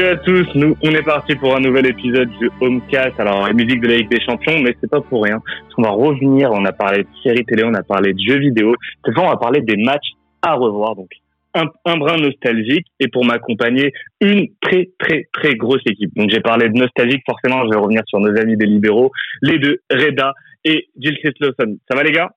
[0.00, 3.20] Salut à tous, nous on est parti pour un nouvel épisode du Homecast.
[3.20, 5.42] Alors la musique de la Ligue des Champions, mais c'est pas pour rien.
[5.44, 8.38] Parce qu'on va revenir, on a parlé de séries télé, on a parlé de jeux
[8.38, 8.74] vidéo.
[9.04, 11.10] Cette fois on va parler des matchs à revoir, donc
[11.52, 16.16] un, un brin nostalgique et pour m'accompagner une très très très grosse équipe.
[16.16, 19.10] Donc j'ai parlé de nostalgique, forcément je vais revenir sur nos amis des libéraux,
[19.42, 20.32] les deux, Reda
[20.64, 21.76] et Jill Lawson.
[21.90, 22.30] Ça va les gars?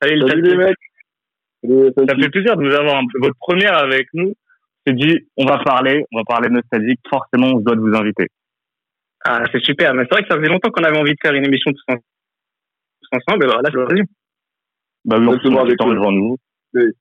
[0.00, 0.76] Allez, le Salut les mecs.
[1.64, 3.18] Ça fait plaisir de vous avoir un peu.
[3.18, 4.34] Votre première avec nous.
[4.86, 7.00] C'est dit, on va parler, on va parler nostalgique.
[7.08, 8.26] Forcément, on se doit de vous inviter.
[9.24, 9.94] Ah, c'est super.
[9.94, 11.92] Mais c'est vrai que ça faisait longtemps qu'on avait envie de faire une émission tous,
[11.94, 13.44] en- tous ensemble.
[13.44, 14.04] Et voilà, c'est l'occasion.
[15.04, 16.36] Bah oui, on a du temps devant nous.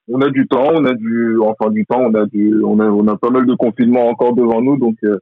[0.09, 2.85] On a du temps, on a du, enfin du temps, on a du, on a,
[2.87, 5.17] on a pas mal de confinement encore devant nous, donc euh,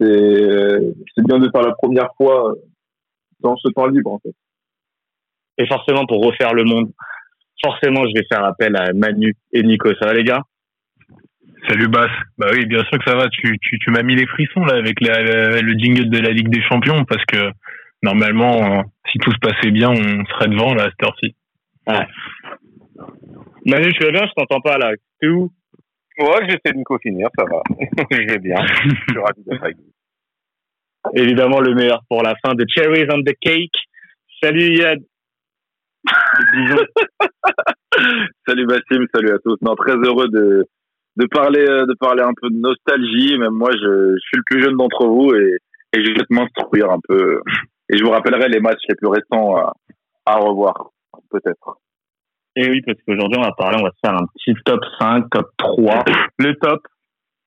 [0.00, 2.52] c'est, c'est bien de faire la première fois
[3.40, 4.34] dans ce temps libre en fait.
[5.58, 6.90] Et forcément, pour refaire le monde,
[7.62, 9.88] forcément, je vais faire appel à Manu et Nico.
[10.00, 10.42] Ça va, les gars?
[11.68, 12.10] Salut Bass.
[12.38, 13.28] Bah oui, bien sûr que ça va.
[13.28, 16.30] Tu, tu, tu m'as mis les frissons là avec la- la- le jingle de la
[16.30, 17.50] Ligue des Champions parce que
[18.02, 21.34] normalement, euh, si tout se passait bien, on serait devant là à cette heure-ci.
[23.64, 24.26] Manu, tu vas bien?
[24.26, 24.92] Je t'entends pas, là.
[25.20, 25.50] T'es où?
[26.18, 27.62] Ouais, j'essaie de me finir, ça va.
[28.10, 28.64] je vais bien.
[28.64, 29.92] Je suis ravi d'être avec vous.
[31.14, 33.74] Évidemment, le meilleur pour la fin de Cherries on the Cake.
[34.42, 35.00] Salut, Yad.
[38.46, 39.56] Salut Bassim, salut à tous.
[39.62, 40.64] Non, très heureux de,
[41.16, 43.36] de parler euh, de parler un peu de nostalgie.
[43.38, 45.58] Même moi, je, je suis le plus jeune d'entre vous et,
[45.92, 47.40] et je vais m'instruire un peu.
[47.88, 49.72] Et je vous rappellerai les matchs les plus récents à,
[50.26, 50.90] à revoir,
[51.30, 51.78] peut-être.
[52.56, 55.28] Et oui, parce qu'aujourd'hui, on va parler, on va se faire un petit top 5,
[55.30, 56.04] top 3.
[56.38, 56.80] Le top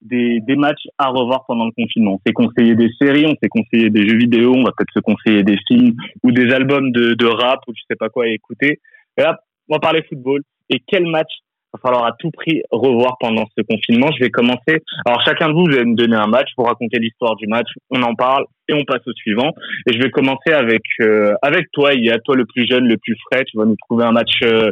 [0.02, 2.14] des, des matchs à revoir pendant le confinement.
[2.14, 5.00] On s'est conseillé des séries, on s'est conseillé des jeux vidéo, on va peut-être se
[5.00, 5.94] conseiller des films
[6.24, 8.80] ou des albums de, de rap ou je sais pas quoi à écouter.
[9.18, 10.42] Et là, on va parler football.
[10.70, 11.32] Et quel match
[11.74, 14.84] va falloir à tout prix revoir pendant ce confinement Je vais commencer.
[15.06, 17.68] Alors, chacun de vous, vous allez me donner un match, vous raconter l'histoire du match,
[17.90, 19.52] on en parle et on passe au suivant.
[19.88, 22.88] Et je vais commencer avec euh, avec toi, il y a toi le plus jeune,
[22.88, 23.44] le plus frais.
[23.46, 24.72] Tu vas nous trouver un match euh,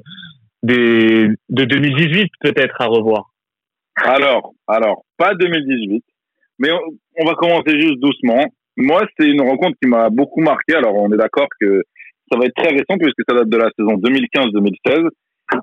[0.64, 3.32] des, de 2018 peut-être à revoir.
[4.04, 6.04] Alors, alors, pas 2018,
[6.60, 6.80] mais on,
[7.20, 8.46] on va commencer juste doucement.
[8.76, 10.76] Moi, c'est une rencontre qui m'a beaucoup marqué.
[10.76, 11.82] Alors, on est d'accord que
[12.32, 15.10] ça va être très récent puisque ça date de la saison 2015-2016.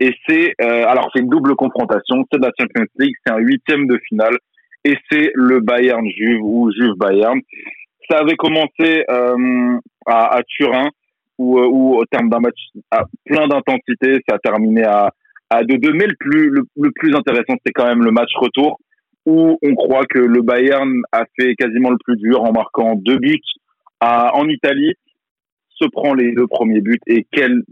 [0.01, 2.25] Et c'est, euh, alors, c'est une double confrontation.
[2.33, 3.15] C'est la Champions League.
[3.25, 4.37] C'est un huitième de finale.
[4.85, 7.41] Et c'est le Bayern Juve ou Juve Bayern.
[8.11, 10.89] Ça avait commencé euh, à, à Turin
[11.39, 12.59] où, euh, où, au terme d'un match
[12.91, 15.11] à plein d'intensité, ça a terminé à
[15.51, 15.93] à 2-2.
[15.95, 18.81] Mais le plus, le, le plus intéressant, c'est quand même le match retour
[19.27, 23.19] où on croit que le Bayern a fait quasiment le plus dur en marquant deux
[23.19, 23.41] buts
[24.01, 24.93] à, en Italie,
[25.71, 27.63] se prend les deux premiers buts et quel,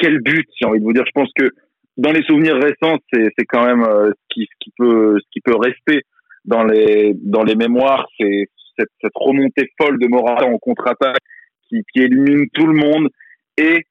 [0.00, 1.04] quel but, j'ai envie de vous dire.
[1.06, 1.50] Je pense que
[1.96, 5.26] dans les souvenirs récents, c'est, c'est quand même euh, ce, qui, ce, qui peut, ce
[5.30, 6.02] qui peut rester
[6.44, 8.46] dans les, dans les mémoires, c'est
[8.78, 11.18] cette, remontée folle de Morata en contre-attaque
[11.68, 13.08] qui, qui élimine tout le monde
[13.58, 13.84] et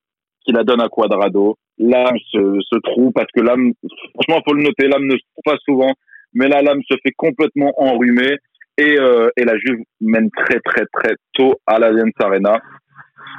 [0.44, 3.72] qui la donne à Quadrado l'âme se, se trouve parce que l'âme,
[4.14, 5.94] franchement, faut le noter, l'âme ne se trouve pas souvent,
[6.34, 8.36] mais là, l'âme se fait complètement enrhumer
[8.78, 12.60] et, euh, la Juve mène très, très, très tôt à l'Allianz Arena.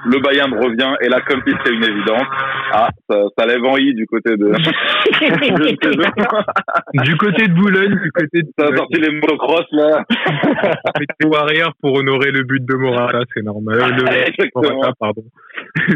[0.07, 2.25] Le Bayern revient et comme si c'était une évidence,
[2.73, 4.51] ah, ça, ça lève en i du côté de.
[7.05, 10.05] Du côté de Boulogne, du côté de ça a sorti les motocross là.
[10.99, 13.79] Météo arrière pour honorer le but de Morata, c'est normal.
[13.79, 14.51] Euh, le-.
[14.55, 15.23] Morata, pardon.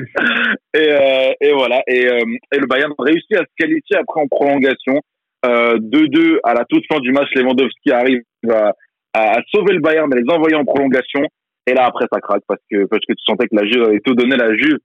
[0.75, 1.83] Et, euh, et voilà.
[1.87, 2.21] Et, euh,
[2.53, 5.01] et le Bayern réussit à se qualifier après en prolongation.
[5.47, 7.29] Euh, 2-2 à la toute fin du match.
[7.35, 8.73] Lewandowski arrive à,
[9.13, 11.21] à, à sauver le Bayern, mais les envoyer en prolongation.
[11.67, 14.01] Et là, après, ça craque parce que, parce que tu sentais que la Juve avait
[14.01, 14.37] tout donné.
[14.37, 14.79] La Juve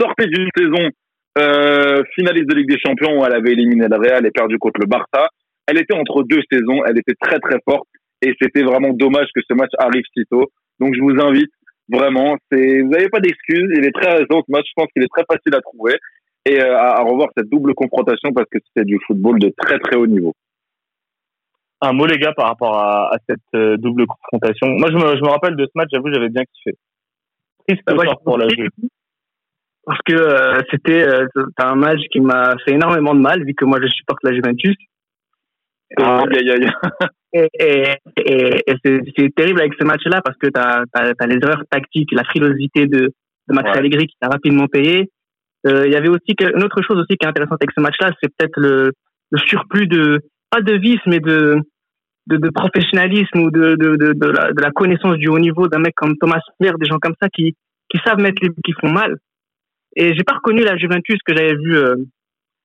[0.00, 0.88] sortait d'une saison
[1.38, 4.80] euh, finaliste de Ligue des Champions où elle avait éliminé le Real et perdu contre
[4.80, 5.28] le Barça.
[5.66, 6.84] Elle était entre deux saisons.
[6.86, 7.86] Elle était très, très forte.
[8.24, 10.50] Et c'était vraiment dommage que ce match arrive si tôt.
[10.80, 11.50] Donc, je vous invite
[11.88, 13.70] Vraiment, c'est, vous n'avez pas d'excuses.
[13.76, 14.66] Il est très récent ce match.
[14.66, 15.94] Je pense qu'il est très facile à trouver
[16.46, 19.78] et euh, à, à revoir cette double confrontation parce que c'était du football de très
[19.78, 20.32] très haut niveau.
[21.84, 24.68] Un mot les gars par rapport à, à cette euh, double confrontation.
[24.68, 26.76] Moi je me, je me rappelle de ce match, j'avoue j'avais bien kiffé.
[27.66, 28.68] Triste Ah ouais, pour la Juve.
[29.84, 31.26] parce que euh, c'était euh,
[31.58, 34.76] un match qui m'a fait énormément de mal vu que moi je supporte la Juventus.
[35.98, 36.24] Ah.
[37.34, 37.88] Et, et,
[38.18, 38.74] et, et
[39.16, 42.98] c'est terrible avec ce match-là parce que tu as, les erreurs tactiques, la frilosité de,
[43.48, 43.78] de Max Ouais.
[43.78, 45.08] Allegri qui t'a rapidement payé.
[45.66, 48.10] Euh, Il y avait aussi une autre chose aussi qui est intéressante avec ce match-là,
[48.22, 48.92] c'est peut-être le,
[49.30, 50.20] le surplus de
[50.52, 51.56] pas de vice mais de
[52.28, 55.66] de, de professionnalisme ou de de, de, de, la, de la connaissance du haut niveau
[55.66, 57.56] d'un mec comme Thomas Müller, des gens comme ça qui
[57.88, 59.16] qui savent mettre les qui font mal.
[59.96, 61.96] Et j'ai pas reconnu la Juventus que j'avais vu euh,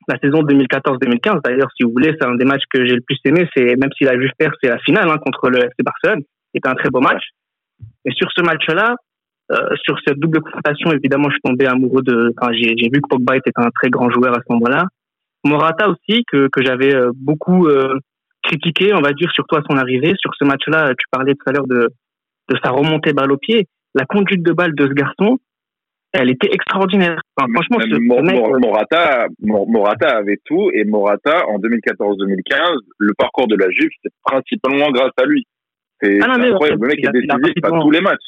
[0.07, 1.41] la saison 2014-2015.
[1.43, 3.47] D'ailleurs, si vous voulez, c'est un des matchs que j'ai le plus aimé.
[3.55, 6.23] C'est même si la Juve perd, c'est la finale hein, contre le FC Barcelone.
[6.53, 7.23] C'était un très beau match.
[8.05, 8.95] Et sur ce match-là,
[9.51, 12.33] euh, sur cette double confrontation, évidemment, je suis tombé amoureux de.
[12.37, 14.85] Enfin, j'ai vu que Pogba était un très grand joueur à ce moment-là.
[15.47, 17.97] Morata aussi, que que j'avais euh, beaucoup euh,
[18.43, 20.13] critiqué, on va dire, surtout à son arrivée.
[20.19, 21.89] Sur ce match-là, tu parlais tout à l'heure de
[22.49, 23.67] de sa remontée balle au pied.
[23.95, 25.37] La conduite de balle de ce garçon,
[26.13, 27.19] elle était extraordinaire.
[27.35, 31.45] Enfin, franchement, ce, Même Mor- ce mec, Mor- Morata, Mor- Morata avait tout et Morata
[31.47, 35.45] en 2014-2015, le parcours de la Juve, c'est principalement grâce à lui.
[36.01, 36.83] C'est Ah incroyable.
[36.83, 38.27] Le mec il est décisif à tous les matchs.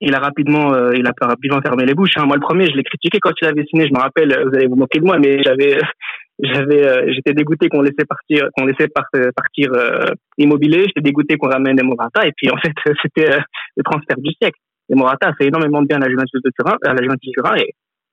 [0.00, 2.16] il a rapidement, euh, il a rapidement fermé les bouches.
[2.16, 2.26] Hein.
[2.26, 3.86] Moi, le premier, je l'ai critiqué quand il avait signé.
[3.86, 5.78] Je me rappelle, vous allez vous moquer de moi, mais j'avais,
[6.38, 10.84] j'avais, euh, j'étais dégoûté qu'on laissait partir, qu'on laissait par- partir euh, immobilier.
[10.86, 12.26] J'étais dégoûté qu'on ramène Morata.
[12.26, 12.72] Et puis, en fait,
[13.02, 13.40] c'était euh,
[13.76, 14.58] le transfert du siècle.
[14.90, 17.30] Et Morata a fait énormément de bien à la Juventus de Turin, à la Juventus
[17.34, 17.56] de Turin.
[17.56, 17.72] Et,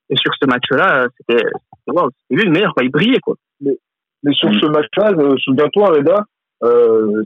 [0.10, 1.44] et sur ce match-là, c'était,
[1.88, 2.74] wow, c'était lui le meilleur.
[2.74, 2.84] Quoi.
[2.84, 3.36] Il brillait, quoi.
[3.62, 5.12] Mais sur ce match-là,
[5.44, 6.24] souviens-toi, Reda,
[6.64, 7.24] euh,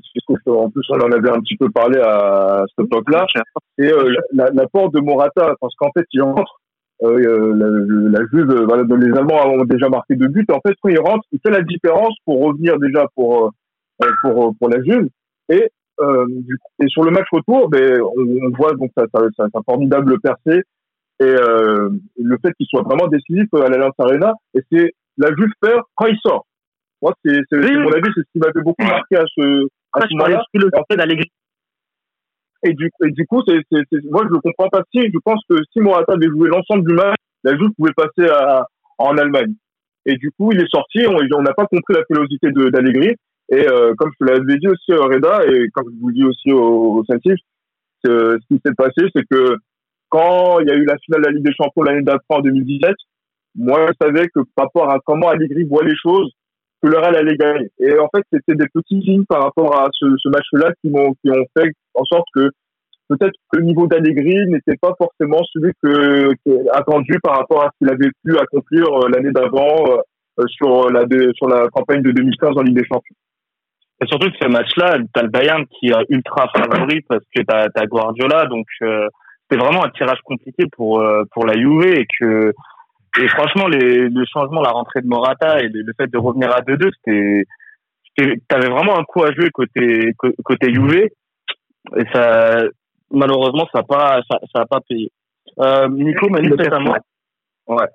[0.47, 3.25] en plus on en avait un petit peu parlé à cette époque-là,
[3.77, 6.56] c'est euh, la- la- l'apport de Morata, parce qu'en fait, il rentre,
[7.03, 10.59] euh, euh, la, la Juve, euh, voilà, les Allemands ont déjà marqué deux buts, en
[10.65, 13.51] fait, quand il rentre, il fait la différence pour revenir déjà pour,
[14.03, 15.07] euh, pour, pour la Juve,
[15.49, 15.69] et,
[16.01, 19.21] euh, du coup- et sur le match retour, ben, on, on voit donc sa, sa,
[19.37, 20.63] sa- sa formidable percée,
[21.19, 25.51] et euh, le fait qu'il soit vraiment décisif à l'Allianz Arena, et c'est la Juve
[25.61, 26.45] perd quand il sort.
[27.01, 30.01] Moi, c'est, c'est, Oui, mon avis, c'est ce qui m'avait beaucoup marqué à ce, à
[30.01, 30.41] Ça, ce moment-là.
[30.73, 30.95] en fait.
[32.63, 34.83] Et du, et du coup, c'est, c'est, c'est- moi, je le comprends pas.
[34.93, 38.29] Si, je pense que si Morata avait joué l'ensemble du match, la Juve pouvait passer
[38.29, 38.65] à,
[38.97, 39.53] en Allemagne.
[40.05, 43.15] Et du coup, il est sorti, on n'a pas compris la philosophe de, d'Allegri.
[43.49, 46.13] Et euh, comme je te l'avais dit aussi, euh, Reda, et comme je vous le
[46.13, 49.55] dis aussi au, au ce qui s'est passé, c'est que
[50.09, 52.41] quand il y a eu la finale de la Ligue des Champions l'année d'après en
[52.41, 52.93] 2017,
[53.55, 56.31] moi, je savais que par rapport à comment Allegri voit les choses,
[56.81, 57.69] que le Real allait gagner.
[57.79, 61.13] Et en fait, c'était des petits signes par rapport à ce, ce match-là qui m'ont
[61.21, 62.49] qui ont fait en sorte que
[63.09, 67.77] peut-être le niveau d'Allegri n'était pas forcément celui que, que- attendu par rapport à ce
[67.79, 69.97] qu'il avait pu accomplir euh, l'année d'avant euh,
[70.39, 71.05] euh, sur la
[71.35, 73.15] sur la campagne de 2015 en Ligue des Champions.
[74.01, 77.67] Et surtout que ce match-là, t'as le Bayern qui est ultra favori parce que t'as
[77.73, 79.07] as Guardiola, donc euh,
[79.49, 82.53] c'est vraiment un tirage compliqué pour pour la Juve et que
[83.19, 86.51] et franchement les le changement, la rentrée de Morata et le, le fait de revenir
[86.53, 87.45] à 2-2, c'était
[88.47, 91.07] t'avais vraiment un coup à jouer côté cô- côté Juve
[91.95, 92.63] et ça
[93.11, 95.11] malheureusement ça a pas ça, ça a pas payé.
[95.59, 96.49] Euh, Nico m'a dit.
[97.67, 97.87] Ouais.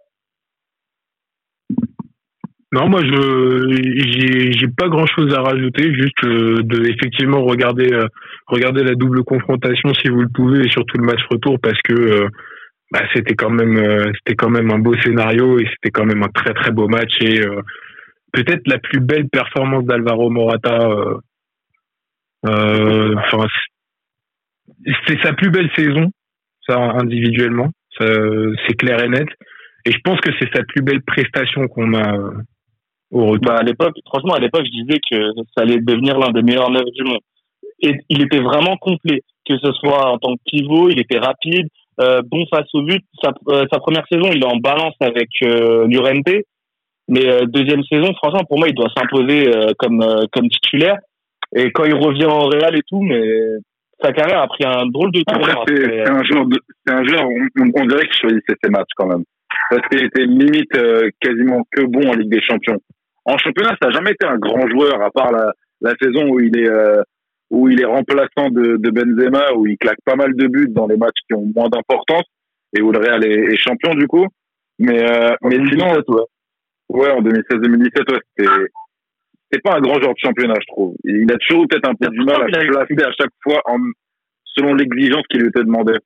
[2.73, 7.93] Non, moi je j'ai j'ai pas grand chose à rajouter, juste euh, de effectivement regarder
[7.93, 8.07] euh,
[8.47, 11.93] regarder la double confrontation si vous le pouvez et surtout le match retour parce que
[11.93, 12.29] euh,
[12.91, 16.23] bah, c'était quand même euh, c'était quand même un beau scénario et c'était quand même
[16.23, 17.61] un très très beau match et euh,
[18.33, 20.89] peut-être la plus belle performance d'Alvaro Morata.
[20.89, 21.19] euh,
[22.47, 23.47] euh, Enfin,
[25.07, 26.11] c'est- sa plus belle saison,
[26.67, 29.29] ça individuellement, c'est clair et net.
[29.85, 32.31] Et je pense que c'est sa plus belle prestation qu'on a euh,
[33.11, 33.47] au retour.
[33.47, 36.71] Bah, à l'époque, franchement, à l'époque, je disais que ça allait devenir l'un des meilleurs
[36.71, 37.21] neufs du monde.
[37.81, 41.67] Et il était vraiment complet, que ce soit en tant que pivot, il était rapide,
[42.01, 43.03] euh, bon face au but.
[43.23, 46.45] Sa, euh, sa première saison, il est en balance avec euh, l'URNT,
[47.09, 50.97] mais deuxième saison, franchement, pour moi, il doit s'imposer comme comme titulaire.
[51.55, 53.21] Et quand il revient au Real et tout, mais
[54.03, 55.65] sa carrière a pris un drôle de Après, tournant.
[55.67, 58.57] c'est après, c'est un joueur, de- c'est un joueur, on, on- on dirait qu'il choisissait
[58.63, 59.25] ses matchs quand même.
[59.71, 62.79] Parce qu'il était limite euh, quasiment que bon en Ligue des Champions.
[63.25, 66.41] En championnat, ça n'a jamais été un grand joueur, à part la, la saison où
[66.41, 67.03] il est euh,
[67.51, 70.87] où il est remplaçant de, de Benzema, où il claque pas mal de buts dans
[70.87, 72.25] les matchs qui ont moins d'importance
[72.77, 74.27] et où le Real est, est champion du coup.
[74.79, 75.93] Mais euh, mais sinon,
[76.89, 78.51] ouais, en 2016-2017, ouais, c'était
[79.53, 80.95] c'est pas un grand joueur de championnat, je trouve.
[81.05, 83.61] Il a toujours eu peut-être un peu du mal à se placer à chaque fois
[83.67, 83.79] en,
[84.45, 85.99] selon l'exigence qui lui était demandée.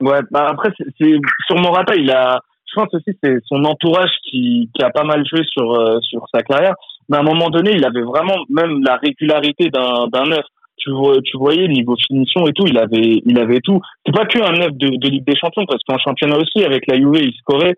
[0.00, 4.10] Ouais, bah après, c'est c'est- sur Morata, il a, je pense aussi c'est son entourage
[4.24, 6.74] qui, qui a pas mal joué sur, euh, sur sa carrière.
[7.08, 10.44] Mais à un moment donné, il avait vraiment même la régularité d'un d'un neuf.
[10.78, 13.80] tu, vois, tu voyais niveau finition et tout, il avait, il avait tout.
[14.04, 16.86] C'est pas que un neuf de, de Ligue des Champions, parce qu'en championnat aussi, avec
[16.88, 17.76] la Juve, il scorait.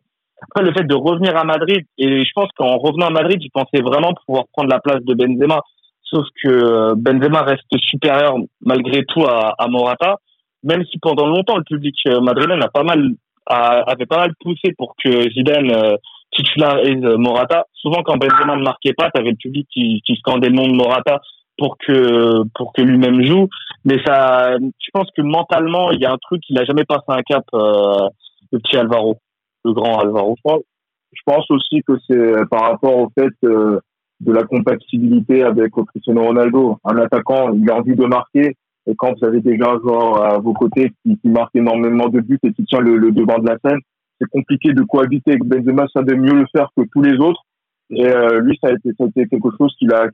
[0.51, 3.51] Après, le fait de revenir à Madrid, et je pense qu'en revenant à Madrid, il
[3.51, 5.61] pensait vraiment pouvoir prendre la place de Benzema.
[6.03, 10.17] Sauf que Benzema reste supérieur malgré tout à, Morata,
[10.63, 13.11] même si pendant longtemps le public euh, madrilène a pas mal
[13.47, 15.97] a, avait pas mal poussé pour que Zidane euh,
[16.33, 17.65] titularise Morata.
[17.75, 20.77] Souvent quand Benzema ne marquait pas, t'avais le public qui, qui scandait le nom de
[20.77, 21.21] Morata
[21.59, 23.49] pour que pour que lui-même joue.
[23.85, 27.05] Mais ça, je pense que mentalement, il y a un truc, il a jamais passé
[27.09, 28.09] un cap, euh,
[28.53, 29.19] le petit Alvaro,
[29.65, 30.37] le grand Alvaro.
[30.47, 33.79] Je pense aussi que c'est par rapport au fait euh,
[34.21, 36.79] de la compatibilité avec Cristiano Ronaldo.
[36.85, 38.57] Un attaquant, il a envie de marquer.
[38.87, 42.39] Et quand vous avez déjà un joueur à vos côtés qui, marque énormément de buts
[42.43, 43.79] et qui tient le, devant de la scène,
[44.21, 45.87] c'est compliqué de cohabiter avec Benzema.
[45.93, 47.43] Ça de mieux le faire que tous les autres.
[47.91, 48.91] Et euh, lui, ça a été,
[49.29, 50.09] quelque chose qui l'a,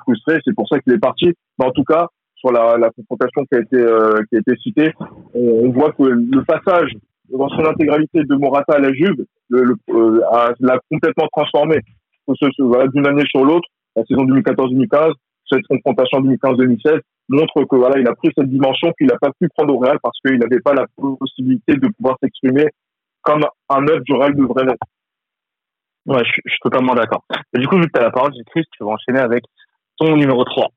[0.00, 0.38] frustré.
[0.44, 1.32] C'est pour ça qu'il est parti.
[1.58, 4.92] Mais en tout cas, sur la, confrontation qui a été, euh, qui a été citée,
[5.34, 6.92] on, voit que le passage
[7.30, 11.78] dans son intégralité de Morata à la Juve le, le, euh, a, l'a complètement transformé.
[12.58, 15.12] Voilà, d'une année sur l'autre, la saison 2014-2015,
[15.48, 19.48] cette confrontation 2015-2016 montre que voilà, il a pris cette dimension qu'il n'a pas pu
[19.54, 22.66] prendre au Real parce qu'il n'avait pas la possibilité de pouvoir s'exprimer
[23.22, 24.86] comme un œuvre du Real devrait l'être.
[26.06, 27.24] Ouais, je, je suis totalement d'accord.
[27.54, 29.44] Du coup, vu que tu as la parole, Chris, tu vas enchaîner avec
[29.98, 30.68] ton numéro 3.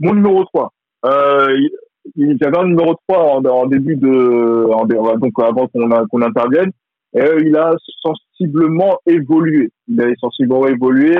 [0.00, 0.72] Mon numéro 3.
[1.06, 1.68] Euh,
[2.16, 6.70] avait un numéro 3 en, début de, donc avant qu'on intervienne.
[7.14, 9.70] Et euh, il a sensiblement évolué.
[9.88, 11.16] Il a sensiblement évolué,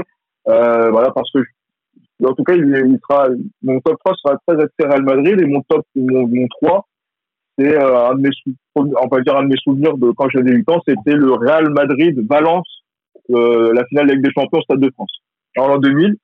[0.49, 1.41] euh, voilà, parce que
[2.25, 3.29] en tout cas, il, sera,
[3.63, 6.87] mon top 3 sera très axé Real Madrid et mon top, mon, mon 3,
[7.57, 8.31] c'est euh, un de mes,
[8.75, 11.71] on va dire un de mes souvenirs de quand j'avais 8 ans, c'était le Real
[11.71, 12.83] Madrid Valence,
[13.31, 15.13] euh, la finale avec des champions Stade de France,
[15.57, 16.17] en l'an 2000,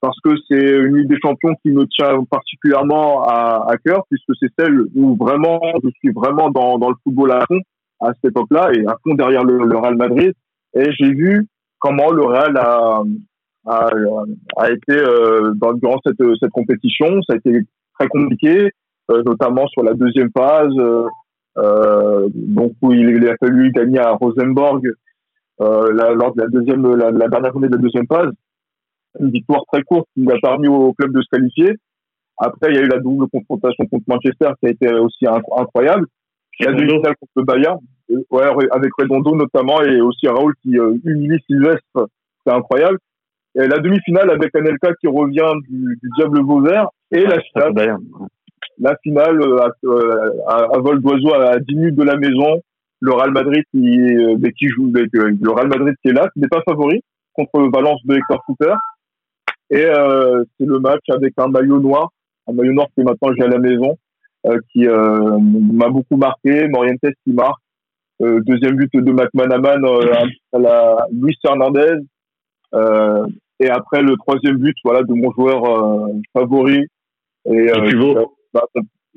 [0.00, 4.38] parce que c'est une Ligue des champions qui me tient particulièrement à, à cœur, puisque
[4.40, 7.60] c'est celle où vraiment, je suis vraiment dans, dans le football à fond
[8.00, 10.32] à cette époque-là et à fond derrière le, le Real Madrid,
[10.74, 11.46] et j'ai vu
[11.80, 13.02] comment le Real a,
[13.66, 13.90] a,
[14.56, 17.20] a été euh, dans, durant cette, cette compétition.
[17.28, 17.60] Ça a été
[17.98, 18.70] très compliqué,
[19.10, 21.06] euh, notamment sur la deuxième phase, euh,
[21.58, 24.86] euh donc où il, a fallu gagner à Rosenborg
[25.60, 28.30] euh, lors de la deuxième, la, la, dernière journée de la deuxième phase.
[29.20, 31.76] Une victoire très courte qui nous a permis au club de se qualifier.
[32.38, 36.06] Après, il y a eu la double confrontation contre Manchester qui a été aussi incroyable.
[36.60, 37.78] Il y a demi-finale contre le Bayern,
[38.30, 42.08] ouais, avec Redondo notamment et aussi Raoul qui euh, humilie Sylvestre,
[42.44, 42.98] c'est incroyable.
[43.54, 47.96] Et la demi-finale avec Anelka qui revient du, du Diable Vauvert et la finale,
[48.78, 49.68] la finale à,
[50.48, 52.60] à, à vol d'oiseau à 10 minutes de la maison,
[53.00, 56.48] le Real Madrid qui, euh, qui joue le Real Madrid qui est là, qui n'est
[56.48, 57.02] pas favori
[57.34, 58.74] contre Valence de Hector Cooper.
[59.70, 62.10] Et euh, c'est le match avec un maillot noir,
[62.46, 63.96] un maillot noir qui maintenant j'ai à la maison,
[64.46, 66.68] euh, qui euh, m'a beaucoup marqué.
[66.68, 67.60] Morientes qui marque.
[68.20, 69.84] Euh, deuxième but de McManaman
[70.52, 71.98] à la Luis Fernandez.
[73.60, 76.84] et après le troisième but, voilà, de mon joueur favori.
[77.46, 77.66] Et,
[78.52, 78.64] bah,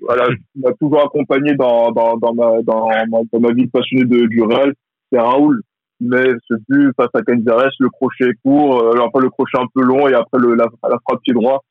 [0.01, 4.25] voilà, m'a toujours accompagné dans, dans, dans, ma, dans, ma, dans ma vie passionnée de,
[4.25, 4.73] du Real,
[5.11, 5.61] c'est Raoul.
[6.03, 9.81] Mais ce but face à Canizares, le crochet court, euh, enfin le crochet un peu
[9.81, 10.67] long et après la,
[11.07, 11.63] frappe pied droit.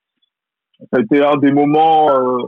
[0.79, 2.43] Ça a été un des moments, euh,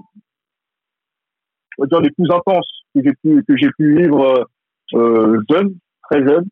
[1.78, 4.46] on va dire, les plus intenses que j'ai pu, que j'ai pu vivre
[4.94, 5.74] euh, jeune,
[6.08, 6.46] très jeune,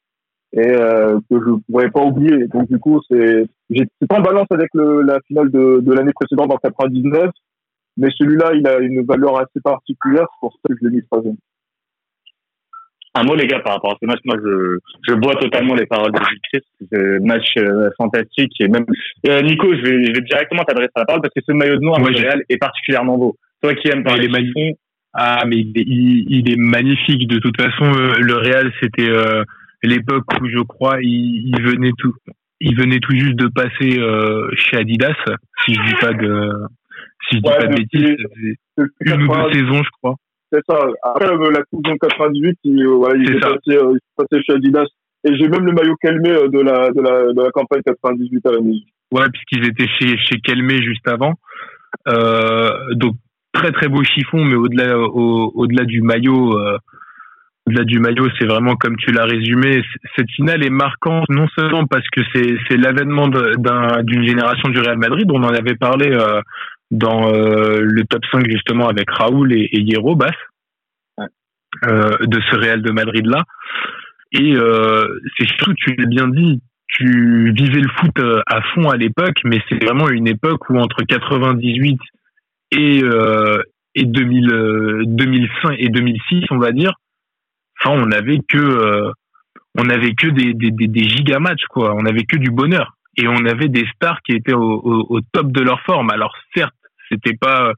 [0.53, 2.49] et euh, que je pourrais pas oublier.
[2.49, 6.57] Donc du coup, c'est, c'est en balance avec la finale de, de l'année précédente en
[6.57, 7.31] 99
[7.97, 11.03] mais celui-là, il a une valeur assez particulière, c'est pour ça que je l'ai mis
[11.05, 11.37] troisième.
[13.15, 14.21] Un mot, les gars, par rapport à ce match.
[14.25, 16.61] Moi, je, je vois totalement les paroles de Chris.
[16.79, 18.53] C'est un match euh, fantastique.
[18.61, 18.87] Et même,
[19.27, 21.83] euh, Nico, je vais, je vais directement t'adresser la parole parce que ce maillot de
[21.83, 23.37] noir, Moi, ouais, Real, est particulièrement beau.
[23.63, 24.79] Toi qui aimes parler il est magnifique.
[25.13, 27.27] Ah, mais il est, il, il est, magnifique.
[27.27, 29.43] De toute façon, euh, le Real, c'était euh,
[29.83, 32.15] l'époque où je crois il, il, venait tout,
[32.61, 33.99] il venait tout juste de passer
[34.57, 35.17] chez Adidas,
[35.65, 36.53] si je dis pas de,
[37.29, 38.17] si je dis Ouais, pas de bêtises,
[39.01, 40.15] une ou 90, deux saisons, je crois.
[40.53, 40.79] C'est ça.
[41.03, 44.17] Après euh, la Coupe de 98, il, euh, voilà, il est passé, euh, il est
[44.17, 44.87] passé chez Adidas.
[45.25, 48.53] Et j'ai même le maillot calmé de la, de la, de la campagne 98 à
[48.53, 48.81] la maison.
[49.13, 51.35] Ouais, puisqu'ils étaient chez chez Kelmé juste avant.
[52.09, 53.15] Euh, donc
[53.53, 56.79] très très beau chiffon, mais au-delà au, au-delà du maillot, euh,
[57.67, 59.83] au-delà du maillot, c'est vraiment comme tu l'as résumé.
[60.17, 64.79] Cette finale est marquante non seulement parce que c'est c'est l'avènement d'un- d'une génération du
[64.81, 65.29] Real Madrid.
[65.33, 66.41] On en avait parlé euh,
[66.91, 70.35] dans euh, le top 5 justement avec Raoul et, et Hierro Bass
[71.87, 73.45] euh, de ce Real de Madrid là.
[74.33, 78.17] Et euh, c'est surtout, tu l'as bien dit, tu vivais le foot
[78.47, 81.99] à fond à l'époque, mais c'est vraiment une époque où entre 98
[82.73, 83.63] et euh,
[83.95, 86.93] et 2000, 2005 et 2006, on va dire,
[87.81, 89.11] enfin on avait que euh,
[89.77, 92.97] on avait que des des des, des giga matchs quoi, on avait que du bonheur
[93.17, 96.11] et on avait des stars qui étaient au, au, au top de leur forme.
[96.11, 96.75] Alors certes,
[97.11, 97.73] c'était pas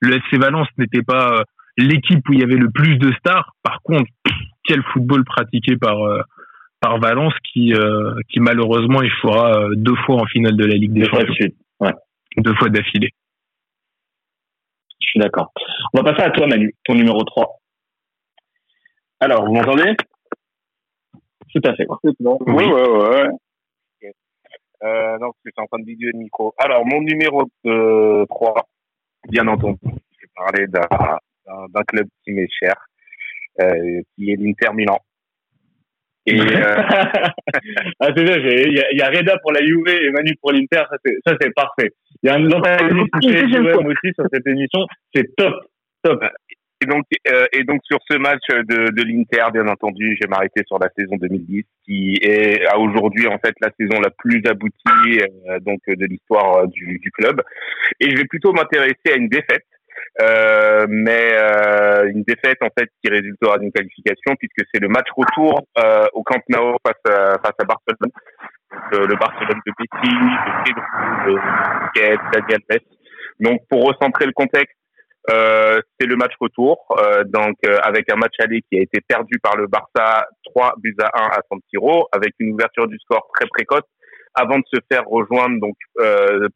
[0.00, 1.42] le FC Valence n'était pas
[1.76, 3.52] l'équipe où il y avait le plus de stars.
[3.62, 4.10] Par contre,
[4.64, 5.96] quel football pratiqué par
[6.80, 11.00] par Valence qui euh, qui malheureusement échouera deux fois en finale de la Ligue des
[11.02, 11.56] Deux fois de Champions, suite.
[11.80, 11.92] Ouais,
[12.36, 13.10] deux fois d'affilée.
[15.00, 15.52] je suis d'accord.
[15.92, 17.46] On va passer à toi, Manu, ton numéro 3.
[19.20, 19.96] Alors, vous m'entendez?
[21.52, 21.86] Tout à fait.
[22.04, 23.28] Oui, ouais, ouais.
[24.84, 26.54] euh, Non, parce que je suis en train de vidéo le micro.
[26.58, 28.54] Alors, mon numéro euh, 3,
[29.28, 29.88] bien entendu, je
[30.22, 32.74] vais parler d'un club qui m'est cher,
[33.60, 34.98] euh, qui est l'Inter Milan.
[36.26, 36.76] Et euh,
[38.00, 40.10] ah, c'est bien, j'ai- il y, a- il y a Reda pour la Juve et
[40.10, 41.90] Manu pour l'Inter, ça c'est, ça c'est parfait.
[42.22, 43.86] Il y a un antagoniste PSG fois.
[43.86, 44.80] aussi sur cette émission,
[45.14, 45.54] c'est top,
[46.02, 46.22] top.
[46.80, 50.30] Et donc, euh, et donc sur ce match de, de l'Inter, bien entendu, je vais
[50.30, 54.40] m'arrêter sur la saison 2010, qui est à aujourd'hui en fait la saison la plus
[54.46, 57.42] aboutie euh, donc de l'histoire euh, du, du club.
[57.98, 59.66] Et je vais plutôt m'intéresser à une défaite,
[60.22, 65.08] euh, mais euh, une défaite en fait qui résultera d'une qualification puisque c'est le match
[65.16, 67.98] retour euh, au Camp Nou face à, face à Barcelone.
[68.00, 68.12] Donc,
[68.92, 70.82] le Barcelone de Messi, de Pedro,
[71.26, 72.80] de Busquets, Daniel Alves.
[73.40, 74.77] Donc pour recentrer le contexte.
[75.30, 79.00] Euh, c'est le match retour, euh, donc euh, avec un match aller qui a été
[79.06, 82.98] perdu par le Barça 3 buts à 1 à San Siro, avec une ouverture du
[82.98, 83.82] score très précoce,
[84.34, 85.76] avant de se faire rejoindre donc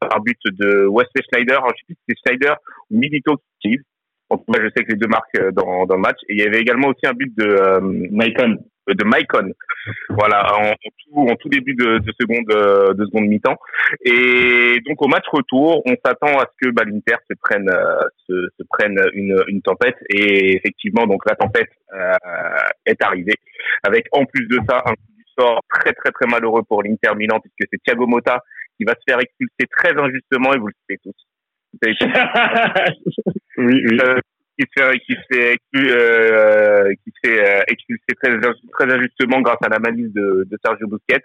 [0.00, 2.56] par but de Wesley Schneider, Alors, je sais plus si c'est Schneider
[2.90, 3.78] ou Milito qui
[4.38, 6.18] tout cas, je sais que les deux marquent euh, dans, dans le match.
[6.28, 8.56] Et il y avait également aussi un but de euh, Maicon.
[8.88, 9.52] de Maicon.
[10.10, 13.56] Voilà, en, en tout, en tout début de, de seconde, euh, de seconde mi-temps.
[14.04, 18.00] Et donc au match retour, on s'attend à ce que bah, l'Inter se prenne, euh,
[18.28, 19.96] se, se prenne une, une tempête.
[20.08, 22.12] Et effectivement, donc la tempête euh,
[22.86, 23.36] est arrivée,
[23.82, 27.14] avec en plus de ça un coup du sort très très très malheureux pour l'Inter
[27.16, 28.40] Milan, puisque c'est Thiago Motta
[28.76, 31.14] qui va se faire expulser très injustement, et vous le savez tous.
[33.58, 33.98] Oui, oui.
[34.00, 34.18] euh,
[34.58, 39.40] qui se fait, qui se fait, euh, qui se fait euh, expulser très, très injustement
[39.40, 41.24] grâce à la malice de, de Sergio Busquets.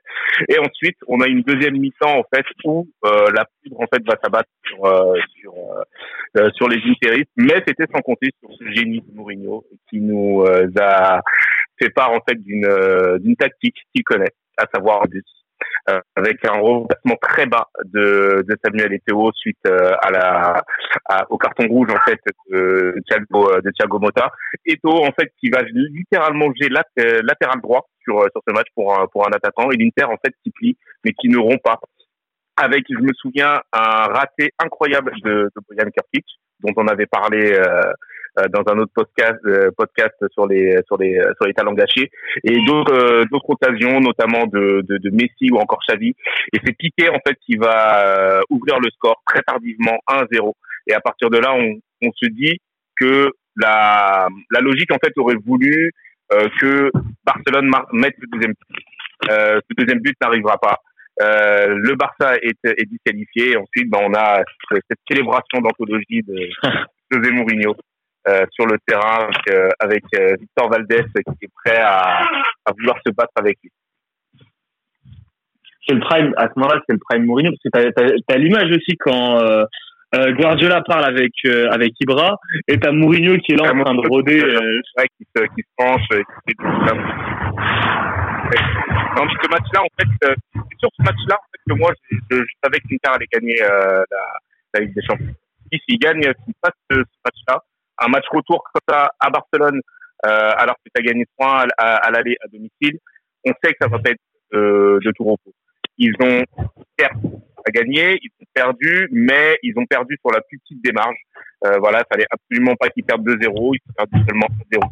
[0.49, 4.03] Et ensuite, on a une deuxième mi-temps en fait où euh, la poudre en fait
[4.05, 5.83] va s'abattre sur euh, sur euh,
[6.41, 10.43] euh, sur les Interistes, mais c'était sans compter sur ce génie de Mourinho qui nous
[10.43, 11.21] euh, a
[11.79, 15.03] fait part en fait d'une euh, d'une tactique qu'il connaît, à savoir.
[15.89, 20.63] Euh, avec un remplacement très bas de, de Samuel Eto'o suite euh, à la
[21.05, 24.29] à- au carton rouge en fait de Thiago de Thiago Motta.
[24.65, 28.53] Eto'o en fait qui va littéralement jouer lat- euh, latéral droit sur euh, sur ce
[28.53, 31.37] match pour un pour un attaquant et l'Inter en fait qui plie mais qui ne
[31.37, 31.79] rompt pas.
[32.57, 36.25] Avec je me souviens un raté incroyable de, de Bojan Krkic
[36.59, 37.93] dont on avait parlé euh, euh,
[38.51, 42.09] dans un autre podcast euh, podcast sur les sur les sur les talents gâchés
[42.43, 46.09] et d'autres euh, d'autres occasions notamment de, de de Messi ou encore Xavi
[46.53, 50.53] et c'est Piqué en fait qui va euh, ouvrir le score très tardivement 1-0
[50.87, 52.59] et à partir de là on on se dit
[52.99, 55.91] que la la logique en fait aurait voulu
[56.33, 56.91] euh, que
[57.25, 59.29] Barcelone mette le deuxième but.
[59.29, 60.77] Euh, ce deuxième but n'arrivera pas.
[61.21, 63.51] Euh, le Barça est, est disqualifié.
[63.51, 66.49] Et ensuite, ben, on a cette célébration d'anthologie de
[67.11, 67.75] José Mourinho
[68.27, 72.23] euh, sur le terrain avec, euh, avec euh, Victor Valdés qui est prêt à,
[72.65, 73.71] à vouloir se battre avec lui.
[75.87, 78.37] c'est le prime à ce moment-là c'est le prime Mourinho parce que t'as t'as, t'as
[78.37, 79.65] l'image aussi quand euh,
[80.33, 81.33] Guardiola parle avec
[81.71, 82.35] avec Ibra
[82.67, 84.41] et t'as Mourinho qui est là en train de rôder
[84.97, 86.07] Ouais, qui, se, qui se penche,
[86.47, 86.53] qui
[89.25, 92.37] que ce match-là, en fait, c'est sur ce match-là, en fait, que moi, je, je,
[92.37, 94.23] je savais que l'Inter allait gagner euh, la,
[94.73, 95.33] la Ligue des Champions.
[95.71, 97.63] Si, s'il gagne, s'il passe ce, ce match-là,
[97.99, 99.81] un match retour comme ça à Barcelone,
[100.25, 102.99] euh, alors que tu as gagné 3 à, à, à l'aller à domicile,
[103.45, 104.21] on sait que ça va pas être
[104.53, 105.53] euh, de tout repos.
[105.97, 106.43] Ils ont
[106.97, 107.17] certes
[107.65, 111.17] à gagner, ils ont perdu, mais ils ont perdu sur la plus petite démarche.
[111.65, 114.83] Euh, voilà, il fallait absolument pas qu'ils perdent 2-0, ils ont perdu seulement 0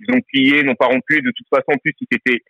[0.00, 2.42] Ils ont plié, n'ont pas rompu, de toute façon, en plus, ils étaient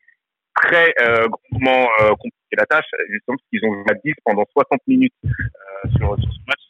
[0.55, 4.45] très euh, grandement euh, compliqué la tâche, justement parce qu'ils ont joué à 10 pendant
[4.53, 6.61] 60 minutes euh, sur, sur ce match,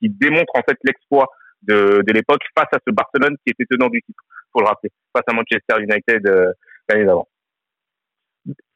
[0.00, 1.28] qui démontre en fait l'exploit
[1.68, 4.90] de, de l'époque face à ce Barcelone qui était tenant du titre, faut le rappeler,
[5.14, 6.52] face à Manchester United euh,
[6.88, 7.26] l'année d'avant.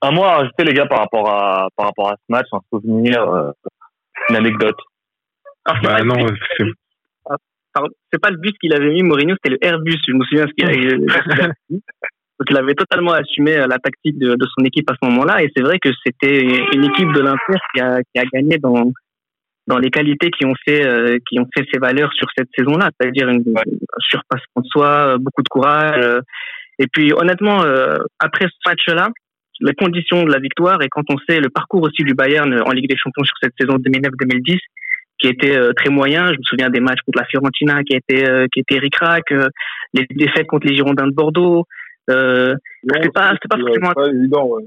[0.02, 2.60] un mot à rajouter les gars par rapport à par rapport à ce match un
[2.72, 3.50] souvenir euh,
[4.28, 4.76] une anecdote
[5.66, 6.38] c'est Bah pas le non, but-
[8.10, 9.98] c'est pas le but qu'il avait mis Mourinho, c'était le Airbus.
[10.08, 10.96] Je me souviens ce qu'il avait.
[11.70, 15.42] Donc il avait totalement assumé la tactique de, de son équipe à ce moment-là.
[15.42, 16.40] Et c'est vrai que c'était
[16.74, 18.90] une équipe de l'Inter qui a, qui a gagné dans,
[19.66, 22.90] dans les qualités qui ont fait euh, qui ont fait ses valeurs sur cette saison-là,
[22.98, 23.62] c'est-à-dire une, ouais.
[23.66, 26.04] un surpassement de soi, beaucoup de courage.
[26.04, 26.20] Euh,
[26.78, 29.10] et puis honnêtement, euh, après ce match-là,
[29.60, 32.72] les conditions de la victoire et quand on sait le parcours aussi du Bayern en
[32.72, 34.58] Ligue des Champions sur cette saison 2009-2010,
[35.18, 36.28] qui était très moyen.
[36.28, 39.24] Je me souviens des matchs contre la Fiorentina qui était qui était ric-rac,
[39.92, 41.66] les défaites contre les Girondins de Bordeaux.
[42.10, 44.46] Euh, c'était pas c'était pas forcément pas évident.
[44.46, 44.64] Ouais.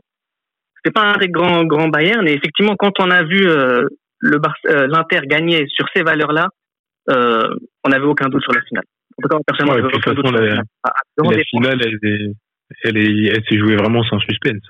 [0.77, 2.27] C'était pas un très grand grand Bayern.
[2.27, 3.87] Et effectivement, quand on a vu euh,
[4.23, 6.47] le euh, l'Inter gagner sur ces valeurs-là,
[7.09, 8.85] euh, on n'avait aucun doute sur la finale.
[9.17, 12.31] En tout cas, personnellement, ouais, aucun doute la, la, la, la finale, elle, est,
[12.85, 14.63] elle, est, elle s'est jouée vraiment sans suspense.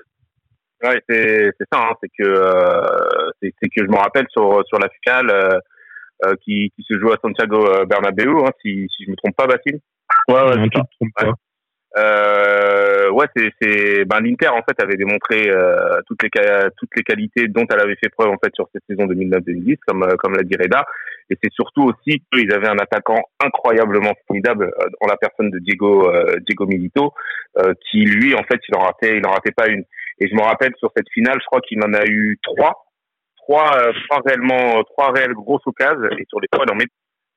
[0.82, 1.80] Ouais, c'est c'est ça.
[1.80, 6.70] Hein, c'est que euh, c'est que je me rappelle sur sur la finale euh, qui
[6.74, 9.80] qui se joue à Santiago Bernabéu, hein, si si je me trompe pas, Basile?
[10.28, 11.32] Ouais, ouais, non, tu te trompes pas.
[11.96, 16.30] Euh, ouais, c'est, c'est, ben l'Inter en fait avait démontré euh, toutes les
[16.76, 20.02] toutes les qualités dont elle avait fait preuve en fait sur cette saison 2009-2010, comme
[20.02, 20.84] euh, comme l'a dit Reda.
[21.30, 25.58] Et c'est surtout aussi qu'ils avaient un attaquant incroyablement formidable euh, en la personne de
[25.60, 27.14] Diego euh, Diego Milito,
[27.90, 29.84] qui lui en fait il en ratait il en ratait pas une.
[30.18, 32.86] Et je me rappelle sur cette finale, je crois qu'il en a eu trois,
[33.36, 33.70] trois,
[34.08, 36.86] trois réellement trois réelles grosses occasions et sur les trois il en met.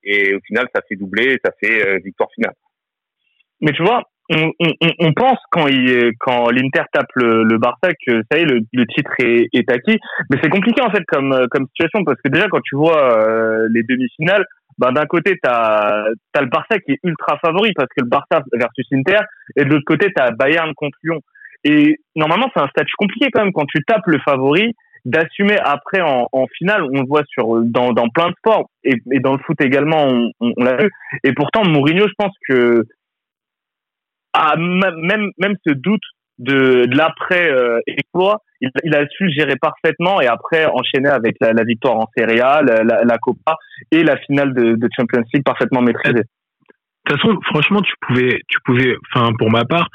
[0.04, 2.56] Et au final ça fait doubler, ça fait victoire finale.
[3.62, 7.92] Mais tu vois, on, on, on, pense quand il quand l'Inter tape le, le Barça
[8.06, 10.00] que ça y est le, le titre est, est, acquis.
[10.30, 13.68] Mais c'est compliqué en fait comme comme situation parce que déjà quand tu vois euh,
[13.74, 14.46] les demi-finales
[14.78, 16.04] ben d'un côté t'as
[16.36, 19.20] as le Barça qui est ultra favori parce que le Barça versus Inter
[19.56, 21.20] et de l'autre côté t'as Bayern contre Lyon.
[21.64, 24.74] Et normalement c'est un statut compliqué quand même quand tu tapes le favori
[25.06, 26.84] d'assumer après en, en, finale.
[26.84, 30.06] On le voit sur dans dans plein de sports et, et dans le foot également
[30.06, 30.90] on, on, on l'a vu.
[31.24, 32.84] Et pourtant Mourinho je pense que
[34.38, 36.04] à même même ce doute
[36.40, 41.36] de, de l'après euh, exploit, il, il, a su gérer parfaitement et après enchaîner avec
[41.42, 43.56] la, la victoire en Serie A, la, la, la, Copa
[43.92, 46.24] et la finale de, de Champions League parfaitement maîtrisée.
[46.24, 49.88] De toute façon, franchement, tu pouvais, tu pouvais, enfin pour ma part,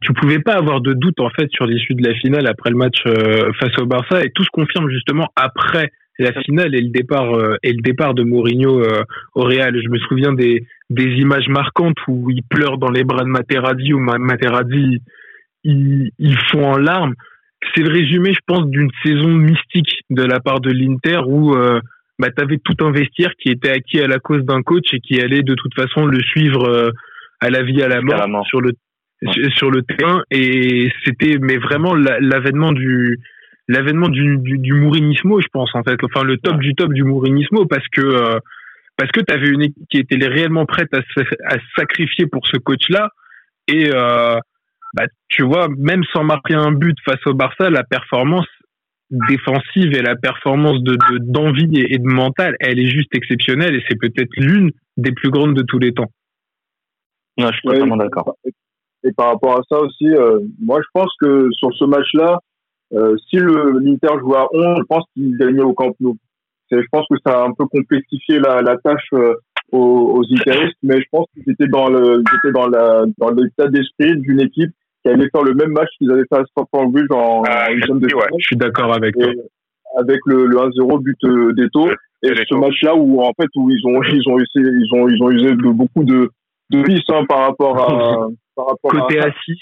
[0.00, 2.76] tu pouvais pas avoir de doute en fait sur l'issue de la finale après le
[2.76, 6.90] match euh, face au Barça et tout se confirme justement après la finale et le
[6.90, 9.02] départ euh, et le départ de Mourinho euh,
[9.34, 9.74] au Real.
[9.82, 13.92] Je me souviens des des images marquantes où il pleure dans les bras de Materazzi
[13.92, 15.00] ou Materazzi
[15.64, 17.14] il, il fond en larmes.
[17.74, 21.80] C'est le résumé, je pense, d'une saison mystique de la part de l'Inter où euh,
[22.18, 25.00] bah, tu avais tout un vestiaire qui était acquis à la cause d'un coach et
[25.00, 26.90] qui allait de toute façon le suivre euh,
[27.40, 28.46] à la vie à la mort, à la mort.
[28.46, 28.72] sur le
[29.22, 29.50] ouais.
[29.56, 33.18] sur le terrain et c'était mais vraiment l'avènement du
[33.66, 37.02] l'avènement du, du, du Mourinismo, je pense en fait, enfin le top du top du
[37.02, 38.38] Mourinismo parce que euh,
[38.96, 42.46] parce que tu avais une équipe qui était réellement prête à se, à sacrifier pour
[42.46, 43.10] ce coach-là
[43.68, 44.38] et euh,
[44.94, 48.46] bah, tu vois même sans marquer un but face au Barça, la performance
[49.28, 53.82] défensive et la performance de d'envie de, et de mental, elle est juste exceptionnelle et
[53.88, 56.10] c'est peut-être l'une des plus grandes de tous les temps.
[57.36, 58.36] Non, je suis ouais, totalement d'accord.
[59.04, 62.38] Et par rapport à ça aussi, euh, moi je pense que sur ce match-là,
[62.92, 66.16] euh, si le l'Inter jouait à 11, je pense qu'il gagnait au Camp Nou.
[66.70, 69.34] Je pense que ça a un peu complexifié la, la tâche euh,
[69.72, 70.24] aux, aux
[70.82, 74.72] mais je pense qu'ils étaient dans le, étaient dans la, dans l'état d'esprit d'une équipe
[75.02, 78.00] qui allait faire le même match qu'ils avaient fait à Stamford Bridge en, ah, huitième
[78.00, 79.30] de ouais, Je suis d'accord avec toi.
[79.96, 81.88] Avec le, le 1-0 but euh, d'Eto.
[82.22, 85.22] Et ce match-là où, en fait, où ils ont, ils ont essayé, ils ont, ils
[85.22, 86.30] ont usé de beaucoup de,
[86.70, 89.60] de vices, hein, par rapport à, par rapport Côté à, assist.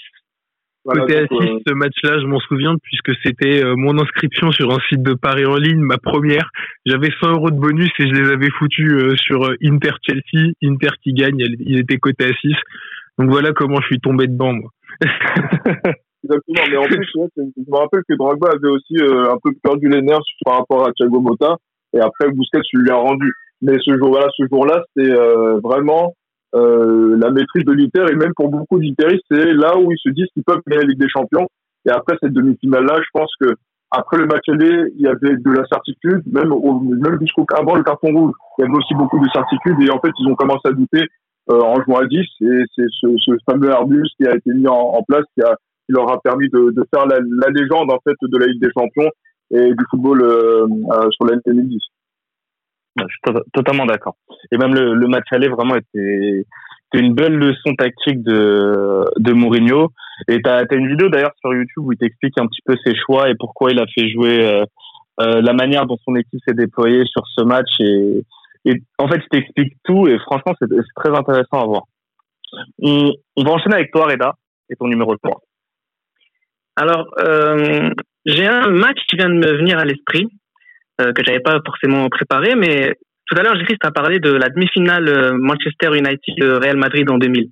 [0.85, 1.59] Voilà, Côté assist, euh...
[1.65, 5.45] ce match-là, je m'en souviens puisque c'était euh, mon inscription sur un site de Paris
[5.45, 6.49] en ligne, ma première.
[6.85, 10.89] J'avais 100 euros de bonus et je les avais foutus euh, sur Inter Chelsea, Inter
[11.01, 12.59] qui gagne, il était côté assist.
[13.17, 14.69] Donc voilà comment je suis tombé dedans, moi.
[16.23, 19.89] Exactement, mais en plus, je me rappelle que Drogba avait aussi euh, un peu perdu
[19.89, 21.57] les nerfs par rapport à Thiago Motta,
[21.93, 23.33] et après Busquets lui a rendu.
[23.61, 26.13] Mais ce jour-là, ce jour-là, c'était euh, vraiment
[26.55, 30.09] euh, la maîtrise de l'Inter, et même pour beaucoup d'Interistes, c'est là où ils se
[30.09, 31.47] disent qu'ils peuvent gagner la Ligue des Champions.
[31.85, 33.55] Et après cette demi-finale-là, je pense que
[33.91, 37.75] après le match aller, il y avait de la certitude, même, au, même jusqu'au avant
[37.75, 40.35] le carton rouge, il y avait aussi beaucoup de certitude, et en fait, ils ont
[40.35, 41.05] commencé à douter
[41.51, 44.67] euh, en jouant à 10, et c'est ce, ce, fameux Airbus qui a été mis
[44.67, 47.91] en, en place, qui, a, qui leur a permis de, de faire la, la, légende
[47.91, 49.09] en fait de la Ligue des Champions
[49.51, 51.79] et du football euh, euh, sur l'année 2010.
[52.97, 54.15] Je suis to totalement d'accord.
[54.51, 56.45] Et même le, le match aller vraiment était,
[56.93, 59.91] était une belle leçon tactique de, de Mourinho.
[60.27, 62.95] Et tu as, une vidéo d'ailleurs sur YouTube où il t'explique un petit peu ses
[62.95, 64.65] choix et pourquoi il a fait jouer euh,
[65.21, 67.69] euh, la manière dont son équipe s'est déployée sur ce match.
[67.79, 68.23] Et,
[68.65, 71.83] et en fait, il t'explique tout et franchement, c'est très intéressant à voir.
[72.81, 74.35] On, on va enchaîner avec toi, Reda,
[74.69, 75.41] et ton numéro 3.
[76.75, 77.89] Alors, euh,
[78.25, 80.27] j'ai un match qui vient de me venir à l'esprit,
[81.01, 82.95] euh, que j'avais pas forcément préparé, mais
[83.27, 87.47] tout à l'heure, Christ a parlé de la demi-finale euh, Manchester United-Real Madrid en 2000.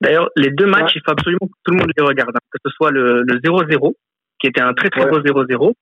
[0.00, 2.58] D'ailleurs, les deux matchs, il faut absolument que tout le monde les regarde, hein, que
[2.64, 3.94] ce soit le le 0-0,
[4.40, 5.10] qui était un très très Ouais.
[5.10, 5.72] beau 0-0,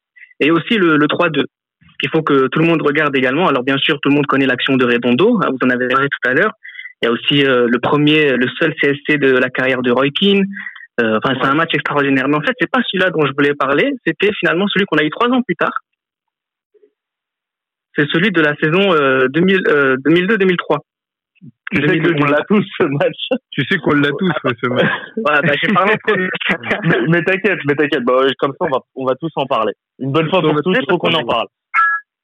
[0.41, 1.45] et aussi le, le 3-2,
[2.01, 3.47] qu'il faut que tout le monde regarde également.
[3.49, 6.09] Alors bien sûr, tout le monde connaît l'action de Redondo, hein, vous en avez parlé
[6.09, 6.53] tout à l'heure.
[7.01, 10.09] Il y a aussi euh, le premier, le seul CSC de la carrière de Roy
[10.11, 10.45] Keane.
[11.01, 12.27] Euh, Enfin, c'est un match extraordinaire.
[12.27, 13.93] Mais en fait, c'est pas celui-là dont je voulais parler.
[14.05, 15.71] C'était finalement celui qu'on a eu trois ans plus tard.
[17.99, 20.79] C'est celui de la saison euh, 2000, euh, 2002-2003.
[21.71, 23.41] Tu sais 2002, qu'on l'a tous ce match.
[23.51, 24.87] Tu sais qu'on l'a tous, ouais, ce match.
[25.25, 25.95] Voilà, bah, j'ai parlé
[26.85, 28.05] mais mais t'inquiète, mais t'inquiète.
[28.05, 29.73] Bah, comme ça, on va, on va tous en parler.
[29.99, 31.49] Une bonne fois pour tous, il faut qu'on en parle.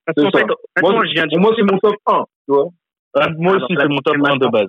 [0.07, 0.47] Parce qu'en fait,
[0.81, 2.69] Moi, moi, c'est mon top 1, tu vois.
[3.17, 4.69] Ah, moi Alors aussi, c'est mon top c'est 1 de base.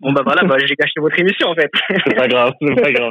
[0.00, 1.70] Bon, bah voilà, bah, j'ai gâché votre émission, en fait.
[2.06, 3.10] C'est pas grave, c'est pas grave.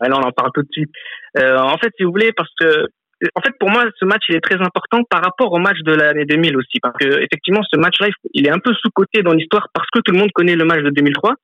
[0.00, 0.92] Alors, on en parle tout de suite.
[1.38, 2.86] Euh, en fait, si vous voulez, parce que,
[3.34, 5.92] en fait, pour moi, ce match, il est très important par rapport au match de
[5.92, 6.78] l'année 2000 aussi.
[6.80, 10.12] Parce que, effectivement, ce match-là, il est un peu sous-coté dans l'histoire parce que tout
[10.12, 11.34] le monde connaît le match de 2003.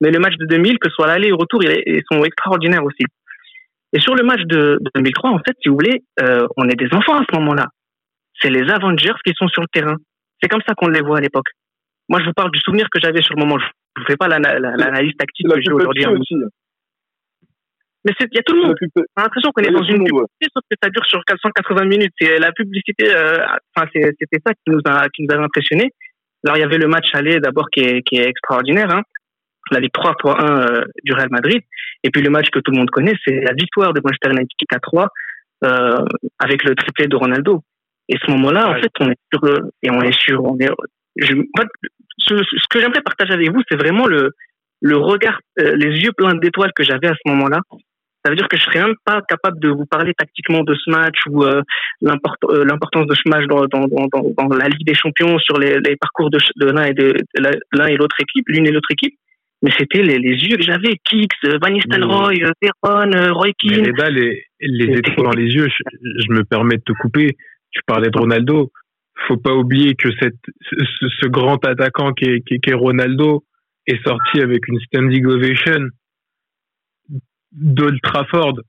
[0.00, 2.84] Mais le match de 2000, que ce soit l'aller et le retour, ils sont extraordinaires
[2.84, 3.04] aussi.
[3.92, 6.74] Et sur le match de, de 2003, en fait, si vous voulez, euh, on est
[6.74, 7.66] des enfants à ce moment-là.
[8.40, 9.96] C'est les Avengers qui sont sur le terrain.
[10.42, 11.46] C'est comme ça qu'on les voit à l'époque.
[12.08, 13.56] Moi, je vous parle du souvenir que j'avais sur le moment.
[13.58, 16.02] Je ne vous fais pas l'ana- la- l'analyse tactique que j'ai aujourd'hui.
[18.04, 18.76] Mais il y a tout le monde.
[18.96, 20.24] On a l'impression qu'on est dans le une monde, ouais.
[20.38, 22.12] publicité, sauf que ça dure sur 480 minutes.
[22.20, 23.38] C'est la publicité, euh,
[23.74, 25.90] enfin, c'est- c'était ça qui nous a, qui nous avait impressionné.
[26.44, 29.02] Alors, il y avait le match aller d'abord qui est, qui est extraordinaire, hein.
[29.70, 31.62] La victoire 3-1 euh, du Real Madrid.
[32.02, 34.48] Et puis le match que tout le monde connaît, c'est la victoire de Manchester United
[34.70, 35.08] 4-3,
[35.64, 36.04] euh,
[36.38, 37.62] avec le triplé de Ronaldo.
[38.10, 40.68] Et ce moment-là, en fait, on est sur, euh, et on est sur, on est,
[41.16, 41.68] je, fait,
[42.18, 44.32] ce, ce que j'aimerais partager avec vous, c'est vraiment le,
[44.82, 47.60] le regard, euh, les yeux pleins d'étoiles que j'avais à ce moment-là.
[48.24, 50.90] Ça veut dire que je serais même pas capable de vous parler tactiquement de ce
[50.90, 51.60] match ou euh,
[52.04, 54.08] euh, l'importance de ce match dans, dans, dans,
[54.38, 57.14] dans, la Ligue des Champions sur les, les parcours de, l'un et de,
[57.72, 59.14] l'un et l'autre équipe, l'une et l'autre équipe.
[59.62, 63.52] Mais c'était les, les yeux que j'avais, Kix, euh, Van Nistelrooy, euh, Veron, Roy Mais
[63.54, 63.86] Keane.
[63.88, 67.36] Reda, les, les C'était- étoiles dans les yeux, je, je me permets de te couper.
[67.72, 68.70] Tu parlais de Ronaldo.
[69.28, 72.70] Faut pas oublier que cette, ce, ce- ce grand attaquant qui est, qui, est- qui
[72.70, 73.44] est Ronaldo
[73.86, 75.88] est sorti avec une standing ovation
[77.54, 78.60] d'Old Trafford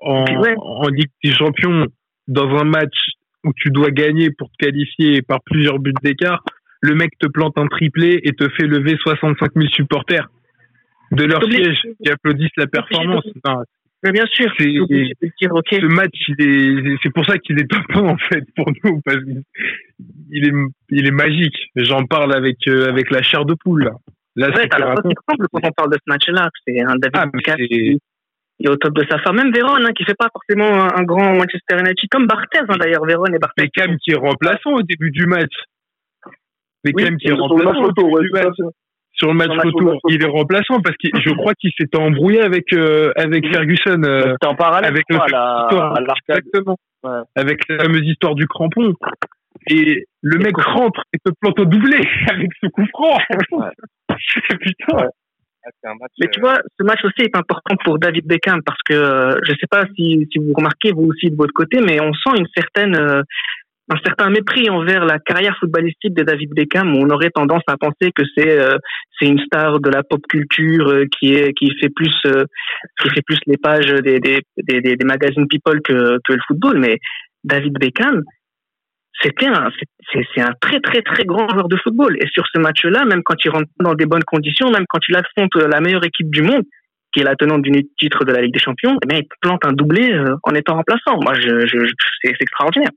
[0.00, 0.54] en, ouais.
[0.58, 1.86] en Ligue des Champions
[2.26, 2.96] dans un match
[3.44, 6.42] où tu dois gagner pour te qualifier par plusieurs buts d'écart.
[6.80, 10.28] Le mec te plante un triplé et te fait lever 65 000 supporters
[11.12, 13.26] de leur siège qui applaudissent la performance.
[13.44, 13.62] Enfin,
[14.04, 14.84] Mais bien sûr, C'est- dire,
[15.40, 16.30] ce match,
[17.02, 19.42] c'est pour ça qu'il est top 1, en fait, pour nous, parce qu'il
[20.30, 20.52] il est,
[20.90, 21.56] il est magique.
[21.74, 23.92] J'en parle avec, euh, avec la chair de poule, là.
[24.36, 25.14] Là, ouais, c'est t'as la raconte.
[25.26, 26.48] quand on parle de ce match-là.
[26.66, 27.10] C'est un David
[27.48, 27.98] Ah, qui
[28.58, 29.36] qui est au top de sa forme.
[29.36, 32.76] Même Véron, hein, qui fait pas forcément un, un grand Manchester United, comme Barthez, hein,
[32.80, 33.62] d'ailleurs, Véron et Barthez.
[33.64, 35.52] Beckham qui est remplaçant au début du match.
[36.84, 38.56] Beckham qui est Sur le match remplaçant au retour, début ouais, du tout à match.
[38.56, 38.76] fait.
[39.14, 41.72] Sur le match Sur le match retour, il est remplaçant parce que je crois qu'il
[41.76, 45.96] s'était embrouillé avec, euh, avec Ferguson, euh, C'était en parallèle, avec la- histoire.
[45.96, 46.38] à l'arcade.
[46.46, 46.76] Exactement.
[47.02, 47.20] Ouais.
[47.34, 48.92] Avec la fameuse histoire du crampon.
[49.70, 51.98] Et le mec rentre et te plante au doublé
[52.30, 53.18] avec ce coup franc.
[54.60, 54.96] Putain.
[54.96, 55.08] Ouais.
[55.08, 55.27] C'est
[55.84, 58.80] un match, Mais tu euh, vois, ce match aussi est important pour David Beckham parce
[58.84, 62.00] que euh, je sais pas si, si vous remarquez vous aussi de votre côté, mais
[62.00, 63.22] on sent une certaine euh,
[63.90, 66.94] un certain mépris envers la carrière footballistique de David Beckham.
[66.94, 68.58] On aurait tendance à penser que c'est
[69.18, 72.14] c'est une star de la pop culture qui est qui fait plus
[73.00, 76.78] qui fait plus les pages des, des, des magazines People que que le football.
[76.78, 76.98] Mais
[77.44, 78.24] David Beckham,
[79.22, 79.68] c'était un
[80.12, 83.34] c'est- un très très très grand joueur de football et sur ce match-là même quand
[83.44, 86.62] il rentre dans des bonnes conditions même quand il affronte la meilleure équipe du monde
[87.12, 89.64] qui est la tenante du titre de la Ligue des Champions eh bien, il plante
[89.64, 92.90] un doublé euh, en étant remplaçant moi je, je, je- c'est c'est extraordinaire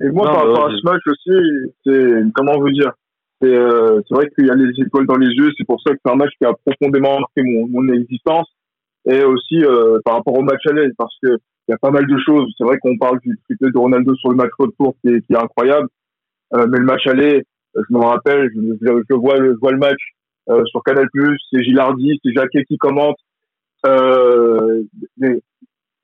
[0.00, 0.76] Et moi, Non, par rapport à ouais.
[0.80, 2.92] ce match aussi, c'est, comment vous dire,
[3.40, 5.92] c'est, euh, c'est vrai qu'il y a les étoiles dans les yeux, c'est pour ça
[5.92, 8.46] que c'est un match qui a profondément marqué mon, mon existence.
[9.10, 11.30] Et aussi, euh, par rapport au match aller, parce que
[11.68, 12.50] il y a pas mal de choses.
[12.56, 15.88] C'est vrai qu'on parle du triplé de Ronaldo sur le match retour qui est, incroyable.
[16.54, 17.44] Euh, mais le match aller,
[17.76, 20.00] euh, je me rappelle, je, vois, le- match,
[20.48, 21.06] euh, sur Canal+,
[21.50, 23.18] c'est Gilardi, c'est Jacquet qui commente,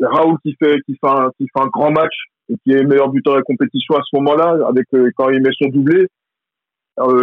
[0.00, 2.14] Raoul qui fait, qui fait un, qui fait un grand match
[2.50, 5.50] et qui est meilleur buteur de la compétition à ce moment-là, avec quand il met
[5.58, 6.06] son doublé.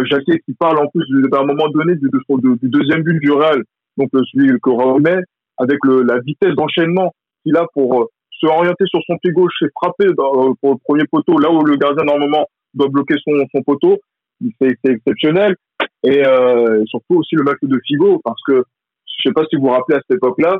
[0.04, 2.10] Jacquet qui parle en plus à un moment donné du,
[2.62, 3.62] deuxième but du Real,
[3.96, 5.20] donc celui que remet
[5.58, 8.10] avec le, la vitesse d'enchaînement qu'il a pour
[8.42, 11.50] se orienter sur son pied gauche et frapper dans, euh, pour le premier poteau, là
[11.50, 13.98] où le gardien normalement doit bloquer son, son poteau.
[14.60, 15.54] C'est exceptionnel.
[16.02, 18.64] Et euh, surtout aussi le match de Figo, parce que
[19.06, 20.56] je sais pas si vous vous rappelez à cette époque-là,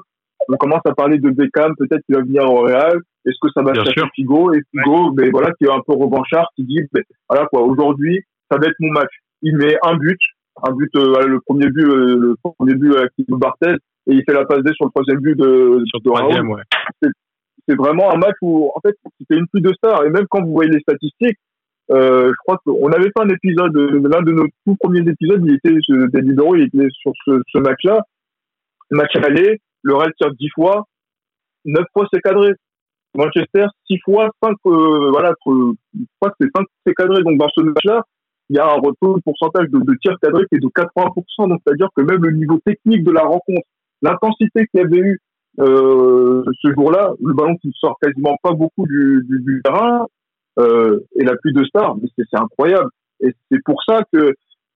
[0.48, 2.98] on commence à parler de Beckham, peut-être qu'il va venir au Real.
[3.24, 4.08] Est-ce que ça va sûr.
[4.14, 7.62] Figo Et Figo, mais voilà, qui est un peu revanchard, qui dit, ben, voilà quoi,
[7.62, 9.10] aujourd'hui, ça va être mon match.
[9.42, 10.18] Il met un but,
[10.62, 13.76] un but, euh, le premier but, euh, le premier but Thibaut Barthez,
[14.08, 16.48] et il fait la passe D sur le troisième but de, Sur de le Raoul
[16.48, 17.10] ouais.
[17.68, 20.04] C'est vraiment un match où, en fait, c'était une pluie de stars.
[20.04, 21.38] Et même quand vous voyez les statistiques,
[21.90, 25.54] euh, je crois qu'on avait fait un épisode, l'un de nos tout premiers épisodes, il
[25.54, 25.76] était,
[26.12, 28.02] des libéraux, il était sur ce, match-là.
[28.90, 30.86] Match aller, le Real tire 10 fois,
[31.64, 32.52] 9 fois c'est cadré.
[33.14, 37.22] Manchester, 6 fois, 5, euh, voilà, je crois que c'est 5 c'est cadré.
[37.22, 38.02] Donc dans ce match-là,
[38.48, 41.48] il y a un retour, pourcentage de, de tirs cadrés qui est de 80%.
[41.48, 43.66] Donc c'est-à-dire que même le niveau technique de la rencontre,
[44.02, 45.20] l'intensité qu'il y avait eu
[45.58, 50.06] ce jour-là, le ballon qui sort quasiment pas beaucoup du, du, du terrain
[50.58, 52.90] euh, et la pluie de stars, mais c'est c'est incroyable.
[53.20, 54.32] Et c'est pour ça que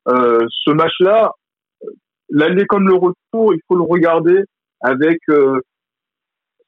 [0.09, 1.31] euh, ce match-là,
[1.85, 1.89] euh,
[2.31, 4.43] l'aller comme le retour, il faut le regarder
[4.81, 5.19] avec.
[5.31, 5.59] Euh,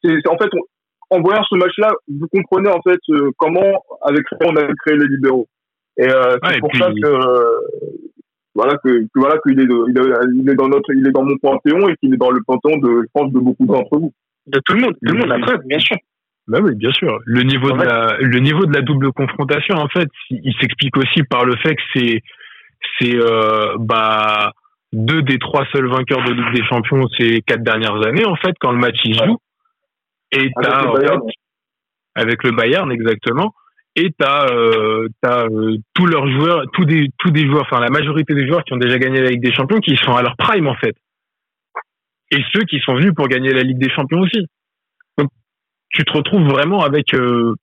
[0.04, 4.56] en fait, on- en voyant ce match-là, vous comprenez en fait euh, comment avec on
[4.56, 5.46] avait créé les libéraux.
[5.96, 7.50] Et euh, c'est Ouais, et pour puis- ça que euh,
[8.58, 11.24] voilà que, que voilà qu'il est, il est il est dans notre il est dans
[11.24, 14.12] mon panthéon et qu'il est dans le panthéon de je pense de beaucoup d'entre vous.
[14.46, 15.96] De tout le monde, tout le monde, la preuve, bien sûr.
[16.48, 17.18] Bah oui, bien sûr.
[17.26, 20.54] Le niveau En de fait- la, le niveau de la double confrontation, en fait, il
[20.60, 22.22] s'explique aussi par le fait que c'est,
[22.98, 24.52] c'est, euh, bah,
[24.92, 28.54] deux des trois seuls vainqueurs de Ligue des Champions ces quatre dernières années, en fait,
[28.60, 29.36] quand le match il se joue.
[30.32, 31.20] Et Avec t'as, le en Bayern.
[31.26, 31.34] fait,
[32.22, 33.52] avec le Bayern, exactement.
[34.00, 38.32] Et t'as, euh, euh, tous leurs joueurs, tous des, tous des joueurs, enfin la majorité
[38.32, 40.68] des joueurs qui ont déjà gagné la Ligue des Champions, qui sont à leur prime
[40.68, 40.94] en fait.
[42.30, 44.46] Et ceux qui sont venus pour gagner la Ligue des Champions aussi.
[45.18, 45.30] Donc
[45.90, 47.56] tu te retrouves vraiment avec euh,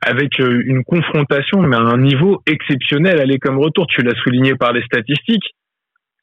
[0.00, 3.86] avec euh, une confrontation, mais à un niveau exceptionnel, aller comme retour.
[3.88, 5.50] Tu l'as souligné par les statistiques.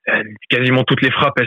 [0.07, 1.39] Euh, Quasiment toutes les frappes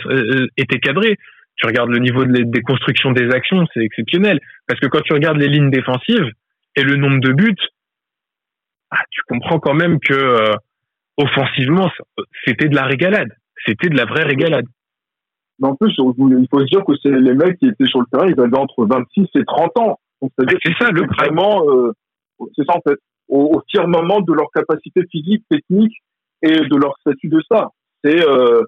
[0.56, 1.16] étaient cadrées.
[1.56, 4.38] Tu regardes le niveau des constructions des actions, c'est exceptionnel.
[4.68, 6.30] Parce que quand tu regardes les lignes défensives
[6.76, 7.54] et le nombre de buts,
[8.92, 10.54] ah, tu comprends quand même que euh,
[11.16, 11.90] offensivement,
[12.46, 13.30] c'était de la régalade.
[13.66, 14.66] C'était de la vraie régalade.
[15.58, 18.06] Mais en plus, il faut se dire que c'est les mecs qui étaient sur le
[18.10, 19.98] terrain, ils avaient entre 26 et 30 ans.
[20.38, 21.92] C'est ça le vraiment, euh,
[22.56, 25.94] c'est ça en fait, au, au firmament de leur capacité physique, technique
[26.42, 27.70] et de leur statut de star.
[28.04, 28.62] C'est, euh,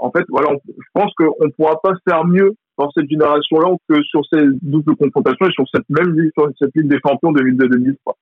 [0.00, 3.74] en fait, voilà, on- je pense qu'on ne pourra pas faire mieux dans cette génération-là
[3.88, 7.32] que sur ces doubles confrontations et sur cette même ligue, sur cette Ligue des Champions
[7.32, 8.14] 2002-2003.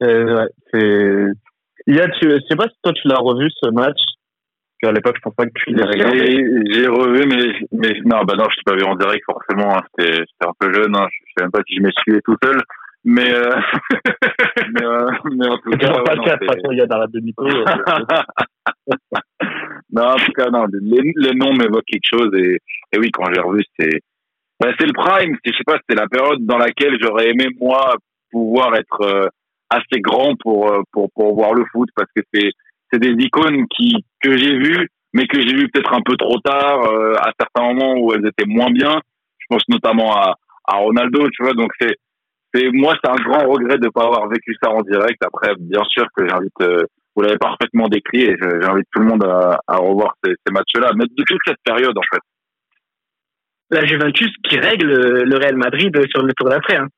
[0.00, 1.24] C'est, ouais, c'est...
[1.86, 3.96] Il y a, tu, je sais pas si toi tu l'as revu ce match.
[3.96, 6.44] Parce qu'à l'époque, je pense pas que tu l'aies regardé.
[6.72, 9.76] J'ai revu, mais, mais non, bah non, je t'ai pas vu en direct forcément.
[9.76, 9.82] hein.
[9.98, 10.94] C'était un peu jeune.
[10.96, 11.06] Hein.
[11.10, 12.56] Je sais même pas si je m'essuyais tout seul.
[13.04, 13.50] Mais, euh...
[14.74, 16.72] mais, euh, mais en tout C'est cas, pas ouais, le cas, de c'est- toute façon,
[16.72, 17.44] il y a dans la demi-co.
[17.46, 18.16] euh,
[19.92, 22.58] non, en tout cas, non, les, les noms m'évoquent quelque chose et,
[22.92, 24.00] et oui, quand j'ai revu, c'est,
[24.60, 25.36] bah, c'est le prime.
[25.44, 27.96] C'est, je sais pas, c'était la période dans laquelle j'aurais aimé moi
[28.30, 29.26] pouvoir être euh,
[29.70, 32.50] assez grand pour, euh, pour pour voir le foot parce que c'est
[32.92, 36.38] c'est des icônes qui que j'ai vues, mais que j'ai vues peut-être un peu trop
[36.40, 39.00] tard euh, à certains moments où elles étaient moins bien.
[39.38, 41.54] Je pense notamment à à Ronaldo, tu vois.
[41.54, 41.94] Donc c'est
[42.52, 45.24] c'est moi c'est un grand regret de pas avoir vécu ça en direct.
[45.24, 49.24] Après, bien sûr que j'invite euh, vous l'avez parfaitement décrit et j'invite tout le monde
[49.24, 52.20] à, à revoir ces, ces matchs-là, mais de toute cette période en fait.
[53.72, 56.76] La Juventus qui règle le Real Madrid sur le tour d'après.
[56.76, 56.88] Hein.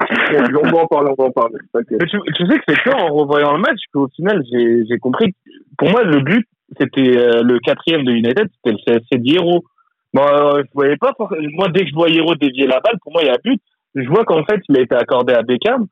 [0.00, 1.58] On va en parler, on va en parler.
[1.88, 5.34] tu, sais que c'est que en revoyant le match qu'au final, j'ai compris.
[5.78, 6.46] Pour moi, le but,
[6.78, 9.64] c'était euh, le quatrième de United, c'était le CSC d'Hiro.
[10.12, 13.30] Moi, euh, Moi, dès que je vois Hiro dévier la balle, pour moi, il y
[13.30, 13.60] a but.
[13.94, 15.86] Je vois qu'en fait, il a été accordé à Beckham.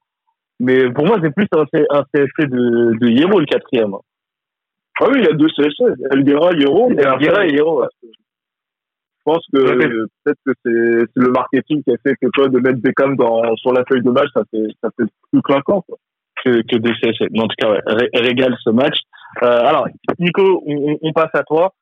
[0.61, 3.95] Mais pour moi, c'est plus un, un de, de le quatrième.
[5.01, 5.81] Ah oui, il y a deux CSS,
[6.13, 7.87] Elguera, mais Elguera et ouais.
[8.03, 12.59] Je pense que euh, peut-être que c'est le marketing qui a fait que toi, de
[12.59, 15.83] mettre Beckham dans, sur la feuille de match, ça fait, ça fait plus clinquant.
[15.83, 15.99] Quoi.
[16.45, 17.29] que, que des CSC.
[17.33, 18.97] Mais en tout cas, ouais, ré- régale ce match.
[19.43, 19.87] Euh, alors,
[20.19, 21.73] Nico, on, on- passe à toi.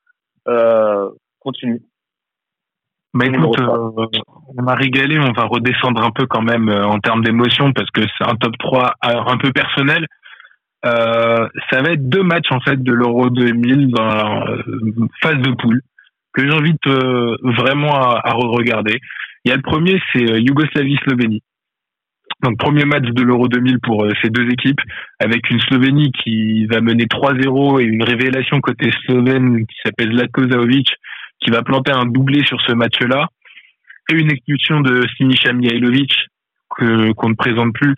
[0.49, 1.09] Euh,
[1.39, 1.81] continue.
[3.13, 3.89] Bah écoute, euh,
[4.57, 7.89] on a régalé, on va redescendre un peu quand même euh, en termes d'émotion parce
[7.91, 10.05] que c'est un top 3 alors, un peu personnel.
[10.85, 15.37] Euh, ça va être deux matchs en fait de l'Euro 2000 dans la euh, phase
[15.37, 15.81] de poule
[16.33, 18.99] que j'invite euh, vraiment à, re-regarder.
[19.43, 21.41] Il y a le premier, c'est euh, Yougoslavie-Slovénie.
[22.43, 24.79] Donc premier match de l'Euro 2000 pour ces deux équipes,
[25.19, 30.47] avec une Slovénie qui va mener 3-0 et une révélation côté slovène qui s'appelle Zlatko
[30.47, 30.87] Zahovic,
[31.39, 33.29] qui va planter un doublé sur ce match-là,
[34.11, 36.13] et une expulsion de Siniša Mihailovic
[36.77, 37.95] que qu'on ne présente plus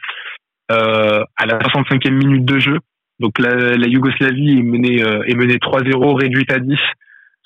[0.69, 2.79] à la 65e minute de jeu.
[3.19, 6.77] Donc la, la Yougoslavie est menée, euh, est menée 3-0, réduite à 10,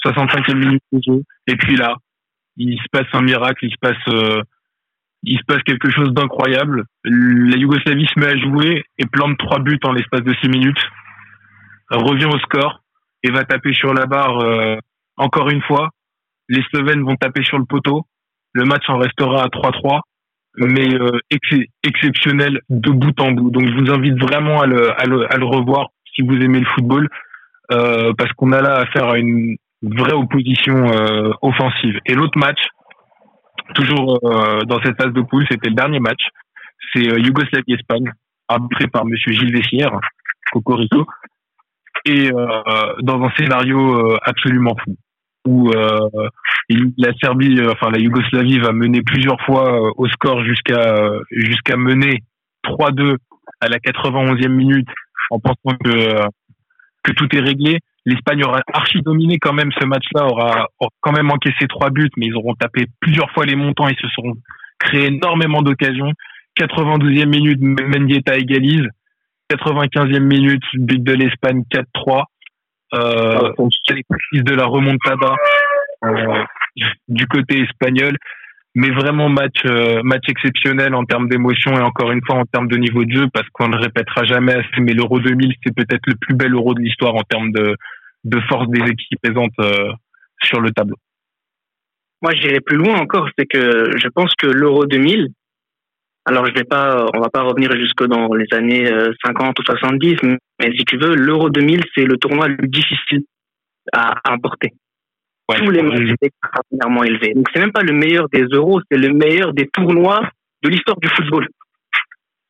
[0.05, 1.23] 65e minute de jeu.
[1.47, 1.95] Et puis là,
[2.57, 4.41] il se passe un miracle, il se passe, euh,
[5.23, 6.85] il se passe quelque chose d'incroyable.
[7.03, 10.81] La Yougoslavie se met à jouer et plante trois buts en l'espace de six minutes.
[11.89, 12.81] Revient au score
[13.23, 14.77] et va taper sur la barre euh,
[15.17, 15.89] encore une fois.
[16.49, 18.05] Les Slovènes vont taper sur le poteau.
[18.53, 20.01] Le match en restera à 3-3
[20.57, 23.49] mais euh, ex- exceptionnel de bout en bout.
[23.51, 26.59] Donc je vous invite vraiment à le, à le, à le revoir si vous aimez
[26.59, 27.09] le football,
[27.71, 31.99] euh, parce qu'on a là affaire à une vraie opposition euh, offensive.
[32.05, 32.59] Et l'autre match,
[33.75, 36.21] toujours euh, dans cette phase de poule, c'était le dernier match,
[36.93, 38.11] c'est euh, Yougoslavie-Espagne,
[38.47, 39.99] arbitré par Monsieur Gilles Vessière,
[40.51, 41.07] Cocorico,
[42.05, 44.95] et euh, dans un scénario absolument fou
[45.45, 46.09] où euh,
[46.97, 50.95] la Serbie, euh, enfin la Yougoslavie va mener plusieurs fois euh, au score jusqu'à
[51.31, 52.23] jusqu'à mener
[52.65, 53.17] 3-2
[53.59, 54.87] à la 91e minute
[55.29, 56.21] en pensant que
[57.03, 57.79] que tout est réglé.
[58.05, 62.09] L'Espagne aura archi dominé quand même ce match-là, aura, aura quand même encaissé trois buts,
[62.17, 64.33] mais ils auront tapé plusieurs fois les montants, ils se seront
[64.79, 66.11] créé énormément d'occasions.
[66.59, 68.87] 92e minute, Mendieta égalise.
[69.49, 72.23] 95e minute, but de l'Espagne 4-3.
[72.93, 73.51] Euh,
[73.89, 75.35] les prises de la remontada
[76.05, 76.43] euh,
[77.07, 78.15] du côté espagnol,
[78.75, 82.67] mais vraiment match euh, match exceptionnel en termes d'émotion et encore une fois en termes
[82.67, 84.81] de niveau de jeu parce qu'on ne le répétera jamais assez.
[84.81, 87.75] Mais l'Euro 2000 c'est peut-être le plus bel Euro de l'histoire en termes de
[88.23, 89.91] de force des équipes présentes euh,
[90.41, 90.95] sur le tableau.
[92.21, 95.27] Moi, j'irai plus loin encore, c'est que je pense que l'Euro 2000,
[96.25, 99.63] alors je vais pas, on va pas revenir jusque dans les années euh, 50 ou
[99.63, 103.23] 70, mais si tu veux, l'Euro 2000, c'est le tournoi le plus difficile
[103.93, 104.13] à.
[105.49, 107.33] Ouais, Tous les matchs étaient extraordinairement élevés.
[107.33, 110.21] Donc c'est même pas le meilleur des euros, c'est le meilleur des tournois
[110.63, 111.47] de l'histoire du football.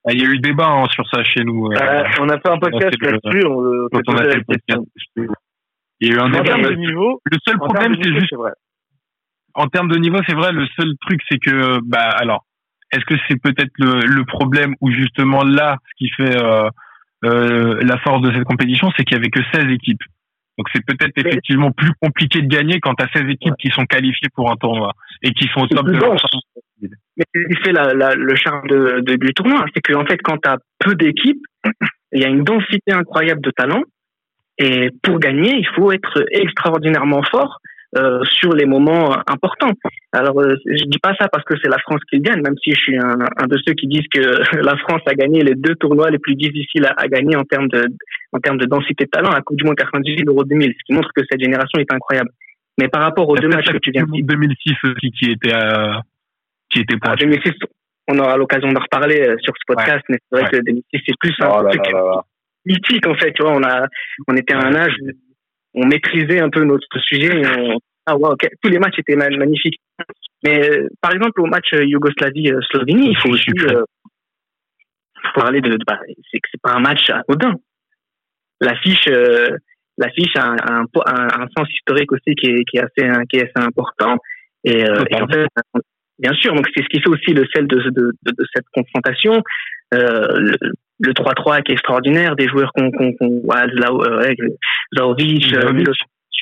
[0.05, 1.67] Ah, Il y a eu débat hein, sur ça chez nous.
[1.71, 3.45] euh, Euh, on a fait un podcast là-dessus.
[3.47, 4.82] On, euh, quand on a fait le podcast.
[6.01, 6.43] Il y a eu un En débat.
[6.43, 8.51] termes de niveau, Le seul en problème, termes de c'est niveau, juste c'est vrai.
[9.55, 12.45] en termes de niveau, c'est vrai, le seul truc, c'est que, bah, alors,
[12.94, 16.70] est-ce que c'est peut-être le, le problème ou justement là, ce qui fait euh,
[17.26, 20.02] euh, la force de cette compétition, c'est qu'il y avait que 16 équipes.
[20.58, 23.86] Donc c'est peut-être effectivement plus compliqué de gagner quand tu as 16 équipes qui sont
[23.86, 26.16] qualifiées pour un tournoi et qui sont au top de leur.
[27.18, 27.26] Mais
[27.64, 30.58] c'est la, la- le charme de, de- du tournoi, c'est qu'en fait, quand tu as
[30.80, 31.41] peu d'équipes,
[32.12, 33.84] il y a une densité incroyable de talents.
[34.60, 37.58] Et pour gagner, il faut être extraordinairement fort
[37.96, 39.72] euh, sur les moments importants.
[40.12, 42.72] Alors, euh, je dis pas ça parce que c'est la France qui gagne, même si
[42.72, 44.20] je suis un, un de ceux qui disent que
[44.62, 47.68] la France a gagné les deux tournois les plus difficiles à, à gagner en termes
[47.68, 47.86] de
[48.32, 50.94] en termes de densité de talent, la Coupe du Monde 98, l'Euro 2000, ce qui
[50.94, 52.30] montre que cette génération est incroyable.
[52.80, 55.54] Mais par rapport aux deux matchs que tu viens de citer, 2006 aussi qui était
[55.54, 55.94] euh,
[56.72, 57.26] qui était ah, pointu.
[57.28, 57.52] 2006,
[58.08, 60.60] on aura l'occasion d'en reparler euh, sur ce podcast, mais c'est vrai Ouais.
[60.60, 62.22] que 2006, c'est plus un Oh là truc là là là.
[62.66, 63.86] mythique, en fait, tu vois, on a,
[64.28, 65.10] on était à un âge où
[65.74, 69.15] on maîtrisait un peu notre sujet et on, ah ouais, ok, tous les matchs étaient
[69.15, 69.80] ma- magnifiques.
[70.43, 73.84] Mais, euh, par exemple, au match euh, Yougoslavie-Slovénie, il faut aussi, euh,
[75.36, 75.99] parler de, bah,
[76.32, 77.53] c'est que c'est pas un match anodin.
[78.59, 79.57] L'affiche, euh,
[79.97, 83.43] l'affiche a un, un, un, sens historique aussi qui est, qui est assez, qui est
[83.43, 84.17] assez important.
[84.65, 85.47] Et, euh, et en fait,
[86.19, 88.65] bien sûr, donc c'est ce qui fait aussi le sel de, de, de, de cette
[88.74, 89.41] confrontation.
[89.93, 90.57] Euh, le,
[91.00, 94.34] le 3-3 qui est extraordinaire, des joueurs qu'on, qu'on, qu'on Zlau- euh,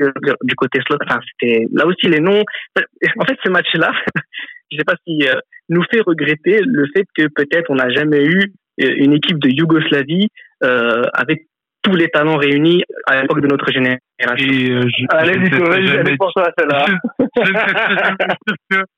[0.02, 0.12] euh,
[0.44, 1.08] du côté slovène.
[1.08, 2.44] Enfin, c'était là aussi les noms.
[2.78, 3.92] En fait, ce match-là,
[4.72, 5.40] je sais pas si euh,
[5.70, 9.50] nous fait regretter le fait que peut-être on n'a jamais eu euh, une équipe de
[9.50, 10.30] Yougoslavie
[10.64, 11.48] euh, avec
[11.84, 14.00] tous les talents réunis à l'époque de notre génération.
[14.22, 16.86] Euh, je, Allez, Nico, vas-y, pour toi, celle-là.
[17.36, 17.42] Oh,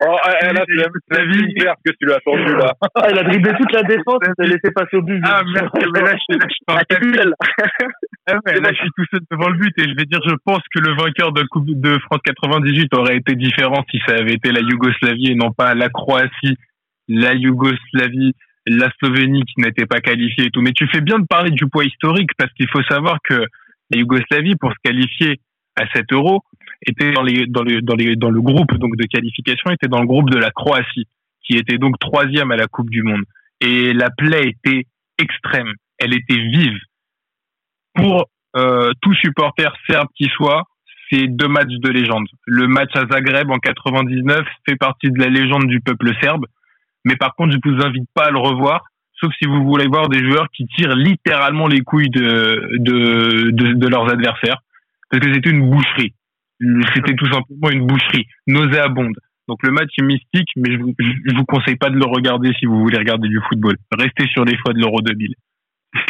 [0.06, 1.54] là, c'est la vie.
[1.60, 2.74] verte que tu l'as tendu là.
[2.96, 5.22] Ah, il a dribblé toute la défense, il s'est laissé passer au but.
[5.26, 7.34] Ah merde, mais là, je, là, je Ah, parle.
[8.28, 10.62] Ah là, je suis tout seul devant le but et je vais dire, je pense
[10.74, 14.52] que le vainqueur de Coupe de France 98 aurait été différent si ça avait été
[14.52, 16.58] la Yougoslavie et non pas la Croatie,
[17.08, 18.34] la Yougoslavie,
[18.66, 20.62] la Slovénie qui n'était pas qualifiée et tout.
[20.62, 23.46] Mais tu fais bien de parler du poids historique parce qu'il faut savoir que
[23.92, 25.40] la Yougoslavie, pour se qualifier
[25.76, 26.44] à cet euro,
[26.86, 30.02] était dans les, dans le, dans les, dans le groupe, donc, de qualification, était dans
[30.02, 31.08] le groupe de la Croatie,
[31.44, 33.24] qui était donc troisième à la Coupe du Monde.
[33.60, 34.86] Et la plaie était
[35.18, 35.74] extrême.
[36.00, 36.80] Elle était vive
[37.96, 40.64] pour euh, tout supporter serbe qui soit,
[41.10, 42.28] c'est deux matchs de légende.
[42.46, 46.46] Le match à Zagreb en 99 fait partie de la légende du peuple serbe,
[47.06, 48.84] mais par contre, je vous invite pas à le revoir,
[49.20, 53.88] sauf si vous voulez voir des joueurs qui tirent littéralement les couilles de de, de,
[53.88, 54.62] leurs adversaires,
[55.10, 56.14] parce que c'était une boucherie.
[56.94, 59.16] C'était tout simplement une boucherie nauséabonde.
[59.48, 60.94] Donc le match est mystique, mais je vous,
[61.36, 63.76] vous conseille pas de le regarder si vous voulez regarder du football.
[63.92, 65.34] Restez sur les choix de l'Euro 2000.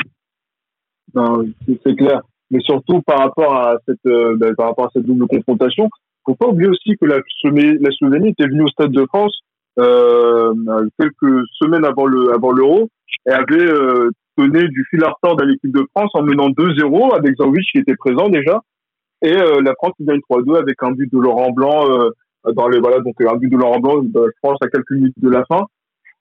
[1.16, 2.22] Non, c'est clair.
[2.50, 5.88] Mais surtout par rapport à cette, euh, ben, par rapport à cette double confrontation,
[6.26, 9.38] faut pas oublier aussi que la, la Slovénie était venue au Stade de France
[9.76, 12.90] quelques semaines avant le, avant l'Euro
[13.26, 17.16] et avait euh, donné du fil à retordre à l'équipe de France en menant 2-0
[17.16, 18.62] avec Zanwich qui était présent déjà.
[19.22, 22.10] Et euh, la France gagne 3-2 avec un but de Laurent Blanc euh,
[22.52, 25.14] dans les voilà donc un but de Laurent Blanc, euh, je pense à quelques minutes
[25.18, 25.66] de la fin.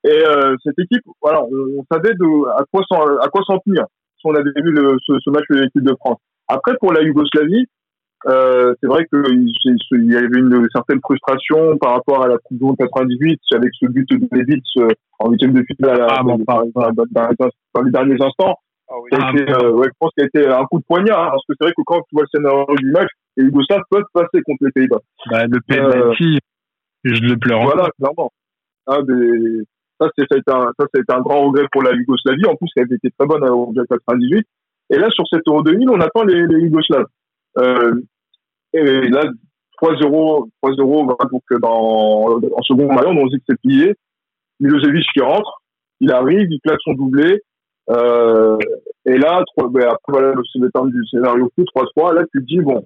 [0.05, 3.85] Et euh, cette équipe, voilà, on, savait à quoi s'en à quoi s'en tenir
[4.19, 6.19] si on avait vu le, ce match de l'équipe de France.
[6.49, 7.67] Après, pour la Yougoslavie,
[8.27, 9.23] euh, c'est vrai qu'il
[9.93, 13.71] il y avait une certaine frustration par rapport à la Coupe du Monde 98 avec
[13.81, 17.49] ce but de Levic euh, en huitième de finale à- Ah, bon, dans, dans- dans-
[17.75, 18.57] dans les derniers instants.
[18.89, 19.09] Ah oui.
[19.13, 21.25] Ça a Ah, été, euh, ouais, je pense qu'il a été un coup de poignard,
[21.25, 23.83] hein, parce que c'est vrai que quand tu vois le scénario du match, les Yougoslaves
[23.91, 25.01] peuvent passer contre les Pays-Bas.
[25.31, 26.39] Bah, le penalty,
[27.05, 27.63] je le pleure.
[27.63, 28.31] Voilà, clairement.
[28.87, 29.63] Ah, mais
[30.01, 31.93] ça, c'est, ça, a été un, ça, ça a été un grand regret pour la
[31.93, 32.45] Yougoslavie.
[32.47, 34.45] En plus, elle avait été très bonne au Mondial 98.
[34.91, 37.07] Et là, sur cet Euro 2000, on attend les, les Yougoslaves.
[37.59, 37.95] Euh,
[38.73, 39.25] et là,
[39.83, 43.95] 3-0, 3-0, voilà, donc dans, en second maillot, on dit que c'est plié.
[44.61, 45.63] Milosevic qui rentre,
[46.01, 47.43] il arrive, il claque son doublé.
[47.91, 48.57] Euh,
[49.05, 52.15] et là, trois, ben, après, voilà, c'est le terme du scénario fou, 3-3.
[52.15, 52.85] Là, tu te dis, bon,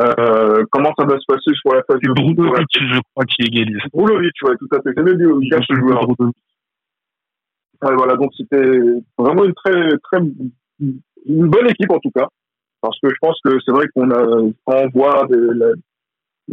[0.00, 3.24] euh, comment ça va se passer sur la phase C'est de groupe Brunovic, je crois,
[3.26, 3.82] qui égalise.
[3.92, 4.90] Brulovic, ouais, tout à fait.
[4.96, 6.08] J'aimais bien bien ce joueur.
[7.80, 8.80] Ouais, voilà, donc c'était
[9.16, 10.20] vraiment une très, très,
[10.80, 12.26] une bonne équipe en tout cas.
[12.80, 14.24] Parce que je pense que c'est vrai qu'on a,
[14.64, 15.72] quand on voit la,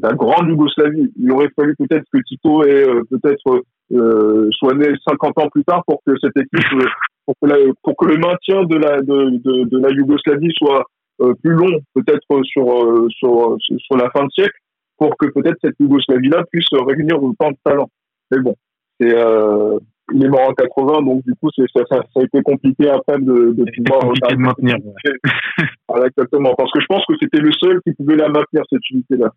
[0.01, 3.63] la grande Yougoslavie, il aurait fallu peut-être que Tito ait euh, peut-être
[3.93, 6.85] euh, soit né 50 ans plus tard pour que cette équipe, euh,
[7.25, 10.85] pour que, la, pour que le maintien de la, de, de, de la Yougoslavie soit
[11.21, 14.57] euh, plus long, peut-être sur, euh, sur, sur la fin de siècle,
[14.97, 17.89] pour que peut-être cette Yougoslavie-là puisse réunir autant de talents.
[18.31, 18.55] Mais bon,
[18.99, 19.77] c'est, euh,
[20.13, 22.89] il est mort en 80, donc du coup, c'est, ça, ça, ça a été compliqué
[22.89, 24.75] après de, de pouvoir compliqué de maintenir.
[24.83, 25.13] ouais.
[25.89, 26.53] voilà, exactement.
[26.57, 29.29] Parce que je pense que c'était le seul qui pouvait la maintenir, cette unité-là.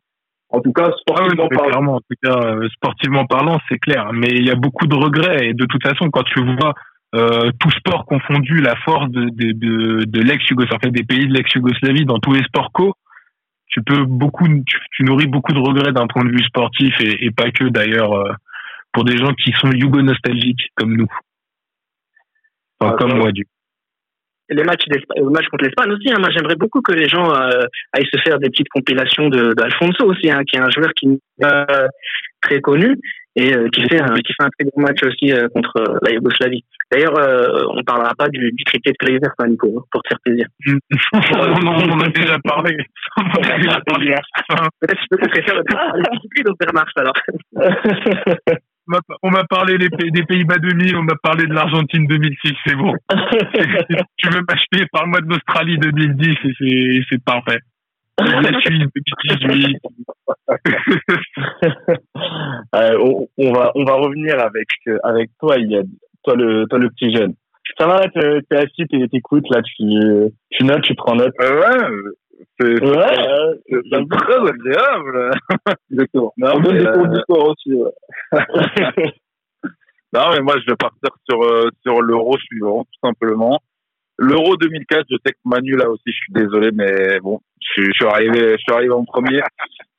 [0.51, 1.71] En tout cas, Ah oui, sportivement non, mais parlant.
[1.71, 4.11] clairement, en tout cas, euh, sportivement parlant, c'est clair.
[4.13, 5.49] Mais il y a beaucoup de regrets.
[5.49, 6.75] Et de toute façon, quand tu vois
[7.15, 11.27] euh, tout sport confondu, la force de, de, de, de l'ex-Yougoslavie, en fait, des pays
[11.29, 12.95] de l'ex-Yougoslavie dans tous les sports co,
[13.69, 17.27] tu peux beaucoup, tu, tu nourris beaucoup de regrets d'un point de vue sportif et,
[17.27, 18.33] et pas que d'ailleurs euh,
[18.93, 21.07] pour des gens qui sont yougo-nostalgiques comme nous.
[22.81, 23.45] Enfin, Ah, comme ça, moi, du
[24.51, 26.11] les matchs, le match contre l'Espagne aussi.
[26.11, 26.17] Hein.
[26.21, 30.07] Moi, j'aimerais beaucoup que les gens euh, aillent se faire des petites compilations de d'Alfonso
[30.07, 31.67] aussi, hein, qui est un joueur qui n'est pas
[32.41, 32.97] très connu
[33.37, 35.99] et euh, qui fait un qui fait un très bon match aussi euh, contre euh,
[36.03, 36.65] la Yougoslavie.
[36.91, 40.09] D'ailleurs, euh, on parlera pas du, du cricket de Kleiser, hein, Nico, hein, pour te
[40.09, 40.47] faire plaisir.
[41.13, 42.79] on, en- on a déjà parlé.
[43.19, 44.15] On en a déjà parlé.
[44.81, 47.13] Peut-être que tu préfères parler plus de Wehrmacht alors.
[48.89, 52.53] On m'a- On parlé des, Pays- des Pays-Bas 2000, on m'a parlé de l'Argentine 2006,
[52.67, 52.93] c'est bon.
[54.17, 57.59] Tu veux m'acheter, parle-moi de l'Australie 2010 et c'est, parfait.
[58.19, 58.89] La Suisse
[59.41, 59.77] 2018.
[62.75, 64.69] Euh, on, on va on va revenir avec
[65.03, 65.87] avec toi Iliad,
[66.25, 67.35] toi le toi le petit jeune.
[67.79, 69.85] Ça va t'es assis, t'es- t'écoutes là, tu
[70.51, 71.33] tu notes, tu prends note.
[71.41, 71.87] Euh, ouais,
[72.61, 73.61] c'est Ouais,
[74.11, 75.31] très agréable.
[75.91, 76.33] Exactement.
[76.37, 77.75] Non, On donne des cours euh, d'histoire aussi.
[77.75, 77.93] ouais.
[80.11, 83.61] Non, mais moi, je vais partir sur, euh, sur l'euro suivant, tout simplement.
[84.19, 87.93] L'euro 2004, je sais que Manu, là aussi, je suis désolé, mais bon, je, suis-
[87.93, 89.41] je suis arrivé, je suis arrivé en premier.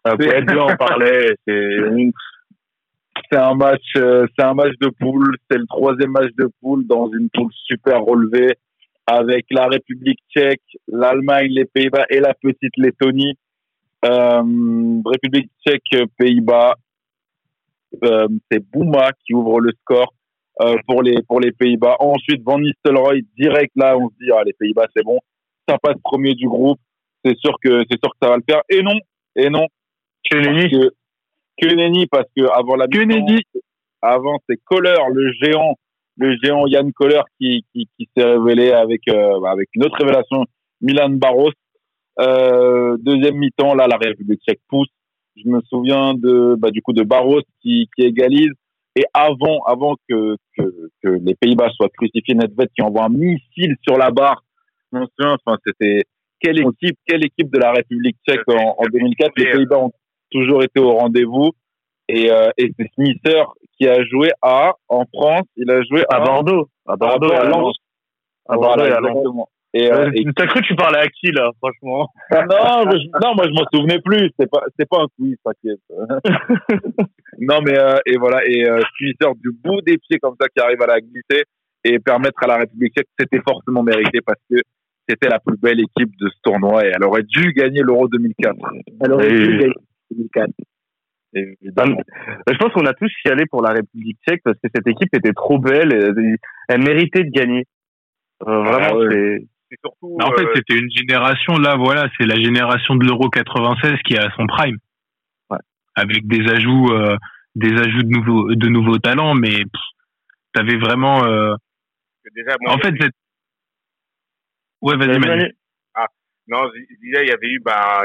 [0.08, 1.78] être bien, on parlait, c'est
[3.32, 5.36] C'est un match, euh, c'est un match de poule.
[5.50, 8.56] C'est le troisième match de poule dans une poule super relevée
[9.10, 13.34] avec la République tchèque, l'Allemagne, les Pays-Bas et la petite Lettonie.
[14.06, 16.76] Euh, République tchèque, Pays-Bas.
[18.04, 20.14] Euh, c'est Bouma qui ouvre le score
[20.62, 21.96] euh, pour les pour les Pays-Bas.
[22.00, 25.20] Ensuite, Van Nistelrooy direct là, on se dit ah les Pays-Bas c'est bon,
[25.68, 26.80] ça passe premier du groupe.
[27.26, 28.62] C'est sûr que c'est sûr que ça va le faire.
[28.70, 29.00] Et non,
[29.36, 29.66] et non.
[30.30, 33.42] Que nenni parce que avant la nenni.
[34.04, 35.76] avant c'est Kohler, le géant,
[36.20, 40.46] le géant Yann Kohler qui qui, qui s'est révélé avec euh, avec une autre révélation,
[40.82, 41.52] Milan Barros.
[42.20, 44.90] Euh, deuxième mi-temps, là la République tchèque pousse.
[45.38, 48.52] Je me souviens de bah, du coup de Barros qui qui égalise.
[48.96, 53.76] Et avant, avant que, que, que les Pays-Bas soient crucifiés, Nedved qui envoie un missile
[53.88, 54.44] sur la barre.
[54.92, 56.04] Je me souviens, enfin, c'était
[56.42, 59.32] quelle équipe, quelle équipe de la République tchèque en, en 2004.
[59.38, 59.92] Les Pays-Bas ont
[60.32, 61.52] toujours été au rendez-vous.
[62.12, 63.44] Et, euh, et c'est Smither
[63.78, 66.68] qui a joué à, en France, il a joué à, À Bordeaux.
[66.88, 67.76] À Bordeaux, et à Lens.
[68.48, 69.10] À Bordeaux Voilà, et à Lens.
[69.12, 69.50] exactement.
[69.76, 72.08] Et, euh, et- T'as cru que tu parlais à qui là, franchement?
[72.32, 74.32] Non, mais je- non, moi je m'en souvenais plus.
[74.40, 75.80] C'est pas, c'est pas un quiz, t'inquiète.
[77.40, 80.60] non, mais euh, et voilà, et euh, Smither du bout des pieds comme ça qui
[80.64, 81.44] arrive à la glisser
[81.84, 84.58] et permettre à la République tchèque, c'était forcément mérité parce que
[85.08, 88.56] c'était la plus belle équipe de ce tournoi et elle aurait dû gagner l'Euro 2004.
[89.06, 89.74] Elle aurait Et- dû gagner
[90.12, 90.50] 2004.
[91.34, 92.02] Évidemment.
[92.48, 95.34] Je pense qu'on a tous chialé pour la République tchèque parce que cette équipe était
[95.34, 95.94] trop belle.
[95.94, 96.36] et
[96.68, 97.66] Elle méritait de gagner.
[98.48, 99.08] Euh, vraiment, ouais.
[99.12, 99.48] c'est.
[99.70, 100.16] C'est surtout.
[100.18, 103.98] Mais en fait, euh, c'était une génération, là, voilà, c'est la génération de l'Euro 96
[104.04, 104.78] qui est à son prime.
[105.52, 105.60] Ouais.
[105.96, 107.16] Avec des ajouts, euh,
[107.56, 109.62] des ajouts de nouveaux, de nouveaux talents, mais
[110.54, 111.54] t'avais vraiment, euh,
[112.36, 113.14] déjà, moi, en fait, cette...
[114.82, 115.54] ouais, vas-y, Manu.
[116.48, 118.02] Non, je je disais, il y avait eu bah,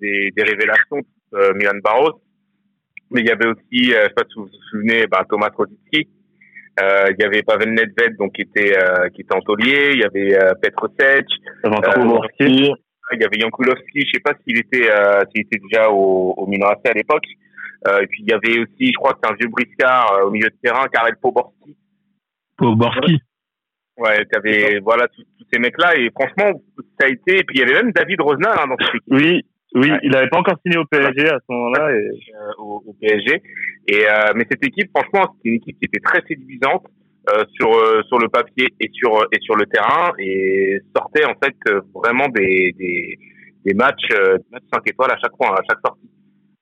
[0.00, 1.02] des, des révélations,
[1.34, 2.22] euh, Milan Barros,
[3.10, 5.50] mais il y avait aussi, euh, je sais pas si vous vous souvenez, bah, Thomas
[5.56, 6.08] Rosicki.
[6.80, 9.92] Euh, il y avait Pavel Nedved, donc qui était euh, qui était en taulier.
[9.94, 11.24] Il y avait euh, Petr Sech.
[11.62, 12.72] Poborski.
[13.12, 14.00] Il y avait Jankulovski.
[14.06, 17.26] Je sais pas s'il était euh, s'il était déjà au, au Milan AC à l'époque.
[17.88, 20.26] Euh, et puis il y avait aussi, je crois que c'est un vieux briscard euh,
[20.26, 21.76] au milieu de terrain, Karel Poborski.
[22.56, 23.20] Poborski.
[23.96, 26.60] Ouais, t'avais voilà tous, tous ces mecs-là et franchement
[27.00, 27.38] ça a été.
[27.38, 29.12] Et puis il y avait même David Rosnal hein, dans cette équipe.
[29.12, 29.44] Oui,
[29.74, 29.98] oui, Ouais.
[30.02, 31.92] il n'avait pas encore signé au PSG à ce moment-là.
[31.94, 31.96] Et...
[31.96, 33.42] euh, au, au PSG.
[33.88, 36.86] Et euh, mais cette équipe, franchement, c'était une équipe qui était très séduisante
[37.30, 41.34] euh, sur euh, sur le papier et sur et sur le terrain et sortait en
[41.42, 43.18] fait euh, vraiment des des,
[43.64, 46.10] des matchs euh, des matchs 5 étoiles à chaque fois, à chaque sortie.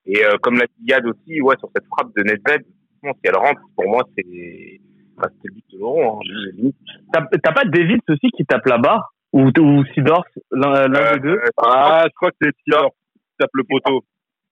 [0.06, 2.62] Et euh, comme l'a Yad aussi, ouais, sur cette frappe de Nedved,
[3.02, 6.18] si elle rentre, pour moi, c'est c'était le but de l'euro.
[6.20, 6.70] Hein.
[7.12, 11.12] T'as t'as pas David aussi qui tape la barre ou, ou Sidorf, l'un l'un Euh,
[11.14, 11.36] des deux?
[11.38, 14.04] euh, Ah, je crois que c'est Taylor qui tape le poteau.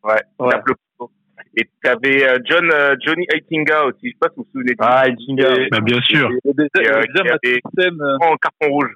[0.03, 0.51] Ouais, Ouais.
[0.51, 1.13] tape le poteau.
[1.57, 4.75] Et t'avais euh, John euh, Johnny Aitinga aussi, je sais pas si vous vous souvenez.
[4.81, 5.07] Ah.
[5.09, 6.31] Et- Bah, bien sûr.
[7.45, 7.61] Et
[8.21, 8.93] en carton rouge.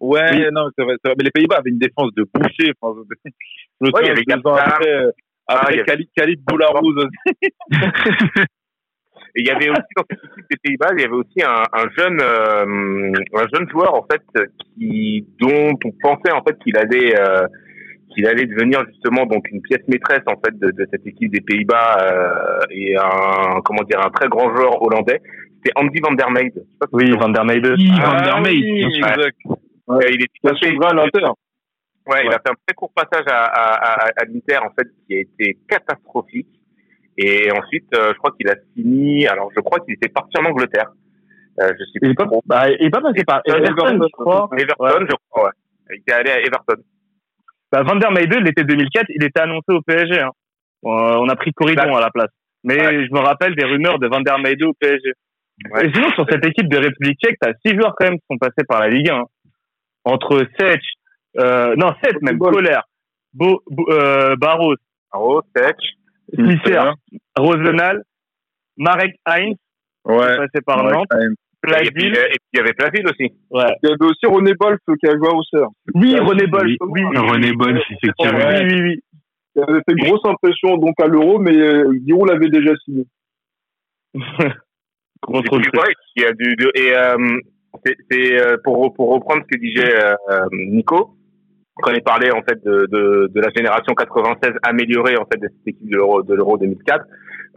[0.00, 0.46] Ouais, Oui.
[0.52, 1.14] non, c'est vrai, c'est vrai.
[1.18, 2.72] Mais les Pays-Bas avaient une défense de boucher.
[2.80, 5.10] Enfin, je je me Ouais, il y souviens, avait deux ans après, euh,
[5.46, 7.52] Ah, après avait- Khalid, Khalid Boularouz aussi.
[9.36, 11.62] Et il y avait aussi dans cette équipe des Pays-Bas, il y avait aussi un,
[11.72, 14.22] un jeune, euh, un jeune joueur en fait
[14.74, 17.46] qui, dont on pensait en fait qu'il allait, euh,
[18.12, 21.40] qu'il allait devenir justement donc une pièce maîtresse en fait de, de cette équipe des
[21.40, 25.20] Pays-Bas euh, et un, comment dire, un très grand joueur hollandais.
[25.62, 26.64] C'était Andy van der Meijden.
[26.92, 27.74] Oui, Van der Meijden.
[27.76, 29.06] Oui, Van Ah der Meij, oui, sûr.
[29.08, 29.36] exact.
[29.86, 30.14] savez.
[30.14, 31.26] il est Il a passé- sauvé à l'Inter.
[32.06, 34.88] Ouais, il a fait un très court passage à, à, à, à l'Inter en fait
[35.06, 36.48] qui a été catastrophique.
[37.22, 39.26] Et ensuite, euh, je crois qu'il a fini.
[39.26, 40.90] Alors, je crois qu'il était parti en Angleterre.
[41.60, 42.42] Euh, je sais Il est pas, trop.
[42.46, 44.48] bah, il est pas passé par Everton, je crois.
[44.56, 45.06] Everton, Ouais.
[45.10, 45.44] je crois.
[45.44, 45.50] Ouais.
[45.90, 46.80] Il était allé à Everton.
[47.72, 50.20] Bah, Van der Meijden, l'été 2004, il était annoncé au PSG.
[50.20, 50.30] Hein.
[50.86, 50.88] Euh,
[51.20, 52.30] on a pris Corridon à la place.
[52.64, 53.06] Mais Ouais.
[53.06, 55.12] je me rappelle des rumeurs de Van der Meijden au PSG.
[55.72, 55.86] Ouais.
[55.86, 58.38] Et sinon, sur cette équipe de République tchèque, t'as six joueurs quand même qui sont
[58.38, 59.16] passés par la Ligue 1.
[59.18, 59.24] hein.
[60.04, 60.80] Entre Sech,
[61.38, 62.52] euh, non, sept même, Football.
[62.64, 62.78] Kohler,
[63.34, 64.74] Bo, Bo- euh, Barros,
[65.12, 65.76] Aro, Sech.
[66.34, 66.78] Smisser,
[67.36, 68.02] Rosenal,
[68.76, 69.56] Marek Heinz,
[70.04, 70.36] Ouais.
[70.38, 71.08] passé par Ouais, Nantes.
[71.82, 73.34] Et puis, euh, et puis, il y avait Plaville aussi.
[73.50, 73.64] Ouais.
[73.82, 75.68] Il y avait aussi René Bolf qui a joué à Auxerre.
[75.94, 76.72] Oui, René Bolf.
[76.80, 77.02] Oui.
[77.04, 78.48] Oui, René Bolf, effectivement.
[78.48, 79.00] oui, oui, oui.
[79.56, 83.04] Il avait fait une grosse impression donc à l'Euro, mais euh, Giroud l'avait déjà signé.
[85.20, 87.38] Contre Et puis, ouais, il y a du, de- et euh,
[87.84, 91.14] c'est c'est, euh, pour pour reprendre ce que disait euh, Nico
[91.82, 95.48] quand il parlait en fait de, de, de la génération 96 améliorée en fait de
[95.48, 97.04] cette équipe de l'Euro de l'Euro 2004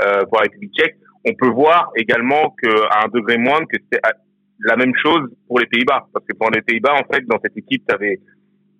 [0.01, 0.95] euh, pour la République tchèque,
[1.25, 4.11] on peut voir également que à un degré moindre que c'est euh,
[4.59, 6.07] la même chose pour les Pays-Bas.
[6.13, 8.19] Parce que pour les Pays-Bas en fait dans cette équipe tu avais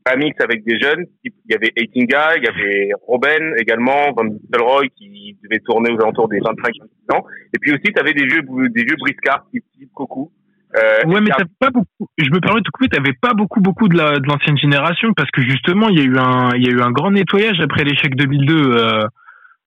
[0.06, 4.26] un mix avec des jeunes, il y avait Eitinga, il y avait Robben également, Van
[4.26, 7.26] Nistelrooy qui devait tourner aux alentours des 25 ans.
[7.54, 9.64] Et puis aussi tu avais des vieux des vieux briscards type,
[9.94, 10.30] Cocu
[10.76, 12.08] euh, Ouais, mais t'as pas beaucoup.
[12.18, 12.90] Je me permets de te couper.
[12.90, 16.06] T'avais pas beaucoup, beaucoup de la de l'ancienne génération parce que justement, il y a
[16.06, 19.04] eu un, il y a eu un grand nettoyage après l'échec 2002 euh,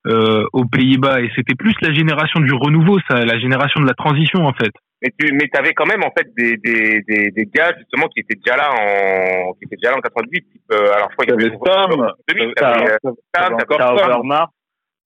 [0.08, 3.94] euh, aux Pays-Bas et c'était plus la génération du renouveau, ça, la génération de la
[3.94, 4.70] transition en fait.
[5.02, 8.20] Mais tu mais avais quand même en fait des, des, des, des gars justement qui
[8.20, 11.26] étaient déjà là en qui étaient déjà là en 98 type euh, alors je crois
[11.26, 13.92] qu'il y T'avais avait Stam, 2000 t'as- t'avais euh, T'avais encore T'as.
[13.92, 14.50] Overmars.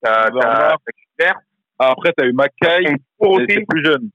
[0.03, 1.33] t'as Kuster,
[1.79, 4.11] Ah, Après, t'as eu Mackay, aussi c'est plus jeune.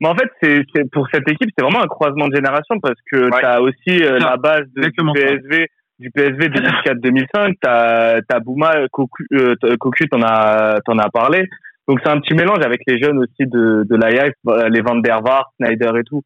[0.00, 2.98] Mais en fait, c'est, c'est pour cette équipe, c'est vraiment un croisement de génération parce
[3.10, 3.40] que Ouais.
[3.40, 4.90] t'as aussi euh, la base de, du.
[5.14, 5.66] PSV,
[5.98, 7.54] du PSV 2004-2005.
[7.60, 11.46] T'as, t'as Bouma, Cocu, euh, Cocu, t'en as, t'en as parlé.
[11.88, 14.96] Donc c'est un petit mélange avec les jeunes aussi de, de l'Ajax, euh, les Van
[14.96, 16.22] der Vaart, Snyder et tout.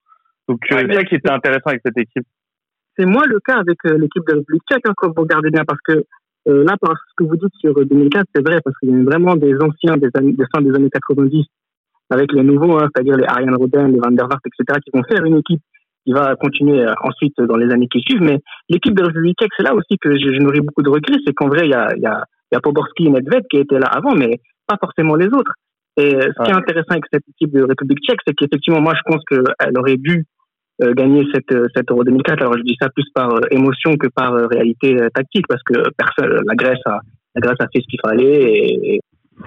[0.48, 2.26] Donc euh, Ouais, c'est ça qui était intéressant avec cette équipe.
[2.96, 5.64] C'est moins le cas avec euh, l'équipe de République tchèque, hein, comme vous regardez bien,
[5.66, 6.04] parce que
[6.46, 9.00] euh, là, par ce que vous dites sur euh, 2004, c'est vrai, parce qu'il y
[9.00, 11.46] a vraiment des anciens des, années, des fins des années 90
[12.10, 15.02] avec les nouveaux, hein, c'est-à-dire les Ariane Robben, les Van der Vaart, etc., qui vont
[15.04, 15.60] faire une équipe
[16.06, 18.22] qui va continuer euh, ensuite dans les années qui suivent.
[18.22, 21.18] Mais l'équipe de République tchèque, c'est là aussi que je, je nourris beaucoup de regrets,
[21.26, 23.78] c'est qu'en vrai, il y a, y, a, y a Poborski et Nedved qui étaient
[23.78, 25.52] là avant, mais pas forcément les autres.
[25.96, 29.02] Et ce qui est intéressant avec cette équipe de République tchèque, c'est qu'effectivement, moi, je
[29.06, 30.24] pense qu'elle aurait dû
[30.82, 32.42] euh, gagner cette, euh, cette Euro 2004.
[32.42, 35.74] Alors je dis ça plus par euh, émotion que par euh, réalité tactique, parce que
[35.96, 36.98] personne, la Grèce a,
[37.36, 39.00] la Grèce a fait ce qu'il fallait et, et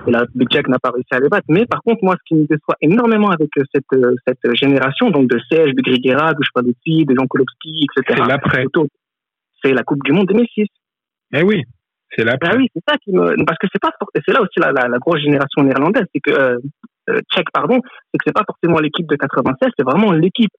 [0.05, 1.45] la République tchèque n'a pas réussi à les battre.
[1.49, 5.09] Mais par contre, moi, ce qui me déçoit énormément avec euh, cette, euh, cette génération,
[5.09, 8.21] donc de Serge, de Grigera, de Chpadotti, de Jean Kolowski, etc.
[8.21, 8.65] C'est l'après.
[9.63, 10.67] C'est la Coupe du Monde 2006.
[11.33, 11.63] Eh oui,
[12.15, 12.51] c'est l'après.
[12.53, 14.87] Ah oui, c'est ça qui me, parce que c'est pas, c'est là aussi la, la,
[14.87, 16.57] la grosse génération néerlandaise, c'est que, euh,
[17.09, 20.51] euh, tchèque, pardon, c'est que c'est pas forcément l'équipe de 96, c'est vraiment l'équipe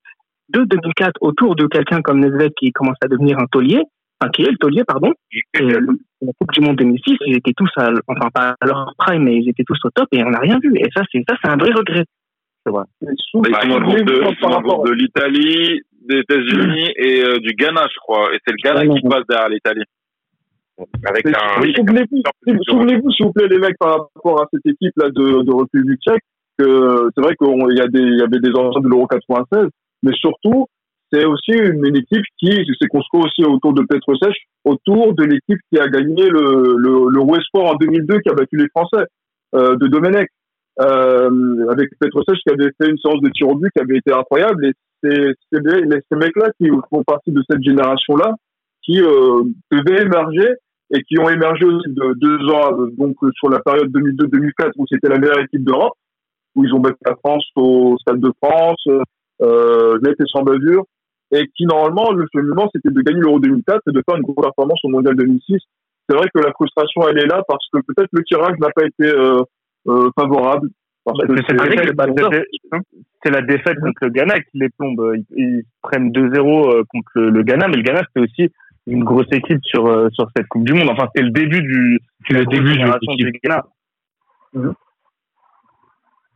[0.51, 3.83] de 2004 autour de quelqu'un comme Nedved qui commence à devenir un taulier,
[4.21, 5.13] enfin, qui est le taulier, pardon.
[5.33, 5.81] Et euh,
[6.23, 9.37] la Coupe du Monde 2006, ils étaient tous à, enfin, pas à leur prime, mais
[9.37, 10.73] ils étaient tous au top et on n'a rien vu.
[10.77, 12.05] Et ça, c'est, ça, c'est un vrai regret.
[12.67, 12.85] C'est vrai.
[13.51, 14.15] Bah, ils sont groupe de,
[14.75, 18.35] groupe de l'Italie, des États-Unis et euh, du Ghana, je crois.
[18.35, 19.85] Et c'est le Ghana qui passe derrière l'Italie.
[21.09, 21.61] Avec un.
[21.73, 25.43] sou- Souvenez-vous, sou- souvenez-vous, s'il vous plaît, les mecs, par rapport à cette équipe-là de,
[25.43, 26.23] de République tchèque,
[26.59, 29.69] que c'est vrai qu'il y, a des- il y avait des anciens de l'Euro 96,
[30.05, 30.67] mais surtout,
[31.13, 35.79] c'est aussi une, équipe qui s'est construite aussi autour de Petrosech, autour de l'équipe qui
[35.79, 39.07] a gagné le, le, le Westport en 2002, qui a battu les Français,
[39.55, 40.29] euh, de Domenech.
[40.81, 44.13] Euh, avec Petrosech qui avait fait une séance de tir au but qui avait été
[44.13, 44.67] incroyable.
[44.67, 48.35] Et c'est ces mecs-là qui font partie de cette génération-là,
[48.83, 49.43] qui euh,
[49.73, 50.55] devaient émerger
[50.91, 54.73] et qui ont émergé aussi de deux ans euh, donc euh, sur la période 2002-2004
[54.79, 55.95] où c'était la meilleure équipe d'Europe
[56.55, 58.83] où ils ont battu la France au Stade de France
[59.43, 60.85] euh, net et sans bavure
[61.33, 64.37] et qui normalement le cheminement c'était de gagner l'Euro 2004 et de faire une grosse
[64.43, 65.59] performance au Mondial 2006
[66.09, 68.85] c'est vrai que la frustration elle est là parce que peut-être le tirage n'a pas
[68.87, 69.43] été euh,
[69.89, 70.69] euh, favorable
[71.05, 75.15] parce que C'est la défaite- la contre le Ghana qui les plombe.
[75.17, 78.53] Ils, ils prennent 2-0 euh, contre le, le Ghana, mais le Ghana c'était aussi
[78.87, 80.91] une grosse équipe sur euh, sur cette Coupe du Monde.
[80.91, 83.65] Enfin, c'est le début du C'est le début du Ghana.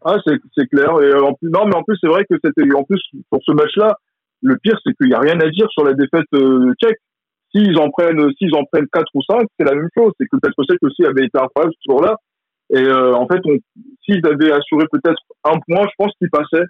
[0.05, 0.89] Ah, c'est, c'est clair.
[1.01, 3.41] Et euh, en plus, non, mais en plus, c'est vrai que c'était, en plus, pour
[3.45, 3.97] ce match-là,
[4.43, 6.99] le pire, c'est qu'il n'y a rien à dire sur la défaite euh, tchèque.
[7.55, 10.13] S'ils en prennent, s'ils en prennent 4 ou 5, c'est la même chose.
[10.19, 12.17] C'est que Petrosek aussi avait été incroyable ce jour-là.
[12.71, 13.41] Et euh, en fait,
[14.05, 16.65] s'ils avaient assuré peut-être un point, je pense qu'ils passaient.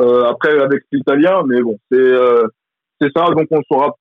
[0.00, 2.48] Euh, après, avec l'italien, mais bon, c'est, euh,
[3.00, 3.26] c'est ça.
[3.30, 3.94] Donc, on saura,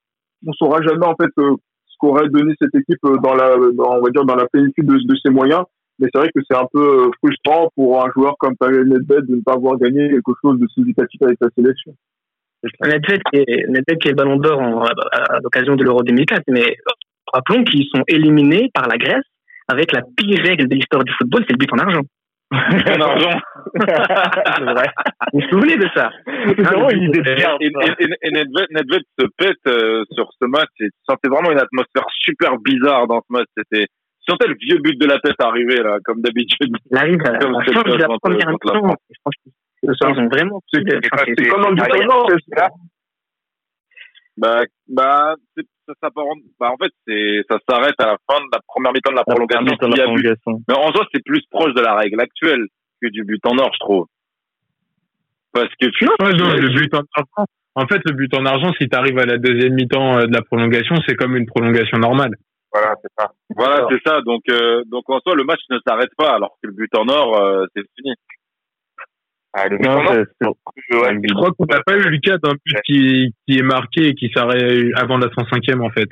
[0.45, 1.55] on saura jamais en fait euh,
[1.85, 4.85] ce qu'aurait donné cette équipe euh, dans la, dans, on va dire, dans la plénitude
[4.85, 5.63] de, ses moyens.
[5.99, 9.27] Mais c'est vrai que c'est un peu euh, frustrant pour un joueur comme Pavel Nedved
[9.27, 11.95] de ne pas avoir gagné quelque chose de significatif avec sa sélection.
[12.81, 14.61] Nedved qui est, Nedved qui est ballon d'or
[15.11, 16.77] à, à l'occasion de l'Euro 2004, mais
[17.31, 19.25] rappelons qu'ils sont éliminés par la Grèce
[19.67, 22.01] avec la pire règle de l'histoire du football, c'est le but en argent.
[22.51, 23.39] En argent.
[23.79, 24.85] c'est vrai.
[25.33, 26.11] Vous vous souvenez de ça?
[26.25, 27.57] C'est vraiment une idée Et, de bien.
[27.59, 31.51] et, et, et Nedved, Nedved se pète euh, sur ce match et tu sentais vraiment
[31.51, 33.47] une atmosphère super bizarre dans ce match.
[33.57, 36.75] C'était, tu sentais le vieux but de la tête arriver là, comme d'habitude.
[36.91, 38.95] Il arrive à la c'est fin de la première mi-temps.
[39.09, 39.51] Et
[39.83, 40.61] ils ont vraiment.
[40.73, 40.83] C'est,
[41.49, 42.69] comme en or, c'est ça.
[44.35, 48.39] Bah, bah, ça, ça part en- bah, en fait, c'est, ça s'arrête à la fin
[48.39, 49.87] de la première mi-temps de la prolongation.
[49.89, 50.53] La.
[50.67, 52.65] Mais en soi, c'est plus proche de la règle actuelle
[53.01, 54.05] que du but en or, je trouve.
[55.53, 57.45] Parce que tu, Ouais, non, le but en argent.
[57.75, 60.33] En fait, le but en argent, si tu arrives à la deuxième mi-temps euh, de
[60.33, 62.31] la prolongation, c'est comme une prolongation normale.
[62.71, 63.31] Voilà, c'est ça.
[63.55, 64.21] voilà, c'est ça.
[64.21, 67.07] Donc, euh, donc en soi, le match ne s'arrête pas, alors que le but en
[67.07, 68.13] or, euh, c'est fini.
[69.55, 72.01] Ah, le but Non, en or, c'est- c'est- ouais, Je crois qu'on n'a pas eu
[72.09, 75.89] le cas d'un but qui, qui est marqué et qui s'arrête avant la 105e, en
[75.91, 76.09] fait.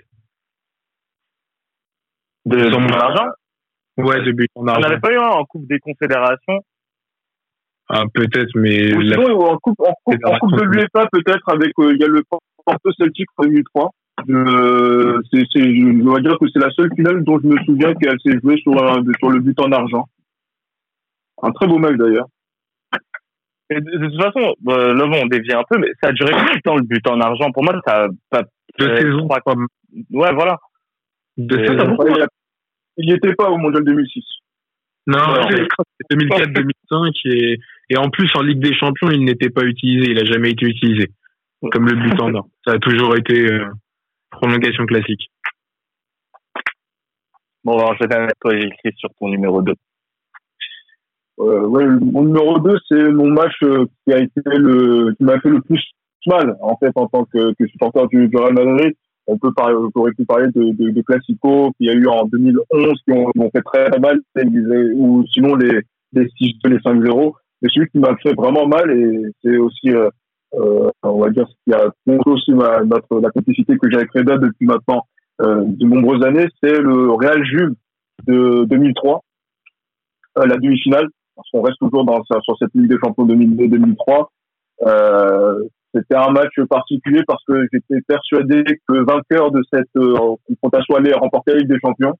[2.45, 2.97] de, de moi.
[3.03, 3.27] argent.
[3.97, 4.81] Ouais, de but en On argent.
[4.81, 6.59] n'avait pas eu un en Coupe des Confédérations.
[7.89, 11.47] Ah, peut-être, mais Ou la- sinon, en coupe, en coupe, en coupe de l'UEFA, peut-être,
[11.49, 12.23] avec, euh, il y a le
[12.65, 13.91] Porto Celtic en 2003.
[14.29, 17.93] Euh, c'est, c'est, je dois dire que c'est la seule finale dont je me souviens
[17.95, 20.05] qu'elle s'est jouée sur, un- sur le but en argent.
[21.43, 22.27] Un très beau match d'ailleurs.
[23.72, 26.11] Et de, de toute façon, euh, là, bon, on dévie un peu, mais ça a
[26.11, 28.43] duré combien de temps le but en argent Pour moi, ça a pas.
[28.78, 29.28] deux saisons.
[29.28, 29.55] trois-
[30.11, 30.57] Ouais, voilà.
[31.38, 31.97] Deux Et- saisons.
[32.97, 34.24] Il n'y était pas au Mondial 2006.
[35.07, 35.41] Non, Ouais.
[35.49, 37.57] c'est 2004-2005 et,
[37.89, 40.65] et en plus en Ligue des Champions, il n'était pas utilisé, il a jamais été
[40.67, 41.07] utilisé.
[41.72, 42.47] Comme le but en or.
[42.67, 43.65] Ça a toujours été euh,
[44.32, 45.30] prolongation classique.
[47.63, 49.74] Bon, on va enchaîner avec toi, j'ai écrit sur ton numéro 2.
[51.41, 55.39] Euh, ouais, mon numéro 2, c'est mon match euh, qui a été le, qui m'a
[55.39, 55.81] fait le plus
[56.27, 58.93] mal, en fait, en tant que, que supporter du, Real Madrid.
[59.27, 62.07] On peut parler, on aurait pu parler de, de, de Classico qu'il y a eu
[62.07, 64.19] en 2011 qui ont, ont fait très mal,
[64.95, 65.81] ou sinon les,
[66.13, 67.33] les 6-2, les 5-0.
[67.61, 70.09] Mais celui qui m'a fait vraiment mal, et c'est aussi, euh,
[70.55, 73.97] euh, on va dire, ce qui a montré aussi ma, notre, la complicité que j'ai
[73.97, 75.05] avec Reda depuis maintenant
[75.39, 77.73] de nombreuses années, c'est le Real Juve
[78.27, 79.23] de 2003,
[80.37, 81.07] euh, la demi-finale
[81.41, 84.27] parce qu'on reste toujours dans, sur cette Ligue des Champions 2002-2003,
[84.87, 85.63] euh,
[85.93, 90.95] c'était un match particulier parce que j'étais persuadé que le vainqueur de cette euh, confrontation
[90.95, 92.15] allait remporter la Ligue des Champions.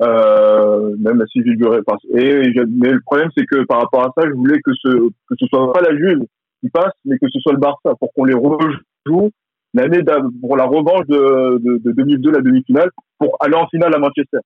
[0.00, 1.78] Euh, même si j'ai duré.
[2.14, 2.50] Et,
[2.80, 5.46] mais le problème, c'est que par rapport à ça, je voulais que ce, que ce
[5.46, 6.24] soit pas la Juve
[6.60, 9.30] qui passe, mais que ce soit le Barça pour qu'on les rejoue
[9.74, 10.00] l'année
[10.40, 14.38] pour la revanche de, de, de 2002, la demi-finale, pour aller en finale à Manchester.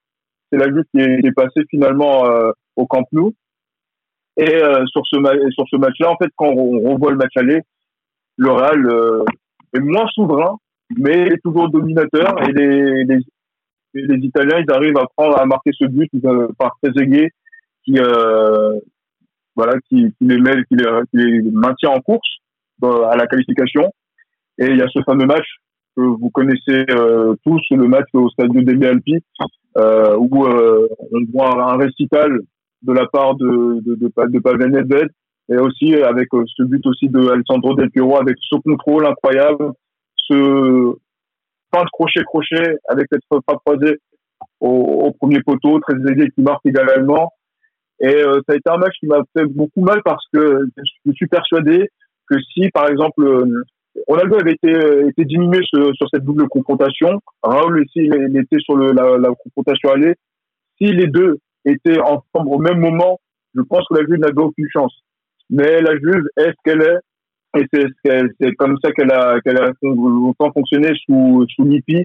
[0.51, 3.33] C'est la Juve qui est, qui est passée finalement euh, au Camp Nou.
[4.37, 5.17] Et euh, sur ce,
[5.51, 7.61] sur ce match-là, en fait, quand on revoit le match aller,
[8.37, 9.25] le Real euh,
[9.75, 10.57] est moins souverain,
[10.97, 12.37] mais est toujours dominateur.
[12.49, 13.19] Et les, les,
[13.95, 17.31] les Italiens, ils arrivent à prendre, à marquer ce but euh, par Trezeguet,
[17.85, 18.79] qui, euh,
[19.55, 22.29] voilà, qui, qui, les met, qui, les, qui les maintient en course
[22.85, 23.91] euh, à la qualification.
[24.59, 25.47] Et il y a ce fameux match
[25.97, 29.19] que vous connaissez euh, tous, le match au stade de DB Alpi,
[29.79, 32.39] euh, où euh, on voit un récital
[32.83, 35.09] de la part de, de, de, de Pavel Nedved,
[35.49, 39.73] et aussi avec euh, ce but aussi de Alessandro Del Piero, avec ce contrôle incroyable,
[40.17, 40.95] ce
[41.75, 43.99] fin de crochet-crochet, avec cette frappe croisée
[44.61, 47.33] au, au premier poteau, très aiguë qui marque également.
[48.01, 50.69] Et euh, ça a été un match qui m'a fait beaucoup mal parce que
[51.07, 51.89] je suis persuadé
[52.29, 53.63] que si, par exemple, euh,
[54.07, 54.73] Ronaldo avait été,
[55.09, 59.31] été diminué sur, sur cette double confrontation, Raoul aussi, il était sur le, la, la
[59.43, 60.15] confrontation allée,
[60.77, 63.21] si les deux étaient ensemble au même moment,
[63.55, 64.95] je pense que la Juve n'avait aucune chance.
[65.51, 66.99] Mais la Juve est ce qu'elle est,
[67.59, 67.67] et
[68.41, 72.05] c'est comme ça qu'elle a, qu'elle a longtemps fonctionné sous, sous Lippi.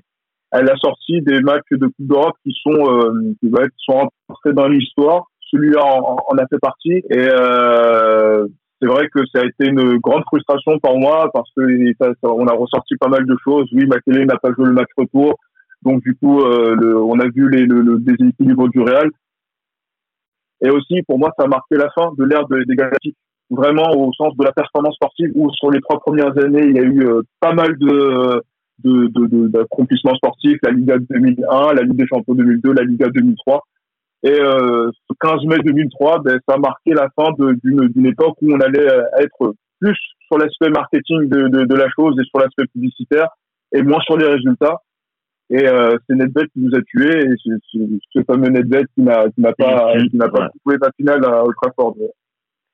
[0.51, 4.09] Elle a sorti des matchs de Coupe d'Europe qui sont, euh, qui va être, sont
[4.27, 5.25] entrés dans l'histoire.
[5.49, 7.01] Celui-là en, a fait partie.
[7.09, 8.47] Et euh,
[8.81, 11.63] c'est vrai que ça a été une grande frustration pour moi parce que
[12.23, 13.67] on a ressorti pas mal de choses.
[13.73, 15.35] Oui, Makélé n'a pas joué le match retour.
[15.83, 19.09] Donc du coup, euh, on a vu les, le, le déséquilibre du Real.
[20.61, 23.17] Et aussi, pour moi, ça a marqué la fin de l'ère de- des Galactiques.
[23.49, 26.79] Vraiment au sens de la performance sportive où sur les trois premières années, il y
[26.79, 28.41] a eu euh, pas mal de
[28.83, 33.61] de, de, d'accomplissements sportifs, la Liga 2001, la Ligue des Champions 2002, la Liga 2003.
[34.23, 38.51] Et euh, ce 15 mai 2003, ben, ça a marqué la fin d'une, époque où
[38.53, 39.97] on allait euh, être plus
[40.27, 43.27] sur l'aspect marketing de la chose et sur l'aspect publicitaire
[43.73, 44.77] et moins sur les résultats.
[45.53, 47.51] Et euh, c'est Nedved qui nous a tués et c'est,
[48.13, 50.47] ce fameux Nedved qui n'a, qui n'a pas, Qui- n'a pas ouais.
[50.65, 51.95] joué la finale à Old Trafford.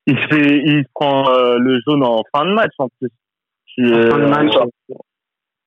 [0.06, 3.10] Il se fait, il prend euh, le jaune en fin de match en plus.
[3.80, 4.52] En fin de euh, match.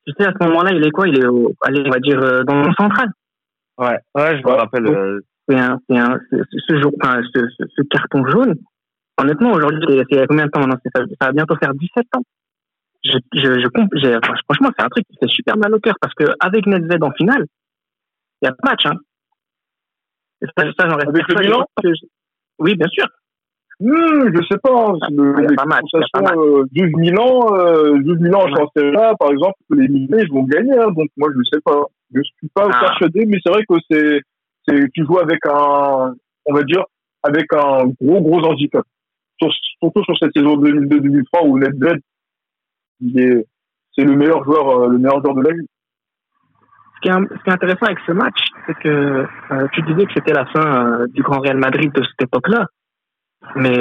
[0.07, 1.07] Tu sais, à ce moment-là, il est quoi?
[1.07, 3.09] Il est, au, allez, on va dire, euh, dans le central.
[3.77, 4.57] Ouais, ouais, je me Ouais.
[4.57, 4.87] rappelle.
[4.87, 6.37] euh, C'est un, c'est un, ce,
[6.67, 8.55] ce jour, enfin, ce, ce, ce carton jaune.
[9.19, 10.77] Honnêtement, aujourd'hui, c'est combien de temps maintenant?
[10.83, 12.23] C'est- ça, ça va bientôt faire 17 ans.
[13.03, 16.25] Je, je, je, franchement, c'est un truc qui fait super mal au cœur parce que
[16.39, 17.45] avec Nedved en finale,
[18.41, 18.85] il y a pas de match.
[18.85, 18.99] Hein.
[20.57, 21.39] Ça, ça, j'en reste Avec le.
[21.41, 21.89] Milan je-
[22.59, 23.05] Oui, bien sûr.
[23.79, 24.69] Hmm, je sais pas.
[24.71, 28.41] hein, le, Il y a les pas match, pas euh, Juve Milan, euh, Juve Milan
[28.47, 30.77] en Serie A, par exemple, les Milanais, ils vont gagner.
[30.77, 31.81] hein, donc moi, je sais pas.
[32.13, 32.79] Je suis pas Ah.
[32.79, 34.21] persuadé, mais c'est vrai que c'est,
[34.67, 36.13] c'est, tu joues avec un,
[36.45, 36.83] on va dire,
[37.23, 38.83] avec un gros gros handicap.
[39.41, 41.99] Sur- surtout sur cette saison 2002-2003 où Nedved,
[43.01, 45.67] c'est le meilleur joueur, euh, le meilleur joueur de la vie.
[46.95, 50.45] Ce qui est, intéressant avec ce match, c'est que euh, tu disais que c'était la
[50.45, 52.67] fin euh, du Grand Real Madrid de cette époque-là.
[53.55, 53.79] Mais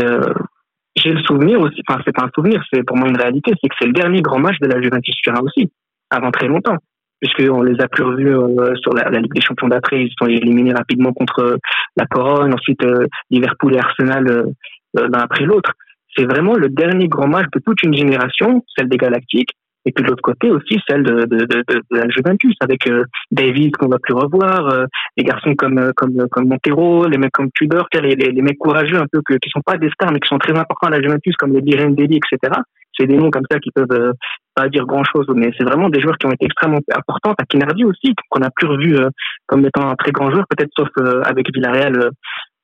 [0.96, 3.68] j'ai le souvenir aussi, enfin c'est pas un souvenir, c'est pour moi une réalité, c'est
[3.68, 5.70] que c'est le dernier grand match de la Juventus Turin aussi,
[6.08, 6.78] avant très longtemps.
[7.20, 8.34] Puisqu'on les a plus revus
[8.80, 11.58] sur la, Ligue des Champions d'après, ils sont éliminés rapidement contre
[11.94, 12.82] la Corogne, ensuite
[13.28, 14.46] Liverpool et Arsenal
[14.94, 15.72] l'un après l'autre.
[16.16, 19.50] C'est vraiment le dernier grand match de toute une génération, celle des Galactiques,
[19.86, 23.04] et puis de l'autre côté aussi celle de, de, de, de, la Juventus, avec euh,
[23.30, 24.84] David qu'on va plus revoir, euh,
[25.16, 28.58] les garçons comme euh, comme comme Montero, les mecs comme Tudor, les, les, les mecs
[28.58, 30.90] courageux un peu que, qui sont pas des stars mais qui sont très importants à
[30.90, 32.60] la Juventus comme les Birendelli, etc.
[32.98, 34.12] C'est des noms comme ça qui peuvent euh,
[34.54, 37.34] pas dire grand chose, mais c'est vraiment des joueurs qui ont été extrêmement importants.
[37.38, 39.08] À Kinardi aussi, qu'on a plus revu euh,
[39.46, 42.10] comme étant un très grand joueur, peut-être sauf euh, avec Villarreal euh,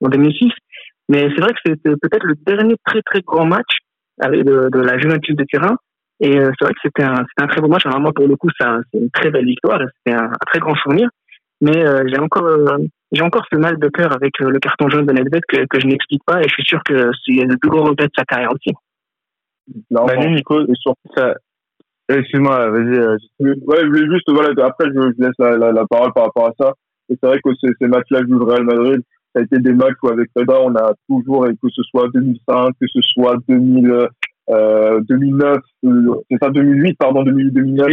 [0.04, 0.50] en 2006.
[1.08, 3.78] Mais c'est vrai que c'est euh, peut-être le dernier très très grand match
[4.20, 5.76] avec de, de la Juventus de Turin.
[6.20, 7.84] Et euh, c'est vrai que c'était un, c'était un très beau match.
[7.86, 9.80] Alors moi, pour le coup, ça, c'est une très belle victoire.
[9.98, 11.08] C'était un, un très grand souvenir.
[11.60, 12.78] Mais euh, j'ai encore, euh,
[13.12, 15.80] j'ai encore ce mal de cœur avec euh, le carton jaune de Nedved que, que
[15.80, 16.40] je n'explique pas.
[16.40, 18.74] Et je suis sûr que c'est le plus gros regret de sa carrière aussi.
[19.90, 20.06] Clairement.
[20.22, 21.34] Manu, Nico, Et surtout, ça...
[22.10, 22.98] euh, excuse-moi, vas-y.
[22.98, 26.24] euh, Ouais, je voulais juste, voilà, après, je, je laisse la, la, la parole par
[26.26, 26.72] rapport à ça.
[27.08, 29.00] Et c'est vrai que ces, ces matchs-là, du Real Madrid,
[29.36, 32.08] ça a été des matchs où avec Reda, on a toujours, et que ce soit
[32.14, 34.08] 2005, que ce soit 2000,
[34.48, 37.86] euh, 2009, euh, c'est ça, 2008, pardon, 2008, 2009.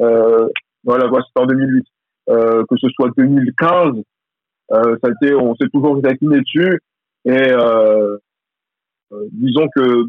[0.00, 0.48] Euh,
[0.84, 1.84] voilà, voilà, c'était en 2008.
[2.28, 4.02] Euh, que ce soit 2015,
[4.72, 6.80] euh, ça a été, on s'est toujours incliné dessus.
[7.26, 7.52] Et,
[9.32, 10.04] disons que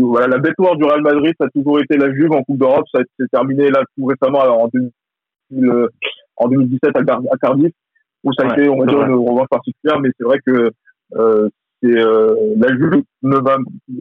[0.00, 2.58] voilà, la bête noire du Real Madrid, ça a toujours été la Juve en Coupe
[2.58, 2.86] d'Europe.
[2.92, 5.88] Ça s'est terminé là tout récemment alors, en, 2000,
[6.36, 7.72] en 2017 à, Gar- à Cardiff,
[8.24, 10.00] où ça a Ouais, été, on va dire, une revanche particulière.
[10.00, 10.70] Mais c'est vrai que
[11.16, 11.48] euh,
[11.82, 13.56] c'est euh, la Juve ne va.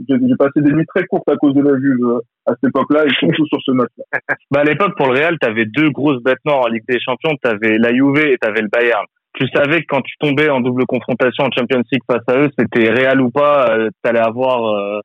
[0.10, 3.06] J'ai passé des nuits très courtes à cause de la Juve euh, à cette époque-là
[3.06, 4.04] et surtout sur ce match-là.
[4.52, 7.00] Bah, à l'époque, pour le Real, tu avais deux grosses bêtes noires en Ligue des
[7.00, 7.36] Champions.
[7.44, 9.06] Tu avais la Juve et tu avais le Bayern.
[9.36, 12.50] Tu savais que quand tu tombais en double confrontation en Champions League face à eux,
[12.58, 15.00] c'était Real ou pas, tu allais avoir euh,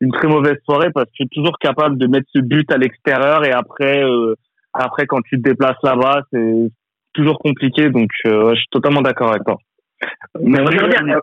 [0.00, 2.76] une très mauvaise soirée parce que tu es toujours capable de mettre ce but à
[2.76, 4.34] l'extérieur et après, euh,
[4.72, 6.70] après quand tu te déplaces là-bas, c'est
[7.16, 7.90] toujours compliqué.
[7.90, 9.56] Donc, euh, je suis totalement d'accord avec toi.
[10.40, 11.14] Mais regardez,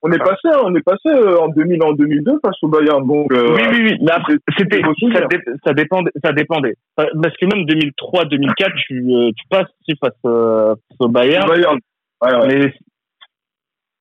[0.00, 3.04] On est passé, on est passé euh, en 2000, en 2002 face au Bayern.
[3.06, 3.98] Donc, euh, Oui, oui, oui.
[4.00, 4.80] Mais après, c'était,
[5.12, 6.74] ça, dé- ça dépendait, ça dépendait.
[6.96, 11.48] Parce que même 2003, 2004, tu, euh, tu passes aussi face, euh, face au Bayern.
[11.48, 11.78] Bayern.
[12.22, 12.46] Ouais, ouais.
[12.46, 12.72] Mais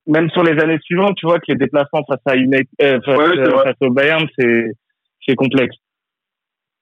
[0.08, 3.18] même sur les années suivantes, tu vois que les déplacements face à United, euh, face,
[3.18, 4.72] Ouais, euh, face au Bayern, c'est,
[5.28, 5.76] c'est complexe.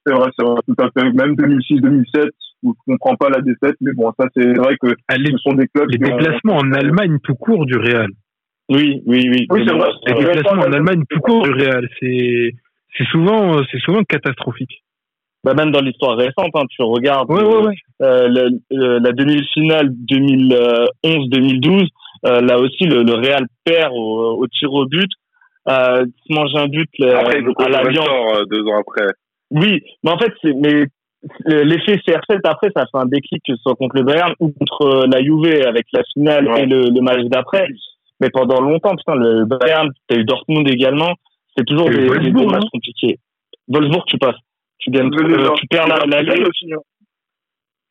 [0.06, 1.12] C'est vrai, c'est vrai, tout à fait.
[1.14, 2.30] Même 2006, 2007,
[2.64, 5.38] où je comprends pas la défaite, mais bon, ça, c'est vrai que Ah, les, ce
[5.38, 8.10] sont des clubs les ont- déplacements en Allemagne tout court du Real.
[8.70, 9.46] Oui, oui, oui.
[9.52, 9.90] Oui, c'est vrai.
[10.08, 10.72] Les déplacements en.
[10.74, 12.54] Allemagne tout court du Real, c'est
[12.98, 14.82] c'est souvent c'est souvent catastrophique.
[15.44, 17.76] Bah, même dans l'histoire récente, hein, tu regardes Ouais, ouais, ouais.
[18.02, 19.90] euh, le- le- la demi-finale
[21.04, 21.88] 2011-2012,
[22.26, 25.10] euh, là aussi le, le Real perd au, au tir au but,
[25.70, 28.08] euh, se mange un but euh, Après, à la viande.
[28.36, 29.06] euh, deux ans après.
[29.52, 30.86] Oui, mais en fait, c'est mais euh,
[31.46, 34.82] l'effet CR7 après, ça fait un déclic que ce soit contre le Bayern ou contre
[34.84, 36.64] euh, la Juve avec la finale Ouais.
[36.64, 37.68] et le, le match d'après.
[38.22, 41.14] Mais pendant longtemps, putain, le Bayern, t'as eu Dortmund également,
[41.58, 43.20] c'est toujours des, des- des Wolfsburg, matchs compliqués.
[43.68, 44.36] Wolfsburg, tu passes.
[44.78, 46.48] Tu gagnes, euh, tu perds la, la Ligue.
[46.48, 46.78] aussi, hein.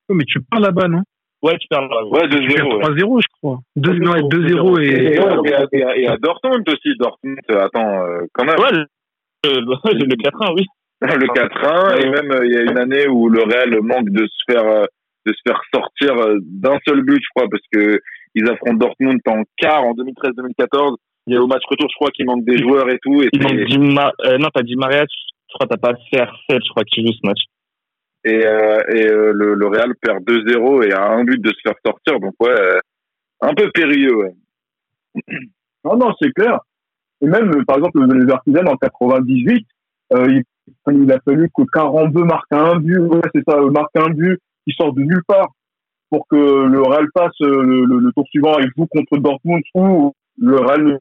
[0.08, 1.00] Oh, mais tu pars là-bas, non?
[1.42, 2.76] Ouais, tu perds la Ouais, Tu perds 2-0.
[2.76, 2.82] ouais.
[2.94, 3.58] 3-0, je crois.
[3.76, 7.64] 2 non, 2-0 Et, et et, à- et à- et à Dortmund aussi, Dortmund, euh,
[7.64, 8.56] attends, euh, quand même.
[8.58, 8.70] Ouais,
[9.44, 10.64] le, le 4-1, oui.
[11.02, 14.26] le 4-1 et même euh, il y a une année où le Real manque de
[14.26, 14.84] se faire euh,
[15.26, 17.98] de se faire sortir euh, d'un seul but je crois parce que
[18.34, 20.96] ils affrontent Dortmund en quart en 2013-2014
[21.30, 23.64] et au match retour je crois qu'il manque des joueurs et tout et, Il manque
[23.66, 27.06] Di Ma- euh, non, t'as dit Maria, je crois t'as pas CR7, je crois qu'il
[27.06, 27.40] joue ce match.
[28.24, 31.60] et, euh, et euh, le, le Real perd 2-0 et a un but de se
[31.62, 32.54] faire sortir donc ouais
[33.42, 34.32] un peu périlleux ouais.
[35.84, 36.58] Non, non, c'est clair.
[37.20, 39.66] Et même, par exemple, le Leverkusen en 98,
[40.14, 40.42] euh, il,
[40.90, 44.38] il a fallu que Carambeu marque un but, ouais, c'est ça, euh, marque un but
[44.66, 45.48] qui sort de nulle part
[46.10, 49.62] pour que le Real passe euh, le, le, le tour suivant et joue contre Dortmund
[49.74, 50.98] ou le Real ne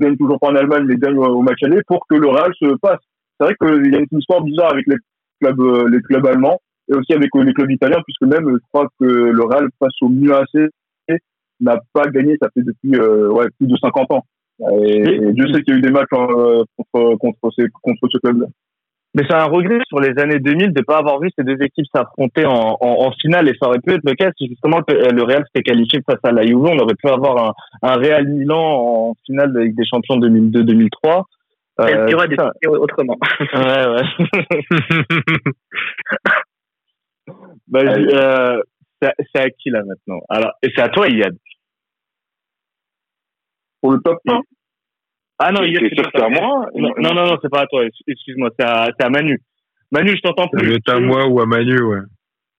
[0.00, 2.76] gagne toujours pas en Allemagne mais gagne au, match aller pour que le Real se
[2.76, 3.00] passe.
[3.38, 4.96] C'est vrai qu'il y a une histoire bizarre avec les
[5.40, 8.88] clubs, euh, les clubs allemands et aussi avec les clubs italiens puisque même je crois
[9.00, 10.70] que le Real face au Milan AC
[11.60, 14.24] n'a pas gagné, ça fait depuis euh, ouais, plus de 50 ans.
[14.82, 18.08] Et, et Dieu sait qu'il y a eu des matchs euh, contre, contre, ces, contre
[18.10, 18.46] ce club-là.
[19.16, 21.86] Mais c'est un regret sur les années 2000 de pas avoir vu ces deux équipes
[21.94, 25.10] s'affronter en, en, en finale et ça aurait pu être le cas si justement le,
[25.10, 26.58] le Real s'était qualifié face à la Juve.
[26.58, 27.54] On aurait pu avoir un,
[27.88, 31.22] un Real Milan en finale Ligue des Champions 2002-2003.
[31.78, 32.50] Elle Euh, tuera des putain.
[32.68, 33.16] autrement.
[33.54, 34.02] Ouais, ouais.
[37.68, 38.62] Bah, euh,
[39.02, 40.20] c'est à qui là maintenant?
[40.28, 41.36] Alors, et c'est à toi, Iyad?
[43.80, 44.40] Pour le top 1,
[45.38, 47.50] Ah non, T'es sûr c'est que c'est pas à moi Non, non, non, non, c'est
[47.50, 47.84] pas à toi.
[48.06, 49.38] Excuse-moi, c'est à, c'est à Manu.
[49.92, 50.74] Manu, je t'entends plus.
[50.74, 52.00] être à moi ou à Manu, ouais.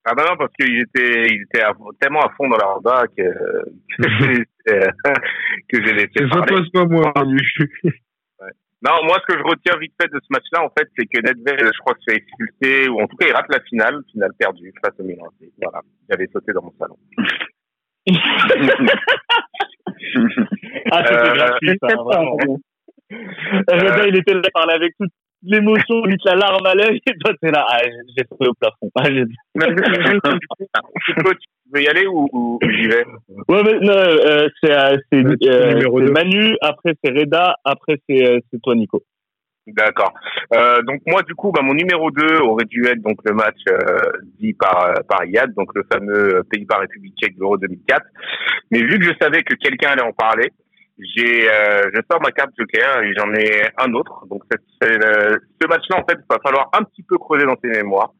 [0.09, 3.03] Ah bah non, parce qu'ils étaient, ils étaient à- tellement à fond dans la roda
[3.17, 3.23] que,
[3.97, 4.43] que,
[5.69, 6.45] que j'ai laissé C'est parler.
[6.47, 7.39] toi, soit moi, Manu.
[8.87, 11.19] Non, moi, ce que je retiens vite fait de ce match-là, en fait, c'est que
[11.19, 13.99] Nedved, je crois que se fait expulser, ou en tout cas, il rate la finale,
[14.11, 15.25] finale perdue face au Milan.
[15.59, 16.95] Voilà, il avait sauté dans mon salon.
[20.91, 22.35] Ah, c'était Euh, gratuit, ça, vraiment.
[22.35, 22.59] vraiment.
[23.69, 25.11] Reda, il était là, il parlait avec toute
[25.43, 28.91] l'émotion, limite la larme à l'œil, et toi, t'es là, ah, j'ai- sauté au plafond.
[28.95, 29.23] Ah, j'ai-
[31.19, 33.03] tu veux y aller ou, ou j'y vais?
[33.49, 36.11] Ouais, mais non, euh, c'est euh, c'est, euh, c'est.
[36.11, 39.03] Manu, après c'est Reda, après c'est euh, c'est toi, Nico.
[39.67, 40.13] D'accord.
[40.53, 43.57] Euh, donc moi, du coup, bah, mon numéro 2 aurait dû être donc le match
[43.69, 43.97] euh,
[44.39, 48.05] dit par euh, par Yad, donc le fameux Pays-Bas-République tchèque de l'Euro 2004.
[48.71, 50.51] Mais vu que je savais que quelqu'un allait en parler,
[50.99, 54.25] j'ai euh, je sors ma carte joker et j'en ai un autre.
[54.29, 57.45] Donc c'est, c'est, euh, ce match-là, en fait, il va falloir un petit peu creuser
[57.45, 58.13] dans ses mémoires.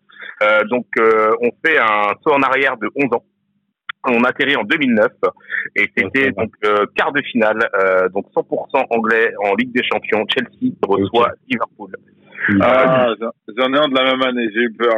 [0.43, 3.23] Euh, donc euh, on fait un saut en arrière de 11 ans.
[4.09, 5.07] On atterrit en 2009
[5.75, 10.23] et c'était donc euh, quart de finale, euh, donc 100% anglais en Ligue des Champions.
[10.30, 11.91] Chelsea reçoit Liverpool.
[12.61, 13.09] ah
[13.57, 14.93] j'en ai un de la même année j'ai eu peur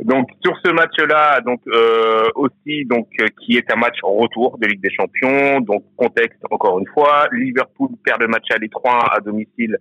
[0.00, 4.58] Donc sur ce match-là, donc euh, aussi donc euh, qui est un match en retour
[4.58, 5.60] de Ligue des Champions.
[5.60, 9.76] Donc contexte encore une fois, Liverpool perd le match à l'étroit à domicile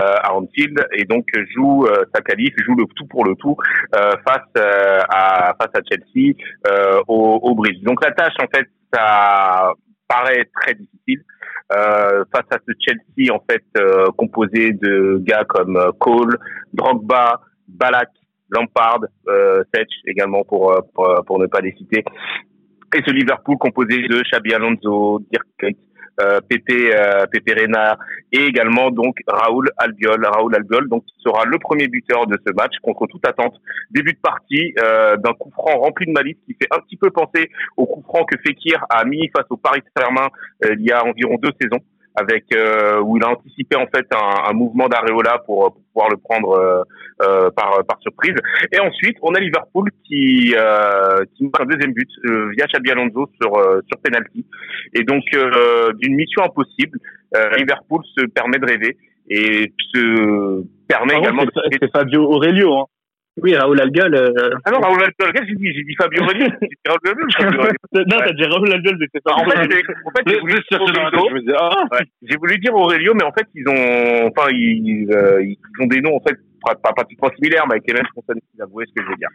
[0.00, 3.56] euh, à Anfield et donc joue euh, sa qualif, joue le tout pour le tout
[3.94, 4.64] euh, face
[5.10, 6.34] à face à Chelsea
[7.06, 7.82] au, au bridge.
[7.82, 9.72] Donc la tâche en fait ça
[10.08, 11.22] paraît très difficile.
[11.70, 16.38] Euh, face à ce Chelsea en fait euh, composé de gars comme euh, Cole,
[16.72, 18.08] Drogba, Balak,
[18.50, 22.04] Lampard, euh, Setch également pour, pour, pour ne pas les citer,
[22.94, 25.74] et ce Liverpool composé de Xabi Alonso, Dirk
[26.20, 27.96] euh, Pepe, euh, Pepe Reina
[28.32, 30.24] et également donc Raoul Albiol.
[30.24, 33.54] Raoul Albiol donc sera le premier buteur de ce match contre toute attente.
[33.90, 37.10] Début de partie euh, d'un coup franc rempli de malice qui fait un petit peu
[37.10, 40.28] penser au coup franc que Fekir a mis face au Paris Saint-Germain
[40.64, 41.82] euh, il y a environ deux saisons
[42.20, 46.08] avec euh, où il a anticipé en fait un, un mouvement d'Areola pour, pour, pouvoir
[46.10, 46.82] le prendre euh,
[47.22, 48.34] euh, par, par surprise.
[48.72, 52.90] Et ensuite, on a Liverpool qui euh, qui marque un deuxième but euh, via Xabi
[52.90, 54.46] Alonso sur euh, sur penalty.
[54.94, 55.22] Et donc
[56.00, 56.98] d'une mission impossible,
[57.56, 58.96] Liverpool se permet de rêver
[59.30, 61.44] et se permet également.
[61.44, 61.50] de...
[61.54, 62.78] c'est- C'est Fabio Aurelio.
[62.78, 62.84] Hein.
[63.42, 64.14] Oui, Raoul Albiol.
[64.14, 64.30] euh,
[64.64, 66.22] Ah non, Raoul Albiol, qu'est-ce que j'ai dit J'ai dit Fabio.
[66.28, 67.60] J'ai dit Raoul Albiol, ou Fabio.
[67.60, 67.64] Non,
[68.18, 68.24] Ouais.
[68.26, 71.84] t'as dit Raoul Albiol, mais c'est En Fabio fait, en fait, j'ai voulu me ah,
[71.92, 71.98] Ouais.
[72.22, 76.00] J'ai voulu dire Aurelio, mais en fait, ils ont, enfin, ils, euh, ils ont des
[76.00, 78.88] noms, en fait, pas, pas pratiquement similaires, mais avec les mêmes consonnes, si vous voyez
[78.88, 79.28] ce que je veux dire.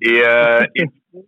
[0.00, 1.26] Et, euh, et, du coup,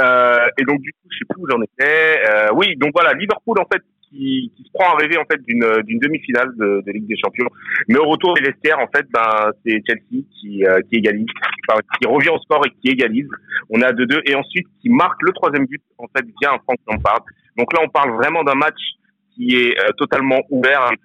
[0.00, 2.20] euh, et donc, du coup, je sais plus où j'en étais.
[2.28, 3.82] Euh, oui, donc voilà, Liverpool, en fait,
[4.12, 7.16] qui, qui se prend à rêver, en fait, d'une, d'une demi-finale de, de Ligue des
[7.16, 7.48] Champions.
[7.88, 11.26] Mais au retour des vestiaires, en fait, ben, c'est Chelsea qui, euh, qui égalise,
[11.68, 13.28] enfin, qui revient au score et qui égalise.
[13.70, 16.58] On est à 2-2 et ensuite qui marque le troisième but, en fait, via un
[16.58, 17.24] Frank Lampard.
[17.56, 18.80] Donc là, on parle vraiment d'un match
[19.34, 21.00] qui est euh, totalement ouvert avec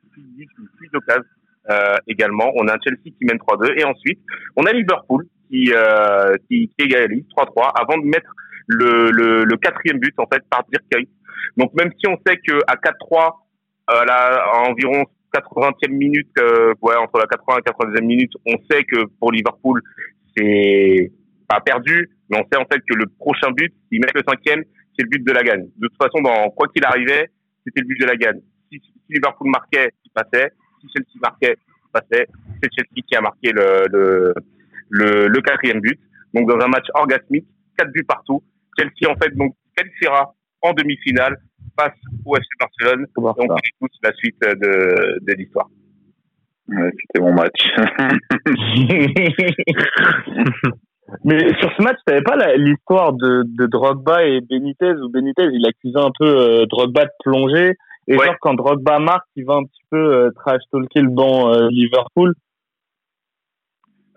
[0.77, 1.23] plus de d'occasions
[1.69, 2.51] euh, également.
[2.55, 4.19] On a un Chelsea qui mène 3-2 et ensuite
[4.55, 8.31] on a Liverpool qui euh, qui, qui égalise 3-3 avant de mettre
[8.67, 11.07] le, le, le quatrième but en fait par Dirk.
[11.55, 13.33] Donc même si on sait que à 4-3
[13.89, 18.83] euh, à environ 80e minute, euh, ouais entre la 80 et 90e minute, on sait
[18.83, 19.81] que pour Liverpool
[20.35, 21.11] c'est
[21.47, 24.63] pas perdu, mais on sait en fait que le prochain but, s'ils mettent le cinquième,
[24.97, 25.67] c'est le but de la gagne.
[25.77, 27.29] De toute façon, dans quoi qu'il arrivait,
[27.65, 28.41] c'était le but de la gagne.
[28.71, 30.51] Si, si Liverpool marquait, il passait.
[30.81, 32.27] Si Chelsea marquait, il passait.
[32.61, 34.33] C'est Chelsea qui a marqué le, le,
[34.89, 35.99] le, le quatrième but.
[36.33, 38.43] Donc dans un match orgasmique, quatre buts partout.
[38.77, 41.37] Chelsea en fait donc qualifiera en demi-finale
[41.79, 41.93] face
[42.25, 43.05] au FC Barcelone.
[43.05, 45.67] Et on tous la suite de, de l'histoire.
[46.69, 47.61] Ouais, c'était mon match.
[51.23, 55.65] Mais sur ce match, t'avais pas l'histoire de, de Drogba et Benitez, où Benitez, il
[55.65, 57.73] accusait un peu euh, Drogba de plonger.
[58.09, 58.25] Et Ouais.
[58.25, 62.33] genre, quand Drogba marque, il va un petit peu euh, trash-talker le banc euh, Liverpool.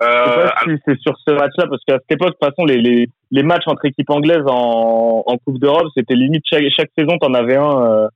[0.01, 2.49] Je sais Euh, pas si c'est sur ce match-là, parce qu'à cette époque, de toute
[2.49, 6.65] façon, les, les, les matchs entre équipes anglaises en, en Coupe d'Europe, c'était limite chaque,
[6.75, 8.09] chaque saison, t'en avais un euh,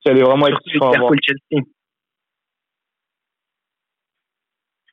[0.00, 0.58] qui allait vraiment être
[1.22, 1.62] Chelsea.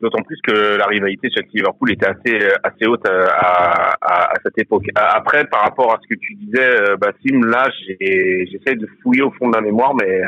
[0.01, 4.33] D'autant plus que la rivalité chez Liverpool était assez assez haute euh, à, à, à
[4.45, 4.85] cette époque.
[4.95, 7.67] Après, par rapport à ce que tu disais, euh, Bassim, là,
[7.99, 10.21] j'essaie de fouiller au fond de la mémoire, mais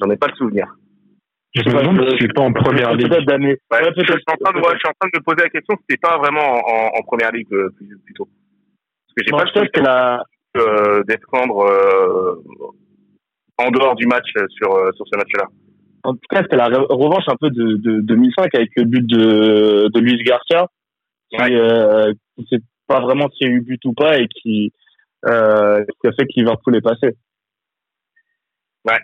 [0.00, 0.66] j'en ai pas le souvenir.
[1.56, 3.10] Je me demande si c'est pas en première ligue.
[3.10, 3.24] Ouais, Ouais,
[3.96, 5.74] je, suis en train de, ouais, je suis en train de me poser la question,
[5.80, 8.26] c'était pas vraiment en, en première ligue euh, plus- plutôt.
[8.26, 10.22] Parce que j'ai pas sais que la,
[10.58, 12.42] euh, défendre euh,
[13.58, 15.44] en dehors du match euh, sur euh, sur ce match-là.
[16.04, 19.06] En tout cas, c'était la re- revanche un peu de, de 2005 avec le but
[19.06, 20.66] de, de Luis Garcia,
[21.30, 21.54] qui, Ouais.
[21.56, 22.12] euh,
[22.50, 24.72] sait pas vraiment s'il y a eu but ou pas et qui,
[25.26, 27.16] euh, qui a fait que Liverpool est passé.
[28.84, 28.98] Ouais.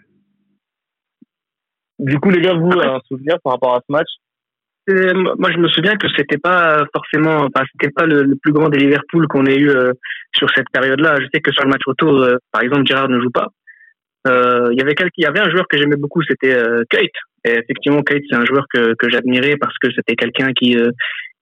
[2.02, 4.08] Du coup, les gars, vous, un souvenir par rapport à ce match?
[4.90, 8.68] Euh, moi, je me souviens que c'était pas forcément, enfin, c'était pas le, plus grand
[8.68, 9.92] des Liverpool qu'on ait eu euh,
[10.36, 11.18] sur cette période-là.
[11.20, 13.48] Je sais que sur le match retour, euh, par exemple, Gérard ne joue pas.
[14.26, 16.56] Il y avait quelqu'un, il y avait un joueur que j'aimais beaucoup, c'était
[16.90, 17.10] Kate.
[17.44, 20.76] Et effectivement, Kate, c'est un joueur que, que j'admirais parce que c'était quelqu'un qui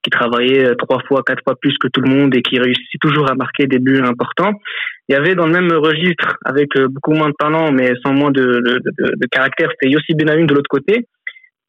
[0.03, 2.99] qui travaillait euh, trois fois, quatre fois plus que tout le monde et qui réussit
[2.99, 4.53] toujours à marquer des buts importants.
[5.07, 8.13] Il y avait dans le même registre, avec euh, beaucoup moins de talent, mais sans
[8.13, 11.05] moins de, de, de, de caractère, c'était Yossi Benayoun de l'autre côté.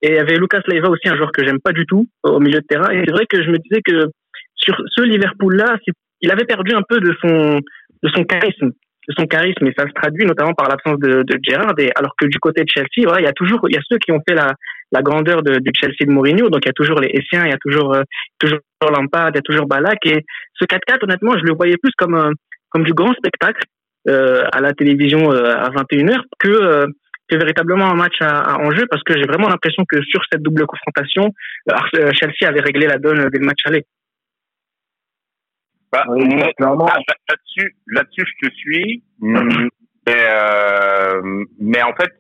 [0.02, 2.40] Et il y avait Lucas Leiva aussi, un joueur que j'aime pas du tout au
[2.40, 2.90] milieu de terrain.
[2.90, 4.08] Et c'est vrai que je me disais que
[4.56, 5.76] sur ce Liverpool-là,
[6.20, 7.60] il avait perdu un peu de son
[8.02, 8.70] de son charisme,
[9.08, 11.78] de son charisme, et ça se traduit notamment par l'absence de, de Gerrard.
[11.78, 13.82] Et alors que du côté de Chelsea, voilà, il y a toujours il y a
[13.88, 14.54] ceux qui ont fait la
[14.92, 16.48] la grandeur de, du Chelsea de Mourinho.
[16.50, 18.02] Donc il y a toujours les Essiens, il y a toujours euh,
[18.38, 19.98] toujours Lampard, il y a toujours Balak.
[20.06, 20.24] Et
[20.54, 22.32] ce 4-4, honnêtement, je le voyais plus comme un-
[22.70, 23.62] comme du grand spectacle
[24.08, 26.86] euh, à la télévision euh, à 21h que euh,
[27.28, 30.42] que véritablement un match à, à enjeu parce que j'ai vraiment l'impression que sur cette
[30.42, 31.30] double confrontation,
[31.70, 33.84] euh, euh, Chelsea avait réglé la donne dès le match aller.
[35.92, 36.98] Bah, Oui, là- là-
[37.28, 39.02] là-dessus, là-dessus, je te suis.
[39.20, 39.68] Mm,
[40.06, 41.22] Mais, euh,
[41.60, 42.10] mais en fait,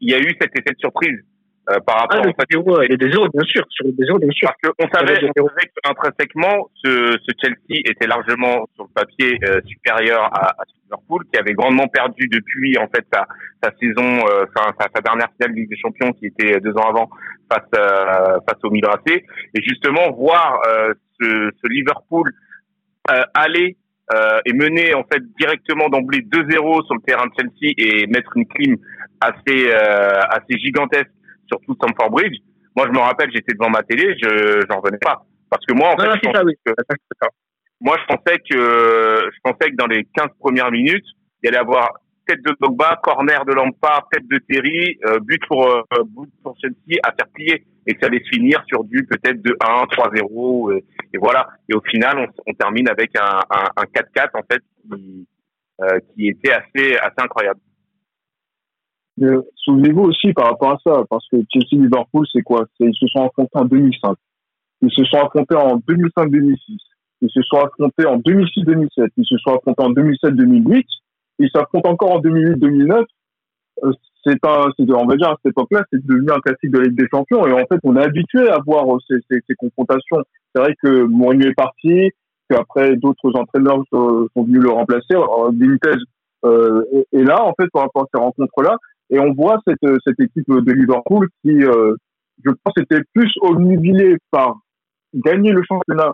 [0.00, 1.20] il y a eu cet effet de surprise
[1.68, 3.64] euh, par rapport Ah, en fait, zéro, il est des zéros, bien sûr.
[3.70, 4.50] Sur zéros, bien sûr.
[4.62, 9.60] parce qu'on savait, on savait qu'intrinsèquement, ce, ce Chelsea était largement sur le papier euh,
[9.66, 13.26] supérieur à, à Liverpool, qui avait grandement perdu depuis en fait sa,
[13.62, 17.10] sa saison, euh, sa, dernière finale de Ligue des Champions, qui était deux ans avant
[17.50, 19.24] face euh, face au AC.
[19.54, 22.32] Et justement, voir euh, ce, ce Liverpool
[23.10, 23.76] euh, aller
[24.14, 28.36] euh, et mener en fait directement d'emblée 2-0 sur le terrain de Chelsea et mettre
[28.36, 28.76] une clim
[29.20, 31.10] assez euh, assez gigantesque
[31.48, 32.38] sur tout Stamford Bridge.
[32.76, 35.88] Moi, je me rappelle, j'étais devant ma télé, je j'en revenais pas parce que moi,
[35.88, 36.54] en Non, fait, non, je c'est pensais ça, oui.
[36.64, 36.72] que-
[37.80, 41.04] moi, je pensais que je pensais que dans les 15 premières minutes,
[41.42, 41.90] il y allait avoir
[42.26, 46.56] tête de Pogba, corner de Lampard, tête de Terry, euh, but pour euh, but pour
[46.60, 49.84] Chelsea à faire plier et que ça allait se finir sur du peut-être de 1
[49.84, 51.46] 3-0 et, et voilà.
[51.68, 54.60] Et au final, on, on termine avec un, un, un 4-4 en fait
[54.90, 55.26] qui
[55.82, 57.60] euh, qui était assez assez incroyable.
[59.22, 62.66] Euh, Souvenez-vous aussi par rapport à ça, parce que Chelsea-Liverpool, c'est quoi?
[62.80, 64.16] Ils se sont affrontés en 2005.
[64.82, 66.56] Ils se sont affrontés en 2005-2006.
[67.22, 69.08] Ils se sont affrontés en 2006-2007.
[69.16, 70.84] Ils se sont affrontés en 2007-2008.
[71.38, 73.04] Ils s'affrontent encore en 2008-2009.
[73.84, 73.92] Euh,
[74.24, 77.08] C'est un, on va dire, à cette époque-là, c'est devenu un classique de Ligue des
[77.10, 77.46] Champions.
[77.46, 80.18] Et en fait, on est habitué à voir euh, ces, ces, ces confrontations.
[80.54, 82.10] C'est vrai que Mourinho est parti,
[82.50, 85.14] qu'après d'autres entraîneurs euh, sont venus le remplacer.
[85.52, 85.90] Benitez
[86.44, 88.76] euh, est- est là, en fait, par rapport à ces rencontres-là.
[89.10, 91.94] Et on voit cette, cette équipe de Liverpool qui, euh,
[92.44, 94.56] je pense, était plus omnibilée par
[95.14, 96.12] gagner le championnat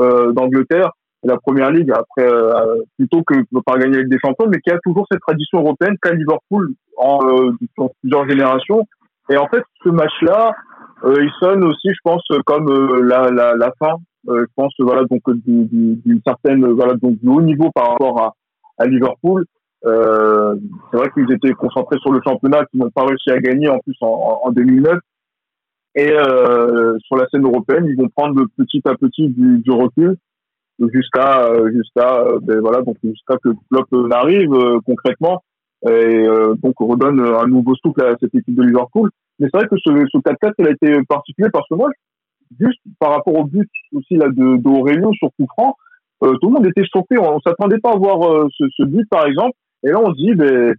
[0.00, 0.90] euh, d'Angleterre
[1.24, 3.34] et la Première Ligue après euh, plutôt que
[3.64, 7.18] par gagner avec des champions, mais qui a toujours cette tradition européenne qu'a Liverpool en
[7.26, 8.86] euh, sur plusieurs générations.
[9.30, 10.52] Et en fait, ce match-là,
[11.04, 13.94] euh, il sonne aussi, je pense, comme euh, la, la, la fin.
[14.28, 17.90] Euh, je pense, voilà, donc du- du- d'une certaine, voilà, donc du haut niveau par
[17.92, 18.34] rapport à,
[18.78, 19.44] à Liverpool.
[19.86, 20.56] Euh,
[20.90, 23.78] c'est vrai qu'ils étaient concentrés sur le championnat, qu'ils n'ont pas réussi à gagner en
[23.80, 24.98] plus en, en 2009.
[25.96, 30.16] Et euh, sur la scène européenne, ils vont prendre petit à petit du, recul
[30.92, 35.44] jusqu'à euh, jusqu'à euh, ben voilà donc jusqu'à que Klopp arrive euh, concrètement
[35.86, 39.10] et euh, donc redonne un nouveau souffle à cette équipe de Liverpool.
[39.38, 41.90] Mais c'est vrai que ce, ce 4-4 il a été particulier parce que moi
[42.58, 45.76] juste par rapport au but aussi là de sur coup franc,
[46.20, 47.18] tout le monde était choqué.
[47.18, 49.56] On, on s'attendait pas à voir ce but par exemple.
[49.84, 50.74] Et là on se dit ben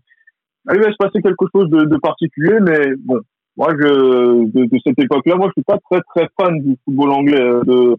[0.73, 3.19] il va se passer quelque chose de, particulier, mais bon,
[3.57, 7.63] moi, de, cette époque-là, moi, je suis pas très, très fan du football anglais euh,
[7.63, 7.95] de,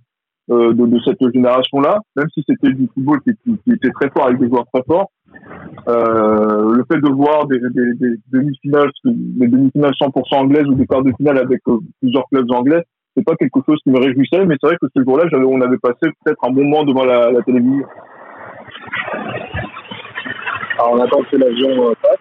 [0.51, 3.31] euh, de, cette génération-là, même si c'était du football qui,
[3.73, 5.11] était très fort avec des joueurs très forts.
[5.89, 7.59] Euh, le fait de voir des,
[8.33, 11.61] demi-finales, des demi-finales 100% anglaises ou des quarts de finale avec
[12.01, 12.83] plusieurs clubs anglais,
[13.17, 15.79] c'est pas quelque chose qui me réjouissait, mais c'est vrai que ce jour-là, on avait
[15.79, 17.87] passé peut-être un bon moment devant la télévision.
[20.79, 22.19] Alors, on attend que l'avion euh, passe.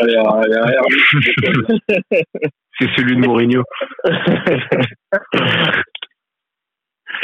[0.00, 2.24] Allez, allez, allez.
[2.80, 3.62] C'est celui de Mourinho.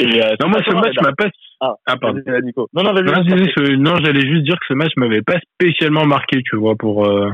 [0.01, 1.29] Et, euh, Non, moi, ce match m'a pas.
[1.61, 2.21] Ah, Ah, pardon.
[2.43, 2.69] Nico.
[2.73, 2.93] Non, non.
[2.93, 6.75] Non, ce- non, j'allais juste dire que ce match m'avait pas spécialement marqué, tu vois,
[6.75, 7.29] pour euh,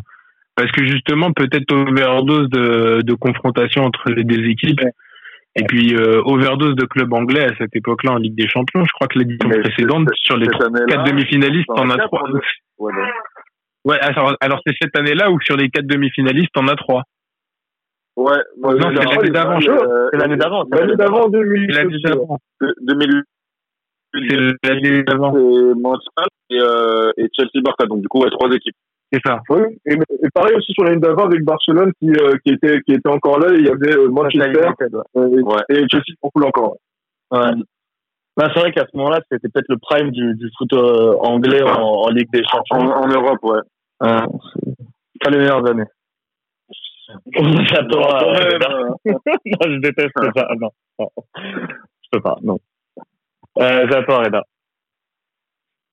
[0.55, 4.79] parce que justement peut-être overdose de, de confrontation entre les deux équipes.
[5.57, 8.83] Et puis euh, overdose de club anglais à cette époque-là en Ligue des Champions.
[8.83, 12.23] Je crois que l'édition précédente, sur les quatre demi-finalistes, as quatre, trois.
[12.79, 12.89] on
[13.85, 17.03] Ouais, alors, alors c'est cette année-là où sur les quatre demi-finalistes, t'en as trois.
[18.17, 20.65] Ouais, moi, Non, c'est l'année d'avant, euh, C'est l'année d'avant.
[20.71, 21.67] c'est L'année d'avant, 2008.
[21.73, 22.39] C'est l'année d'avant.
[22.61, 23.23] de- 2008,
[24.63, 25.33] C'est l'année d'avant.
[25.33, 27.85] c'est Manchester et, euh, et Chelsea Barca.
[27.85, 28.75] Donc, du coup, ouais, trois équipes.
[29.11, 29.39] C'est ça.
[29.49, 32.93] Oui, et, et pareil aussi sur l'année d'avant avec Barcelone qui, euh, qui, était, qui
[32.93, 33.53] était encore là.
[33.53, 34.61] Il y avait euh, Manchester
[35.15, 35.61] euh, et, Ouais.
[35.69, 36.77] et Chelsea Liverpool encore.
[37.31, 37.51] Ouais.
[38.37, 41.61] Bah, c'est vrai qu'à ce moment-là, c'était peut-être le prime du, du foot euh, anglais
[41.63, 42.91] en, en Ligue des Champions.
[42.91, 43.59] en Europe, ouais.
[44.01, 44.17] Ouais,
[44.53, 45.85] c'est pas les meilleures années.
[47.69, 48.15] J'adore.
[48.15, 48.57] Euh,
[49.05, 49.15] non,
[49.61, 50.47] je déteste ça.
[50.59, 50.69] Non,
[50.99, 51.09] non.
[51.31, 52.57] Je peux pas, non.
[53.59, 54.43] Euh, j'adore, Reda.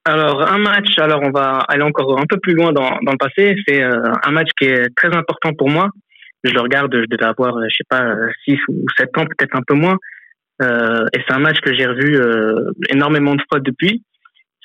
[0.05, 3.19] Alors, un match, alors on va aller encore un peu plus loin dans, dans le
[3.19, 3.55] passé.
[3.67, 5.91] C'est euh, un match qui est très important pour moi.
[6.43, 9.55] Je le regarde, je devais avoir, euh, je sais pas, 6 ou 7 ans, peut-être
[9.55, 9.97] un peu moins.
[10.61, 14.03] Euh, et c'est un match que j'ai revu euh, énormément de fois depuis.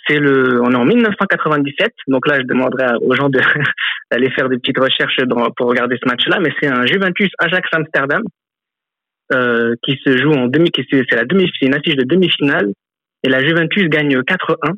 [0.08, 3.42] C'est le, on est en 1997, donc là je demanderai aux gens de-
[4.12, 5.18] d'aller faire des petites recherches
[5.58, 8.22] pour regarder ce match-là, mais c'est un Juventus Ajax Amsterdam
[9.34, 12.72] euh, qui se joue en demi, c'est la demi, une affiche de demi-finale
[13.24, 14.76] et la Juventus gagne 4-1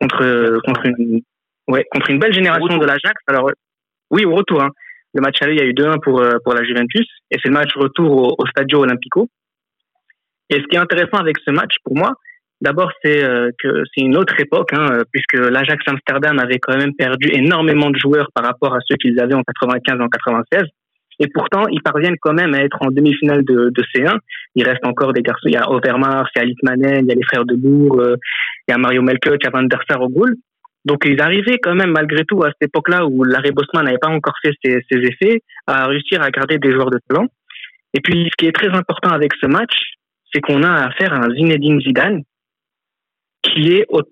[0.00, 1.20] contre contre une
[1.68, 3.20] ouais contre une belle génération de l'Ajax.
[3.26, 3.50] Alors
[4.10, 4.62] oui au retour.
[4.62, 4.70] Hein.
[5.14, 7.48] Le match aller il y a eu 2-1 pour euh, pour la Juventus et c'est
[7.48, 9.28] le match retour au, au Stadio Olimpico.
[10.50, 12.12] Et ce qui est intéressant avec ce match pour moi,
[12.62, 16.76] D'abord, c'est euh, que c'est une autre époque, hein, euh, puisque l'Ajax Amsterdam avait quand
[16.76, 20.62] même perdu énormément de joueurs par rapport à ceux qu'ils avaient en 95 en 96.
[21.18, 24.18] Et pourtant, ils parviennent quand même à être en demi-finale de, de C1.
[24.54, 25.48] Il reste encore des garçons.
[25.48, 28.00] Il y a Overmars, il y a Litmanen, il y a les frères de Bourg,
[28.00, 28.16] euh,
[28.68, 29.98] il y a Mario Melkut, il y a Van der Sar.
[30.84, 34.08] Donc, ils arrivaient quand même, malgré tout, à cette époque-là où Larry Bosman n'avait pas
[34.08, 37.26] encore fait ses, ses effets, à réussir à garder des joueurs de talent.
[37.94, 39.94] Et puis, ce qui est très important avec ce match,
[40.32, 42.22] c'est qu'on a affaire à un Zinedine Zidane
[43.42, 44.02] qui est au,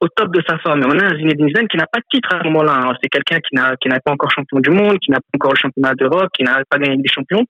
[0.00, 0.82] au top de sa forme.
[0.82, 2.74] Et on a un Zinedine Zidane qui n'a pas de titre à ce moment-là.
[2.88, 2.94] hein.
[3.02, 5.52] C'est quelqu'un qui n'a qui n'a pas encore champion du monde, qui n'a pas encore
[5.52, 7.44] le championnat d'Europe, qui n'a pas gagné des champions.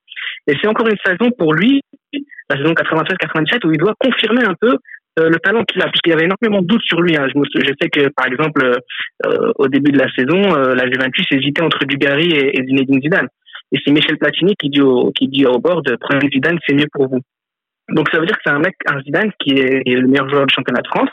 [0.47, 1.83] Et c'est encore une saison pour lui,
[2.49, 4.77] la saison 96-97, où il doit confirmer un peu
[5.19, 7.17] euh, le talent qu'il a, puisqu'il y avait énormément de doutes sur lui.
[7.17, 7.27] hein.
[7.33, 8.63] Je, me je sais que, par exemple,
[9.27, 13.01] euh, au début de la saison, euh, la Juventus hésitait entre Dugarry et, et Zinedine
[13.03, 13.29] Zidane.
[13.73, 16.87] Et c'est Michel Platini qui dit au, qui dit au board, prenez Zidane, c'est mieux
[16.93, 17.21] pour vous.
[17.89, 20.07] Donc ça veut dire que c'est un mec, un Zidane qui est, qui est le
[20.07, 21.09] meilleur joueur du championnat de France,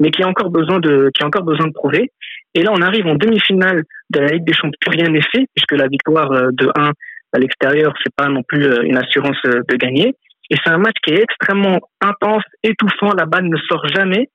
[0.00, 2.10] mais qui a encore besoin de, qui a encore besoin de prouver.
[2.54, 5.72] Et là, on arrive en demi-finale de la Ligue des Champions, rien n'est fait, puisque
[5.72, 6.92] la victoire euh, de 1
[7.32, 10.16] à l'extérieur, c'est pas non plus euh, une assurance euh, de gagner.
[10.50, 14.28] Et c'est un match qui est extrêmement intense, étouffant, la balle ne sort jamais.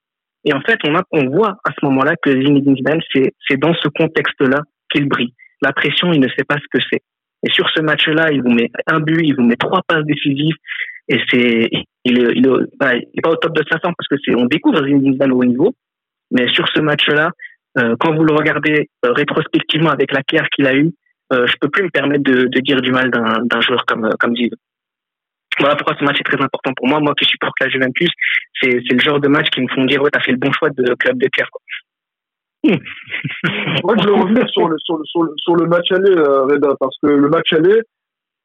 [0.46, 3.58] Et en fait, on, a, on voit à ce moment-là que Zinedine Zidane, c'est, c'est
[3.58, 4.62] dans ce contexte-là
[4.92, 5.34] qu'il brille.
[5.62, 7.02] La pression, il ne sait pas ce que c'est.
[7.44, 10.56] Et sur ce match-là, il vous met un but, il vous met trois passes décisives.
[11.07, 11.69] Et c'est,
[12.03, 14.15] il est, il est, bah, il est pas au top de sa forme parce que
[14.23, 15.73] c'est, on découvre Zinedine au niveau.
[16.32, 17.32] Mais sur ce match-là,
[17.77, 20.91] euh, quand vous le regardez euh, rétrospectivement avec la claire qu'il a eue,
[21.34, 24.36] euh, je peux plus me permettre de, de dire du mal d'un, joueur comme, comme
[24.36, 24.57] Zidane.
[25.60, 26.99] Voilà pourquoi ce match est très important pour moi.
[26.99, 28.10] Moi qui supporte la Juventus,
[28.61, 30.69] c'est, le genre de match qui me font dire, ouais, t'as fait le bon choix
[30.69, 31.61] de club de quoi.
[33.84, 36.45] Moi, je vais revenir sur le, sur le, sur le, sur le match aller, euh,
[36.45, 37.80] Reda, parce que le match aller,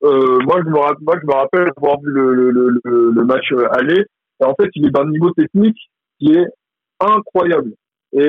[0.02, 3.52] euh, moi, je me, moi, je me rappelle avoir vu le, le, le, le, match
[3.52, 4.04] euh, aller.
[4.40, 5.78] Et en fait, il est d'un niveau technique
[6.18, 6.46] qui est
[7.00, 7.72] incroyable.
[8.12, 8.28] Et,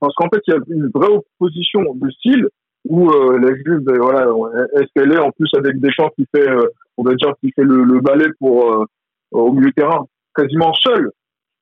[0.00, 2.48] parce qu'en fait, il y a une vraie opposition de style
[2.88, 4.26] où euh, la Juve, ben, voilà,
[4.74, 6.66] est-ce qu'elle est en plus avec Deschamps qui fait, euh,
[6.96, 8.84] on va dire, qui fait le, le balai pour euh,
[9.30, 11.10] au milieu terrain, quasiment seul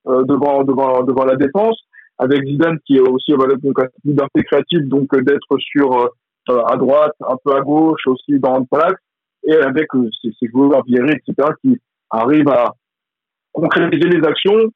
[0.06, 1.78] euh, devant devant devant la défense
[2.18, 6.10] avec Zidane qui est aussi voilà, donc peu créatif donc euh, d'être sur
[6.48, 8.98] à droite un peu à gauche aussi dans le plaque
[9.44, 11.78] et avec euh, ces, ces joueurs virés etc qui
[12.10, 12.74] arrivent à
[13.52, 14.70] concrétiser les actions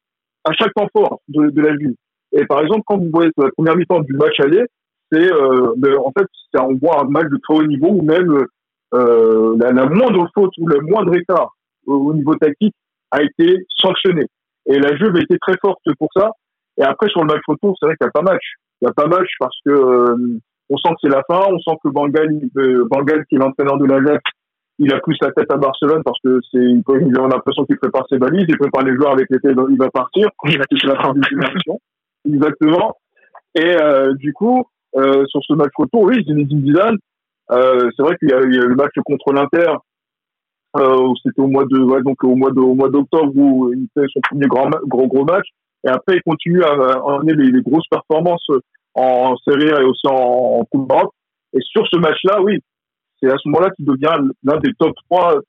[0.44, 1.94] à chaque temps fort de, de la ville
[2.32, 4.64] et par exemple quand vous voyez la première mi-temps du match aller
[5.12, 6.26] c'est euh, ben, en fait
[6.58, 8.46] on voit un match de très haut niveau où même
[8.94, 11.54] euh, la, la moindre faute ou le moindre écart
[11.86, 12.74] au, au niveau tactique
[13.10, 14.26] a été sanctionné
[14.66, 16.30] et la Juve a été très forte pour ça
[16.78, 18.44] et après, sur le match retour, c'est vrai qu'il n'y a pas match.
[18.80, 20.38] Il n'y a pas match parce que euh,
[20.70, 21.40] on sent que c'est la fin.
[21.48, 24.22] On sent que Bangal, euh, Bangal qui est l'entraîneur de l'Ajax,
[24.78, 28.06] il a plus sa tête à Barcelone parce que c'est, il a l'impression qu'il prépare
[28.08, 30.28] ses valises, il prépare les joueurs avec lesquels il va partir.
[30.46, 31.80] Il va C'est la fin d'une génération.
[32.26, 32.96] Exactement.
[33.54, 34.64] Et euh, du coup,
[34.96, 36.96] euh, sur ce match retour, oui, Zinedine Zidane,
[37.52, 39.72] euh, c'est vrai qu'il y, a, il y a eu le match contre l'Inter.
[40.76, 43.72] Euh, où c'était au mois de ouais, donc au mois de au mois d'octobre où
[43.72, 45.46] il fait son premier grand gros gros match
[45.84, 48.48] et après, il continue à à emmener les, les grosses performances
[48.94, 51.12] en série A et aussi en, en Coupe d'Europe.
[51.52, 52.58] Et sur ce match-là, oui,
[53.20, 55.40] c'est à ce moment-là qu'il devient l'un des top 3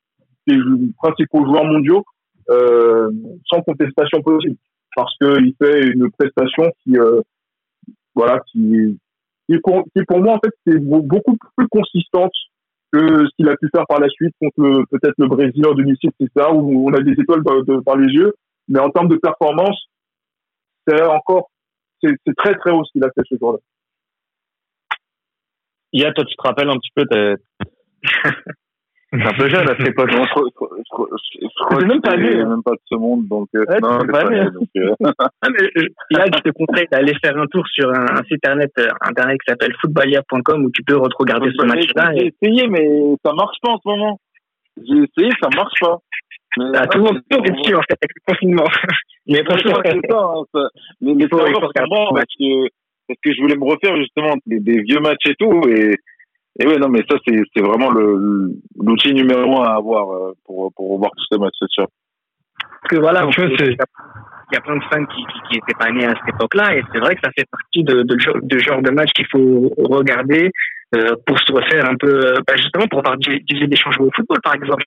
[0.46, 0.58] des
[0.98, 2.04] principaux joueurs mondiaux,
[2.50, 3.10] euh,
[3.46, 4.56] sans contestation possible.
[4.94, 7.20] Parce qu'il fait une prestation qui, euh,
[8.14, 8.98] voilà, qui,
[9.48, 9.84] qui, pour,
[10.20, 12.32] moi, en fait, c'est beau- beaucoup plus consistante
[12.92, 16.10] que ce qu'il a pu faire par la suite contre peut-être le Brésil en 2006,
[16.20, 17.42] etc., où on a des étoiles
[17.84, 18.32] par, les yeux.
[18.68, 19.88] Mais en termes de performance,
[20.86, 21.50] c'est encore,
[22.02, 23.58] c'est c'est très très haut ce qu'il a fait ce jour-là.
[25.92, 27.04] Ia, toi, tu te rappelles un petit peu,
[29.12, 30.12] t'es un peu jeune à cette époque.
[30.12, 32.48] Non, je, crois- je, je, je, crois même pas né, hein.
[32.48, 34.40] même pas de ce monde, donc Ouais, non, t'es j'ai pas pas né.
[34.44, 34.94] né, donc, euh,
[35.50, 35.86] mais je-
[36.18, 39.38] là, je te conseille d'aller faire un tour sur un, un site internet, euh, internet
[39.40, 42.12] qui s'appelle footballia.com où tu peux regarder ce match-là.
[42.16, 42.88] J'ai Et, essayé, mais
[43.24, 44.20] ça marche pas en ce moment.
[44.76, 45.98] J'ai essayé, ça marche pas.
[46.58, 48.64] Mais, ah, tout le monde est dessus, en fait, avec le confinement.
[49.28, 50.68] Mais franchement, c'est ça, hein, ça.
[51.00, 52.68] Mais faut- faut regarder parce que,
[53.08, 55.62] parce que je voulais me refaire justement des, des vieux matchs et tout.
[55.68, 55.96] Et,
[56.58, 60.72] et ouais, non, mais ça, c'est, c'est vraiment l'outil numéro un à avoir euh, pour,
[60.74, 61.86] pour revoir tous ces matchs, c'est sûr.
[62.58, 66.04] Parce que voilà, il y a plein de fans qui, qui, qui étaient pas nés
[66.06, 68.80] à cette époque-là, et c'est vrai que ça fait partie de, de, genre- de genre
[68.82, 70.50] de match qu'il faut regarder
[70.94, 74.06] euh, pour se refaire un peu, euh, bah, justement pour voir Didier Didier Deschamps jouer
[74.06, 74.84] au football, par exemple.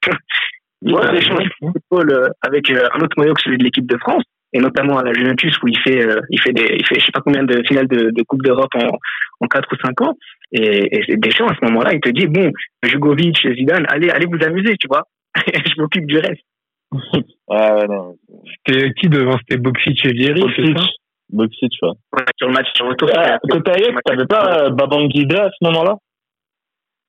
[0.82, 1.12] Didier Ouais.
[1.12, 4.24] Deschamps joue au football avec un autre maillot que celui de l'équipe de France,
[4.54, 7.06] et notamment à la Juventus où il fait, euh, il fait des, il fait je
[7.06, 8.98] sais pas combien de finales de, de Coupe d'Europe en,
[9.42, 10.16] en 4 ou 5 ans,
[10.52, 12.52] et, et Deschamps à ce moment-là, il te dit bon,
[12.84, 15.04] Jugovic, Zidane, allez, allez vous amuser, tu vois,
[15.36, 16.44] je m'occupe du reste.
[17.50, 18.16] Ouais, ouais, non.
[18.68, 19.36] C'était qui devant?
[19.40, 20.86] C'était Boxic et Vieri, c'est ça?
[21.30, 21.90] Boxic, ouais.
[22.14, 23.10] Ouais, sur le match sur retour.
[23.16, 25.96] Ah, Côté Ajax, t'avais pas euh, Babangida à ce moment-là?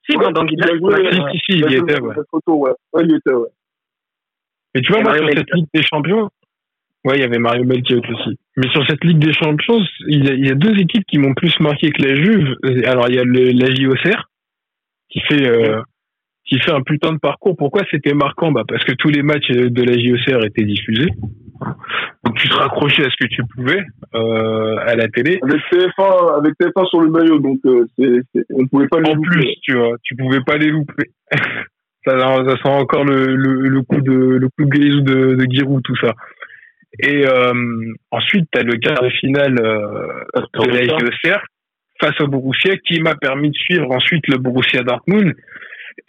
[0.09, 2.15] Si, bon, donc, Il a joué, Si, euh, si, si, il y était, ouais.
[2.47, 2.71] ouais.
[2.93, 3.49] Ouais, il y était, ouais.
[4.73, 5.53] Mais tu vois, moi, sur cette.
[5.53, 6.29] Ligue des Champions,
[7.05, 8.39] ouais, il y avait Mario Melchior aussi.
[8.57, 11.17] Mais sur cette Ligue des Champions, il y a, il y a deux équipes qui
[11.17, 12.55] m'ont plus marqué que la Juve.
[12.85, 14.29] Alors, il y a le, la JOCR,
[15.09, 15.81] qui fait, euh,
[16.45, 17.55] qui fait un putain de parcours.
[17.55, 18.51] Pourquoi c'était marquant?
[18.51, 21.09] Bah, parce que tous les matchs de la JOCR étaient diffusés.
[22.25, 23.83] Donc, tu te raccrochais à ce que tu pouvais,
[24.15, 25.39] euh, à la télé.
[25.43, 29.15] Avec TF1, avec TF1 sur le maillot, donc, euh, c'est, on pouvait pas les En
[29.15, 29.29] louper.
[29.29, 31.11] plus, tu vois, tu pouvais pas les louper.
[32.05, 35.45] ça, ça sent encore le, le, le coup de le coup de Grisou de, de
[35.51, 36.13] Giroud, tout ça.
[36.99, 41.41] Et euh, ensuite, tu as le quart de finale euh, de la
[42.01, 45.35] face au Borussia qui m'a permis de suivre ensuite le Borussia Dortmund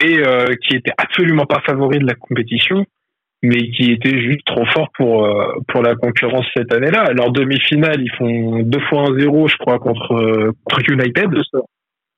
[0.03, 2.85] et euh, qui était absolument pas favori de la compétition
[3.43, 7.01] mais qui était juste trop fort pour euh, pour la concurrence cette année-là.
[7.01, 11.29] Alors demi-finale, ils font deux fois un 0 je crois, contre, euh, contre United.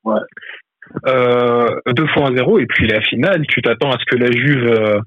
[0.03, 0.19] Ouais.
[1.07, 4.31] Euh, deux fois un 0 et puis la finale, tu t'attends à ce que la
[4.31, 5.01] Juve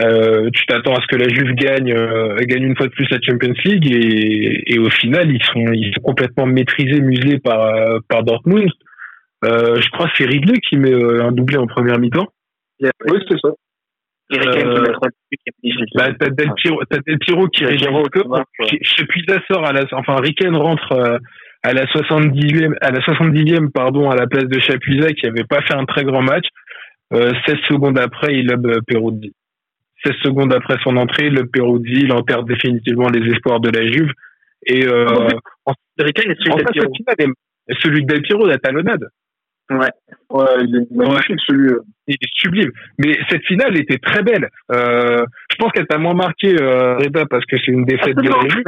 [0.00, 3.08] euh, tu t'attends à ce que la Juve gagne euh, gagne une fois de plus
[3.10, 7.60] la Champions League et, et au final ils sont ils sont complètement maîtrisés muselés par
[7.60, 8.70] euh, par Dortmund.
[9.44, 12.28] Euh, je crois que c'est Ridley qui met euh, un doublé en première mi-temps.
[12.80, 13.48] Oui, c'est ça.
[14.32, 14.84] Euh.
[15.96, 17.64] Bah, t'as Del Piero, t'as Del Piero qui
[19.28, 21.18] ça sort à la, enfin, Riken rentre euh,
[21.62, 25.62] à la 70e, à la 70e, pardon, à la place de Chapuisat qui avait pas
[25.62, 26.46] fait un très grand match.
[27.12, 29.32] Euh, 16 secondes après, il lobe euh, Peruzzi.
[30.04, 34.10] 16 secondes après son entrée, le Peruzzi, il enterre définitivement les espoirs de la Juve.
[34.66, 35.28] Et, euh,
[35.66, 37.34] en, Eric Kane et celui en final,
[37.80, 39.08] celui de Del Piero, la talonnade.
[39.70, 39.90] Ouais.
[40.30, 41.80] Ouais, il est magnifique, celui euh.
[42.08, 42.70] il est sublime.
[42.98, 44.48] Mais cette finale était très belle.
[44.72, 48.28] Euh, je pense qu'elle t'a moins marqué, euh, Reda, parce que c'est une défaite de
[48.28, 48.64] la Juve.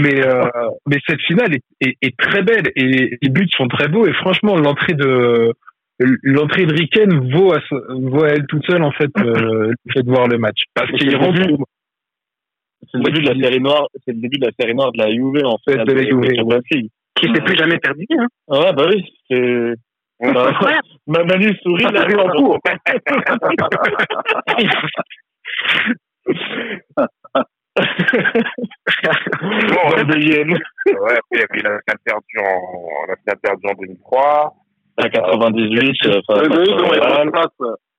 [0.00, 0.44] Mais, euh,
[0.86, 4.06] mais cette finale est, est, est très belle et les buts sont très beaux.
[4.06, 5.52] Et franchement, l'entrée de
[5.98, 9.92] l'entrée de Riken vaut à, ce- vaut à elle toute seule en fait euh, le
[9.92, 11.38] fait de voir le match parce qu'il c'est rentre.
[11.40, 11.56] le
[12.90, 14.98] C'est le début de la série noire, c'est le début de la série noire de
[14.98, 15.76] la Juve en fait.
[15.76, 16.90] de la League.
[17.16, 18.26] Qui s'est plus jamais perdu, hein.
[18.50, 19.74] Ah Ouais, bah oui, c'est.
[20.32, 20.52] Bah.
[21.08, 22.58] Ma Manu sourit, là, arrive en cours.
[28.64, 30.52] Bande de.
[30.94, 34.54] Ouais, après, il y avait la finale perdue en, la finale perdue en 2003.
[34.96, 36.72] À 98, euh, à oui, il y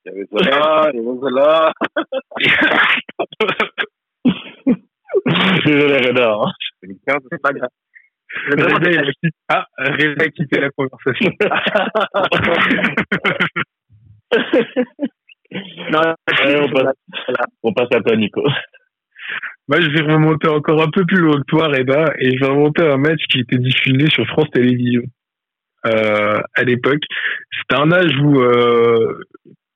[0.10, 1.74] avait Zola, il y avait Zola.
[5.66, 6.34] Désolé, Reda.
[6.34, 6.52] hein.
[6.84, 7.18] 2015.
[7.32, 7.70] C'est pas grave.
[8.52, 11.32] Reda, il a quitté- Ah, Reda a quitté la conversation.
[15.92, 16.96] Non, Allez, on, passe,
[17.64, 18.42] on passe à toi, Nico.
[19.68, 22.50] Moi, je vais remonter encore un peu plus loin que toi, Reda, et je vais
[22.52, 25.04] remonter à un match qui était diffusé sur France Télévisions
[25.86, 27.04] à l'époque.
[27.52, 29.20] C'était un âge où euh,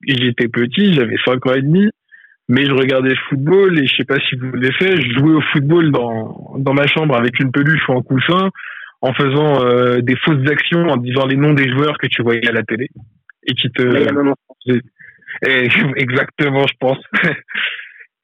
[0.08, 1.90] j'étais petit, j'avais 5 ans et demi,
[2.48, 5.36] mais je regardais le football et je sais pas si vous l'avez fait, je jouais
[5.36, 8.50] au football dans, dans ma chambre avec une peluche ou un coussin,
[9.02, 12.48] en faisant euh, des fausses actions, en disant les noms des joueurs que tu voyais
[12.48, 12.88] à la télé
[13.44, 13.84] et qui te...
[15.48, 17.00] Et- exactement, je pense.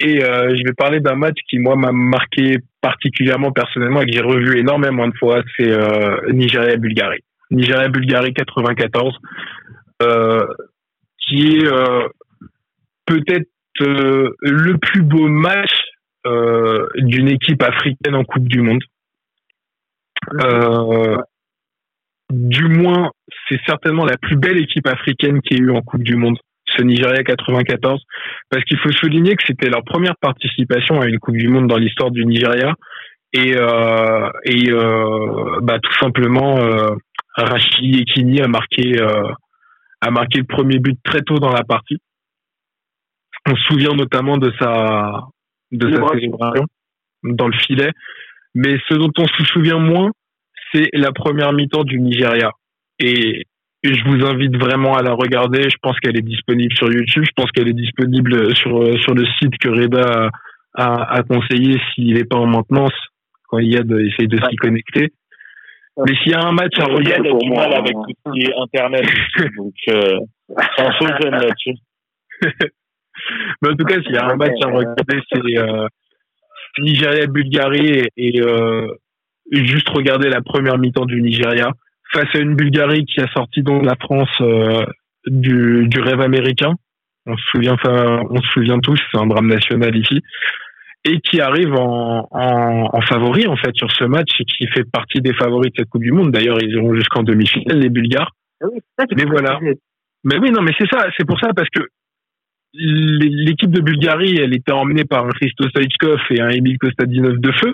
[0.02, 4.12] Et euh, je vais parler d'un match qui moi m'a marqué particulièrement personnellement et que
[4.12, 7.24] j'ai revu énormément de fois, c'est euh, Nigeria-Bulgarie.
[7.52, 9.14] Nigeria-Bulgarie 94,
[10.02, 10.46] euh,
[11.20, 12.08] qui est euh,
[13.06, 13.50] peut-être
[13.82, 15.72] euh, le plus beau match
[16.26, 18.84] euh, d'une équipe africaine en Coupe du Monde.
[20.42, 21.18] Euh,
[22.32, 23.12] du moins,
[23.48, 26.82] c'est certainement la plus belle équipe africaine qui ait eu en Coupe du Monde, ce
[26.82, 28.02] Nigeria 94,
[28.50, 31.78] parce qu'il faut souligner que c'était leur première participation à une Coupe du Monde dans
[31.78, 32.74] l'histoire du Nigeria,
[33.34, 36.96] et, euh, et euh, bah, tout simplement, euh,
[37.38, 39.32] Rachid Ekini a marqué, euh,
[40.02, 41.98] a marqué le premier but très tôt dans la partie.
[43.48, 45.24] On se souvient notamment de sa,
[45.72, 46.20] de sa Célébration.
[46.20, 46.66] célébration
[47.24, 47.92] dans le filet,
[48.54, 50.12] mais ce dont on se souvient moins,
[50.74, 52.52] c'est la première mi-temps du Nigeria.
[53.00, 53.44] Et
[53.84, 55.64] je vous invite vraiment à la regarder.
[55.70, 57.24] Je pense qu'elle est disponible sur YouTube.
[57.26, 60.30] Je pense qu'elle est disponible sur, euh, sur le site que Reda
[60.74, 62.94] a, a, a conseillé s'il n'est pas en maintenance,
[63.48, 65.14] quand Yad essaye de s'y connecter.
[65.98, 68.14] Mais s'il y a un match à regarder a pour du moi, mal avec tout
[68.26, 69.06] ce qui est Internet.
[69.58, 70.20] donc, euh,
[70.50, 71.76] c'est un faux jeune là-dessus.
[73.62, 75.88] Mais en tout cas, s'il y a un match à regarder, c'est euh,
[76.80, 78.88] Nigeria-Bulgarie et, et, euh,
[79.52, 81.72] juste regarder la première mi-temps du Nigeria
[82.12, 84.86] face à une Bulgarie qui a sorti donc la France euh,
[85.28, 86.74] du, du rêve américain
[87.26, 90.22] On se souvient, on se souvient tous, c'est un drame national ici,
[91.06, 94.84] et qui arrive en, en, en favori en fait sur ce match et qui fait
[94.84, 96.32] partie des favoris de cette Coupe du Monde.
[96.32, 98.32] D'ailleurs, ils iront jusqu'en demi-finale les Bulgares.
[98.62, 99.60] Ah oui, ça Mais voilà.
[100.24, 101.82] Mais oui, non, mais c'est ça, c'est pour ça parce que
[102.74, 107.52] l'équipe de Bulgarie, elle était emmenée par un Christo Stoichkov et un Emil Kostadinov de
[107.52, 107.74] feu.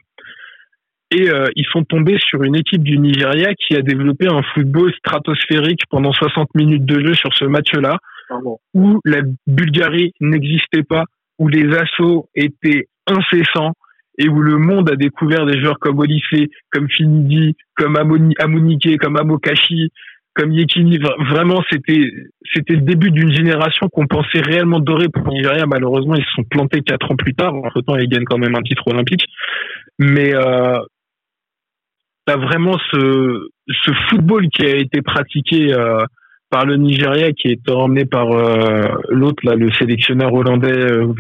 [1.14, 4.94] Et euh, ils sont tombés sur une équipe du Nigeria qui a développé un football
[4.94, 7.98] stratosphérique pendant 60 minutes de jeu sur ce match-là,
[8.74, 11.04] où la Bulgarie n'existait pas,
[11.38, 13.74] où les assauts étaient incessants
[14.18, 18.98] et où le monde a découvert des joueurs comme Olysée, comme Finidi, comme Amoni- Amunike,
[19.00, 19.90] comme Amokashi,
[20.36, 20.98] comme Yekini.
[21.00, 22.10] Vra- Vraiment, c'était
[22.54, 25.66] c'était le début d'une génération qu'on pensait réellement dorée pour le Nigeria.
[25.66, 27.56] Malheureusement, ils se sont plantés quatre ans plus tard.
[27.56, 29.24] Entre temps, ils gagnent quand même un titre olympique.
[30.00, 30.78] Mais euh,
[32.26, 36.04] t'as vraiment ce ce football qui a été pratiqué euh,
[36.50, 41.14] par le Nigeria, qui est emmené par euh, l'autre là, le sélectionneur hollandais euh.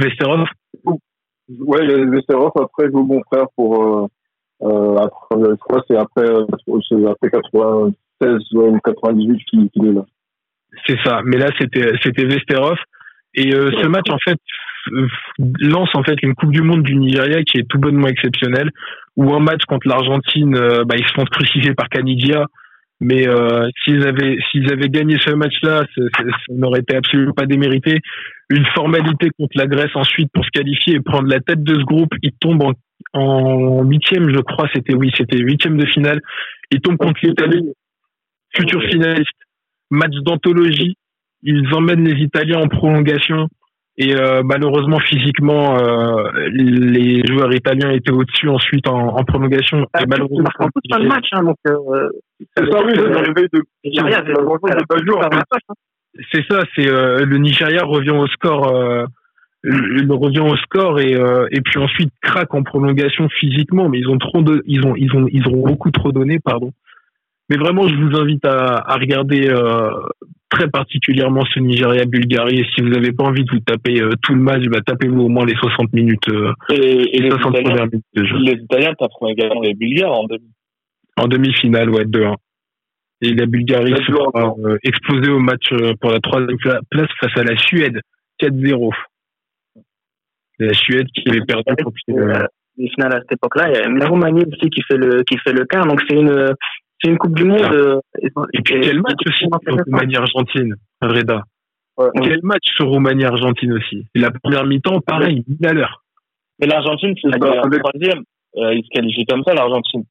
[1.59, 4.07] Ouais, il y a Vesterov, après, Joe Bon Frère pour, euh,
[4.63, 6.45] euh, après, je crois que c'est après, euh,
[7.09, 10.05] après 96 ouais, ou 98 qu'il qu'il est là.
[10.87, 11.21] C'est ça.
[11.25, 12.77] Mais là, c'était c'était Vesterov.
[13.33, 14.37] Et euh, ce match, en fait,
[14.93, 15.07] euh,
[15.59, 18.69] lance en fait une Coupe du Monde du Nigeria qui est tout bonnement exceptionnelle.
[19.17, 22.45] Ou un match contre l'Argentine, euh, bah, ils se font crucifier par Canidia.
[23.01, 27.97] Mais euh, s'ils avaient s'ils avaient gagné ce match-là, ça, n'aurait été absolument pas démérité.
[28.49, 31.83] Une formalité contre la Grèce ensuite pour se qualifier et prendre la tête de ce
[31.83, 32.13] groupe.
[32.21, 32.73] Ils tombent en
[33.13, 36.21] en huitième, je crois, c'était oui, c'était huitième de finale.
[36.71, 37.73] Ils tombent contre l'Italie,
[38.55, 39.29] futur finaliste.
[39.89, 40.95] Match d'anthologie.
[41.43, 43.47] Ils emmènent les Italiens en prolongation.
[43.97, 49.85] Et euh, malheureusement, physiquement, euh, les joueurs italiens étaient au-dessus ensuite en, en prolongation.
[49.93, 52.09] Ah, Et malheureusement, toute fin de match, hein, donc euh,
[52.55, 54.33] C'est ça, oui, l'arrivée de, Nigeria fait.
[56.31, 59.05] C'est ça, c'est euh, le Nigeria revient au score, euh,
[59.63, 64.09] il revient au score et euh, et puis ensuite craque en prolongation physiquement, mais ils
[64.09, 66.71] ont trop de, ils ont ils ont ils ont beaucoup trop donné, pardon.
[67.49, 69.91] Mais vraiment, je vous invite à, à regarder euh,
[70.51, 72.59] très particulièrement ce Nigeria-Bulgarie.
[72.59, 75.21] Et si vous n'avez pas envie de vous taper euh, tout le match, bah, tapez-vous
[75.21, 78.25] au moins les 60 minutes, euh, Et, et les les 60 Italiens, premières minutes de
[78.25, 78.37] jeu.
[78.39, 80.51] les Italiens taperont également les Bulgares en demi.
[81.17, 82.35] En demi-finale, ouais, 2-1.
[83.23, 87.09] Et la Bulgarie se fera euh, exploser au match euh, pour la troisième pla- place
[87.19, 87.99] face à la Suède,
[88.41, 88.91] 4-0.
[90.57, 92.43] C'est La Suède qui avait perdu contre euh,
[92.77, 93.69] les finales à cette époque-là.
[93.69, 95.85] Il y a la Roumanie aussi qui fait le qui fait le quart.
[95.85, 96.53] Donc c'est une
[97.01, 97.61] c'est une Coupe du Monde.
[97.63, 97.73] Ah.
[97.73, 97.99] euh,
[98.53, 99.75] Et puis quel match aussi sur.
[99.85, 101.43] Roumanie-Argentine, Reda.
[101.97, 102.09] Ouais.
[102.21, 104.07] Quel match sur Roumanie-Argentine aussi?
[104.15, 106.03] Et la première mi-temps, pareil, 1000 à l'heure.
[106.59, 108.23] Mais l'Argentine, c'est Ah, avec- troisième.
[108.57, 110.03] Euh, ils se qualifient comme ça, l'Argentine.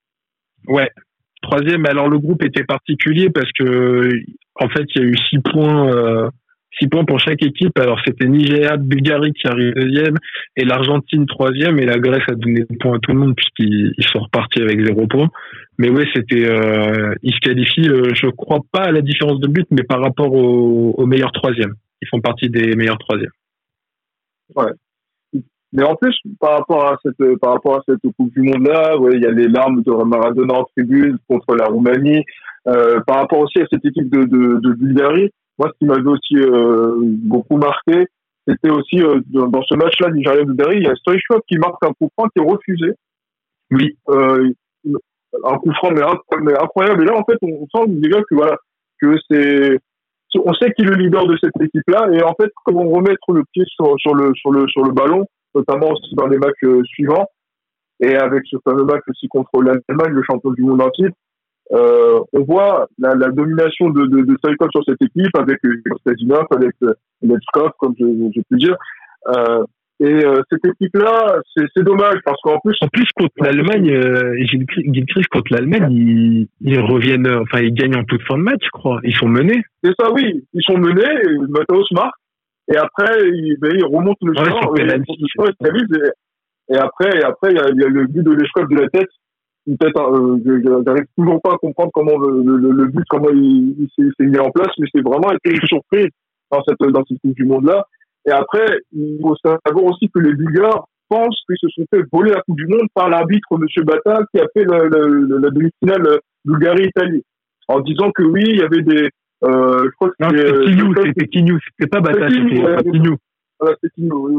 [0.66, 0.90] Ouais.
[1.42, 4.10] Troisième, alors le groupe était particulier parce que
[4.56, 5.90] en fait il y a eu six points,
[6.70, 7.78] euh, six points pour chaque équipe.
[7.78, 10.16] Alors c'était Nigeria, Bulgarie qui arrive deuxième
[10.56, 13.92] et l'Argentine troisième et la Grèce a donné des points à tout le monde puisqu'ils
[13.96, 15.28] ils sont repartis avec zéro point.
[15.78, 19.48] Mais ouais, c'était, euh, ils se qualifient, euh, je crois pas à la différence de
[19.48, 21.74] but, mais par rapport au, au meilleur troisième.
[22.02, 23.30] Ils font partie des meilleurs troisièmes.
[25.72, 28.98] Mais en plus, par rapport à cette, par rapport à cette Coupe du Monde là,
[28.98, 32.24] ouais, il y a les larmes de Maradona en tribune contre la Roumanie.
[32.68, 35.30] Euh, par rapport aussi à cette équipe de, de, de Bulgarie,
[35.60, 38.06] moi, ce qui m'avait aussi euh, beaucoup marqué,
[38.48, 42.08] c'était aussi euh, dans, ce match-là, Nigeria-Bulgarie, il y a Stoichkov qui marque un coup
[42.16, 42.94] franc qui est refusé.
[43.70, 43.94] Oui.
[44.08, 44.50] Euh,
[45.44, 47.02] un coup franc mais, incro- mais incroyable.
[47.02, 48.56] Et là, en fait, on, sent déjà que voilà,
[49.02, 49.78] que c'est,
[50.42, 52.08] on sait qui est le leader de cette équipe-là.
[52.14, 55.26] Et en fait, comment remettre le pied sur, sur le, sur le, sur le ballon,
[55.54, 57.26] notamment aussi dans les matchs suivants.
[58.02, 61.14] Et avec ce fameux match aussi contre l'Allemagne, le champion du monde en titre,
[61.72, 65.80] euh, on voit la, la domination de, de, de Stoichkov sur cette équipe avec euh,
[65.88, 66.92] Kostadinov, avec euh,
[67.22, 68.76] Lechkov, comme je, je peux dire.
[69.28, 69.64] Euh,
[70.02, 74.34] et euh, cette équipe-là, c'est c'est dommage parce qu'en plus, En plus, contre l'Allemagne, euh,
[74.46, 78.22] Gilles Cri- Gilles Christ, contre l'Allemagne, ils, ils reviennent, euh, enfin, ils gagnent en toute
[78.22, 78.98] fin de match, je crois.
[79.04, 79.60] Ils sont menés.
[79.84, 82.14] c'est ça, oui, ils sont menés, et Matheus marque,
[82.72, 85.50] et après, ils, ben, ils remontent le Ouais, score, sur et,
[86.70, 88.68] et, et après, et après, il y a, il y a le but de Lechkov
[88.70, 89.08] de la tête.
[89.70, 93.76] Une tête, euh, j'arrive toujours pas à comprendre comment le, le, le but, comment il,
[93.78, 96.08] il s'est- s'est mis en place, mais c'est vraiment été une surprise
[96.50, 97.84] dans cette, dans cette Coupe du Monde-là.
[98.26, 102.32] Et après, il faut savoir aussi que les Bulgares pensent qu'ils se sont fait voler
[102.32, 103.84] la Coupe du Monde par l'arbitre, M.
[103.84, 107.22] Bata, qui a fait la demi-finale Bulgarie-Italie.
[107.68, 109.08] En disant que oui, il y avait des,
[109.44, 112.90] euh, je crois que c'était, c'était euh, c'était pas Bata, c'était.
[112.90, 113.16] Quignou.
[113.60, 113.90] voilà, c'est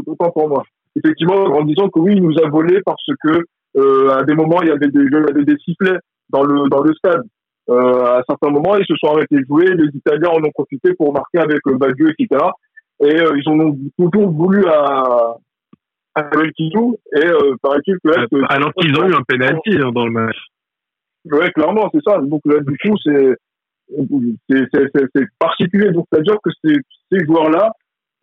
[0.08, 0.64] autant pour moi.
[0.98, 3.46] Effectivement, en disant que oui, il nous a volé parce que
[3.78, 5.98] à des moments il y avait des il y avait des sifflets
[6.30, 7.24] dans le dans le stade.
[7.70, 9.66] Euh, à certains moments, ils se sont arrêtés de jouer.
[9.76, 12.44] Les Italiens en ont profité pour marquer avec euh, Baggio, etc.
[13.04, 15.36] Et euh, ils en ont toujours voulu à,
[16.16, 16.24] à
[16.58, 16.98] Kitou.
[17.16, 20.12] Et euh, paraît-il que là, que- Alors qu'ils ont eu un penalty hein, dans le
[20.12, 20.36] match.
[21.32, 22.18] Ouais, clairement, c'est ça.
[22.20, 23.36] Donc là, du coup, c'est
[24.50, 25.92] c'est c'est- c'est- c'est particulier.
[25.92, 26.76] Donc, c'est-à-dire que ces,
[27.12, 27.72] ces joueurs-là,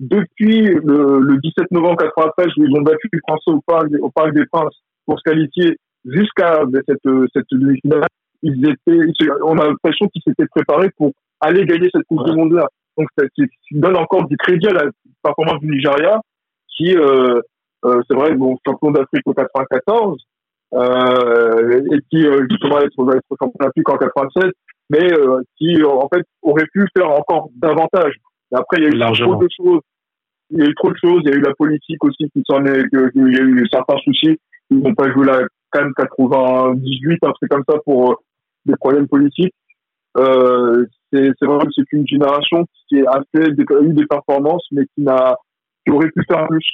[0.01, 4.11] depuis le, le 17 novembre 93, où ils ont battu les Français au Parc, au
[4.11, 4.77] Parc des Princes
[5.09, 6.99] pour se qualifier jusqu'à cette,
[7.35, 8.07] cette demi-finale,
[8.43, 12.69] ils étaient, on a l'impression qu'ils s'étaient préparés pour aller gagner cette Coupe du Monde-là.
[12.99, 13.25] Donc, ça,
[13.71, 14.91] donne encore du crédit à la
[15.23, 16.21] performance du Nigeria,
[16.77, 17.41] qui, euh,
[17.85, 20.19] euh, c'est vrai, bon, champion d'Afrique au 94,
[20.75, 24.53] euh, et qui euh, justement être, être champion d'Afrique en 87,
[24.91, 28.15] mais euh, qui euh, en fait aurait pu faire encore davantage.
[28.53, 29.35] Et après, il y a eu Largement.
[29.35, 29.81] trop de choses.
[30.51, 31.21] Il y a eu trop de choses.
[31.25, 32.83] Il y a eu la politique aussi qui s'en est.
[32.93, 34.39] Il y a eu certains soucis.
[34.71, 35.41] Ils n'ont pas joué la
[35.73, 38.15] Cannes 98, un truc comme ça pour euh,
[38.67, 39.55] des problèmes politiques.
[40.17, 44.07] Euh, c'est c'est vrai que c'est une génération qui a fait des, a eu des
[44.07, 45.37] performances, mais qui n'a
[45.87, 46.65] qui aurait pu faire plus.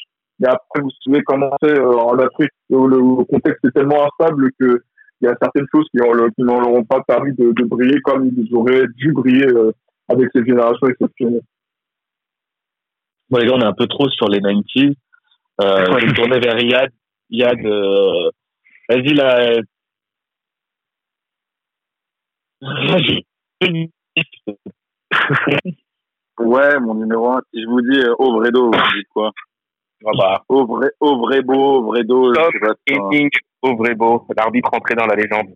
[0.41, 4.07] Mais après, vous savez comment c'est euh, en Afrique, où le, le contexte est tellement
[4.07, 4.83] instable que
[5.21, 7.65] il y a certaines choses qui, ont- qui n'en leur ont pas permis de, de
[7.65, 9.73] briller comme ils auraient dû briller euh,
[10.09, 11.41] avec cette génération exceptionnelle.
[13.31, 14.95] Bon, les gars, on est un peu trop sur les 90s.
[15.61, 16.57] Euh, je vais me tourner vers
[17.31, 17.59] Yad.
[17.59, 18.31] Yad, euh,
[18.89, 19.61] vas-y, là.
[26.39, 29.31] Ouais, mon numéro 1, si je vous dis euh, Ovredo, vous me dites quoi?
[30.07, 32.33] Ah bah, Ovre, Ovrebo, Ovredo,
[33.63, 35.55] Ovrebo, l'arbitre entré dans la légende.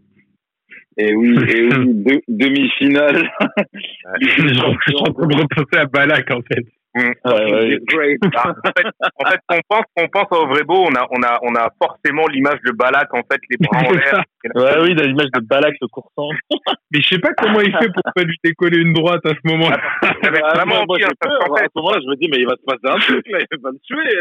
[0.96, 3.30] Et oui, et oui, deux- demi-finale.
[4.20, 4.60] Je suis
[4.96, 6.64] en train de repenser à Balak, en fait.
[6.98, 7.14] Mm.
[7.24, 7.78] Ouais, ouais.
[7.86, 8.18] Great.
[8.34, 8.86] Ah, en fait,
[9.18, 12.26] en fait, on pense, on pense à Ovrebo, on a, on a, on a forcément
[12.26, 14.24] l'image de Balak, en fait, les bras en C'est l'air.
[14.54, 16.30] Ouais, oui, l'image de Balak, le coursant.
[16.90, 19.40] Mais je sais pas comment il fait pour pas lui décoller une droite à ce
[19.44, 19.80] moment-là.
[20.22, 21.38] J'avais Ah, vraiment moi, parce peur.
[21.48, 23.38] qu'en À ce moment-là, je me dis, mais il va se passer un truc, là,
[23.40, 24.20] il va me tuer.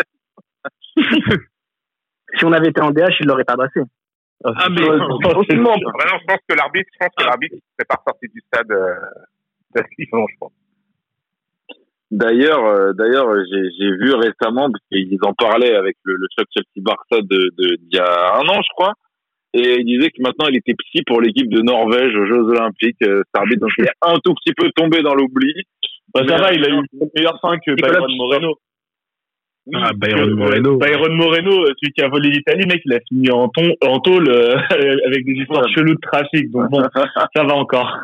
[2.37, 3.81] Si on avait été en DH, il l'aurait tabassé.
[4.43, 8.39] Ah, mais Vraiment, je pense que l'arbitre, je pense que l'arbitre serait pas sorti du
[8.41, 8.93] stade, euh,
[9.75, 9.81] je
[10.39, 10.51] pense.
[12.09, 16.47] D'ailleurs, euh, d'ailleurs, j'ai, j'ai vu récemment, parce qu'ils en parlaient avec le, le choc
[16.53, 18.93] Chelsea-Barça de, de, d'il y a un an, je crois.
[19.53, 23.01] Et il disait que maintenant, il était psy pour l'équipe de Norvège aux Jeux Olympiques,
[23.03, 23.61] euh, arbitre.
[23.61, 25.53] Donc, il est un tout petit peu tombé dans l'oubli.
[26.13, 28.55] Bah, ça va, il a eu une meilleure fin que Nicolas Byron Moreno.
[29.73, 30.77] Ah, Byron euh, Moreno.
[30.77, 33.99] Byron Moreno, euh, celui qui a volé l'Italie, mec, il a fini en, ton, en
[33.99, 34.55] tôle euh,
[35.05, 35.73] avec des histoires Ouais.
[35.75, 36.49] cheloues de trafic.
[36.51, 36.81] Donc bon,
[37.35, 37.97] ça va encore.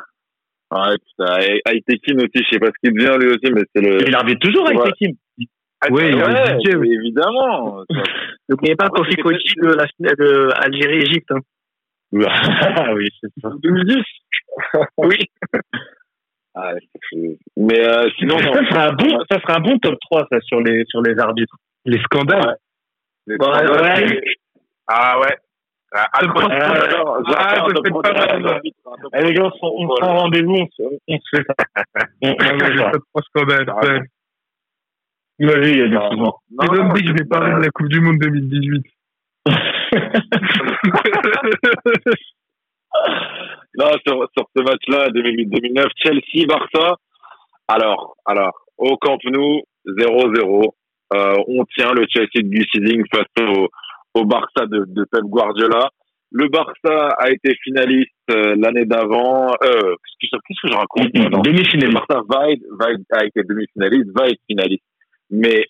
[0.73, 1.37] Ouais, putain.
[1.65, 4.07] Aitekin aussi, je sais pas ce qu'il devient lui aussi, mais c'est le.
[4.07, 4.85] Il arbitre toujours avec Ouais.
[4.87, 5.17] l'équipe.
[5.91, 6.93] Oui, il Ouais, le DJ, oui.
[6.93, 7.83] évidemment.
[8.49, 9.85] N'oubliez pas Kofi Kochi de la
[10.15, 11.31] de Algérie-Égypte.
[11.31, 11.39] hein.
[12.77, 13.49] Ah oui, c'est ça.
[13.61, 14.03] 2010.
[14.97, 15.17] Oui.
[16.55, 16.73] Ah,
[17.11, 18.53] c'est- mais euh, sinon, non.
[18.53, 21.17] Ça serait un bon, ça serait un bon top 3, ça, sur les, sur les
[21.19, 21.55] arbitres.
[21.85, 22.57] Les scandales.
[23.27, 24.21] Les- Ouais, ouais.
[24.87, 25.35] Ah ouais.
[25.95, 26.51] Un top
[29.13, 31.53] Eh, les gars, on, se- on se prend rendez-vous, on se, on se fait ça.
[32.23, 33.69] On, trois scandales.
[33.69, 33.99] Ah,
[35.39, 36.39] il y a des souvent.
[36.51, 38.85] Non, donc, je vais parler de la Coupe du Monde 2018.
[43.75, 46.95] Non, sur, sur ce match-là, 2008-2009, Chelsea-Barça.
[47.67, 50.73] Alors, alors, au Camp Nou, 0-0.
[51.15, 52.67] Euh, on tient le Chelsea de Gus
[53.13, 53.67] face au,
[54.13, 55.89] au Barça de, de Pep Guardiola.
[56.31, 59.51] Le Barça a été finaliste euh, l'année d'avant.
[59.63, 61.93] Euh, qu'est-ce que, qu'est-ce que je raconte non Le Demi-finaliste.
[61.93, 64.83] Barça va, être- va être- a été demi-finaliste, va être finaliste.
[65.29, 65.65] Mais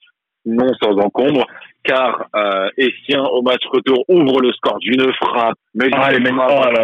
[0.45, 1.45] non sans encombre,
[1.83, 5.57] car euh, Essien, au match retour, ouvre le score d'une frappe.
[5.73, 6.83] Mais Ah, mecs, frappe oh là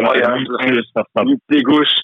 [1.48, 1.94] pied gauche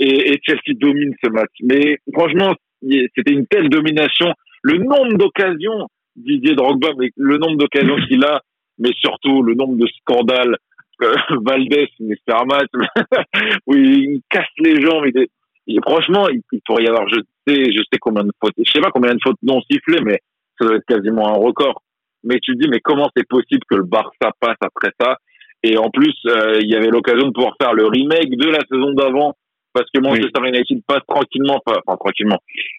[0.00, 1.50] et, et Chelsea domine ce match.
[1.62, 4.32] Mais franchement, c'était une telle domination.
[4.62, 8.40] Le nombre d'occasions, Didier Drogba, mais le nombre d'occasions qu'il a,
[8.78, 10.56] mais surtout le nombre de scandales.
[11.02, 11.14] Euh,
[11.46, 12.68] Valdés, mais c'est un match
[13.66, 15.04] où il casse les jambes.
[15.06, 15.30] Il est-
[15.66, 18.70] il- franchement, il, il pourrait y avoir, je sais, je sais combien de fautes, je
[18.70, 20.18] sais pas combien de fautes non sifflées, mais
[20.58, 21.82] ça doit être quasiment un record.
[22.24, 25.18] Mais tu te dis, mais comment c'est possible que le Barça passe après ça?
[25.62, 28.60] Et en plus, euh, il y avait l'occasion de pouvoir faire le remake de la
[28.70, 29.34] saison d'avant,
[29.72, 32.38] parce que Manchester United passe tranquillement, enfin, tranquillement,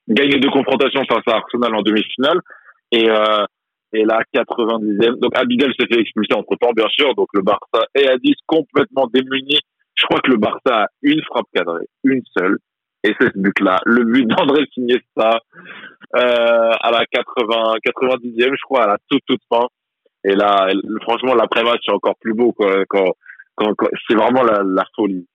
[0.10, 2.40] gagne deux confrontations face à Arsenal en demi-finale.
[2.92, 3.46] Et, euh,
[3.94, 5.20] et là, 90e.
[5.20, 7.16] Donc, Abidal s'est fait expulser entre temps, bien sûr.
[7.16, 9.58] Donc, le Barça est à 10, complètement démuni.
[9.96, 12.58] Je crois que le Barça a une frappe cadrée, une seule.
[13.04, 15.40] Et c'est ce but-là, le but d'André Iniesta,
[16.16, 19.68] euh, à la 80, 90e, je crois, à la toute, toute fin.
[20.26, 20.68] Et là,
[21.04, 23.14] franchement, l'après-match, c'est encore plus beau, quoi, quand,
[23.56, 25.26] quand, quand- c'est vraiment la, la folie.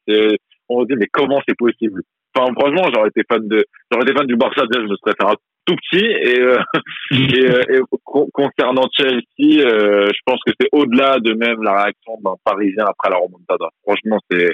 [0.68, 2.02] On se dit, mais comment c'est possible?
[2.36, 5.14] enfin, franchement, j'aurais été fan de, j'aurais été fan du Barça, déjà, je me serais
[5.18, 5.24] fait
[5.66, 6.04] tout petit.
[6.04, 6.58] Et, euh,
[7.10, 11.82] et, euh, et con- concernant Chelsea, euh, je pense que c'est au-delà de même la
[11.84, 13.68] réaction d'un Parisien après la remontada.
[13.82, 14.50] Franchement, c'est,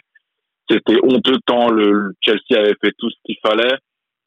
[0.71, 3.77] c'était honteux tant le, le Chelsea avait fait tout ce qu'il fallait.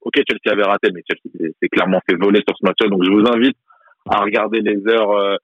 [0.01, 2.89] Ok, Chelsea avait raté, mais Chelsea s'est- clairement fait voler sur ce match-là.
[2.89, 3.55] Donc, je vous invite
[4.09, 5.35] à regarder les heures euh,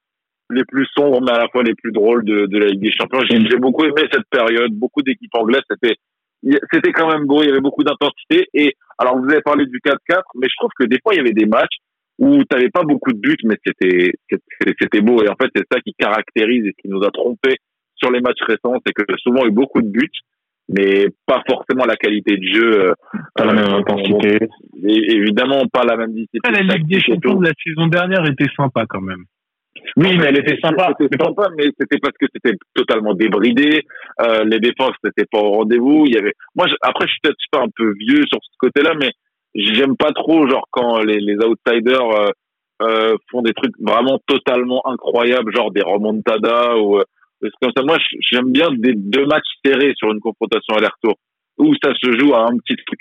[0.51, 2.91] les plus sombres, mais à la fois les plus drôles de, de la Ligue des
[2.91, 3.21] Champions.
[3.29, 4.71] J'ai beaucoup aimé cette période.
[4.71, 5.95] Beaucoup d'équipes anglaises, c'était
[6.71, 7.41] c'était quand même beau.
[7.43, 8.47] Il y avait beaucoup d'intensité.
[8.53, 11.21] Et alors, vous avez parlé du 4-4, mais je trouve que des fois, il y
[11.21, 11.77] avait des matchs
[12.17, 14.11] où tu n'avais pas beaucoup de buts, mais c'était
[14.79, 15.23] c'était beau.
[15.23, 17.55] Et en fait, c'est ça qui caractérise et qui nous a trompé
[17.95, 20.09] sur les matchs récents, c'est que souvent il y a eu beaucoup de buts,
[20.69, 22.79] mais pas forcément la qualité de jeu.
[22.89, 22.93] euh,
[23.35, 24.37] Pas la même euh, intensité.
[24.83, 26.41] évidemment, pas la même discipline.
[26.43, 29.23] Ah, la Ligue des Champions de la saison dernière était sympa quand même.
[29.97, 30.93] Oui, mais elle était sympa.
[30.99, 33.83] C'était sympa, mais c'était parce que c'était totalement débridé.
[34.21, 36.03] Euh, les défenses n'étaient pas au rendez-vous.
[36.05, 36.33] Il y avait.
[36.55, 39.11] Moi, je- après, je suis peut-être pas un peu vieux sur ce côté-là, mais
[39.55, 42.29] j'aime pas trop genre quand les, les outsiders euh,
[42.81, 47.03] euh, font des trucs vraiment totalement incroyables, genre des remontadas ou euh,
[47.61, 47.83] comme ça.
[47.83, 47.97] Moi,
[48.31, 51.15] j'aime bien des deux matchs serrés sur une confrontation aller-retour
[51.57, 52.99] où ça se joue à un petit truc.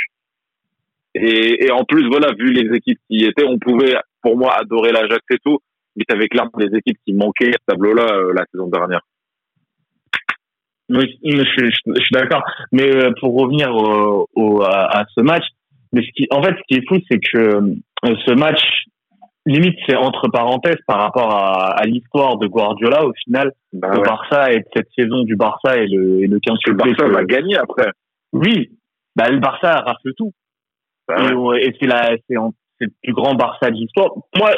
[1.15, 4.55] Et, et en plus, voilà, vu les équipes qui y étaient, on pouvait, pour moi,
[4.59, 5.59] adorer l'Ajax et tout,
[5.99, 9.01] mais t'avais clairement des équipes qui manquaient à ce tableau-là euh, la saison dernière.
[10.91, 12.43] Oui, je, je- je suis d'accord.
[12.73, 15.45] Mais euh, pour revenir au, au- à, à ce match,
[15.93, 18.61] mais ce qui, en fait, ce qui est fou, c'est que euh, ce match,
[19.45, 23.05] limite, c'est entre parenthèses par rapport à, à l'histoire de Guardiola.
[23.05, 24.05] Au final, Bah le ouais.
[24.05, 27.59] Barça et cette saison du Barça et le, et le le Barça que- va gagner
[27.59, 27.91] après.
[28.33, 28.71] Oui,
[29.15, 30.33] bah, le Barça rafle tout.
[31.07, 31.31] Bah ouais.
[31.33, 34.11] Et, ouais, et c'est la, c'est, en- c'est le plus grand Barça de l'histoire.
[34.37, 34.53] Moi,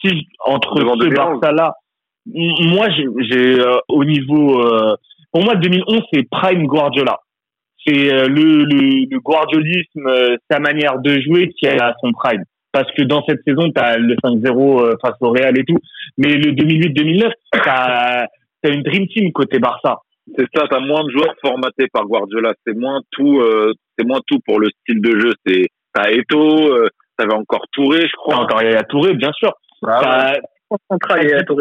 [0.00, 1.14] si entre ce 2011.
[1.14, 1.74] Barça-là,
[2.26, 4.94] moi, j'ai, euh, au niveau, euh,
[5.32, 7.18] pour moi, 2011, c'est prime Guardiola.
[7.84, 12.12] C'est euh, le, le, le guardiolisme, euh, sa manière de jouer qui est à son
[12.12, 12.44] prime.
[12.70, 15.78] Parce que dans cette saison, tu as le 5-0 euh, face au Real et tout.
[16.16, 18.28] Mais le 2008-2009, tu as,
[18.64, 19.98] une dream team côté Barça.
[20.38, 22.54] C'est ça, t'as moins de joueurs formatés par Guardiola.
[22.64, 25.32] C'est moins tout, euh, c'est moins tout pour le style de jeu.
[25.44, 26.86] C'est t'as Eto,
[27.22, 28.36] t'avais encore Touré, je crois.
[28.36, 29.52] encore Yaya Touré, bien sûr.
[29.86, 31.24] Ah ouais.
[31.26, 31.58] Et à Torres.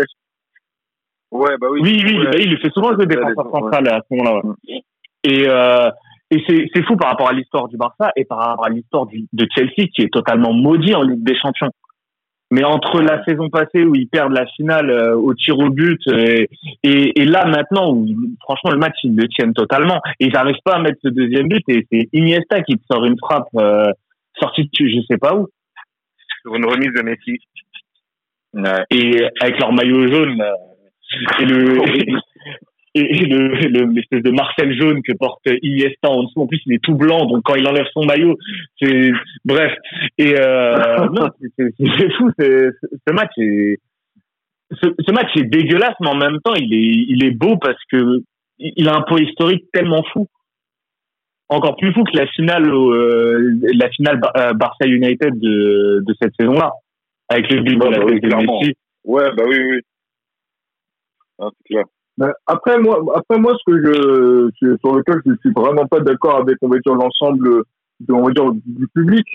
[1.32, 1.80] Ouais, bah oui.
[1.84, 2.26] Oui, oui, Ouais.
[2.26, 3.60] bah, il le fait souvent jouer Ouais, défenseur ouais.
[3.60, 4.42] central à ce moment-là.
[4.44, 4.82] ouais.
[5.24, 5.90] Et, euh,
[6.30, 9.06] et c'est, c'est fou par rapport à l'histoire du Barça et par rapport à l'histoire
[9.06, 11.72] du, de Chelsea qui est totalement maudit en Ligue des Champions.
[12.54, 16.02] Mais entre la saison passée où ils perdent la finale euh, au tir au but
[16.10, 16.44] euh,
[16.84, 18.06] et, et là maintenant où
[18.42, 21.48] franchement le match ils le tiennent totalement et ils n'arrivent pas à mettre ce deuxième
[21.48, 23.90] but et c'est Iniesta qui te sort une frappe euh,
[24.40, 25.48] sortie de je sais pas où
[26.42, 27.40] Sur une remise de Messi.
[28.54, 28.84] Ouais.
[28.92, 31.82] et avec leur maillot jaune euh, et le
[32.94, 36.74] et, le le- l'espèce de Marcel jaune que porte Iniesta en dessous en plus il
[36.74, 38.36] est tout blanc donc quand il enlève son maillot
[38.82, 39.12] c'est
[39.46, 39.74] bref
[40.18, 40.76] et euh,
[41.14, 43.78] non c'est- fou ce match est
[44.82, 47.82] ce, ce match est dégueulasse mais en même temps il est il est beau parce
[47.90, 48.22] que
[48.60, 50.28] il il a un poids historique tellement fou
[51.52, 56.04] encore plus fou que la finale au, euh, la finale Bar- euh, Barça United de
[56.06, 56.72] de cette saison là
[57.30, 58.36] avec le but Ouais, de la bah oui, de.
[58.36, 58.74] Messi
[59.06, 59.80] Ouais, bah oui, oui.
[61.40, 61.86] Ah, c'est clair.
[62.18, 66.38] Ben, après moi, après moi, ce que je, sur lequel je suis vraiment pas d'accord
[66.38, 67.64] avec, on va dire l'ensemble,
[68.10, 69.26] on va dire du public,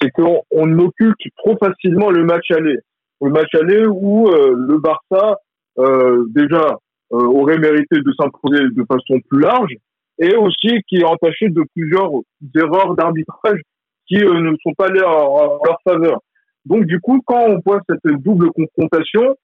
[0.00, 2.78] c'est qu'on on occulte trop facilement le match aller.
[3.20, 5.38] Le match aller où euh, le Barça
[5.78, 6.76] euh, déjà
[7.12, 9.72] euh, aurait mérité de s'imposer de façon plus large
[10.18, 12.10] et aussi qui est entaché de plusieurs
[12.56, 13.60] erreurs d'arbitrage
[14.06, 16.20] qui euh, ne sont pas en, leur faveur.
[16.64, 19.36] Donc du coup, quand on voit cette double confrontation,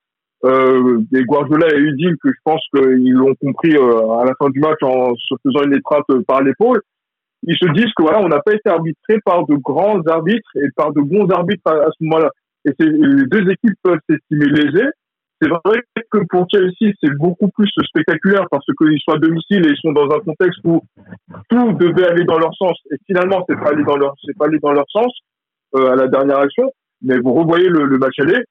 [0.45, 4.51] euh, des Guardiola et Udil que je pense qu'ils l'ont compris euh, à la fin
[4.51, 6.83] du match en se faisant une étreinte par l'épaule.
[7.47, 10.69] Ils se disent que voilà, on n'a pas été arbitré par de grands arbitres et
[10.77, 12.31] par de bons arbitres à, à ce moment-là.
[12.67, 14.89] Et les deux équipes peuvent s'estimer lésées.
[15.41, 19.71] C'est vrai que pour Chelsea, c'est beaucoup plus spectaculaire parce qu'ils sont à domicile et
[19.71, 20.81] ils sont dans un contexte où
[21.51, 22.79] tout devait aller dans leur sens.
[22.91, 25.13] Et finalement, c'est pas allé dans leur, c'est pas allé dans leur sens
[25.77, 26.71] euh, à la dernière action.
[27.03, 28.43] Mais vous revoyez le, le match aller.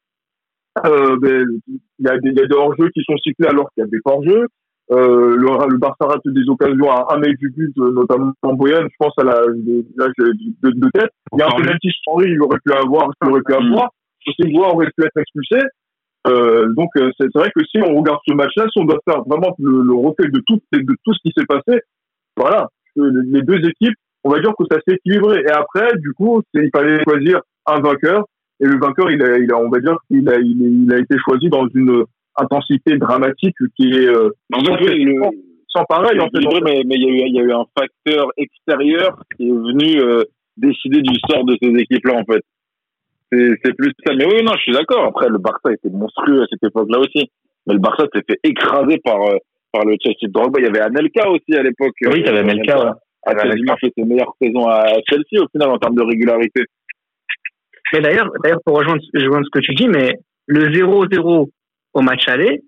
[0.86, 3.84] Euh, ben, il y a des, y a des hors-jeux qui sont cyclés alors qu'il
[3.84, 4.48] y a des hors-jeux.
[4.92, 8.82] Euh, le, le Barça rate des occasions à un mètre du but, notamment en Boyan,
[8.82, 9.86] je pense à la, de,
[10.62, 11.10] de, tête.
[11.32, 13.92] Il y a un penalty Henry, il aurait pu avoir, il aurait pu avoir.
[14.28, 15.58] Aussi, voix aurait pu être expulsé.
[16.28, 19.24] Euh, donc, euh, c'est vrai que si on regarde ce match-là, si on doit faire
[19.24, 21.82] vraiment le, le reflet de tout, de tout ce qui s'est passé,
[22.38, 25.42] voilà, les deux équipes, on va dire que ça s'est équilibré.
[25.42, 28.26] Et après, du coup, il fallait choisir un vainqueur.
[28.60, 31.16] Et le vainqueur, il a, il a on va dire qu'il a, il, a été
[31.26, 32.04] choisi dans une
[32.38, 35.22] intensité dramatique qui est euh, En fait, sans, oui, le-
[35.68, 36.20] sans pareil.
[36.20, 39.22] En fait, mais mais il y, a eu, il y a eu un facteur extérieur
[39.36, 40.24] qui est venu euh,
[40.56, 42.42] décider du sort de ces équipes-là, en fait.
[43.64, 44.14] C'est plus ça.
[44.16, 45.06] Mais oui, non, je suis d'accord.
[45.06, 47.30] Après, le Barça était monstrueux à cette époque-là aussi.
[47.68, 49.38] Mais le Barça s'est fait écraser par, euh,
[49.72, 50.60] par le Chelsea de Drogba.
[50.60, 51.96] Il y avait Anelka aussi à l'époque.
[52.06, 52.92] Oui, t'avais Anelka, ouais.
[53.26, 56.66] A quasiment fait ses meilleures saisons à Chelsea au final en termes de régularité.
[57.94, 61.50] Mais d'ailleurs, d'ailleurs, pour rejoindre, rejoindre ce que tu dis, mais le 0-0
[61.94, 62.62] au match aller,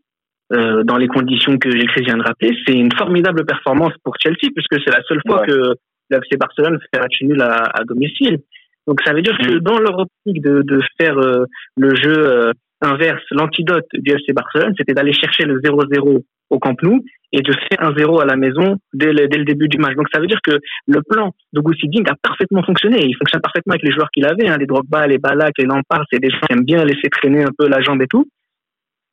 [0.53, 4.49] euh, dans les conditions que j'ai vient de rappeler, c'est une formidable performance pour Chelsea
[4.55, 5.47] puisque c'est la seule fois Ouais.
[5.47, 5.73] que
[6.11, 8.39] l'FC Barcelone fait match nul à, à domicile.
[8.87, 11.45] Donc ça veut dire que dans leur optique de, de faire euh,
[11.77, 12.51] le jeu euh,
[12.81, 17.51] inverse, l'antidote du FC Barcelone, c'était d'aller chercher le 0-0 au Camp Nou et de
[17.51, 19.95] faire un 0 à la maison dès le, dès le début du match.
[19.95, 22.99] Donc ça veut dire que le plan de Gucci Ding a parfaitement fonctionné.
[23.03, 26.05] Il fonctionne parfaitement avec les joueurs qu'il avait, hein, les Drogba, les Balak, les Lampard,
[26.11, 28.27] c'est des gens qui aiment bien laisser traîner un peu la jambe et tout.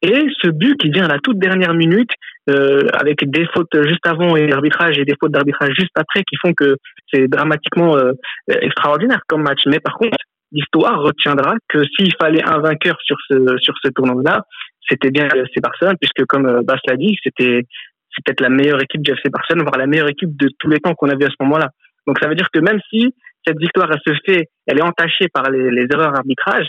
[0.02, 2.10] Et ce but qui vient à la toute dernière minute,
[2.50, 6.36] euh, avec des fautes juste avant et l'arbitrage et des fautes d'arbitrage juste après, qui
[6.42, 6.76] font que
[7.12, 8.12] c'est dramatiquement euh,
[8.48, 9.60] extraordinaire comme match.
[9.66, 10.16] Mais par contre,
[10.50, 14.42] l'histoire retiendra que s'il fallait un vainqueur sur ce sur ce tournoi-là,
[14.88, 17.62] c'était bien le FC Barcelone, puisque comme euh, Bas l'a dit, c'était
[18.10, 20.80] c'est peut-être la meilleure équipe du FC Barcelone, voire la meilleure équipe de tous les
[20.80, 21.68] temps qu'on a vu à ce moment-là.
[22.08, 23.14] Donc ça veut dire que même si
[23.46, 26.66] cette victoire elle se fait, elle est entachée par les, les erreurs d'arbitrage,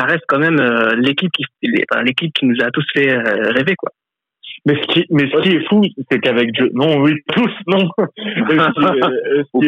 [0.00, 1.44] ça reste quand même euh, l'équipe qui
[1.92, 3.90] enfin, l'équipe qui nous a tous fait euh, rêver quoi.
[4.66, 7.88] Mais ce qui, mais ce qui est fou, c'est qu'avec Dieu, non, oui, tous, non.
[7.98, 9.62] ce qui, euh, est fou,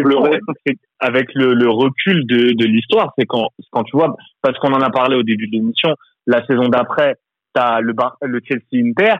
[0.66, 4.72] c'est qu'avec le, le recul de, de l'histoire, c'est quand, quand tu vois, parce qu'on
[4.74, 5.94] en a parlé au début de l'émission,
[6.26, 7.16] la saison d'après,
[7.54, 9.14] t'as le, Bar- le Chelsea Inter,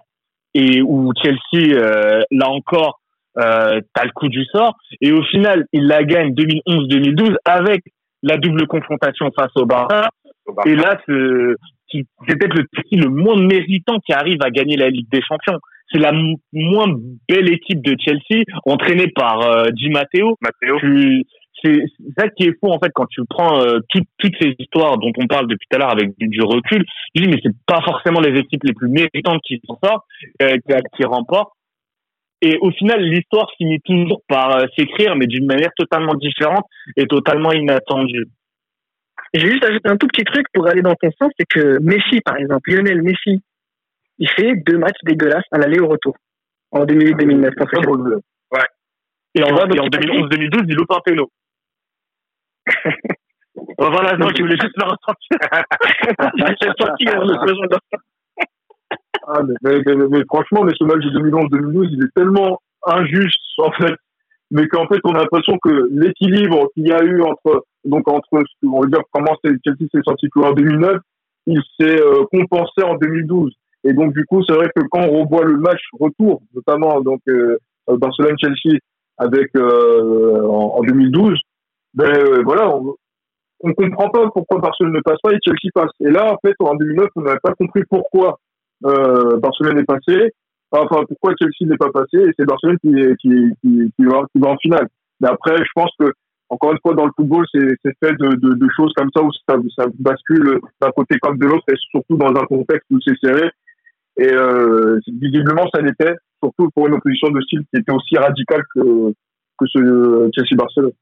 [0.55, 3.01] et où Chelsea, euh, là encore,
[3.39, 7.83] euh, t'as le coup du sort, et au final, il la gagne 2011-2012 avec
[8.23, 10.11] la double confrontation face au Barça,
[10.67, 15.23] et là, c'est peut-être le le moins méritant qui arrive à gagner la Ligue des
[15.23, 15.59] Champions.
[15.91, 16.13] C'est la
[16.53, 16.87] moins
[17.29, 20.39] belle équipe de Chelsea, entraînée par euh, Di Matteo.
[20.41, 20.79] Matteo.
[21.65, 21.85] C'est
[22.19, 25.13] ça qui est fou en fait quand tu prends euh, toutes toutes ces histoires dont
[25.17, 26.85] on parle depuis tout à l'heure avec du, du recul.
[27.15, 30.05] Tu dis mais c'est pas forcément les équipes les plus méritantes qui s'en sortent,
[30.43, 31.53] euh, qui, qui remportent.
[32.43, 36.65] Et au final, l'histoire finit toujours par euh, s'écrire, mais d'une manière totalement différente
[36.97, 38.27] et totalement inattendue.
[39.35, 42.21] J'ai juste ajouté un tout petit truc pour aller dans ton sens, c'est que Messi,
[42.21, 43.43] par exemple, Lionel Messi,
[44.19, 46.17] il fait deux matchs dégueulasses à l'aller au retour.
[46.71, 47.55] En 2008-2009.
[47.57, 47.81] pour faire-
[49.35, 51.31] Et en, Tu vois, et en il- 2011-2012, il loupe un péno.
[53.79, 55.39] Bon, voilà, non, je voulais juste le ressentir.
[56.37, 57.79] J'ai senti euh, le de-
[59.27, 63.41] Ah, mais, mais, mais- mais franchement, mais ce match de 2011-2012, il est tellement injuste,
[63.59, 63.95] en fait,
[64.53, 68.29] mais qu'en fait, on a l'impression que l'équilibre qu'il y a eu entre, donc entre,
[68.63, 70.99] on va dire, comment Chelsea s'est sorti en 2009,
[71.47, 73.51] il s'est euh, compensé en 2012.
[73.85, 77.21] Et donc, du coup, c'est vrai que quand on revoit le match retour, notamment, donc,
[77.29, 77.57] euh,
[77.89, 78.79] Barcelone-Chelsea
[79.17, 81.41] avec, euh, en, en 2012,
[81.95, 82.95] ben, euh, voilà, on,
[83.63, 85.91] on comprend pas pourquoi Barcelone ne passe pas et Chelsea passe.
[86.01, 88.39] Et là, en fait, en 2009, on n'avait pas compris pourquoi
[88.85, 90.33] euh, Barcelone est passé,
[90.81, 93.29] enfin pourquoi Chelsea n'est pas passé, et c'est Barcelone qui, qui,
[93.61, 94.89] qui, qui, va, qui va en finale.
[95.21, 96.13] Mais après, je pense que
[96.49, 99.31] encore une fois, dans le football, c'est fait de, de, de choses comme ça où
[99.49, 103.17] ça, ça bascule d'un côté comme de l'autre, et surtout dans un contexte où c'est
[103.23, 103.51] serré.
[104.19, 108.63] Et euh, visiblement, ça l'était, surtout pour une opposition de style qui était aussi radicale
[108.75, 109.13] que,
[109.59, 110.93] que ce Chelsea-Barcelone.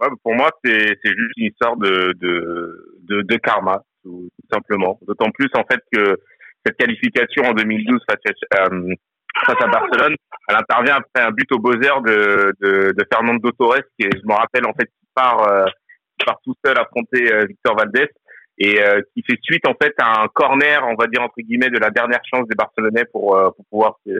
[0.00, 4.98] Ouais, pour moi, c'est juste une histoire de de de, karma, tout simplement.
[5.06, 6.16] D'autant plus en fait que
[6.64, 8.94] cette qualification en 2012 face à, euh,
[9.46, 10.16] face à Barcelone,
[10.48, 14.26] elle intervient après un but au buzzer de de, de Fernando Torres, qui est, je
[14.26, 15.64] me rappelle en fait, qui part euh,
[16.18, 18.10] qui part tout seul affronter euh, Victor Valdés
[18.58, 21.70] et euh, qui fait suite en fait à un corner, on va dire entre guillemets,
[21.70, 24.12] de la dernière chance des Barcelonais pour euh, pour pouvoir se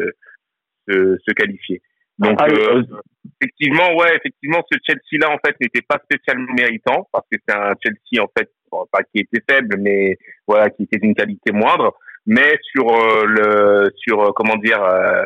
[0.88, 1.82] se, se qualifier.
[2.20, 3.00] Donc Ah, euh, euh,
[3.40, 7.72] effectivement, ouais, effectivement, ce Chelsea-là, en fait, n'était pas spécialement méritant, parce que c'est un
[7.82, 11.96] Chelsea, en fait, bon, pas qui était faible, mais voilà, qui était d'une qualité moindre.
[12.30, 15.24] Mais sur euh, le, sur euh, comment dire, euh,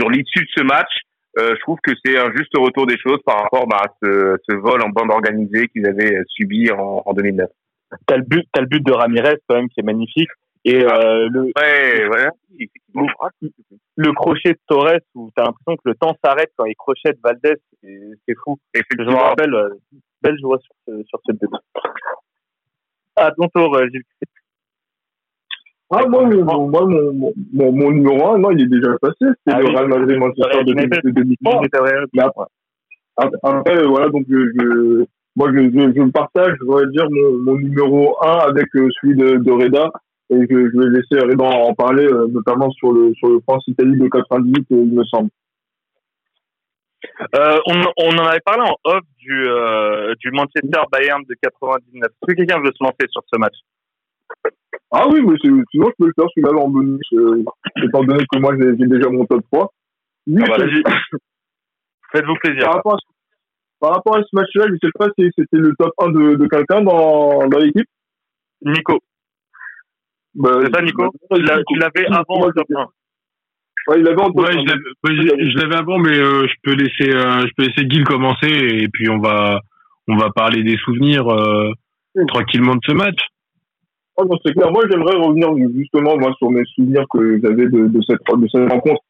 [0.00, 0.90] sur l'issue de ce match,
[1.36, 4.56] je trouve que c'est un juste retour des choses par rapport bah, à ce, ce
[4.56, 7.50] vol en bande organisée qu'ils avaient subi en, en 2009.
[8.06, 10.30] T'as le but, t'as le but de Ramirez quand même qui est magnifique.
[10.64, 12.28] Et euh, le, Ouais, ouais,
[12.58, 13.06] effectivement.
[13.96, 17.56] le crochet de Torres où t'as l'impression que le temps s'arrête quand il crochette Valdez,
[17.82, 18.58] c'est fou.
[18.74, 19.54] Je me rappelle,
[20.22, 20.74] belle joie sur
[21.06, 21.50] sur cette but.
[23.16, 24.02] À ton tour, euh, Gilles.
[25.92, 29.14] Ah, moi, mon, mon- moi, mon, mon, numéro 1, non, il est déjà passé.
[29.20, 29.74] C'était Ah le oui.
[29.76, 31.00] Real Madrid-Manchester de, United.
[31.04, 31.60] de 2003.
[32.14, 32.44] Mais après,
[33.42, 35.04] après, voilà, donc, je, je-
[35.36, 39.16] moi, je, je, je partage, je vais dire, mon, mon numéro 1 avec euh, celui
[39.16, 39.90] de, de Reda.
[40.32, 43.98] Et je, je vais laisser Reda en parler, euh, notamment sur le, sur le France-Italie
[43.98, 45.30] de 98, euh, il me semble.
[47.34, 52.04] Euh, on, on en avait parlé en off du, euh, du Manchester Bayern de 99.
[52.04, 53.54] Est-ce que quelqu'un veut se lancer sur ce match?
[54.92, 57.44] Ah oui, mais c'est- sinon je peux le faire celui-là en bonus, euh,
[57.84, 59.72] étant donné que moi j'ai déjà mon top 3.
[60.26, 60.66] Oui, Ah bah.
[62.12, 62.64] Faites-vous plaisir.
[62.64, 63.06] par, rapport à, ce-
[63.80, 66.46] par rapport à ce match-là, je sais pas si c'était le top 1 de, de
[66.48, 67.86] quelqu'un dans, dans l'équipe.
[68.62, 68.98] Nico,
[70.34, 71.36] Bah, c'est ça Nico bah,
[71.68, 72.86] Tu l'avais avant Moi, le top j'étais- 1.
[73.88, 74.60] Ouais, il avait en top Ouais, 1.
[74.60, 78.88] je l'avais- avant, mais euh, je peux laisser, euh, je peux laisser Guil commencer et
[78.88, 79.60] puis on va,
[80.08, 81.70] on va parler des souvenirs euh,
[82.26, 83.18] tranquillement de ce match.
[84.24, 84.70] Non, c'est clair.
[84.70, 89.02] Moi, j'aimerais revenir justement moi sur mes souvenirs que j'avais de, cette de cette rencontre.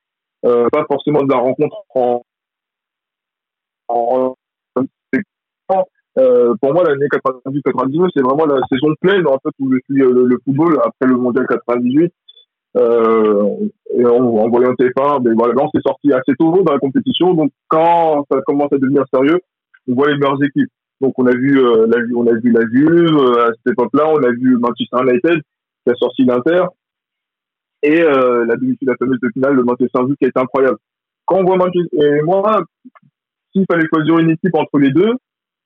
[0.47, 2.23] Euh, pas forcément de la rencontre en,
[3.89, 4.35] en
[6.19, 10.03] euh, pour moi l'année 98-99 c'est vraiment la saison pleine en fait où je suis
[10.03, 12.13] euh, le, football après le mondial 98
[12.77, 13.45] euh,
[13.95, 16.81] et en, en voyant TF1 mais voilà là on s'est sorti assez tôt dans la
[16.81, 19.39] compétition donc quand ça commence à devenir sérieux
[19.89, 22.61] on voit les meilleures équipes donc on a vu euh, la, on a vu la
[22.73, 25.41] Juve euh, à cette époque-là, on a vu Manchester United
[25.85, 26.65] qui a sorti l'Inter
[27.83, 30.77] et euh, la demi-finale, la fameuse de finale de Manchester United qui été incroyable.
[31.25, 32.63] Quand on voit Manchester et moi,
[33.53, 35.13] s'il fallait choisir une équipe entre les deux,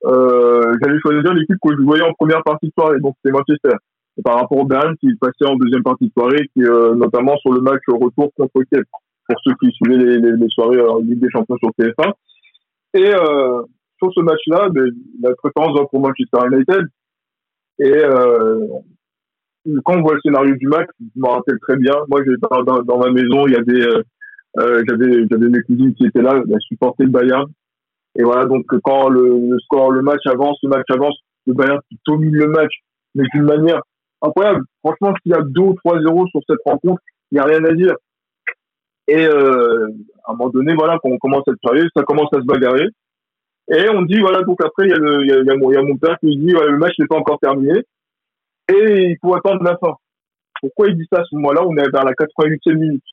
[0.06, 3.76] euh, j'allais choisir l'équipe que je voyais en première partie de soirée, donc c'est Manchester.
[4.16, 7.36] Et par rapport au Bayern qui passait en deuxième partie de soirée, qui euh, notamment
[7.38, 8.84] sur le match retour contre Kiev,
[9.26, 12.12] pour ceux qui suivaient les, les, les soirées en Ligue des Champions sur TF1.
[12.94, 13.62] Et euh,
[14.12, 14.68] sur ce match-là,
[15.22, 16.86] la préférence va pour Manchester United.
[17.78, 18.66] Et euh,
[19.84, 21.94] quand on voit le scénario du match, je me rappelle très bien.
[22.08, 22.20] Moi,
[22.66, 24.02] dans, dans, ma maison, il y avait, euh,
[24.58, 27.46] euh, j'avais, mes cousines qui étaient là, elles supportaient le Bayern.
[28.16, 31.98] Et voilà, donc quand le, score, le match avance, le match avance, le Bayern qui
[32.06, 32.72] domine le match,
[33.14, 33.80] mais d'une manière
[34.22, 34.64] incroyable.
[34.84, 37.02] Franchement, s'il y a 2 ou 3-0 sur cette rencontre,
[37.32, 37.94] il n'y a rien à dire.
[39.08, 42.38] Et à un moment donné, voilà, quand on commence à être sérieux, ça commence à
[42.38, 42.86] se bagarrer.
[43.72, 45.50] Et on dit, voilà, donc après, il y, a le- il y, a, il y,
[45.50, 47.16] a mon- il y a mon père qui me dit, voilà, le match n'est pas
[47.16, 47.72] encore terminé.
[48.68, 49.94] Et il faut attendre la fin.
[50.60, 51.66] Pourquoi il dit ça à ce moment-là?
[51.66, 53.04] On est vers la 88e minute.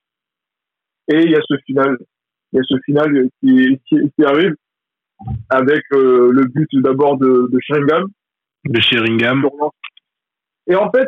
[1.10, 1.98] Et il y a ce final.
[2.54, 4.56] Il y a ce final qui, qui, qui arrive
[5.50, 8.06] avec euh, le but d'abord de, de Sheringham.
[8.66, 9.46] De Sheringham.
[10.68, 11.08] Et en fait,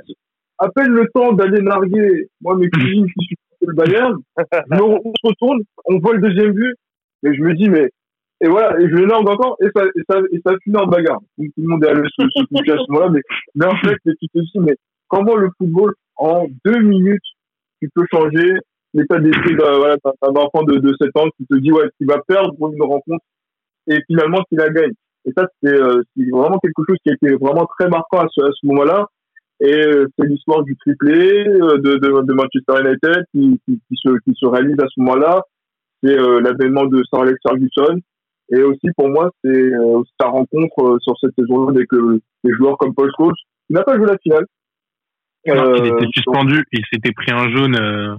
[0.58, 4.18] à peine le temps d'aller narguer, moi, mes cousines qui supportent le Bayern,
[4.72, 6.76] on se retourne, on voit le deuxième but,
[7.26, 7.90] et je me dis, mais,
[8.44, 10.88] et voilà, et je le nargue encore, et ça, et ça, et ça finit en
[10.88, 11.20] bagarre.
[11.38, 13.22] Tout le monde est allé se, se à ce moment-là, mais,
[13.56, 14.76] mais en fait, tu te dis, mais
[15.08, 17.24] comment le football, en deux minutes,
[17.82, 18.54] tu peux changer
[18.94, 22.06] l'état d'esprit d'un voilà, d'un- enfant de, de 7 ans qui te dit, ouais, tu
[22.06, 23.24] vas perdre une rencontre,
[23.88, 24.94] et finalement, tu la gagnes.
[25.26, 28.28] Et ça, c'est euh, c'est vraiment quelque chose qui a été vraiment très marquant à
[28.30, 29.08] ce, à ce moment-là.
[29.62, 33.96] Et euh, c'est l'histoire du triplé euh, de, de, de Manchester United qui, qui, qui,
[33.96, 35.42] se, qui se réalise à ce moment-là.
[36.04, 38.00] C'est euh, l'avènement de Sir Alex Ferguson.
[38.52, 42.54] Et aussi, pour moi, c'est euh, sa rencontre euh, sur cette saison-là avec euh, des
[42.54, 43.34] joueurs comme Paul Scholes,
[43.68, 44.46] qui n'a pas joué la finale.
[45.48, 48.18] Non, il était suspendu, il s'était pris un jaune, un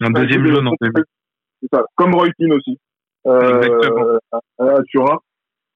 [0.00, 1.04] donc, deuxième jaune en début.
[1.60, 2.78] C'est ça, comme Roy Keane aussi.
[3.24, 4.18] Exactement.
[4.58, 5.18] à, Turin.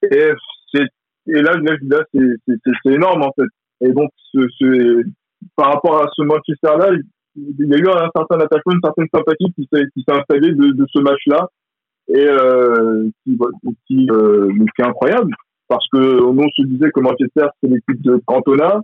[0.03, 0.33] Et,
[0.73, 0.87] c'est,
[1.29, 3.87] et là, là, là c'est, énorme, en fait.
[3.87, 5.03] Et donc, ce, ce,
[5.55, 6.91] par rapport à ce Manchester-là,
[7.37, 10.55] il y a eu un certain attachement, une certaine sympathie qui s'est, qui s'est installée
[10.55, 11.49] de, de ce match-là.
[12.09, 15.33] Et euh, qui, euh, qui est incroyable.
[15.69, 18.81] Parce que on se disait que Manchester, c'est l'équipe de Cantona.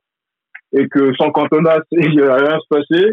[0.73, 3.07] Et que sans Cantona, il n'y a rien se passer.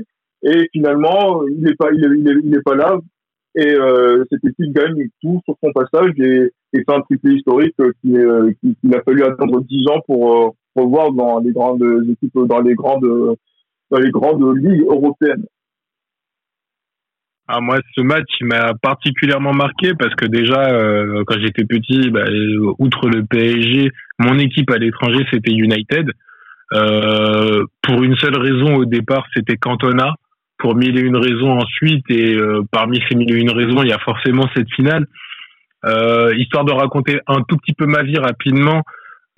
[0.43, 2.97] Et finalement, il n'est pas, il est, pas là.
[3.55, 7.73] Et euh, cette équipe gagne tout sur son passage et, et c'est un triplé historique
[7.81, 11.51] euh, qui, euh, qui- qu'il a fallu attendre 10 ans pour euh, revoir dans les
[11.51, 13.35] grandes équipes, dans les grandes,
[13.89, 15.45] dans les grandes ligues européennes.
[17.51, 22.19] Ah, moi, ce match, m'a particulièrement marqué parce que déjà, euh, quand j'étais petit, bah,
[22.29, 23.89] euh, outre le PSG,
[24.19, 26.11] mon équipe à l'étranger, c'était United.
[26.73, 30.13] Euh, pour une seule raison au départ, c'était Cantona.
[30.59, 33.89] Pour mille et une raisons ensuite, et euh, parmi ces mille et une raisons, il
[33.89, 35.07] y a forcément cette finale.
[35.85, 38.83] Euh, histoire de raconter un tout petit peu ma vie rapidement,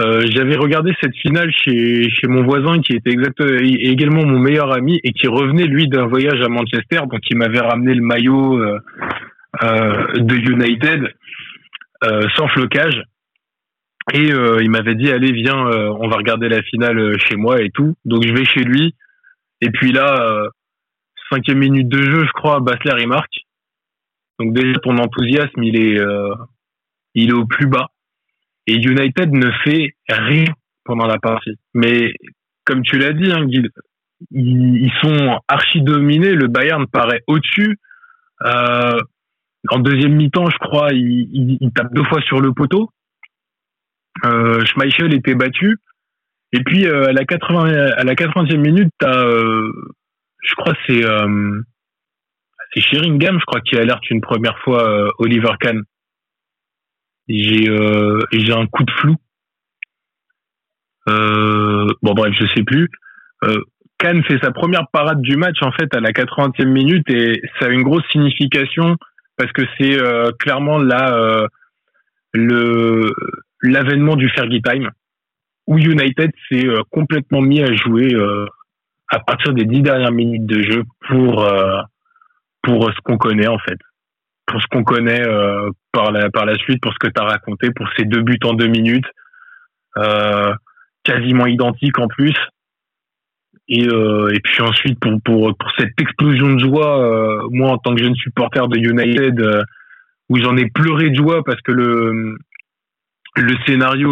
[0.02, 4.74] euh, j'avais regardé cette finale chez, chez mon voisin qui était exact, également mon meilleur
[4.74, 8.58] ami et qui revenait lui d'un voyage à Manchester, donc il m'avait ramené le maillot
[8.58, 8.80] euh,
[9.64, 11.14] euh, de United
[12.36, 13.04] sans flocage.
[14.12, 17.96] Et il m'avait dit allez viens on va regarder la finale chez moi et tout.
[18.06, 18.96] Donc je vais chez lui.
[19.62, 20.48] Et puis là
[21.32, 23.42] cinquième minute de jeu je crois Basler il marque.
[24.40, 26.02] Donc déjà ton enthousiasme il est
[27.14, 27.92] il est au plus bas
[28.72, 30.46] et United ne fait rien
[30.86, 31.58] pendant la partie.
[31.74, 32.14] Mais
[32.66, 33.68] comme tu l'as dit, hein, Guy,
[34.32, 36.34] ils, sont archi dominés.
[36.34, 37.78] Le Bayern paraît au-dessus.
[38.46, 39.00] Euh,
[39.70, 42.90] en deuxième mi-temps, je crois, il, tape deux fois sur le poteau.
[44.26, 45.78] Euh, Schmeichel était battu.
[46.54, 49.72] Et puis euh, à la 80 à la 80e minute, t'as, euh,
[50.44, 51.04] je crois c'est
[52.74, 55.82] c'est Sheringham, je crois, qui alerte une première fois Oliver Kahn.
[57.32, 59.16] J'ai euh, j'ai un coup de flou.
[61.08, 62.90] Euh, bon bref, je sais plus.
[63.44, 63.62] Euh,
[64.28, 67.70] fait sa première parade du match en fait à la 80e minute et ça a
[67.70, 68.98] une grosse signification
[69.38, 71.48] parce que c'est euh, clairement là euh,
[72.34, 73.14] le
[73.62, 74.90] l'avènement du Fergie Time
[75.68, 78.16] où United s'est euh, complètement mis à jouer
[79.10, 81.48] à partir des dix dernières minutes de jeu pour
[82.64, 83.78] pour ce qu'on connaît en fait,
[84.52, 87.26] pour ce qu'on connaît euh, par la par la suite, pour ce que tu as
[87.26, 89.08] raconté, pour ces deux buts en deux minutes,
[89.98, 90.54] euh,
[91.04, 92.36] quasiment identiques en plus.
[93.68, 97.78] Et, euh, et puis ensuite pour pour pour cette explosion de joie, euh, moi en
[97.78, 99.64] tant que jeune supporter de United, euh,
[100.30, 102.38] où j'en ai pleuré de joie parce que le
[103.38, 104.12] le scénario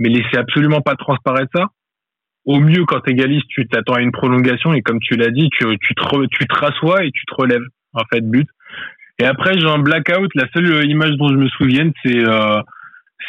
[0.00, 1.66] mais laissait absolument pas transparaître ça.
[2.46, 5.64] Au mieux, quand t'égalises, tu t'attends à une prolongation et comme tu l'as dit, tu,
[5.80, 7.64] tu, te tu te rassois et tu te relèves,
[7.94, 8.46] en fait, but.
[9.18, 10.30] Et après, j'ai un blackout.
[10.34, 12.60] La seule euh, image dont je me souviens, c'est euh,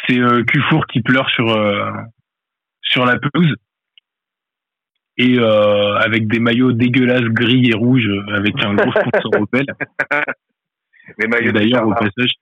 [0.06, 1.90] c'est euh, Cufour qui pleure sur euh,
[2.82, 3.54] sur la pelouse
[5.18, 9.64] et avec des maillots dégueulasses gris et rouges avec un gros sponsor Opel.
[11.18, 12.32] Les maillots D'ailleurs, au passage,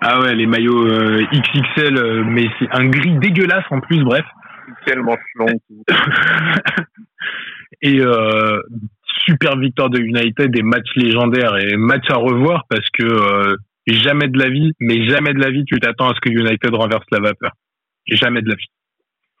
[0.00, 0.86] ah ouais, les maillots
[1.32, 4.02] XXL, mais c'est un gris dégueulasse en plus.
[4.04, 4.24] Bref.
[4.86, 5.46] tellement long.
[5.68, 5.82] tout.
[7.82, 8.62] et euh,
[9.24, 14.28] super victoire de United, des matchs légendaires et match à revoir parce que euh, jamais
[14.28, 17.04] de la vie, mais jamais de la vie, tu t'attends à ce que United renverse
[17.10, 17.52] la vapeur.
[18.06, 18.66] Jamais de la vie.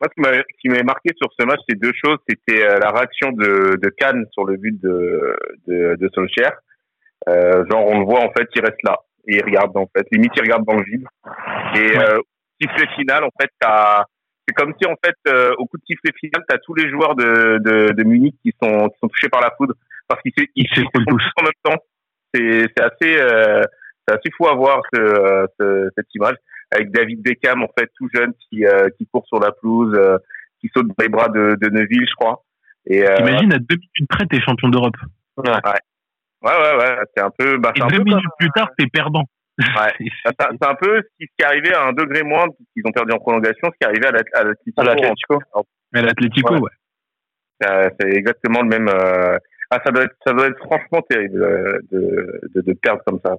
[0.00, 2.18] Moi, ce qui m'a- marqué sur ce match, c'est deux choses.
[2.28, 5.36] C'était euh, la réaction de, de Cannes sur le but de,
[5.68, 6.52] de, de Solskjaer.
[7.28, 8.96] Euh, genre, on le voit, en fait, il reste là.
[9.26, 10.06] Et il regarde, en fait.
[10.12, 11.06] Limite, il regarde dans le vide.
[11.76, 12.04] Et Ouais.
[12.04, 12.18] euh,
[12.60, 14.04] sifflet final, en fait, t'as...
[14.46, 17.14] C'est comme si, en fait, euh, au coup de sifflet final, t'as tous les joueurs
[17.16, 19.74] de, de, de Munich qui sont, qui sont touchés par la foudre.
[20.06, 21.22] Parce qu'ils se- ils font tous.
[21.36, 21.82] en même temps.
[22.34, 23.62] C'est, c'est assez, euh,
[24.06, 26.36] c'est assez fou à voir, ce, euh, ce- cette image.
[26.70, 30.18] Avec David Beckham, en fait, tout jeune, qui, euh, qui court sur la pelouse, euh,
[30.60, 32.42] qui saute dans les bras de, de Neuville, je crois.
[32.86, 34.96] Et, euh, Imagine à deux minutes près, t'es champion d'Europe.
[36.42, 36.96] Ouais, ouais, ouais.
[37.16, 39.24] C'est un peu, bah, Et deux peu minutes comme- plus tard, t'es perdant.
[39.58, 39.92] Ouais.
[40.24, 43.18] C'est un peu ce qui est arrivé à un degré moins, puisqu'ils ont perdu en
[43.18, 44.80] prolongation, ce qui est arrivé à l'At- à l'Atlético.
[44.80, 45.38] À l'Atlético.
[45.92, 46.60] Mais l'Atlético, Ouais.
[46.60, 47.90] ouais.
[48.00, 48.88] C'est exactement le même.
[48.88, 49.38] euh,
[49.70, 53.20] Ah, ça doit être, ça doit être franchement terrible euh, de, de, de perdre comme
[53.24, 53.36] ça.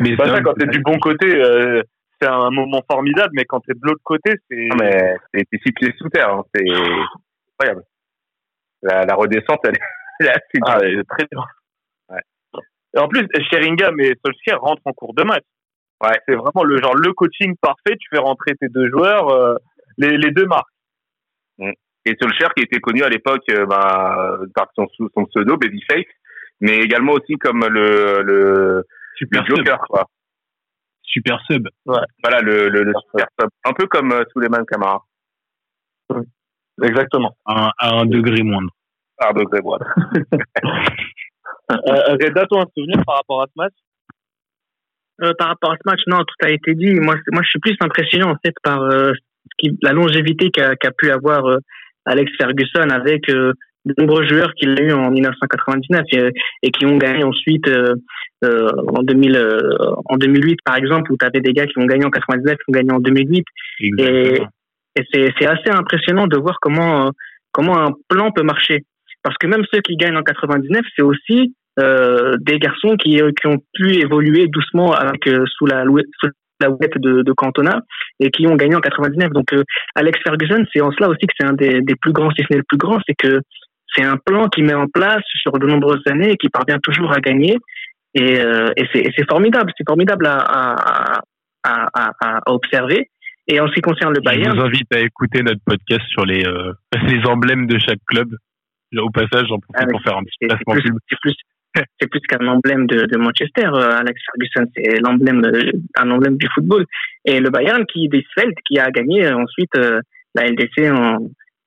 [0.00, 1.82] Mais Bah, c'est ça, vrai quand t'es du bon côté, euh,
[2.20, 4.66] c'est un moment formidable, mais quand t'es de l'autre côté, c'est.
[4.66, 6.64] Non, mais c'est c'est six pieds sous terre, hein, c'est
[7.52, 7.84] incroyable.
[8.82, 9.74] La, la redescente, elle,
[10.20, 10.78] elle est assez Ah,
[11.08, 11.46] très dur.
[12.94, 13.00] Ouais.
[13.00, 15.44] Et en plus, Sheringham et Solskjaer rentrent en cours de match.
[16.02, 16.18] Ouais.
[16.26, 17.96] C'est vraiment le genre le coaching parfait.
[17.98, 19.56] Tu fais rentrer tes deux joueurs, euh,
[19.98, 20.68] les, les deux marques.
[22.04, 26.06] Et Solskjaer qui était connu à l'époque euh, bah, par son, son pseudo Babyface,
[26.60, 28.84] mais également aussi comme le, le,
[29.16, 30.06] super le Joker, quoi.
[31.02, 31.22] sub.
[31.24, 31.68] Super sub.
[31.84, 33.50] Voilà, le, le, le super sub.
[33.64, 35.04] Un peu comme euh, Souleymane Camara.
[36.82, 37.36] Exactement.
[37.44, 38.70] À, un- à un degré moindre.
[39.18, 39.84] Par degré, voilà.
[41.72, 43.74] Euh, Reda, toi, un souvenir par rapport à ce match?
[45.22, 46.94] Euh, par rapport à ce match, non, tout a été dit.
[46.94, 49.12] Moi, moi, je suis plus impressionné en fait par euh,
[49.58, 51.58] qui- la longévité qu'a qu'a pu avoir euh,
[52.06, 53.52] Alex Ferguson avec euh,
[53.84, 56.30] de nombreux joueurs qu'il a eu en 1999 et,
[56.62, 57.94] et qui ont gagné ensuite euh,
[58.44, 59.58] euh, en 2000, euh,
[60.06, 62.62] en 2008 par exemple, où tu avais des gars qui ont gagné en 99, qui
[62.68, 63.44] ont gagné en 2008.
[63.80, 64.48] Exactement.
[64.96, 67.10] Et c'est c'est assez impressionnant de voir comment euh,
[67.52, 68.84] comment un plan peut marcher.
[69.24, 73.30] Parce que même ceux qui gagnent en 99, c'est aussi euh, des garçons qui, euh,
[73.38, 76.30] qui ont pu évoluer doucement avec euh, sous la sous
[76.60, 77.80] la houlette de, de Cantona
[78.18, 79.30] et qui ont gagné en 99.
[79.30, 79.54] Donc
[79.94, 82.46] Alex Ferguson, c'est en cela aussi que c'est un des, des plus grands, si ce
[82.50, 83.40] n'est le plus grand, c'est que
[83.94, 87.12] c'est un plan qui met en place sur de nombreuses années et qui parvient toujours
[87.12, 87.56] à gagner.
[88.14, 91.20] Et, et c'est formidable, c'est formidable à, à,
[91.62, 93.08] à, à, à observer.
[93.48, 96.26] Et en ce qui concerne le Je Bayern, vous invite à écouter notre podcast sur
[96.26, 96.72] les, euh,
[97.08, 98.28] les emblèmes de chaque club.
[98.96, 100.98] Au passage, j'en profite Ah, pour faire un petit placement plus, pub.
[101.08, 101.34] c'est plus,
[102.00, 106.36] c'est plus qu'un emblème de, de Manchester, euh, Alex Ferguson, c'est l'emblème, euh, un emblème
[106.36, 106.84] du football.
[107.24, 110.00] Et le Bayern qui décèle, qui a gagné euh, ensuite euh,
[110.34, 111.18] la LDC en,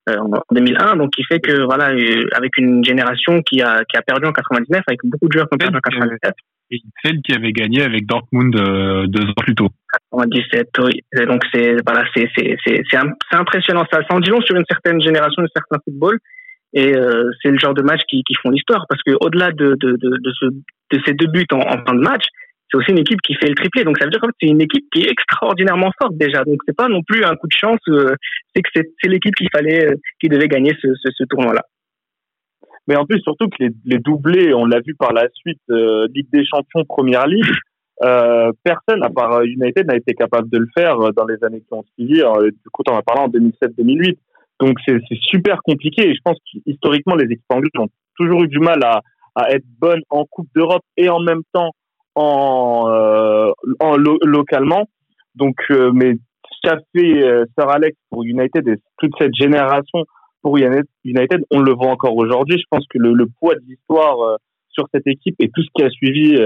[0.10, 3.98] euh, en 2001, donc qui fait que voilà, euh, avec une génération qui a qui
[3.98, 6.32] a perdu en 99, avec beaucoup de joueurs qui ont perdu en 99,
[6.72, 9.70] Et celle qui avait gagné avec Dortmund deux ans plus tôt.
[10.12, 11.02] en 17, oui.
[11.20, 13.86] Et donc c'est voilà, c'est c'est c'est c'est im- c'est impressionnant.
[13.92, 16.18] Ça, ça en dit long sur une certaine génération, un certain football.
[16.74, 19.92] Et euh, c'est le genre de match qui, font l'histoire parce que au-delà de de
[19.92, 22.24] de, de, ce, de ces deux buts en, fin de match,
[22.70, 23.84] c'est aussi une équipe qui fait le triplé.
[23.84, 26.44] Donc ça veut dire que c'est une équipe qui est extraordinairement forte déjà.
[26.44, 27.80] Donc c'est pas non plus un coup de chance.
[27.90, 28.16] euh,
[28.56, 31.66] c'est que c'est l'équipe qu'il fallait, euh, qui devait gagner ce, ce, tournoi-là.
[32.88, 36.30] Mais en plus, surtout que les, doublés, on l'a vu par la suite, euh, Ligue
[36.32, 37.46] des Champions, Première Ligue,
[38.64, 41.84] personne, à part United, n'a été capable de le faire dans les années qui ont
[41.94, 42.16] suivi.
[42.16, 44.18] Du coup, on va parler en 2007-2008.
[44.62, 46.08] Donc, c'est super compliqué.
[46.08, 49.02] Et je pense qu'historiquement, les équipes anglaises ont toujours eu du mal à,
[49.50, 51.72] être bonnes en Coupe d'Europe et en même temps
[52.16, 54.86] en, euh, en lo- localement.
[55.36, 56.14] Donc, euh, mais
[56.64, 60.06] qu'a fait euh, Sir Alex pour United et toute cette génération
[60.44, 62.60] pour United, on le voit encore aujourd'hui.
[62.60, 64.36] Je pense que le, poids de l'histoire euh,
[64.70, 66.38] sur cette équipe et tout ce qui a suivi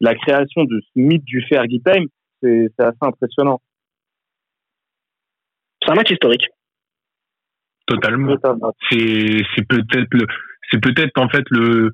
[0.00, 2.06] la création de ce mythe du Fergie Time,
[2.42, 3.60] c'est assez impressionnant.
[5.82, 6.48] C'est un match historique.
[7.94, 8.36] Totalement.
[8.90, 10.26] C'est c'est peut-être le
[10.70, 11.90] c'est peut-être en fait le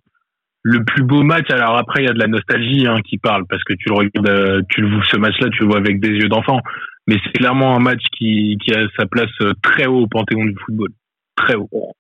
[0.62, 1.50] le plus beau match.
[1.50, 3.94] Alors après il y a de la nostalgie hein, qui parle parce que tu le
[3.94, 6.60] regardes, euh, tu le ce match-là, tu le vois avec des yeux d'enfant.
[7.06, 10.44] Mais c'est clairement un match qui qui a sa place euh, très haut au panthéon
[10.44, 10.90] du football,
[11.36, 11.92] très haut.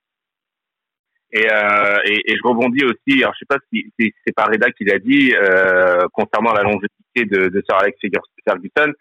[1.30, 4.46] Et, euh, et, et je rebondis aussi, alors je sais pas si, si c'est pas
[4.46, 7.98] Reda qui l'a dit, euh, concernant la longévité de, de Sir Alex
[8.46, 8.92] Ferguson,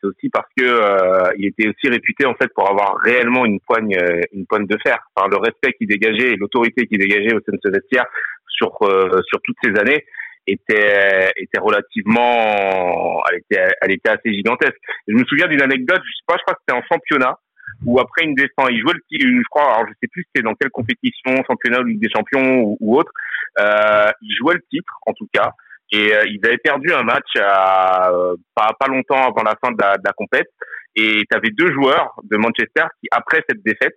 [0.00, 3.60] c'est aussi parce que euh, il était aussi réputé en fait pour avoir réellement une
[3.60, 4.98] poigne, euh, une poigne de fer.
[5.14, 8.06] Enfin, le respect qu'il dégageait et l'autorité qu'il dégageait au sein de ce vestiaire
[8.48, 10.04] sur euh, sur toutes ces années
[10.46, 14.78] était était relativement, elle était elle était assez gigantesque.
[15.06, 17.38] Je me souviens d'une anecdote, je sais pas, je crois que c'était en championnat
[17.84, 20.44] où après une descente, il jouait le titre, je crois, alors je sais plus c'était
[20.44, 23.12] dans quelle compétition, championnat ou Ligue des Champions ou, ou autre,
[23.60, 25.52] euh, il jouait le titre en tout cas,
[25.92, 29.72] et euh, ils avaient perdu un match à, euh, pas, pas longtemps avant la fin
[29.72, 30.50] de la, de la compète,
[30.96, 33.96] et tu avais deux joueurs de Manchester qui, après cette défaite,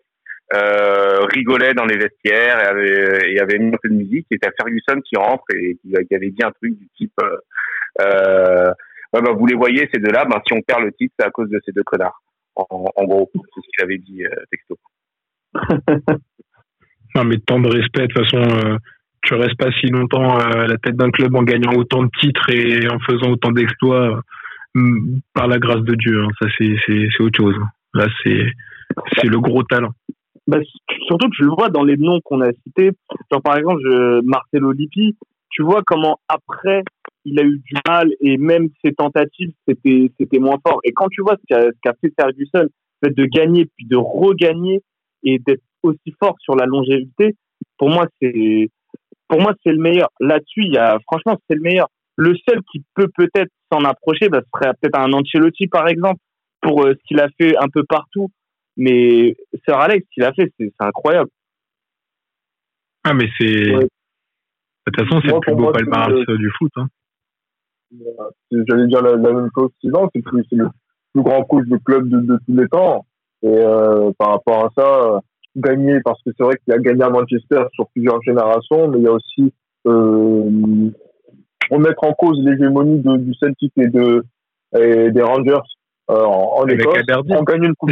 [0.54, 5.02] euh, rigolaient dans les vestiaires et avaient, mis un peu de musique, et t'as Ferguson
[5.02, 7.14] qui rentre et qui, qui avait dit un truc du type...
[7.22, 7.38] Euh,
[8.02, 8.74] euh,
[9.14, 11.32] ouais, bah, vous les voyez, ces deux-là, ben, si on perd le titre, c'est à
[11.32, 12.22] cause de ces deux connards.
[12.56, 14.78] En, en gros, c'est ce qu'il avait dit, euh, texto.
[17.16, 18.78] Non mais tant de respect de toute façon.
[19.23, 22.10] Tu restes pas si longtemps euh, à la tête d'un club en gagnant autant de
[22.19, 24.22] titres et en faisant autant d'exploits
[24.76, 24.81] euh,
[25.34, 26.23] par la grâce de Dieu.
[26.23, 26.30] hein.
[26.41, 27.56] Ça c'est autre chose.
[27.93, 29.91] Là c'est le gros talent.
[30.48, 30.57] Bah,
[31.07, 32.91] surtout je le vois dans les noms qu'on a cités.
[33.43, 33.81] Par exemple,
[34.23, 35.15] Marcelo Lippi,
[35.52, 36.84] tu vois comment après,
[37.26, 40.80] il a eu du mal et même ses tentatives, c'était, moins fort.
[40.84, 42.68] Et quand tu vois ce qu'a, qu'a fait Ferguson,
[43.02, 44.81] le fait de gagner puis de regagner
[45.23, 47.35] et d'être aussi fort sur la longévité,
[47.77, 48.69] pour moi, c'est,
[49.32, 50.10] pour moi, c'est le meilleur.
[50.20, 51.88] Là-dessus, il y a, franchement, c'est le meilleur.
[52.18, 56.20] Le seul qui peut peut-être s'en approcher, bah, ce serait peut-être un Ancelotti, par exemple,
[56.62, 58.30] pour euh, ce qu'il a fait un peu partout.
[58.76, 59.36] Mais
[59.66, 61.30] Sir Alex, ce qu'il a fait, c'est incroyable.
[63.06, 63.84] Ah mais c'est Ouais.
[63.86, 63.90] de
[64.91, 66.72] toute façon c'est le plus beau palmarès c'est- du foot.
[66.76, 66.88] Hein.
[67.94, 70.22] Euh, J'allais dire la, la même chose Sylvain, c'est
[70.52, 70.68] le
[71.14, 73.06] plus grand coach de club de, de tous les temps.
[73.44, 74.86] Et euh, par rapport à ça,
[75.16, 75.20] euh,
[75.56, 79.03] gagner, parce que c'est vrai qu'il a gagné à Manchester sur plusieurs générations, mais il
[79.03, 79.53] y a aussi
[79.88, 80.90] euh,
[81.69, 84.23] remettre en cause l'hégémonie de, du Celtic et, de,
[84.78, 85.68] et des Rangers
[86.10, 87.03] euh, en, en Écosse.
[87.30, 87.91] On gagne une coupe,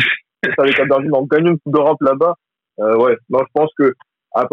[0.58, 2.36] avec Aberdeen, on gagne une coupe d'Europe là-bas.
[2.80, 3.94] Euh, ouais, non, je pense que
[4.32, 4.44] en,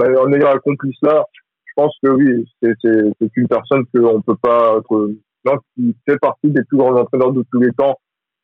[0.00, 1.24] en ayant accompli cela,
[1.66, 2.72] je pense que oui, c'est
[3.36, 5.10] une personne qu'on peut pas être,
[5.44, 7.96] non, qui fait partie des plus grands entraîneurs de tous les temps,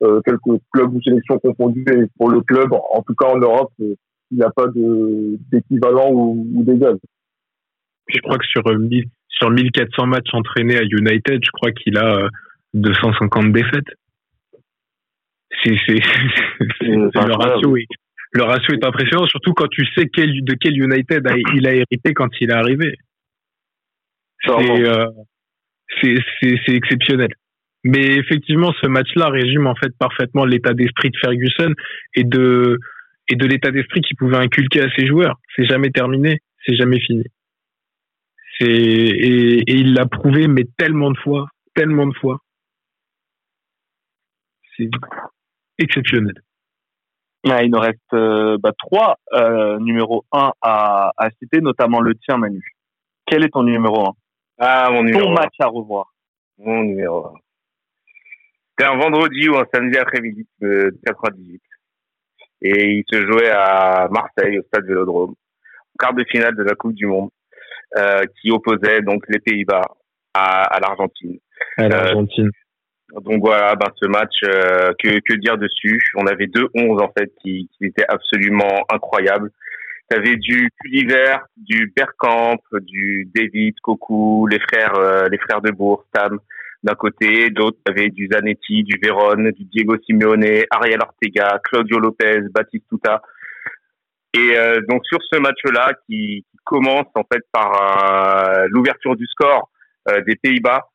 [0.02, 3.72] euh, quelques clubs ou sélections confondues, et pour le club, en tout cas en Europe,
[3.80, 3.94] euh,
[4.32, 6.96] il n'y a pas d'équivalent ou, ou d'égal.
[8.08, 11.96] Je crois que sur euh, 1000 sur 1400 matchs entraînés à United, je crois qu'il
[11.98, 12.28] a euh,
[12.74, 13.84] 250 défaites.
[15.62, 15.68] C'est
[16.88, 17.86] le ratio est
[18.34, 21.74] le ratio est impressionnant, surtout quand tu sais quel, de quel United a- il a
[21.74, 22.94] hérité quand il est arrivé.
[24.42, 25.06] C'est euh,
[26.00, 27.28] c'est exceptionnel.
[27.84, 31.74] Mais effectivement, ce match-là résume en fait parfaitement l'état d'esprit de Ferguson
[32.14, 32.78] et de
[33.28, 35.38] et de l'état d'esprit qu'il pouvait inculquer à ses joueurs.
[35.56, 37.24] C'est jamais terminé, c'est jamais fini.
[38.58, 42.38] C'est et, et il l'a prouvé, mais tellement de fois, tellement de fois.
[44.76, 44.88] C'est
[45.78, 46.34] exceptionnel.
[47.44, 52.14] Ouais, il nous reste euh, bah, trois euh, numéros 1 à, à citer, notamment le
[52.14, 52.62] tien, Manu.
[53.26, 54.12] Quel est ton numéro 1
[54.58, 55.34] Ah, mon numéro Ton un.
[55.34, 56.12] match à revoir.
[56.58, 57.32] Mon numéro 1.
[58.78, 61.60] C'était un vendredi ou un samedi après-midi de 98.
[62.62, 65.34] Et il se jouait à Marseille, au stade Vélodrome,
[65.98, 67.30] quart de finale de la Coupe du Monde,
[67.96, 69.82] euh, qui opposait donc les Pays-Bas
[70.32, 71.38] à, à l'Argentine.
[71.76, 72.50] À l'Argentine.
[73.20, 75.98] Donc voilà, ben ce match, euh, que, que dire dessus?
[76.16, 79.50] On avait deux 11 en fait qui, qui étaient absolument incroyables.
[80.08, 86.06] T'avais du Culliver, du Bergkamp, du David, Cocu, les frères, euh, les frères de Bourg,
[86.12, 86.38] Tam,
[86.82, 91.60] d'un côté, d'autre, il y avait du Zanetti, du Vérone, du Diego Simeone, Ariel Ortega,
[91.62, 93.22] Claudio Lopez, Batistuta.
[94.34, 99.26] Et euh, donc sur ce match-là, qui, qui, commence en fait par euh, l'ouverture du
[99.26, 99.70] score
[100.08, 100.88] euh, des Pays-Bas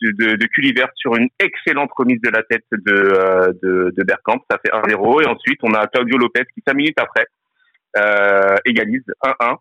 [0.00, 4.72] de, de sur une excellente remise de la tête de, de, de Bergkamp, ça fait
[4.72, 5.24] 1-0.
[5.24, 7.26] Et ensuite, on a Claudio Lopez qui, cinq minutes après,
[8.64, 9.56] égalise 1-1.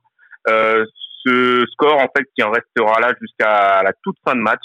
[1.26, 4.62] ce score, en fait, qui en restera là jusqu'à la toute fin de match.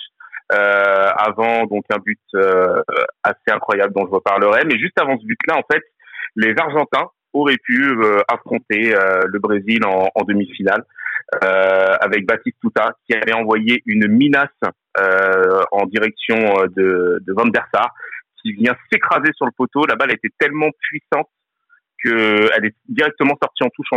[0.53, 2.83] Euh, avant donc un but euh,
[3.23, 4.65] assez incroyable dont je reparlerai.
[4.67, 5.83] Mais juste avant ce but-là, en fait,
[6.37, 10.85] les Argentins auraient pu euh, affronter le Brésil en, en demi-finale
[11.41, 14.49] avec Baptiste Tuta qui avait envoyé une minace
[15.71, 16.37] en direction
[16.77, 17.89] de, de Van der Sar
[18.43, 19.87] qui vient s'écraser sur le poteau.
[19.87, 21.29] La balle était tellement puissante
[22.03, 23.89] qu'elle est directement sortie en touche,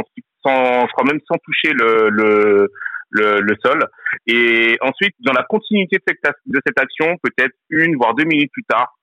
[0.44, 2.72] sans, je crois même sans toucher le, le,
[3.10, 3.86] le, le, sol.
[4.28, 8.52] Et ensuite, dans la continuité de cette, de cette action, peut-être une voire deux minutes
[8.52, 8.98] plus tard,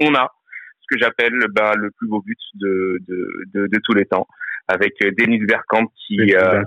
[0.00, 0.32] on a
[0.80, 4.26] ce que j'appelle ben, le plus beau but de, de, de, de, tous les temps,
[4.68, 6.62] avec Denis Bergkamp qui, euh,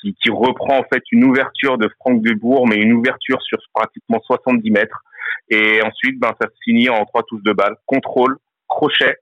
[0.00, 4.20] qui, qui reprend en fait une ouverture de Franck Debourg, mais une ouverture sur pratiquement
[4.26, 5.02] 70 mètres.
[5.48, 8.36] Et ensuite, ben, ça se finit en trois touches de balle, contrôle,
[8.68, 9.16] crochet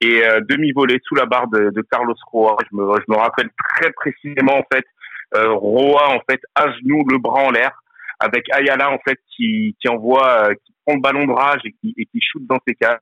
[0.00, 2.56] et euh, demi-volée sous la barre de, de Carlos Roa.
[2.70, 5.03] Je me, je me rappelle très précisément en fait euh,
[5.34, 7.72] Roa en fait à genoux, le bras en l'air,
[8.20, 11.72] avec Ayala en fait qui, qui envoie, euh, qui prend le ballon de rage et
[11.80, 12.98] qui, et qui dans ses cas.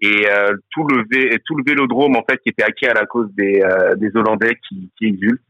[0.00, 3.06] Et euh, tout le vé, tout le vélodrome en fait qui était acquis à la
[3.06, 5.42] cause des, euh, des Hollandais qui, qui exultent.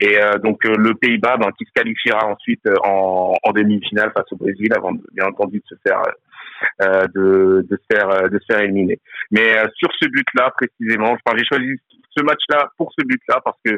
[0.00, 4.68] Et donc le Pays-Bas ben, qui se qualifiera ensuite en, en demi-finale face au Brésil
[4.74, 6.00] avant bien entendu de se faire
[7.14, 9.00] de, de se faire de se faire éliminer.
[9.32, 11.74] Mais sur ce but-là précisément, enfin, j'ai choisi
[12.16, 13.76] ce match-là pour ce but-là parce que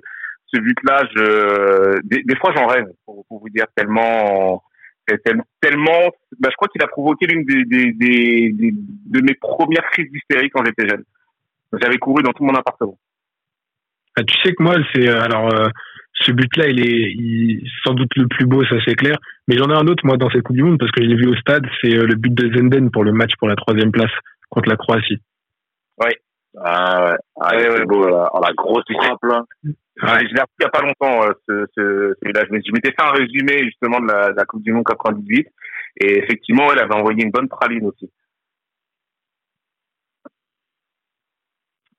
[0.53, 4.63] ce but-là, je, des, des fois, j'en rêve, pour, pour, vous dire tellement,
[5.61, 9.89] tellement, bah, je crois qu'il a provoqué l'une des, des, des, des, de mes premières
[9.91, 11.05] crises d'hystérie quand j'étais jeune.
[11.81, 12.99] J'avais couru dans tout mon appartement.
[14.17, 15.69] Ah, tu sais que moi, c'est euh, alors euh,
[16.15, 19.17] ce but-là, il est il, sans doute le plus beau, ça c'est clair.
[19.47, 21.17] Mais j'en ai un autre moi dans cette Coupe du Monde parce que je l'ai
[21.17, 21.65] vu au stade.
[21.81, 24.11] C'est euh, le but de Zenden pour le match pour la troisième place
[24.49, 25.23] contre la Croatie.
[25.99, 26.11] Oui.
[26.59, 28.29] Ah ouais, ah, ouais, ouais beau, là.
[28.33, 29.45] Oh, la grosse frappe là.
[29.65, 32.45] Ouais, je l'ai appris il n'y a pas longtemps, euh, ce, ce, celui-là.
[32.51, 35.47] Je m'étais fait un résumé justement de la, de la Coupe du Monde 98
[36.01, 38.11] et effectivement, elle avait envoyé une bonne praline aussi.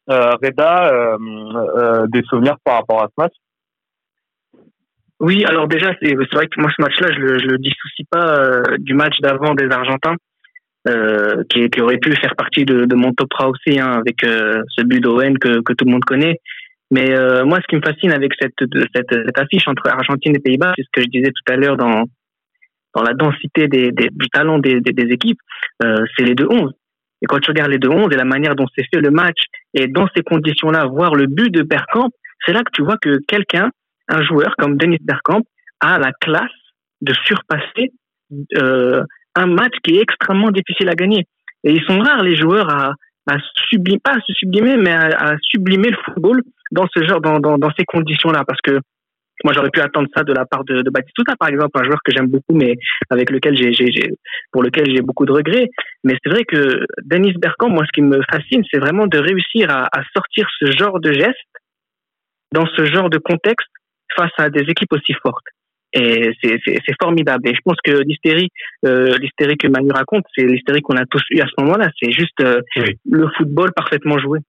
[0.09, 1.17] Euh, Reda, euh,
[1.77, 3.33] euh, des souvenirs par rapport à ce match?
[5.19, 8.39] Oui, alors déjà, c'est vrai que moi, ce match-là, je le, je le dissocie pas
[8.39, 10.15] euh, du match d'avant des Argentins,
[10.87, 14.21] euh, qui, qui, aurait pu faire partie de, de mon top 3 aussi, hein, avec
[14.21, 16.39] ce but d'Owen que, que tout le monde connaît.
[16.91, 18.53] Mais euh, moi, ce qui me fascine avec cette,
[18.93, 21.77] cette, cette affiche entre Argentine et Pays-Bas, c'est ce que je disais tout à l'heure
[21.77, 22.03] dans,
[22.93, 25.39] dans la densité des, des, du talent des, des, des équipes,
[25.83, 26.69] euh, c'est les deux 11
[27.21, 29.37] Et quand tu regardes les deux 11 et la manière dont c'est fait le match,
[29.73, 32.09] et dans ces conditions-là, voir le but de Bergkamp,
[32.45, 33.71] c'est là que tu vois que quelqu'un,
[34.09, 35.43] un joueur comme Denis Bergkamp,
[35.79, 36.51] a la classe
[36.99, 37.93] de surpasser
[38.57, 39.03] euh,
[39.35, 41.25] un match qui est extrêmement difficile à gagner.
[41.63, 42.93] Et ils sont rares les joueurs à,
[43.29, 43.37] à
[43.69, 46.41] sublimer, pas à se sublimer, mais à, à sublimer le football
[46.71, 48.79] dans ce genre, dans, dans, dans ces conditions-là, parce que
[49.43, 51.99] moi j'aurais pu attendre ça de la part de, de Batistuta par exemple un joueur
[52.03, 52.77] que j'aime beaucoup mais
[53.09, 54.13] avec lequel j'ai
[54.51, 55.69] pour lequel j'ai beaucoup de regrets.
[56.03, 59.69] Mais c'est vrai que Denis Bergkamp moi ce qui me fascine c'est vraiment de réussir
[59.71, 61.39] à, à sortir ce genre de geste
[62.51, 63.69] dans ce genre de contexte
[64.15, 65.47] face à des équipes aussi fortes
[65.93, 68.49] et c'est c'est formidable et je pense que l'hystérie
[68.85, 72.11] euh, l'hystérie que Manu raconte c'est l'hystérie qu'on a tous eu à ce moment-là c'est
[72.11, 72.97] juste euh, oui.
[73.09, 74.39] le football parfaitement joué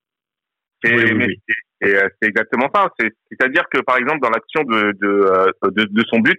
[0.85, 1.41] et, oui, oui.
[1.81, 2.89] C'est exactement ça.
[3.31, 6.39] C'est-à-dire que, par exemple, dans l'action de, de, de, de, son but,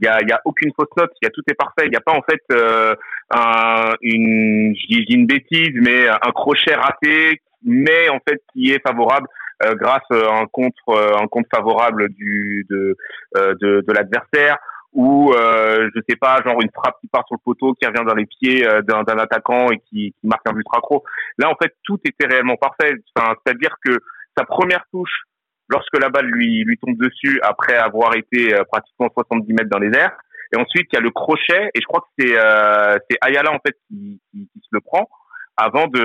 [0.00, 1.84] il y a, y a aucune fausse note, il y a tout est parfait.
[1.84, 2.94] Il n'y a pas en fait euh,
[3.30, 8.82] un, une, je dis une bêtise, mais un crochet raté, mais en fait qui est
[8.86, 9.26] favorable
[9.62, 12.96] euh, grâce à un contre, un contre favorable du de
[13.34, 14.58] de, de l'adversaire
[14.92, 18.04] ou euh, je sais pas genre une frappe qui part sur le poteau qui revient
[18.04, 21.04] dans les pieds d'un attaquant et qui, qui marque un but accro.
[21.38, 22.94] Là en fait tout était réellement parfait.
[23.14, 23.92] Enfin, c'est-à-dire que
[24.36, 25.24] sa première touche
[25.70, 29.78] lorsque la balle lui lui tombe dessus après avoir été euh, pratiquement 70 mètres dans
[29.78, 30.16] les airs.
[30.52, 33.52] Et ensuite, il y a le crochet, et je crois que c'est euh, c'est Ayala
[33.52, 35.08] en fait qui, qui, qui, se le prend
[35.56, 36.00] avant de.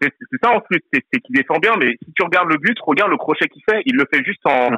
[0.00, 0.12] C'est
[0.42, 3.16] ça en plus, c'est qu'il défend bien, mais si tu regardes le but, regarde le
[3.16, 4.70] crochet qu'il fait, il le fait juste en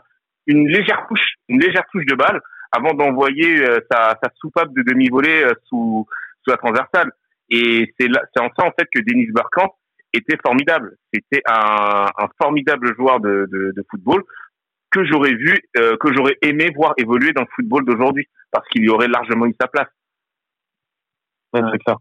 [0.47, 2.40] une légère touche, une légère touche de balle
[2.72, 6.06] avant d'envoyer euh, sa, sa soupape de demi-volée euh, sous
[6.43, 7.12] sous la transversale.
[7.51, 8.09] Et c'est
[8.40, 9.74] en ça en fait que Denis Bergkamp
[10.12, 10.97] était formidable.
[11.12, 14.22] C'était un, un, formidable joueur de, de, de football
[14.90, 18.84] que j'aurais vu, euh, que j'aurais aimé voir évoluer dans le football d'aujourd'hui, parce qu'il
[18.84, 19.89] y aurait largement eu sa place.
[21.52, 21.97] Ouais, c'est clair.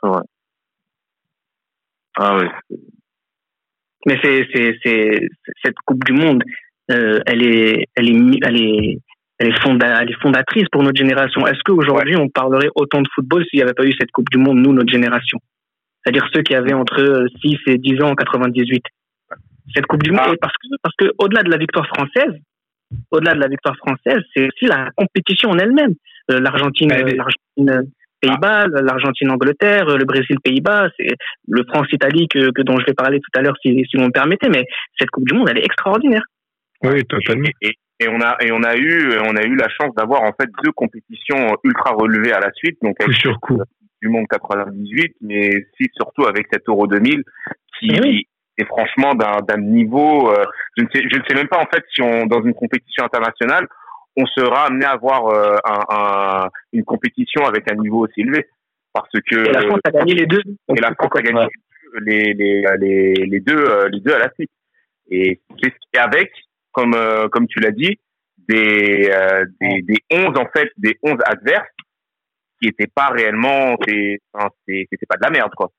[0.00, 0.22] C'est vrai.
[2.20, 2.46] Ah oui.
[4.06, 4.48] Mais c'est,
[5.62, 6.42] cette Coupe du Monde,
[6.90, 8.98] euh, elle est, elle est, elle est,
[9.38, 11.46] elle est, fonda, elle est fondatrice pour notre génération.
[11.46, 14.38] Est-ce qu'aujourd'hui, on parlerait autant de football s'il n'y avait pas eu cette Coupe du
[14.38, 15.38] Monde, nous, notre génération?
[16.02, 18.82] C'est-à-dire ceux qui avaient entre euh, 6 et 10 ans en 98.
[19.74, 20.34] Cette Coupe du Monde, Ah.
[20.40, 22.34] parce que, parce que, au-delà de la victoire française,
[23.10, 25.94] au-delà de la victoire française, c'est aussi la compétition en elle-même.
[26.30, 27.82] Euh, L'Argentine, euh, l'Argentine, euh,
[28.20, 31.08] Pays-Bas, l'Argentine, Angleterre, euh, le Brésil, Pays-Bas, c'est
[31.48, 34.10] le France-Italie que, que dont je vais parler tout à l'heure si, si vous me
[34.10, 34.64] permettez, mais
[34.98, 36.22] cette Coupe du Monde, elle est extraordinaire.
[36.82, 37.48] Oui, totalement.
[37.62, 40.32] Et, et on a et on a eu on a eu la chance d'avoir en
[40.40, 43.60] fait deux compétitions ultra relevées à la suite, donc Coup avec sur coup.
[44.00, 47.22] du monde 98, mais si surtout avec cet Euro 2000
[47.80, 48.28] qui Eh oui.
[48.58, 50.30] est franchement d'un d'un niveau.
[50.30, 50.44] euh,
[50.76, 53.04] je ne sais je ne sais même pas en fait si on dans une compétition
[53.04, 53.66] internationale
[54.16, 55.80] on sera amené à avoir euh, un,
[56.44, 58.46] un- une compétition avec un niveau aussi élevé.
[58.92, 60.40] Parce que Et la France a gagné les deux.
[60.76, 61.46] et la France a gagné
[62.02, 64.50] les, les, les, les deux euh, les deux à la suite.
[65.10, 66.30] Et c'est et avec
[66.72, 67.98] comme euh, comme tu l'as dit
[68.48, 71.68] des, euh, des des 11 en fait des 11 adverses
[72.60, 75.70] qui étaient pas réellement c'est enfin, c'était pas de la merde quoi.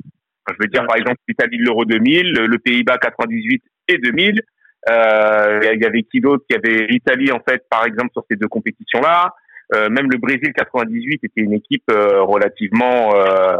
[0.47, 4.39] Enfin, je veux dire par exemple l'Italie de l'Euro 2000 le, Pays-Bas 98 et 2000
[4.39, 4.41] euh,
[4.87, 6.43] il y avait qui d'autre?
[6.49, 9.33] Il y avait l'Italie en fait par exemple sur ces deux compétitions là
[9.75, 13.57] euh, même le Brésil 98 était une équipe euh, relativement euh,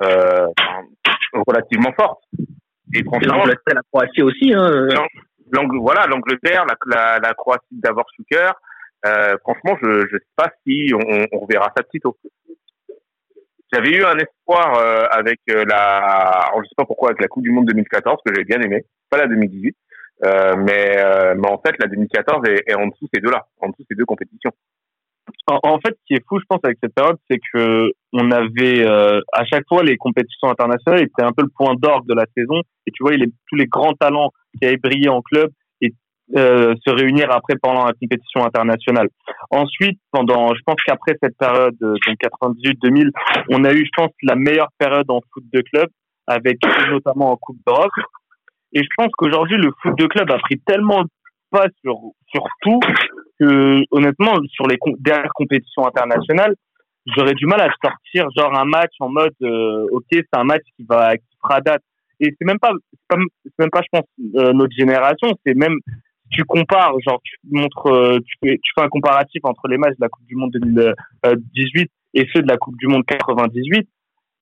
[0.00, 0.46] euh,
[1.46, 2.22] relativement forte
[2.94, 4.52] et franchement la Croatie aussi.
[4.52, 4.88] Hein.
[5.80, 8.52] Voilà l'Angleterre, la, la, la Croatie d'abord Schuker.
[9.06, 12.16] Euh, franchement, je ne sais pas si on, on reverra ça de sitôt.
[13.72, 15.98] J'avais eu un espoir euh, avec euh, la,
[16.48, 18.84] alors, je sais pas pourquoi avec la Coupe du Monde 2014 que j'ai bien aimé,
[19.08, 19.76] pas la 2018,
[20.24, 23.68] euh, mais euh, mais en fait la 2014 est, est en dessous ces deux-là, en
[23.68, 24.52] dessous ces deux compétitions.
[25.46, 28.30] En, en fait, ce qui est fou, je pense, avec cette période, c'est que on
[28.30, 32.14] avait euh, à chaque fois les compétitions internationales étaient un peu le point d'orgue de
[32.14, 32.60] la saison.
[32.86, 35.50] Et tu vois, il est, tous les grands talents qui avaient brillé en club
[35.80, 35.92] et
[36.36, 39.08] euh, se réunir après pendant la compétition internationale.
[39.50, 43.10] Ensuite, pendant, je pense qu'après cette période, euh, donc 98-2000,
[43.50, 45.88] on a eu, je pense, la meilleure période en foot de club,
[46.26, 46.58] avec
[46.90, 47.90] notamment en Coupe d'Europe.
[48.72, 51.08] Et je pense qu'aujourd'hui, le foot de club a pris tellement le
[51.50, 51.96] pas sur
[52.30, 52.80] sur tout
[53.40, 56.54] que honnêtement sur les dernières compétitions internationales
[57.16, 60.62] j'aurais du mal à sortir genre un match en mode euh, ok c'est un match
[60.76, 61.82] qui va qui fera date.
[62.20, 62.72] Et c'est même pas
[63.10, 65.76] c'est même pas je pense euh, notre génération c'est même
[66.30, 69.96] tu compares genre tu montres euh, tu fais tu fais un comparatif entre les matchs
[69.96, 73.88] de la Coupe du Monde 2018 et ceux de la Coupe du Monde 98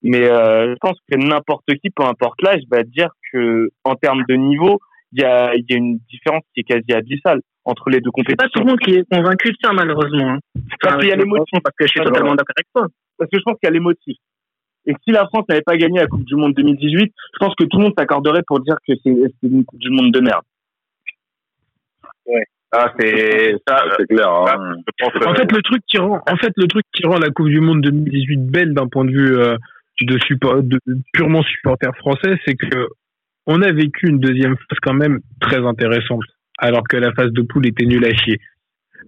[0.07, 4.23] mais euh, je pense que n'importe qui peu importe l'âge va dire que en termes
[4.29, 4.81] de niveau
[5.13, 8.11] il y a, il y a une différence qui est quasi abyssale entre les deux
[8.29, 8.65] C'est pas tout compétitions.
[8.65, 10.31] le monde qui est convaincu de ça, malheureusement.
[10.35, 10.39] hein.
[10.81, 11.61] Parce qu'il y a les motifs.
[11.63, 12.87] Parce que je suis Alors, totalement d'accord avec toi.
[13.19, 14.19] Parce que je pense qu'il y a les motifs.
[14.87, 17.65] Et si la France n'avait pas gagné la Coupe du Monde 2018, je pense que
[17.65, 19.11] tout le monde s'accorderait pour dire que c'est
[19.43, 20.43] une Coupe du Monde de merde.
[22.73, 23.85] Ah, c'est ça.
[23.87, 24.29] Ouais, c'est clair.
[24.29, 24.75] Hein.
[24.99, 27.19] je pense que- En fait, le truc qui rend, en fait, le truc qui rend
[27.19, 29.57] la Coupe du Monde 2018 belle d'un point de vue euh,
[30.03, 30.79] de, support, de
[31.13, 32.87] purement supporter français, c'est que
[33.47, 36.23] on a vécu une deuxième phase quand même très intéressante,
[36.59, 38.39] alors que la phase de poule était nulle à chier.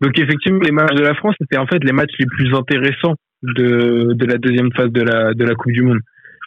[0.00, 3.16] Donc effectivement, les matchs de la France c'était en fait les matchs les plus intéressants
[3.42, 5.98] de, de la deuxième phase de la de la Coupe du Monde.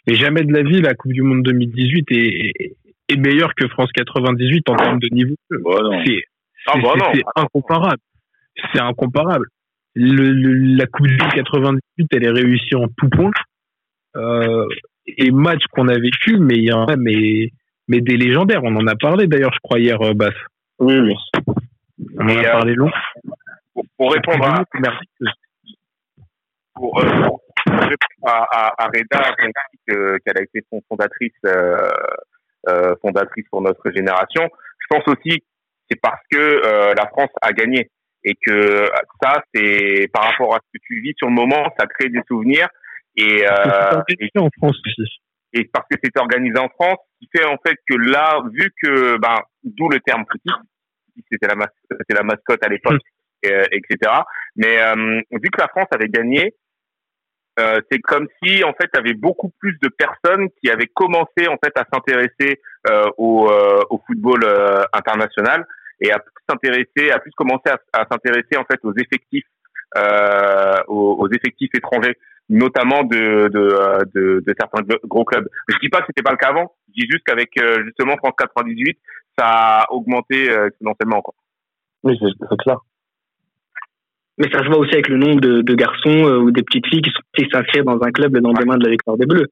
[0.06, 2.76] Mais jamais de la vie, la Coupe du Monde 2018 est, est,
[3.08, 5.34] est meilleure que France 98 en termes de niveau.
[5.62, 6.02] Bon, non.
[6.04, 6.22] C'est
[6.66, 6.88] Ah, bah
[7.36, 7.98] incomparable.
[8.72, 9.46] C'est incomparable.
[9.94, 13.30] Le, le- la Coupe du Monde 98, elle est réussie en tout point.
[14.16, 14.66] Euh,
[15.06, 17.50] et match qu'on a vécu, mais il y en a mais,
[17.88, 18.62] mais des légendaires.
[18.62, 20.34] On en a parlé d'ailleurs, je crois, hier, euh, Bass.
[20.78, 21.14] Oui, oui.
[22.18, 22.90] On en Et, a euh, parlé long.
[23.74, 25.34] pour, pour répondre à, Merveilleuse.
[26.74, 29.34] pour, euh, pour répondre à, à, à Reda,
[29.86, 31.90] qu'elle a été fond- fondatrice, euh,
[32.68, 34.48] euh, fondatrice pour notre génération.
[34.78, 35.44] Je pense aussi que
[35.90, 37.90] c'est parce que euh, la France a gagné
[38.24, 38.88] et que
[39.22, 42.20] ça, c'est par rapport à ce que tu vis sur le moment, ça crée des
[42.28, 42.68] souvenirs
[43.16, 45.20] et, Parce que c'est euh, organisé en France aussi.
[45.52, 48.72] et parce que c'est organisé en France, ce qui fait en fait que là, vu
[48.82, 50.52] que, ben, d'où le terme critique,
[51.30, 53.00] c'était la, mas- c'était la mascotte à l'époque,
[53.44, 54.12] euh, etc.
[54.56, 56.54] Mais euh, vu que la France avait gagné,
[57.60, 60.86] euh, c'est comme si en fait, il y avait beaucoup plus de personnes qui avaient
[60.86, 65.66] commencé en fait à s'intéresser euh, au, euh, au football euh, international
[66.00, 69.44] et à plus s'intéresser, à plus commencer à, à s'intéresser en fait aux effectifs,
[69.98, 72.16] euh, aux, aux effectifs étrangers
[72.52, 75.48] notamment de, de, euh, de, de certains gro- gros clubs.
[75.68, 78.16] Je dis pas que c'était pas le cas avant, je dis juste qu'avec euh, justement
[78.18, 78.98] France 98,
[79.38, 81.22] ça a augmenté euh, exponentiellement.
[81.22, 81.34] Quoi.
[82.04, 82.78] Oui, c'est clair.
[84.38, 86.86] Mais ça se voit aussi avec le nombre de, de garçons euh, ou des petites
[86.86, 89.48] filles qui sont s'inscrivent dans un club le lendemain de la victoire des Bleus.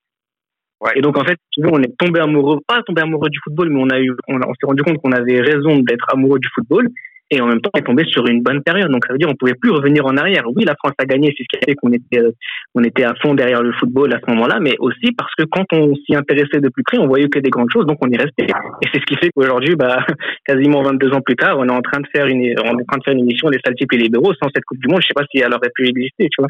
[0.81, 0.93] Ouais.
[0.97, 3.69] Et donc en fait, tu vois, on est tombé amoureux, pas tombé amoureux du football,
[3.71, 6.89] mais on a eu, on s'est rendu compte qu'on avait raison d'être amoureux du football.
[7.33, 8.91] Et en même temps, on est tombé sur une bonne période.
[8.91, 10.43] Donc ça veut dire on pouvait plus revenir en arrière.
[10.55, 12.33] Oui, la France a gagné, c'est ce qui a fait qu'on était, euh,
[12.75, 15.65] on était à fond derrière le football à ce moment-là, mais aussi parce que quand
[15.73, 18.17] on s'y intéressait de plus près, on voyait que des grandes choses, donc on y
[18.17, 18.47] restait.
[18.83, 20.05] Et c'est ce qui fait qu'aujourd'hui, bah,
[20.47, 22.85] quasiment 22 ans plus tard, on est en train de faire une, on est en
[22.89, 25.01] train de faire une émission des Saltips et Libéraux sans cette Coupe du Monde.
[25.03, 26.49] Je sais pas si elle aurait pu exister, tu vois.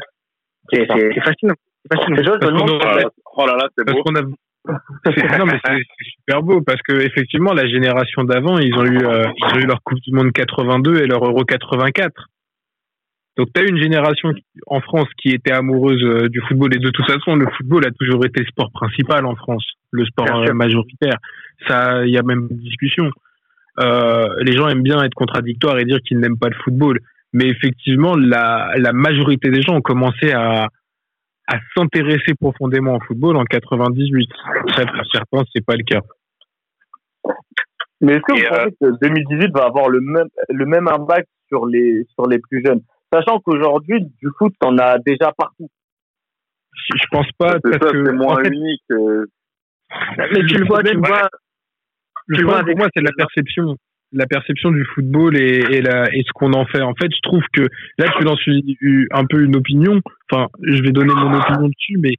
[0.73, 1.55] C'est c'est- c'est fascinant.
[1.83, 2.17] C'est fascinant.
[2.17, 2.81] Déjà, je me demande-
[3.37, 4.03] Oh là là, c'est Parce beau.
[4.65, 9.25] Non mais c'est super beau parce que effectivement la génération d'avant ils ont eu euh,
[9.35, 12.27] ils ont eu leur Coupe du Monde 82 et leur Euro 84.
[13.37, 14.33] Donc tu as une génération
[14.67, 17.91] en France qui était amoureuse euh, du football et de toute façon le football a
[17.91, 21.17] toujours été le sport principal en France, le sport euh, majoritaire.
[21.67, 23.09] Ça il y a même une discussion.
[23.79, 26.99] Euh, les gens aiment bien être contradictoires et dire qu'ils n'aiment pas le football,
[27.33, 30.67] mais effectivement la la majorité des gens ont commencé à
[31.47, 34.29] à s'intéresser profondément au football en 98.
[34.61, 36.01] Après, pour certains, c'est pas le cas.
[38.01, 41.27] Mais est-ce que Et, vous pensez que 2018 va avoir le même, le même impact
[41.49, 42.81] sur les, sur les plus jeunes?
[43.13, 45.69] Sachant qu'aujourd'hui, du foot, on a déjà partout.
[46.73, 48.81] Je je pense pas C'est parce ça, que c'est moins en fait, unique.
[48.91, 49.25] euh,
[50.17, 51.29] Mais tu le vois, tu le vois.
[52.27, 53.75] le tu vois pour moi, c'est la perception,
[54.13, 56.81] la perception du football et, et, la, et ce qu'on en fait.
[56.81, 57.61] En fait, je trouve que
[57.97, 60.01] là, tu lances une- un peu une opinion.
[60.29, 62.15] Enfin, je vais donner mon opinion dessus, mais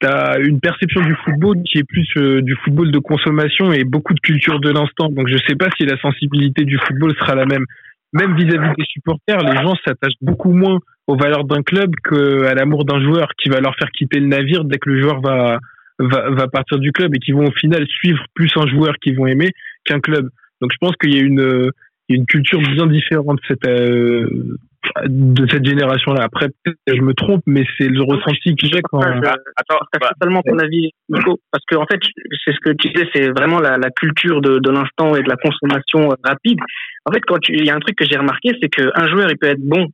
[0.00, 3.84] tu as une perception du football qui est plus euh, du football de consommation et
[3.84, 5.08] beaucoup de culture de l'instant.
[5.10, 7.64] Donc, je sais pas si la sensibilité du football sera la même.
[8.12, 12.84] Même vis-à-vis des supporters, les gens s'attachent beaucoup moins aux valeurs d'un club qu'à l'amour
[12.84, 15.60] d'un joueur qui va leur faire quitter le navire dès que le joueur va,
[16.00, 19.16] va, va partir du club et qui vont au final suivre plus un joueur qu'ils
[19.16, 19.50] vont aimer
[19.84, 20.28] qu'un club.
[20.60, 21.70] Donc je pense qu'il y a une, euh,
[22.08, 24.58] une culture bien différente de cette, euh,
[25.06, 26.22] de cette génération-là.
[26.24, 29.00] Après, je me trompe, mais c'est le ressenti que j'ai quand.
[29.00, 29.12] Ah,
[29.56, 32.00] attends, je bah, partage totalement ton avis, Nico, parce que en fait,
[32.44, 35.28] c'est ce que tu disais, c'est vraiment la, la culture de, de l'instant et de
[35.28, 36.58] la consommation euh, rapide.
[37.04, 39.38] En fait, quand il y a un truc que j'ai remarqué, c'est qu'un joueur, il
[39.38, 39.86] peut être bon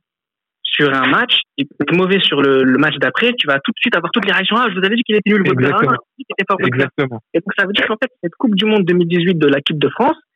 [0.63, 3.71] sur un match, il peut être mauvais sur le, le match d'après, tu vas tout
[3.71, 4.57] de suite avoir toutes les réactions.
[4.59, 5.97] Ah, je vous avais dit qu'il était nul, votre terrain, Exactement.
[6.29, 6.57] était fort.
[6.61, 7.21] Exactement.
[7.33, 9.89] Et donc, ça veut dire qu'en fait, cette Coupe du Monde 2018 de l'équipe de
[9.89, 10.26] France, euh,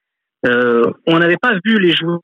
[0.46, 2.20] on n'avait pas vu les joueurs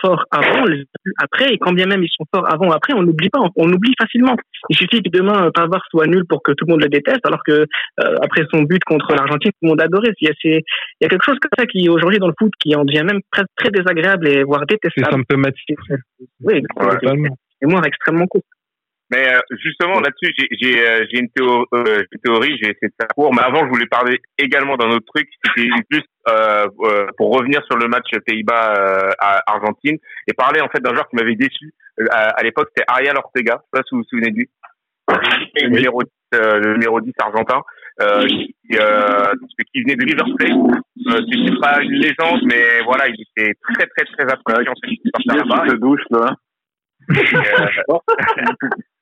[0.00, 2.68] forts avant, on les a vus après, et quand bien même ils sont forts avant
[2.68, 4.36] ou après, on n'oublie pas, on, on oublie facilement.
[4.70, 7.24] Il suffit que demain, euh, Pavard soit nul pour que tout le monde le déteste,
[7.24, 10.12] alors que euh, après son but contre l'Argentine, tout le monde adorait.
[10.20, 10.62] Il y, a, c'est-
[11.00, 13.04] il y a quelque chose comme ça qui, aujourd'hui, dans le foot, qui en devient
[13.04, 15.12] même presque très désagréable et voire C'est détestable.
[15.12, 15.78] symptomatique.
[16.42, 17.36] Oui, Totalement.
[17.62, 18.42] et moi, extrêmement court.
[19.10, 22.88] Mais euh, justement là-dessus, j'ai j'ai euh, j'ai une, théo- euh, une théorie, j'ai essayé
[22.88, 23.34] de faire court.
[23.34, 25.28] Mais avant, je voulais parler également d'un autre truc.
[25.44, 26.66] C'était juste euh,
[27.18, 31.08] pour revenir sur le match Pays-Bas euh, à Argentine et parler en fait d'un joueur
[31.08, 31.72] qui m'avait déçu.
[32.10, 33.60] À l'époque, c'était Ariel Ortega.
[33.60, 34.48] Je sais pas si vous vous souvenez de lui.
[35.60, 37.62] Le numéro 10, euh, le numéro 10 argentin.
[38.00, 39.32] Euh, qui, euh,
[39.72, 40.50] qui venait de River Plate.
[40.50, 44.90] Euh, c'était pas une légende, mais voilà, il était très très très apprécié en fait,
[44.90, 46.34] il se douche, là.
[47.14, 47.98] Et, euh,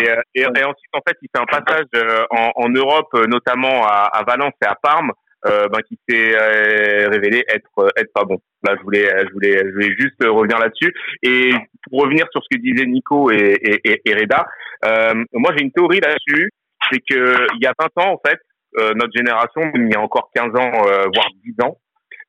[0.00, 3.08] et, euh, et, et ensuite, en fait, il fait un passage euh, en, en Europe,
[3.14, 5.12] euh, notamment à, à Valence et à Parme,
[5.46, 8.38] euh, ben, qui s'est euh, révélé être être pas bon.
[8.64, 10.92] Là, je voulais je voulais je voulais juste revenir là-dessus.
[11.22, 11.52] Et
[11.88, 13.54] pour revenir sur ce que disaient Nico et,
[13.84, 14.46] et, et, Reda,
[14.84, 16.50] euh, moi j'ai une théorie là-dessus,
[16.90, 18.38] c'est que il y a 20 ans, en fait,
[18.78, 21.76] euh, notre génération, il y a encore 15 ans, euh, voire 10 ans,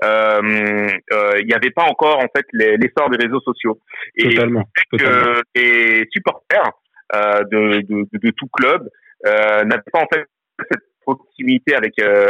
[0.03, 3.80] il n'y avait pas encore en fait les- l'essor des réseaux sociaux.
[4.16, 4.64] Et Totalement.
[4.91, 5.41] totalement.
[5.56, 6.72] les supporters
[7.14, 8.88] de, de, de, de tout club
[9.26, 10.26] euh, n'avaient pas en fait
[10.72, 12.27] cette proximité avec euh,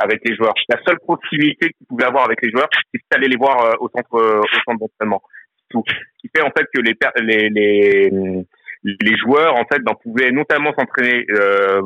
[0.00, 0.54] avec les joueurs.
[0.68, 3.88] La seule proximité qu'ils pouvaient avoir avec les joueurs, c'est d'aller les voir euh, au
[3.88, 5.22] centre euh, au centre d'entraînement.
[5.72, 5.78] Ce
[6.20, 8.10] qui fait en fait que les les les,
[8.84, 11.80] les joueurs en fait ben, pouvaient notamment s'entraîner euh,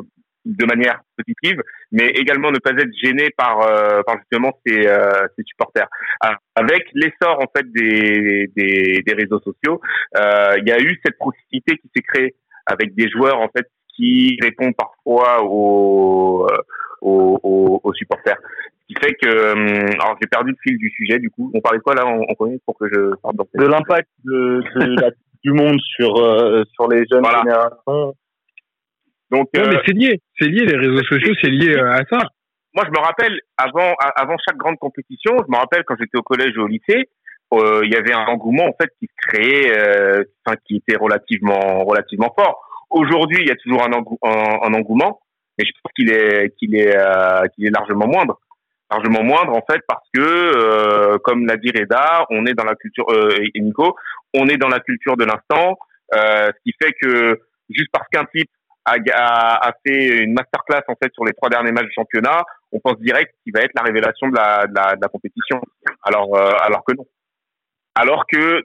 [0.47, 1.61] de manière positive,
[1.91, 5.87] mais également ne pas être gênés par euh, par justement ces euh, ces supporters.
[6.21, 9.81] Ah, Avec l'essor en fait des des, des réseaux sociaux,
[10.17, 13.67] euh, il y a eu cette proximité qui s'est créée avec des joueurs en fait
[13.95, 16.57] qui répondent parfois aux, euh,
[17.01, 18.37] aux, aux, aux supporters.
[18.81, 21.51] Ce qui fait que, hum, alors j'ai perdu le fil du sujet du coup.
[21.53, 22.05] On parlait de quoi là?
[22.05, 25.09] En, en premier pour que je parle dans De l'impact de, de la
[25.43, 27.39] du monde sur, euh, sur les jeunes Voilà.
[27.43, 28.15] générations.
[29.31, 30.21] Donc, Non, euh, mais c'est lié.
[30.39, 32.19] C'est lié, les réseaux sociaux, c'est lié euh, à ça.
[32.73, 36.23] moi je me rappelle avant avant chaque grande compétition, je me rappelle quand j'étais au
[36.23, 37.09] collège et au lycée,
[37.53, 40.97] euh, il y avait un engouement en fait qui se créait, euh, enfin, qui était
[40.97, 42.61] relativement relativement fort.
[42.89, 45.19] Aujourd'hui, il y a toujours un, engou- un, un engouement,
[45.57, 48.39] mais je pense qu'il est qu'il est euh, qu'il est largement moindre.
[48.89, 52.75] largement moindre en fait parce que euh, comme l'a dit Reda, on est dans la
[52.75, 53.95] culture euh, et Nico,
[54.33, 55.77] on est dans la culture de l'instant,
[56.15, 58.49] euh, ce qui fait que juste parce qu'un type
[58.87, 62.43] a, a, a, fait une masterclass en fait sur les trois derniers matchs du championnat,
[62.71, 65.61] on pense direct qu'il va être la révélation de la, de la, de la compétition.
[66.03, 67.05] Alors euh, alors que non.
[67.95, 68.63] Alors que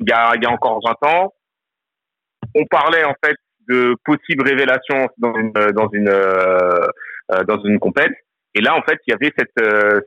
[0.00, 1.32] il y a, il y a encore 20 ans,
[2.54, 3.36] on parlait en fait
[3.68, 6.86] de possibles révélations dans une dans une euh,
[7.46, 8.12] dans une compète
[8.56, 10.00] et là, en fait, il y avait cette, euh,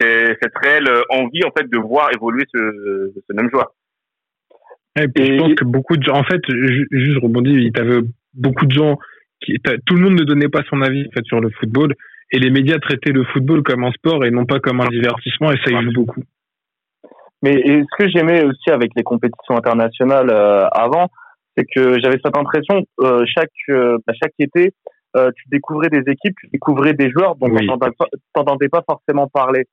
[0.00, 3.74] cette réelle envie, en fait, de voir évoluer ce, ce même joueur.
[4.96, 8.00] Et puis, je pense que beaucoup de gens, en fait, juste rebondir, il t'avait
[8.34, 8.98] beaucoup de gens
[9.40, 9.56] qui,
[9.86, 11.94] tout le monde ne donnait pas son avis, en fait, sur le football.
[12.32, 15.52] Et les médias traitaient le football comme un sport et non pas comme un divertissement,
[15.52, 16.22] et ça y joue beaucoup.
[17.42, 21.08] Mais ce que j'aimais aussi avec les compétitions internationales euh, avant,
[21.56, 24.72] c'est que j'avais cette impression euh, chaque euh, chaque été,
[25.16, 27.60] euh, tu découvrais des équipes, tu découvrais des joueurs dont oui.
[27.60, 27.66] tu
[28.36, 29.66] n'entendais pas forcément parler.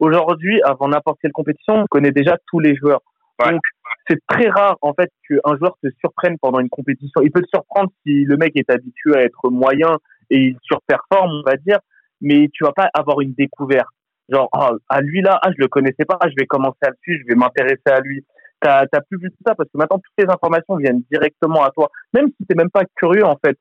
[0.00, 3.00] Aujourd'hui, avant n'importe quelle compétition, on connaît déjà tous les joueurs.
[3.46, 3.60] Donc,
[4.08, 7.20] c'est très rare, en fait, qu'un joueur te surprenne pendant une compétition.
[7.22, 9.98] Il peut te surprendre si le mec est habitué à être moyen
[10.30, 11.78] et il surperforme, on va dire,
[12.20, 13.88] mais tu vas pas avoir une découverte.
[14.28, 16.96] Genre, oh, à lui là, ah, je le connaissais pas, je vais commencer à le
[17.02, 18.24] suivre, je vais m'intéresser à lui.
[18.60, 21.70] T'as, t'as plus vu tout ça parce que maintenant toutes les informations viennent directement à
[21.70, 21.88] toi.
[22.12, 23.56] Même si t'es même pas curieux, en fait.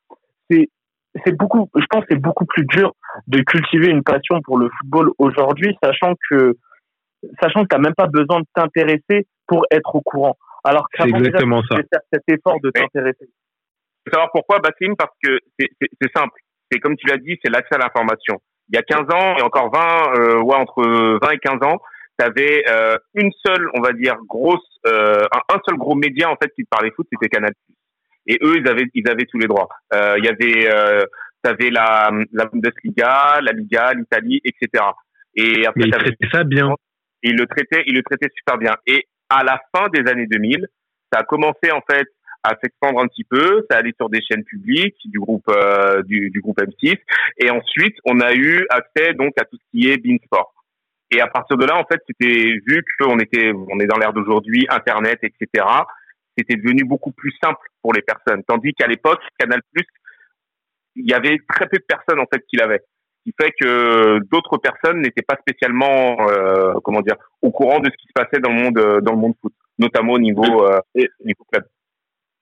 [0.50, 0.70] C'est,
[1.26, 2.94] c'est beaucoup, je pense que c'est beaucoup plus dur
[3.28, 6.58] de cultiver une passion pour le football aujourd'hui, sachant que,
[7.42, 10.38] sachant que t'as même pas besoin de t'intéresser pour être au courant.
[10.64, 11.78] Alors c'est exactement ça.
[11.78, 13.30] faire cet effort de t'intéresser.
[14.12, 16.40] Savoir pourquoi, Bassim Parce que c'est, c'est, c'est simple.
[16.72, 18.42] C'est comme tu l'as dit, c'est l'accès à l'information.
[18.70, 20.84] Il y a 15 ans et encore 20, euh, ouais, entre
[21.22, 21.80] 20 et 15 ans,
[22.20, 26.30] tu avais euh, une seule, on va dire, grosse, euh, un, un, seul gros média
[26.30, 27.54] en fait qui te parlait foot, c'était Canal+.
[28.28, 29.70] Et eux, ils avaient, ils avaient tous les droits.
[29.94, 31.06] Euh, il y avait, euh,
[31.42, 34.84] t'avais la, la Bundesliga, la Liga, l'Italie, etc.
[35.36, 36.74] Et après, ils traitaient ça bien.
[37.24, 38.74] Ils le traitaient, ils le traitaient super bien.
[38.86, 40.68] Et à la fin des années 2000,
[41.12, 42.08] ça a commencé en fait
[42.44, 46.30] à s'expandre un petit peu, ça allait sur des chaînes publiques du groupe euh, du,
[46.30, 46.98] du, groupe M6,
[47.38, 50.54] et ensuite on a eu accès donc à tout ce qui est Beansport.
[51.12, 54.12] Et à partir de là, en fait, c'était vu qu'on était, on est dans l'ère
[54.12, 55.66] d'aujourd'hui, Internet, etc.
[56.38, 59.62] C'était devenu beaucoup plus simple pour les personnes, tandis qu'à l'époque, Canal+,
[60.96, 62.84] il y avait très peu de personnes en fait qui l'avaient,
[63.28, 67.98] qui fait que d'autres personnes n'étaient pas spécialement, euh, comment dire, au courant de ce
[67.98, 71.44] qui se passait dans le monde, dans le monde foot, notamment au niveau, euh, niveau
[71.52, 71.66] club.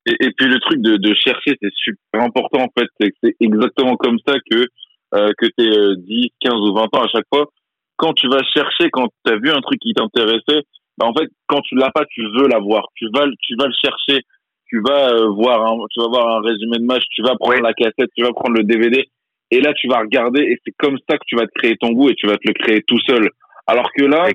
[0.06, 2.88] Et, et, puis le truc de, de chercher, c'est super important en fait.
[3.00, 4.68] C'est exactement comme ça que
[5.16, 7.48] euh, que t'es euh, 10, 15 ou 20 ans à chaque fois.
[7.96, 10.64] Quand tu vas chercher, quand tu as vu un truc qui t'intéressait,
[10.98, 12.86] bah en fait, quand tu l'as pas, tu veux l'avoir.
[12.96, 14.22] Tu vas, tu vas le chercher.
[14.68, 17.04] Tu vas euh, voir, un, tu vas voir un résumé de match.
[17.12, 17.62] Tu vas prendre oui.
[17.64, 18.10] la cassette.
[18.16, 19.08] Tu vas prendre le DVD.
[19.52, 20.42] Et là, tu vas regarder.
[20.42, 22.48] Et c'est comme ça que tu vas te créer ton goût et tu vas te
[22.48, 23.30] le créer tout seul.
[23.68, 24.28] Alors que là,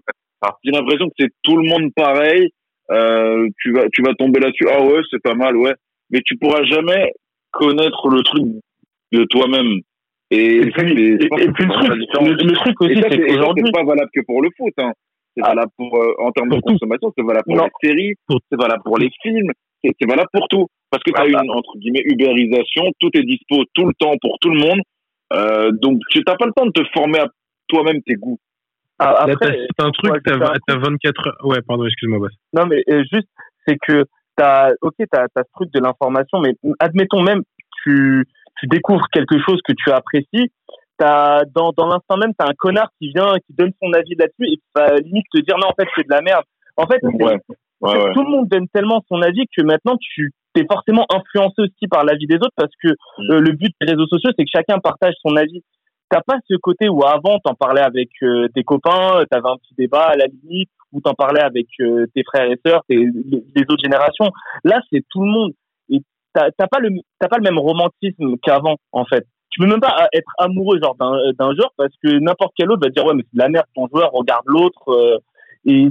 [0.64, 2.50] j'ai l'impression que c'est tout le monde pareil.
[2.90, 4.66] Euh, tu vas tu vas tomber là-dessus.
[4.68, 5.74] Ah ouais c'est pas mal ouais.
[6.10, 7.12] Mais tu pourras jamais
[7.52, 8.44] connaître le truc
[9.12, 9.80] de toi-même.
[10.32, 13.72] Et, et, puis, et, et puis le, truc, le, le, truc aussi c'est qu'aujourd'hui c'est
[13.72, 14.92] pas valable que pour le foot hein.
[15.36, 17.64] c'est ah, valable pour euh, en termes de consommation c'est valable pour non.
[17.64, 19.50] les séries c'est valable pour les films
[19.82, 20.66] c'est valable pour tout.
[20.88, 24.38] Parce que tu as une entre guillemets ubérisation tout est dispo tout le temps pour
[24.40, 24.80] tout le monde
[25.32, 27.26] euh, donc tu n'as pas le temps de te former à
[27.68, 28.38] toi-même tes goûts
[29.00, 31.36] après, c'est un truc, ouais, t'as, t'as 24 heures.
[31.44, 32.32] Ouais, pardon, excuse-moi, Bass.
[32.52, 33.28] Non, mais euh, juste,
[33.66, 34.04] c'est que
[34.36, 37.42] t'as, ok, t'as, t'as ce truc de l'information, mais admettons même,
[37.82, 38.26] tu,
[38.58, 40.52] tu découvres quelque chose que tu apprécies,
[40.98, 44.52] t'as, dans, dans l'instant même, t'as un connard qui vient, qui donne son avis là-dessus
[44.52, 46.44] et qui va limite te dire non, en fait, c'est de la merde.
[46.76, 47.38] En fait, ouais.
[47.80, 51.88] Ouais, tout le monde donne tellement son avis que maintenant, tu, t'es forcément influencé aussi
[51.88, 53.30] par l'avis des autres parce que mm.
[53.30, 55.62] euh, le but des réseaux sociaux, c'est que chacun partage son avis
[56.10, 59.74] t'as pas ce côté où avant t'en parlais avec euh, tes copains, t'avais un petit
[59.78, 63.62] débat à la limite, où t'en parlais avec euh, tes frères et sœurs, tes, les,
[63.68, 64.30] autres générations.
[64.64, 65.52] Là, c'est tout le monde.
[65.88, 66.02] Et
[66.34, 69.24] t'as pas le t'as pas le même romantisme qu'avant en fait.
[69.50, 72.82] Tu peux même pas être amoureux genre d'un d'un joueur parce que n'importe quel autre
[72.82, 75.18] va dire ouais mais c'est de la merde ton joueur, regarde l'autre euh,
[75.64, 75.88] et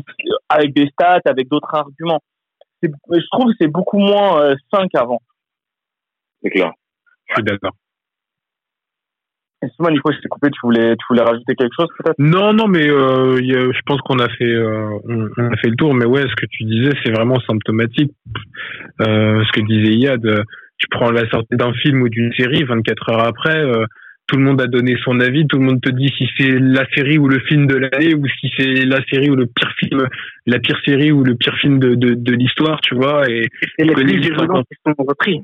[0.49, 2.21] avec des stats, avec d'autres arguments.
[2.83, 5.22] Je trouve que c'est beaucoup moins euh, sain qu'avant.
[6.41, 6.72] C'est clair.
[7.27, 7.74] Je suis d'accord.
[9.61, 10.49] Excuse-moi, Nico, je t'ai coupé.
[10.51, 12.16] Tu voulais, tu voulais rajouter quelque chose, peut-être?
[12.17, 15.58] Non, non, mais euh, y a, je pense qu'on a fait, euh, on, on, a
[15.58, 15.93] fait le tour.
[15.93, 18.14] Mais ouais, ce que tu disais, c'est vraiment symptomatique.
[19.01, 20.45] Euh, ce que disait Yad,
[20.77, 23.85] tu prends la sortie d'un film ou d'une série, 24 heures après, euh,
[24.30, 25.48] tout le monde a donné son avis.
[25.48, 28.25] Tout le monde te dit si c'est la série ou le film de l'année, ou
[28.40, 30.08] si c'est la série ou le pire film,
[30.45, 33.30] la pire série ou le pire film de, de, de l'histoire, tu vois.
[33.30, 35.41] Et, et les prix qui sont repris.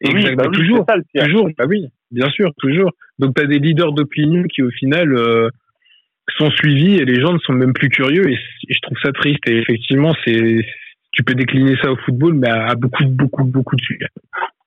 [0.00, 2.92] Exactement, oui, bah oui, toujours, ça, toujours, bah oui, bien sûr, toujours.
[3.18, 5.48] Donc tu as des leaders d'opinion qui au final, euh,
[6.36, 9.48] sont suivis et les gens ne sont même plus curieux et, je trouve ça triste.
[9.48, 10.64] Et effectivement, c'est
[11.12, 14.08] tu peux décliner ça au football, mais à, beaucoup, beaucoup, beaucoup de sujets.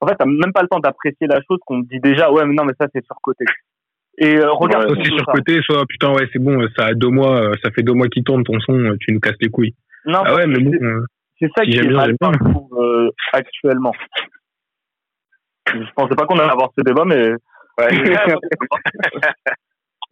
[0.01, 2.31] En fait, t'as même pas le temps d'apprécier la chose qu'on te dit déjà.
[2.31, 3.45] Ouais, mais non, mais ça c'est surcoté.
[4.17, 4.87] Et euh, regarde.
[4.87, 7.93] soit c'est surcoté, soit putain ouais, c'est bon, ça a deux mois, ça fait deux
[7.93, 9.75] mois qu'il tourne ton son, tu nous casses les couilles.
[10.05, 10.73] Non, ah ouais, mais bon.
[10.73, 11.05] Euh,
[11.39, 13.93] c'est ça qui est mal euh, actuellement.
[15.67, 17.31] Je pensais pas qu'on allait avoir ce débat, mais.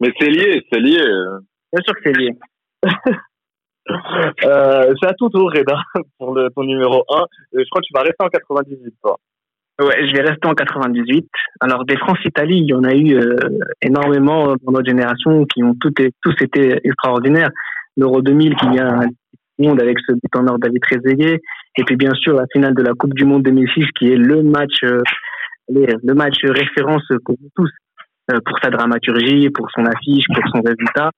[0.00, 1.02] mais c'est lié, c'est lié.
[1.72, 2.30] Bien sûr que c'est lié.
[4.44, 5.82] euh, c'est à tout tour, Reda,
[6.18, 7.24] pour le, ton numéro 1.
[7.52, 9.18] Je crois que tu vas rester en 98, toi.
[9.80, 11.26] Ouais, je vais rester en 98.
[11.60, 13.36] Alors, des France-Italie, il y en a eu euh,
[13.80, 15.92] énormément dans notre génération qui ont tout
[16.22, 17.50] tous été extraordinaires.
[17.96, 19.00] L'Euro 2000 qui vient
[19.58, 21.40] monde avec ce but en or David Trezeguet.
[21.78, 24.42] Et puis, bien sûr, la finale de la Coupe du Monde 2006 qui est le
[24.42, 25.02] match, euh,
[25.68, 27.70] le match référence pour tous,
[28.32, 31.10] euh, pour sa dramaturgie, pour son affiche, pour son résultat.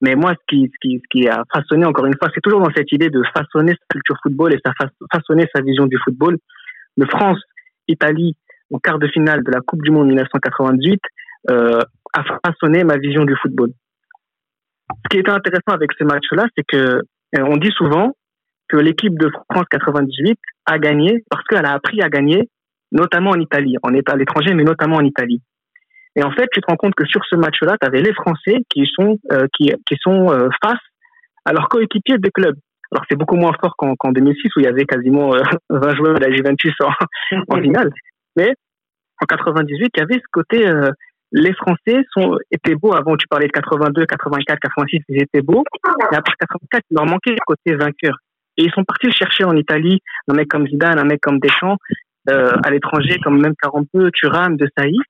[0.00, 2.60] Mais moi, ce qui, ce qui, ce qui a façonné, encore une fois, c'est toujours
[2.60, 4.72] dans cette idée de façonner sa culture football et sa
[5.12, 6.36] façonner sa vision du football.
[6.96, 7.06] Le
[7.84, 8.36] France-Italie,
[8.72, 11.00] en quart de finale de la Coupe du Monde 1998,
[11.50, 11.80] euh,
[12.12, 13.70] a façonné ma vision du football.
[14.90, 17.00] Ce qui était intéressant avec ce match-là, c'est que euh,
[17.36, 18.12] on dit souvent
[18.68, 22.48] que l'équipe de France 98 a gagné parce qu'elle a appris à gagner,
[22.92, 23.76] notamment en Italie.
[23.82, 25.42] On est à l'étranger, mais notamment en Italie.
[26.16, 28.58] Et en fait, tu te rends compte que sur ce match-là, tu avais les Français
[28.70, 30.28] qui sont euh, qui, qui sont
[30.62, 30.80] face
[31.44, 32.54] à leurs coéquipiers de club.
[32.94, 35.30] Alors c'est beaucoup moins fort qu'en 2006 où il y avait quasiment
[35.70, 36.90] 20 joueurs de la Juventus en,
[37.48, 37.90] en finale.
[38.36, 38.54] Mais
[39.20, 40.64] en 98, il y avait ce côté
[41.34, 43.16] les Français sont, étaient beaux avant.
[43.16, 45.64] Tu parlais de 82, 84, 86, ils étaient beaux.
[46.12, 48.16] Et après 84, il leur manquait le côté vainqueur.
[48.56, 51.40] Et ils sont partis le chercher en Italie, un mec comme Zidane, un mec comme
[51.40, 51.76] Deschamps,
[52.30, 55.00] euh, à l'étranger, comme même Carampeu, Thuram, De Sailly.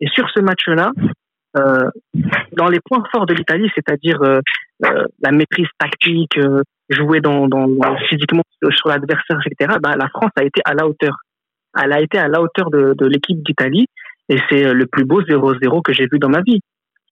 [0.00, 1.06] Et sur ce match-là, euh,
[1.54, 4.40] dans les points forts de l'Italie, c'est-à-dire euh,
[4.84, 7.48] euh la maîtrise tactique, euh, jouer dans,
[8.08, 11.16] physiquement sur l'adversaire, etc., bah, la France a été à la hauteur.
[11.80, 13.86] Elle a été à la hauteur de, l'équipe d'Italie.
[14.28, 16.60] Et c'est euh, le plus beau 0-0 que j'ai vu dans ma vie.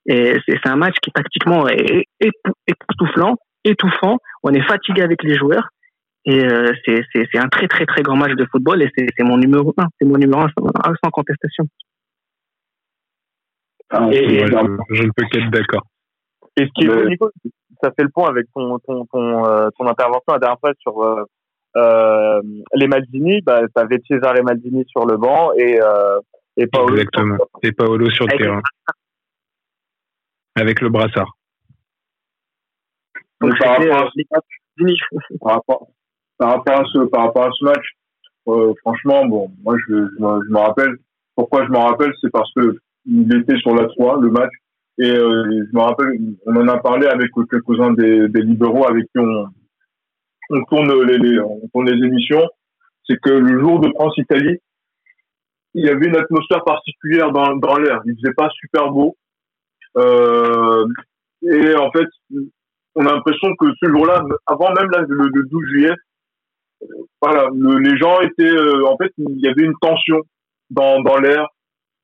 [0.08, 2.04] C'est un match qui tactiquement est
[2.66, 3.34] époustouflant,
[3.64, 4.18] étouffant.
[4.44, 5.68] On est fatigué avec les joueurs.
[6.26, 9.72] Et euh, c'est un très très très grand match de football et c'est mon numéro
[9.78, 9.86] 1.
[10.00, 11.66] C'est mon numéro 1 sans, contestation.
[13.90, 15.82] Ah, et, je ne peux qu'être d'accord.
[16.56, 17.30] Et ce qui est Nico,
[17.82, 21.02] ça fait le point avec ton, ton, ton, euh, ton intervention la dernière fois sur
[21.76, 22.42] euh,
[22.74, 23.42] les Maldini.
[23.42, 25.78] Bah, tu avais César les Maldini sur le banc et,
[26.56, 27.36] et Paolo Exactement.
[27.62, 28.62] Et Paolo sur le terrain.
[30.56, 31.30] Avec le brassard.
[33.38, 33.50] par,
[35.52, 35.90] rapport
[36.40, 37.84] à, ce, par rapport à ce match,
[38.48, 40.96] euh, franchement, bon, moi je, je, me rappelle.
[41.34, 44.52] Pourquoi je m'en rappelle, c'est parce que il était sur la 3, le match,
[44.98, 49.04] et euh, je me rappelle, on en a parlé avec quelques-uns des, des libéraux avec
[49.04, 49.46] qui on,
[50.50, 52.48] on tourne les, on tourne les émissions.
[53.04, 54.58] C'est que le jour de France-Italie,
[55.74, 58.00] il y avait une atmosphère particulière dans, dans l'air.
[58.06, 59.16] Il faisait pas super beau.
[59.98, 60.86] Euh,
[61.42, 62.08] et en fait,
[62.94, 65.94] on a l'impression que ce jour-là, avant même là, le, 12 juillet,
[67.20, 70.22] voilà, les gens étaient, euh, en fait, il y avait une tension
[70.70, 71.46] dans, dans l'air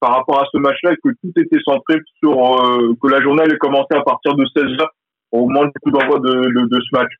[0.02, 3.44] par rapport à ce match-là et que tout était centré sur euh, que la journée
[3.44, 4.86] allait commencer à partir de 16 h
[5.30, 7.12] au moment du coup d'envoi de, de, de, ce match?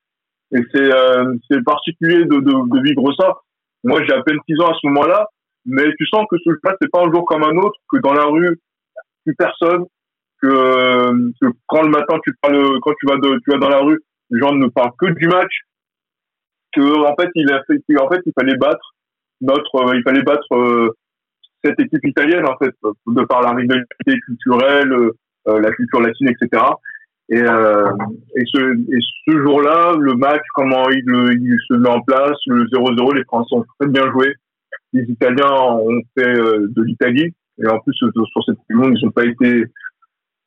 [0.51, 3.37] Et c'est euh, c'est particulier de, de, de vivre ça.
[3.85, 5.29] Moi, j'ai à peine 6 ans à ce moment-là,
[5.65, 8.15] mais tu sens que ce jeu c'est pas un jour comme un autre, que dans
[8.15, 8.59] la rue,
[9.25, 9.85] plus personne,
[10.43, 10.51] que,
[11.41, 14.01] que, quand le matin tu parles, quand tu vas de, tu vas dans la rue,
[14.31, 15.53] les gens ne parlent que du match,
[16.75, 18.93] que en fait il a fait, en fait il fallait battre
[19.41, 20.91] notre, euh, il fallait battre euh,
[21.65, 22.75] cette équipe italienne en fait,
[23.07, 26.63] de par la rivalité culturelle, euh, la culture latine, etc.
[27.29, 31.05] Et, et ce, et ce jour-là, le match, comment il,
[31.41, 34.35] il se met en place, le 0-0, les Français ont très bien joué.
[34.93, 37.35] Les Italiens ont fait euh, de l'Italie.
[37.63, 39.65] Et en plus sur cette monde ils n'ont pas été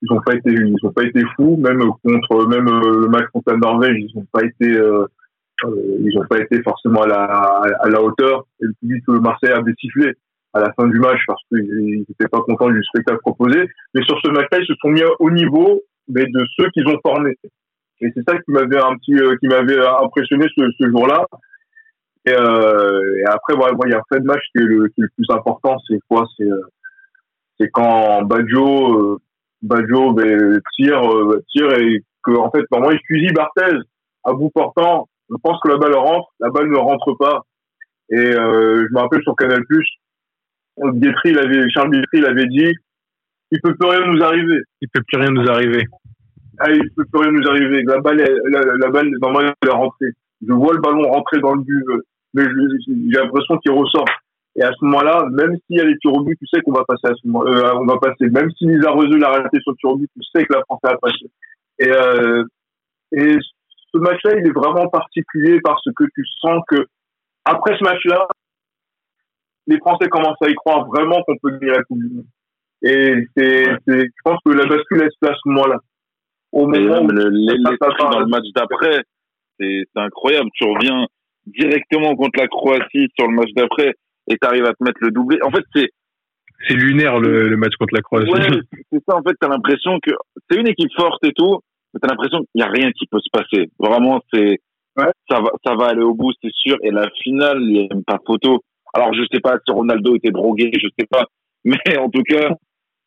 [0.01, 1.57] ils ont pas été ils ont pas été fous.
[1.57, 5.05] Même contre même euh, le match contre la Norvège ils n'ont pas été euh,
[5.63, 7.23] ils ont pas été forcément à la
[7.79, 8.45] à la hauteur.
[8.61, 10.13] Et le public de Marseille a sifflé
[10.55, 14.19] à la fin du match parce qu'ils n'étaient pas contents du spectacle proposé mais sur
[14.23, 17.37] ce match-là ils se sont mis au niveau mais de ceux qu'ils ont formés
[18.01, 21.25] et c'est ça qui m'avait un petit qui m'avait impressionné ce, jour-là
[22.27, 25.29] et, euh, et après, il y a un fait de match qui est le, plus
[25.29, 26.25] important, c'est quoi?
[26.35, 26.59] C'est euh,
[27.59, 29.21] c'est quand Baggio, euh,
[29.61, 33.77] Baggio ben, tire, euh, tire et que en fait, normalement, il fusille Barthez
[34.23, 35.07] à bout portant.
[35.29, 37.43] Je pense que la balle rentre, la balle ne rentre pas.
[38.09, 39.61] Et euh, je me rappelle sur Canal+,
[40.77, 42.73] Guetry, il avait, Charles Guetry, il avait dit,
[43.51, 44.61] il peut plus rien nous arriver.
[44.81, 45.85] Il peut plus rien nous arriver.
[46.59, 47.83] ah, il peut plus rien nous arriver.
[47.83, 50.11] La balle, la, la balle, normalement, elle est rentrée.
[50.45, 51.83] Je vois le ballon rentrer dans le but,
[52.33, 54.05] mais j'ai l'impression qu'il ressort.
[54.57, 56.71] Et à ce moment-là, même s'il y a les tirs au but, tu sais qu'on
[56.71, 58.29] va passer à ce moment, euh, on va passer.
[58.29, 60.61] Même si Lisa Rezeux l'a raté sur le tir au but, tu sais que la
[60.63, 61.29] France va passer.
[61.79, 62.43] Et, euh,
[63.11, 63.37] et
[63.91, 66.85] ce match-là, il est vraiment particulier parce que tu sens que
[67.43, 68.27] après ce match-là,
[69.67, 72.25] les Français commencent à y croire vraiment qu'on peut gagner la Coupe du Monde.
[72.83, 75.77] Et c'est, c'est, je pense que la bascule elle se fait à ce moment-là.
[76.51, 79.03] Au Mais moment où le- dans le match d'après,
[79.59, 80.49] c'est c'est incroyable.
[80.53, 81.05] Tu reviens
[81.47, 83.93] directement contre la Croatie sur le match d'après
[84.27, 85.37] et tu arrives à te mettre le doublé.
[85.43, 85.89] En fait, c'est
[86.67, 88.31] C'est lunaire le, le match contre la Croatie.
[88.31, 88.39] ouais,
[88.91, 89.15] c'est ça.
[89.17, 90.11] En fait, t'as l'impression que
[90.49, 91.59] c'est une équipe forte et tout,
[91.93, 93.69] mais t'as l'impression qu'il y a rien qui peut se passer.
[93.79, 94.59] Vraiment, c'est
[94.97, 95.11] Ouais.
[95.29, 96.77] ça va, ça va aller au bout, c'est sûr.
[96.81, 98.61] Et la finale, il n'y a même pas photo.
[98.95, 101.25] Alors, je sais pas si Ronaldo était drogué, je sais pas,
[101.65, 102.49] mais en tout cas,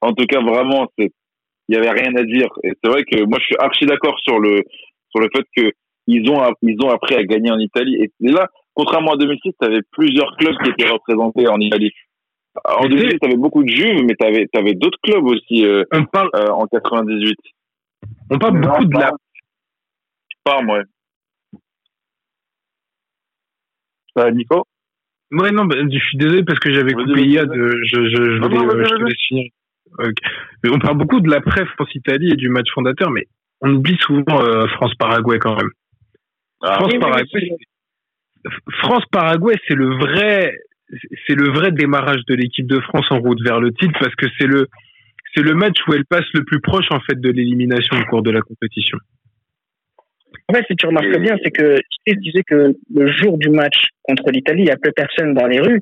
[0.01, 1.13] en tout cas, vraiment, c'est
[1.69, 2.49] il y avait rien à dire.
[2.63, 4.63] Et c'est vrai que moi, je suis archi d'accord sur le
[5.11, 5.73] sur le fait que
[6.07, 7.97] ils ont ils ont appris à gagner en Italie.
[8.03, 11.93] Et là, contrairement à 2006, tu avais plusieurs clubs qui étaient représentés en Italie.
[12.65, 15.65] En Mais 2006, tu avais beaucoup de Juves, mais tu avais, avais d'autres clubs aussi
[15.65, 17.37] euh, On parle, euh, en 98.
[18.31, 19.13] on parle beaucoup de la,
[20.49, 20.83] Parme, ouais.
[24.19, 24.65] Euh, Nico?
[25.31, 27.49] Ouais, non, bah, je suis désolé parce que j'avais coupé Yad.
[27.49, 27.59] vas-y.
[27.59, 29.09] euh, Je, je, je, Non, voulais, non, euh, je te vas-y.
[29.09, 29.51] laisse finir.
[30.71, 33.27] On parle beaucoup de l'après France-Italie et du match fondateur, mais
[33.61, 35.71] on oublie souvent euh, France-Paraguay quand même.
[36.63, 37.49] Ah, France-Paraguay,
[38.83, 40.55] France-Paraguay, c'est le vrai,
[41.27, 44.27] c'est le vrai démarrage de l'équipe de France en route vers le titre parce que
[44.39, 44.69] c'est le,
[45.35, 48.23] c'est le match où elle passe le plus proche en fait de l'élimination au cours
[48.23, 48.99] de la compétition.
[50.49, 53.89] En fait, si tu remarques bien, c'est que je disais que le jour du match
[54.03, 55.81] contre l'Italie, il n'y a plus personne dans les rues.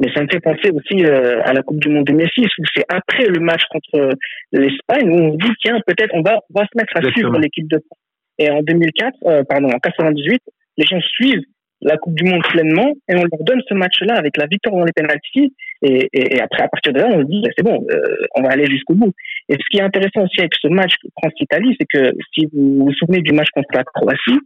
[0.00, 2.84] Mais ça me fait penser aussi euh, à la Coupe du Monde 2006, où c'est
[2.88, 4.10] après le match contre
[4.52, 7.12] l'Espagne où on se dit, tiens, peut-être on va, on va se mettre à Exactement.
[7.12, 7.98] suivre l'équipe de France.
[8.38, 10.40] Et en 2004, euh, pardon, en 98,
[10.76, 11.42] les gens suivent
[11.80, 14.84] la Coupe du Monde pleinement et on leur donne ce match-là avec la victoire dans
[14.84, 15.54] les pénaltys.
[15.82, 18.42] Et, et, et après, à partir de là, on se dit, c'est bon, euh, on
[18.42, 19.12] va aller jusqu'au bout.
[19.48, 22.92] Et ce qui est intéressant aussi avec ce match France-Italie, c'est que si vous vous
[22.94, 24.40] souvenez du match contre la Croatie,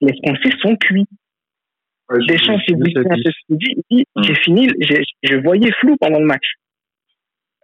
[0.00, 1.06] les Français sont cuits.
[2.08, 2.94] Ouais, Deschamps, si vous dit,
[4.16, 4.22] Mm.
[4.24, 6.54] j'ai fini, j'ai- je voyais flou pendant le match.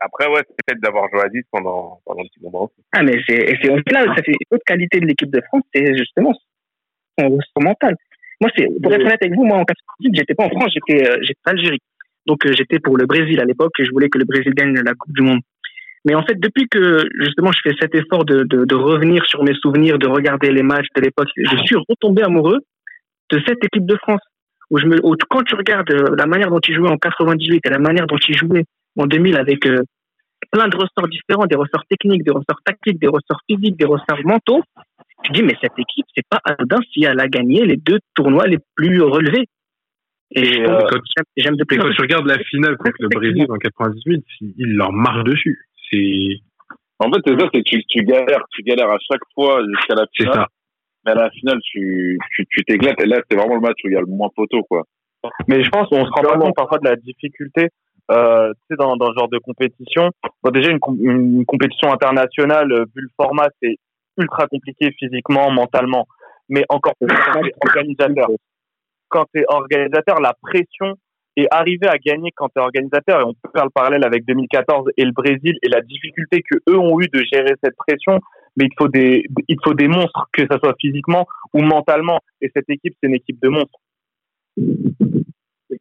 [0.01, 2.75] Après, ouais, c'est peut-être d'avoir joué à 10 pendant, pendant un petit moment aussi.
[2.93, 5.63] Ah, mais c'est, c'est aussi là, ça fait une autre qualité de l'équipe de France,
[5.75, 6.33] c'est justement
[7.19, 7.97] son son mental.
[8.41, 11.09] Moi, c'est, pour être honnête avec vous, moi, en 98, j'étais pas en France, j'étais,
[11.09, 11.81] euh, j'étais en Algérie.
[12.27, 14.75] Donc, euh, j'étais pour le Brésil à l'époque et je voulais que le Brésil gagne
[14.75, 15.41] la Coupe du Monde.
[16.05, 19.43] Mais en fait, depuis que, justement, je fais cet effort de, de, de revenir sur
[19.43, 22.61] mes souvenirs, de regarder les matchs de l'époque, je suis retombé amoureux
[23.31, 24.21] de cette équipe de France.
[24.71, 27.65] Où je me, où quand tu regardes euh, la manière dont ils jouaient en 98
[27.65, 28.65] et la manière dont ils jouaient
[28.99, 29.83] en 2000 avec euh,
[30.51, 34.25] plein de ressorts différents, des ressorts techniques, des ressorts tactiques, des ressorts physiques, des ressorts
[34.25, 34.63] mentaux,
[35.25, 38.47] tu dis, mais cette équipe, c'est pas anodin si elle a gagné les deux tournois
[38.47, 39.47] les plus relevés.
[40.33, 40.65] Et je euh,
[41.37, 45.25] Et en quand tu regardes la finale contre le Brésil en 98, il leur marche
[45.25, 45.59] dessus.
[45.91, 46.41] C'est,
[46.99, 49.95] En fait, c'est ça, c'est que tu, tu galères, tu galères à chaque fois jusqu'à
[49.95, 50.35] la c'est finale.
[50.35, 50.47] ça.
[51.05, 53.01] Mais à la finale, tu, tu, tu t'éclates.
[53.01, 54.83] Et là, c'est vraiment le match où il y a le moins photo, quoi.
[55.49, 57.69] Mais je pense qu'on se rend pas compte parfois de la difficulté
[58.13, 60.11] euh, tu sais, dans, dans ce genre de compétition.
[60.43, 63.77] Bon, déjà, une, com- une compétition internationale, euh, vu le format, c'est
[64.19, 66.07] ultra compliqué physiquement, mentalement.
[66.49, 68.29] Mais encore plus quand t'es organisateur.
[69.09, 70.97] Quand t'es organisateur, la pression
[71.37, 74.91] et arriver à gagner quand t'es organisateur, et on peut faire le parallèle avec 2014
[74.97, 78.21] et le Brésil et la difficulté que eux ont eu de gérer cette pression,
[78.57, 82.21] mais il faut des, il faut des monstres, que ça soit physiquement ou mentalement.
[82.41, 83.79] Et cette équipe, c'est une équipe de monstres.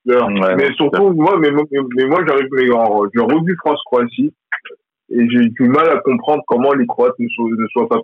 [0.06, 1.64] Ouais, mais surtout, moi, mais, mais,
[1.96, 4.34] mais moi, j'arrive, revu France-Croatie
[5.10, 8.00] et j'ai du mal à comprendre comment les Croates ne soient, ne soient pas.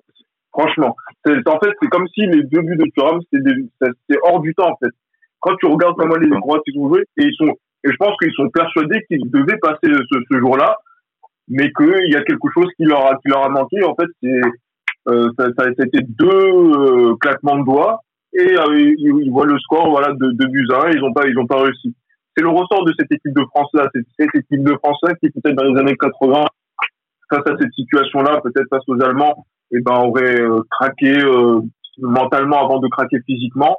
[0.52, 4.54] Franchement, c'est, en fait, c'est comme si les deux buts de Thuram, c'est hors du
[4.54, 4.92] temps, en fait.
[5.40, 7.48] Quand tu regardes comment les Croates ils ont joué, et ils sont,
[7.84, 10.78] et je pense qu'ils sont persuadés qu'ils devaient passer ce, ce jour-là,
[11.48, 13.84] mais qu'il y a quelque chose qui leur a, qui leur a manqué.
[13.84, 14.42] En fait, c'est,
[15.10, 18.02] euh, ça, ça, c'était deux euh, claquements de doigts
[18.34, 21.28] et euh, ils, voient le score voilà de, de buts à un, ils ont pas
[21.28, 21.96] ils ont pas réussi.
[22.36, 25.32] C'est le ressort de cette équipe de France là, cette équipe de France là qui
[25.32, 26.46] peut-être dans les années 80
[27.32, 31.62] face à cette situation là, peut-être face aux Allemands, et ben aurait euh, craqué euh,
[32.00, 33.78] mentalement avant de craquer physiquement.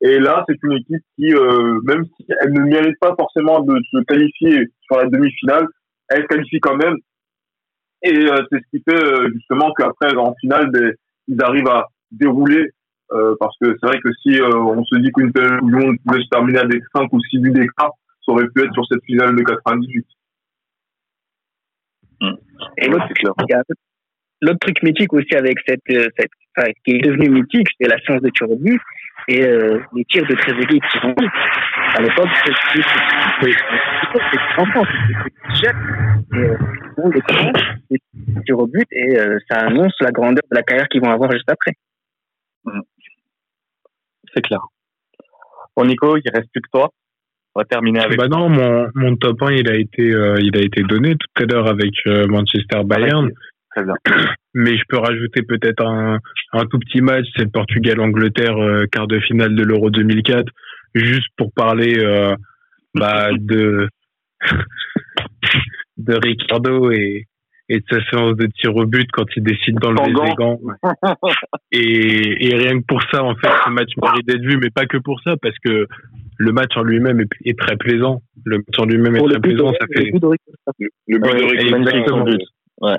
[0.00, 3.74] Et là, c'est une équipe qui, euh, même si elle ne mérite pas forcément de
[3.90, 5.66] se qualifier sur la demi-finale,
[6.08, 6.94] elle se qualifie quand même.
[8.04, 10.92] Et c'est ce qui fait justement qu'après, en finale, ben,
[11.26, 12.70] ils arrivent à dérouler.
[13.40, 16.80] parce que c'est vrai que si on se dit qu'une monde pouvait se terminer avec
[16.94, 17.90] 5 ou 6 buts d'écart,
[18.24, 20.06] ça aurait pu être sur cette finale de 98.
[22.78, 23.32] Et l'autre, c'est clair.
[23.40, 23.62] il y a-
[24.42, 27.98] l'autre truc mythique aussi avec cette, euh, cette enfin, qui est devenu mythique, c'est la
[28.00, 28.80] séance de tir au but
[29.28, 31.14] et euh, les tirs de Trezeguet qui sont
[31.94, 32.84] à l'époque c'était
[34.58, 34.88] en France
[35.54, 35.72] c'était
[36.96, 37.22] on les
[38.44, 41.30] tirs au but et euh, ça annonce la grandeur de la carrière qu'ils vont avoir
[41.32, 41.72] juste après.
[44.34, 44.60] C'est clair.
[45.76, 46.90] Bon, Nico, il reste plus que toi.
[47.54, 48.18] On va terminer avec.
[48.18, 51.42] Bah non, mon, mon top 1, il a été, euh, il a été donné tout
[51.42, 53.30] à l'heure avec euh, Manchester Bayern.
[53.74, 53.94] Très bien.
[54.54, 56.18] Mais je peux rajouter peut-être un,
[56.52, 60.46] un tout petit match, c'est le Portugal-Angleterre, euh, quart de finale de l'Euro 2004,
[60.94, 61.96] juste pour parler
[62.94, 63.88] bah, de
[65.98, 67.26] de Ricardo et,
[67.70, 70.58] et de sa séance de tir au but quand il décide d'enlever ses gants.
[71.72, 74.86] Et, et rien que pour ça, en fait, ce match mérite d'être vu, mais pas
[74.86, 75.86] que pour ça, parce que
[76.38, 78.22] le match en lui-même est, est très plaisant.
[78.46, 79.72] Le match en lui-même est très plaisant.
[79.72, 80.52] Ça le fait but de Rico.
[81.06, 82.42] Le but Ouais, de but.
[82.80, 82.96] Ouais.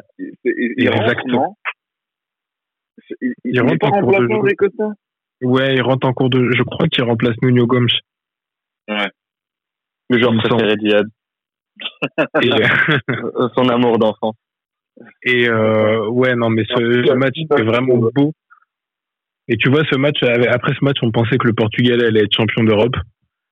[0.77, 1.57] il- rentre, Exactement.
[3.21, 6.51] Il, il, rentre en cours de Ouais, il rentre en cours de.
[6.51, 7.87] Je crois qu'il remplace Nuno Gomes.
[8.87, 11.07] Le joueur préféré d'Iyad.
[12.43, 14.33] Et, Euh, Son amour d'enfant.
[15.23, 18.33] Et euh, ouais, non, mais ce, ce match était vraiment beau.
[19.47, 22.35] Et tu vois, ce match, après ce match, on pensait que le Portugal allait être
[22.35, 22.95] champion d'Europe.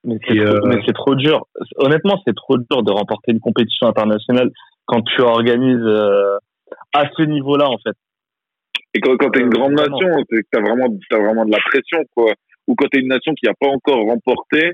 [0.03, 1.47] Mais c'est Et, trop, euh, mais c'est trop dur.
[1.77, 4.51] Honnêtement, c'est trop dur de remporter une compétition internationale
[4.85, 6.37] quand tu organises euh,
[6.93, 7.95] à ce niveau-là, en fait.
[8.93, 11.51] Et quand, quand t'es une Euh, grande nation, c'est que t'as vraiment, t'as vraiment de
[11.51, 12.33] la pression, quoi.
[12.67, 14.73] Ou quand t'es une nation qui a pas encore remporté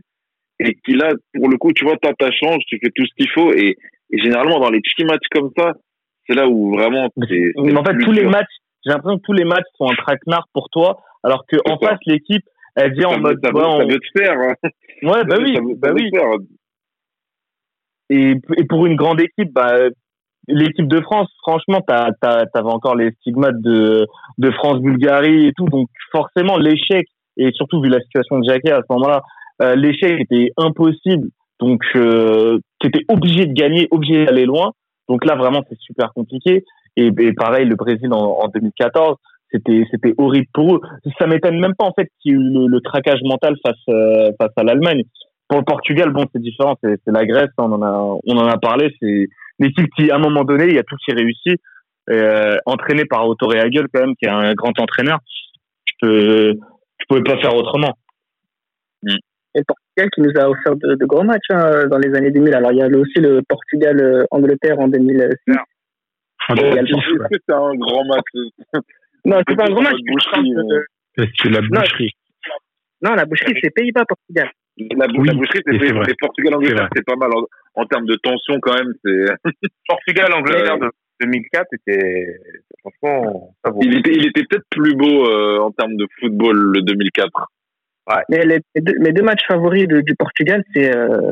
[0.59, 3.13] et qui là, pour le coup, tu vois, t'as ta chance, tu fais tout ce
[3.15, 3.77] qu'il faut et,
[4.11, 5.73] et généralement dans les petits matchs comme ça,
[6.27, 7.51] c'est là où vraiment c'est.
[7.57, 8.53] Mais en fait, tous les matchs,
[8.85, 11.99] j'ai l'impression que tous les matchs sont un traquenard pour toi, alors que en face,
[12.05, 12.43] l'équipe,
[12.75, 14.33] elle vient en mode, ça, veut, ouais, on- ça veut te faire.
[14.39, 14.53] hein.
[15.03, 16.09] ouais, bah oui, ça veut, bah oui.
[18.09, 19.75] Et, et pour une grande équipe, bah,
[20.47, 24.05] l'équipe de France, franchement, t'as, t'as, t'avais encore les stigmates de,
[24.37, 25.65] de France-Bulgarie et tout.
[25.65, 29.21] Donc, forcément, l'échec, et surtout vu la situation de Jacquet à ce moment-là,
[29.61, 31.29] euh, l'échec était impossible.
[31.59, 34.71] Donc, euh, t'étais obligé de gagner, obligé d'aller loin.
[35.09, 36.63] Donc là, vraiment, c'est super compliqué.
[36.95, 39.17] Et, et pareil, le Brésil en, en 2014,
[39.51, 40.81] c'était, c'était horrible pour eux.
[41.19, 43.75] Ça m'étonne même pas, en fait, qu'il y ait eu le, le craquage mental face,
[43.89, 45.03] euh, face à l'Allemagne.
[45.47, 48.57] Pour le Portugal, bon, c'est différent, c'est, la Grèce, on en a, on en a
[48.57, 49.27] parlé, c'est
[49.59, 51.61] l'équipe qui, à un moment donné, il y a tout qui réussit,
[52.09, 55.19] euh, entraîné par Otto Rehagel, quand même, qui est un grand entraîneur.
[55.85, 56.53] Je peux,
[56.97, 57.93] je pouvais pas faire autrement.
[59.55, 62.31] Et le Portugal qui nous a offert de, de gros matchs hein, dans les années
[62.31, 62.53] 2000.
[62.55, 65.55] Alors il y a aussi le Portugal-Angleterre en 2006.
[66.49, 67.27] En il y a le 2010, Est-ce ouais.
[67.31, 68.25] que c'est un grand match
[69.25, 69.95] Non, c'est pas un gros match.
[70.07, 72.11] Boucherie, euh, C'est la boucherie.
[73.01, 74.49] Non, la boucherie, c'est Pays-Bas-Portugal.
[74.97, 76.05] La, bou- Oui, la boucherie, c'est c'est vrai.
[76.07, 76.89] c'est Portugal, C'est Angleterre, vrai.
[76.95, 77.29] c'est pas mal.
[77.33, 79.25] En, en termes de tension, quand même, c'est.
[79.87, 82.39] Portugal, Angleterre Euh, de 2004 était,
[82.81, 83.79] franchement, ça vaut.
[83.83, 87.29] Il était, il était peut-être plus beau euh, en termes de football, le 2004.
[88.29, 91.31] Mais les, les deux, mes deux matchs favoris de- du Portugal, c'est euh,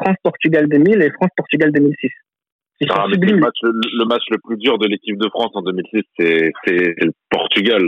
[0.00, 2.10] France-Portugal 2000 et France-Portugal 2006.
[2.80, 5.28] Ils sont Ah, mais le, match, le, le match le plus dur de l'équipe de
[5.28, 7.82] France en 2006, c'est c'est le Portugal.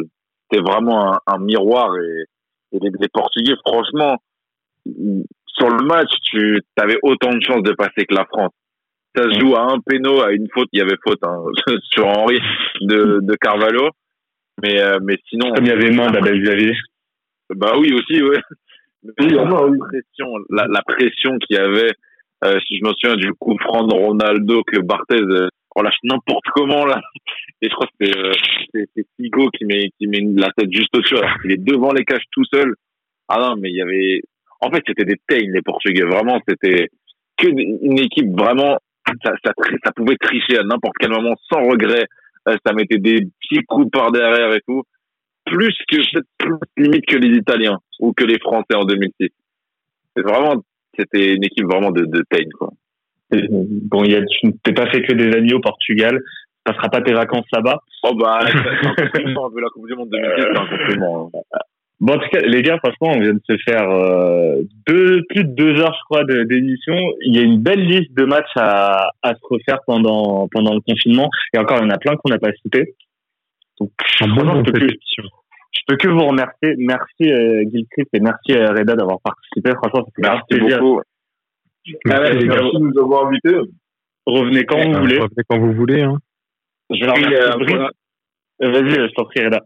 [0.51, 4.17] C'était vraiment un, un miroir et, et les, les Portugais, franchement,
[5.47, 8.53] sur le match, tu avais autant de chances de passer que la France.
[9.17, 10.69] Ça se joue à un péno, à une faute.
[10.73, 11.39] Il y avait faute hein,
[11.85, 12.39] sur Henri
[12.81, 13.91] de, de Carvalho.
[14.63, 15.53] Mais, euh, mais sinon.
[15.53, 16.73] Comme il y avait main d'Abel Xavier.
[17.50, 18.40] Bah oui, aussi, ouais.
[19.18, 21.92] Mais la pression, la, la pression qu'il y avait,
[22.44, 26.86] euh, si je me souviens du coup de Ronaldo que Barthez euh, relâche n'importe comment
[26.86, 27.00] là.
[27.62, 28.32] Et je crois que c'est euh,
[28.73, 32.05] c'est- Figo qui met qui met la tête juste au-dessus alors qu'il est devant les
[32.05, 32.74] cages tout seul.
[33.28, 34.23] Ah non, mais il y avait
[34.60, 36.89] en fait c'était des tails les Portugais, vraiment c'était
[37.36, 38.78] que une équipe vraiment
[39.23, 39.52] ça, ça,
[39.84, 42.06] ça pouvait tricher à n'importe quel moment sans regret.
[42.48, 44.82] Euh, ça mettait des petits coups par derrière et tout
[45.47, 49.31] plus que peut-être plus limite que les Italiens ou que les Français en 2006.
[50.16, 50.62] C'est vraiment,
[50.98, 52.70] c'était une équipe vraiment de, de taille, quoi.
[53.31, 56.20] Bon, il y a, tu t'es pas fait que des amis au Portugal.
[56.66, 57.78] Ça sera pas tes vacances là-bas?
[58.05, 61.31] Oh bah, c'est un compliment, vu la Coupe du Monde 2006, c'est un compliment.
[61.34, 61.58] hein.
[62.00, 65.44] Bon, en tout cas, les gars, franchement, on vient de se faire euh, deux, plus
[65.44, 66.94] de deux heures, je crois, d'émission.
[67.24, 70.81] Il y a une belle liste de matchs à, à se refaire pendant pendant le
[70.81, 71.28] confinement.
[71.55, 72.94] Et encore, il y en a plein qu'on n'a pas cités.
[73.81, 74.86] Donc, bon je, peux que,
[75.73, 76.75] je peux que vous remercier.
[76.78, 79.70] Merci euh, Gilchrist et merci euh, Reda d'avoir participé.
[79.73, 80.81] Franchement, grave Merci plaisir.
[80.81, 81.01] beaucoup.
[82.11, 83.57] Ah ouais, Merci, de nous avoir invités.
[84.27, 85.19] Revenez quand vous Euh, voulez.
[85.19, 86.03] revenez quand vous voulez.
[86.03, 86.19] Hein.
[86.91, 87.89] Je euh.
[88.62, 89.61] Euh, Vas-y, euh, je t'en prie, Reda.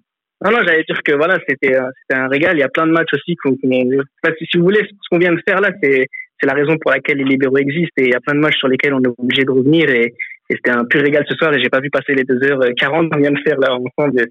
[0.44, 2.56] Non, non, j'allais dire que voilà, c'était euh, c'était un régal.
[2.56, 3.50] Il y a plein de matchs aussi qu'on.
[3.52, 6.06] enfin, si, si vous voulez, ce qu'on vient de faire là, c'est
[6.40, 7.92] c'est la raison pour laquelle les libéraux existent.
[7.98, 9.90] Et il y a plein de matchs sur lesquels on est obligé de revenir.
[9.90, 10.14] Et
[10.50, 13.18] Et c'était un pur régal ce soir et j'ai pas vu passer les 2h40 qu'on
[13.18, 14.24] vient de faire là ensemble.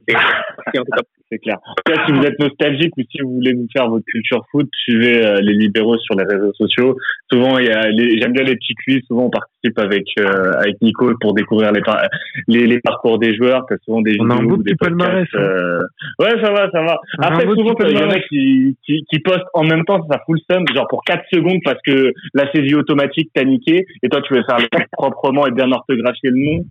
[1.30, 1.58] C'est clair.
[1.86, 5.26] Cas, si vous êtes nostalgique ou si vous voulez vous faire votre culture foot, suivez
[5.26, 6.96] euh, les libéraux sur les réseaux sociaux.
[7.32, 9.02] Souvent, il y a les, j'aime bien les petits quiz.
[9.08, 12.02] Souvent, on participe avec euh, avec Nico pour découvrir les, par-
[12.48, 13.66] les les parcours des joueurs.
[13.70, 15.80] T'as souvent des On a un petit palmarès, podcasts, euh,
[16.20, 17.00] Ouais, ça va, ça va.
[17.20, 20.06] On Après, souvent, petit il y en a qui, qui qui postent en même temps,
[20.10, 24.10] ça full seum, genre pour 4 secondes parce que la saisie automatique t'a niqué et
[24.10, 26.64] toi tu veux faire le truc proprement et bien orthographier le nom.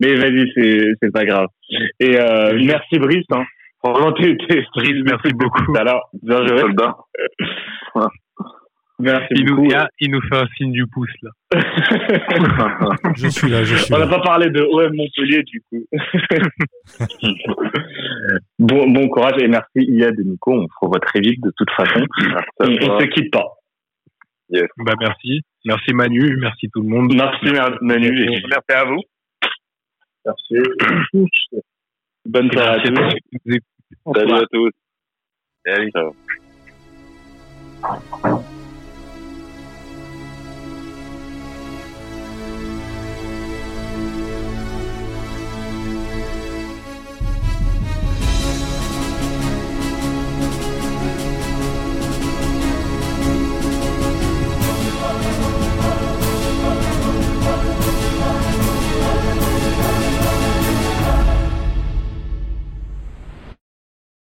[0.00, 1.46] Mais vas-y, c'est c'est pas grave.
[2.00, 3.24] Et euh, merci Brice.
[3.32, 3.44] Hein.
[3.84, 5.72] Franchement, t'es t'es Brice, merci beaucoup.
[5.72, 6.02] l'heure.
[6.22, 6.58] Bien joué.
[6.58, 6.96] Soldat.
[9.02, 9.68] Merci Il nous, beaucoup.
[9.68, 11.30] il, a- il nous fait un signe du pouce là.
[13.16, 15.84] Je suis là, je suis On n'a pas parlé de OM Montpellier du coup.
[18.58, 20.52] bon, bon courage et merci Iyad et Nico.
[20.52, 22.06] On se revoit très vite de toute façon.
[22.60, 23.46] On, on se quitte pas.
[24.78, 25.42] Bah merci.
[25.64, 27.12] Merci Manu, merci tout le monde.
[27.14, 29.02] Merci Manu et Merci à vous.
[30.24, 30.54] Merci.
[32.26, 32.92] bonne soirée à tous.
[33.46, 33.58] nous.
[34.14, 34.70] Salut à tous.
[35.66, 35.90] Salut.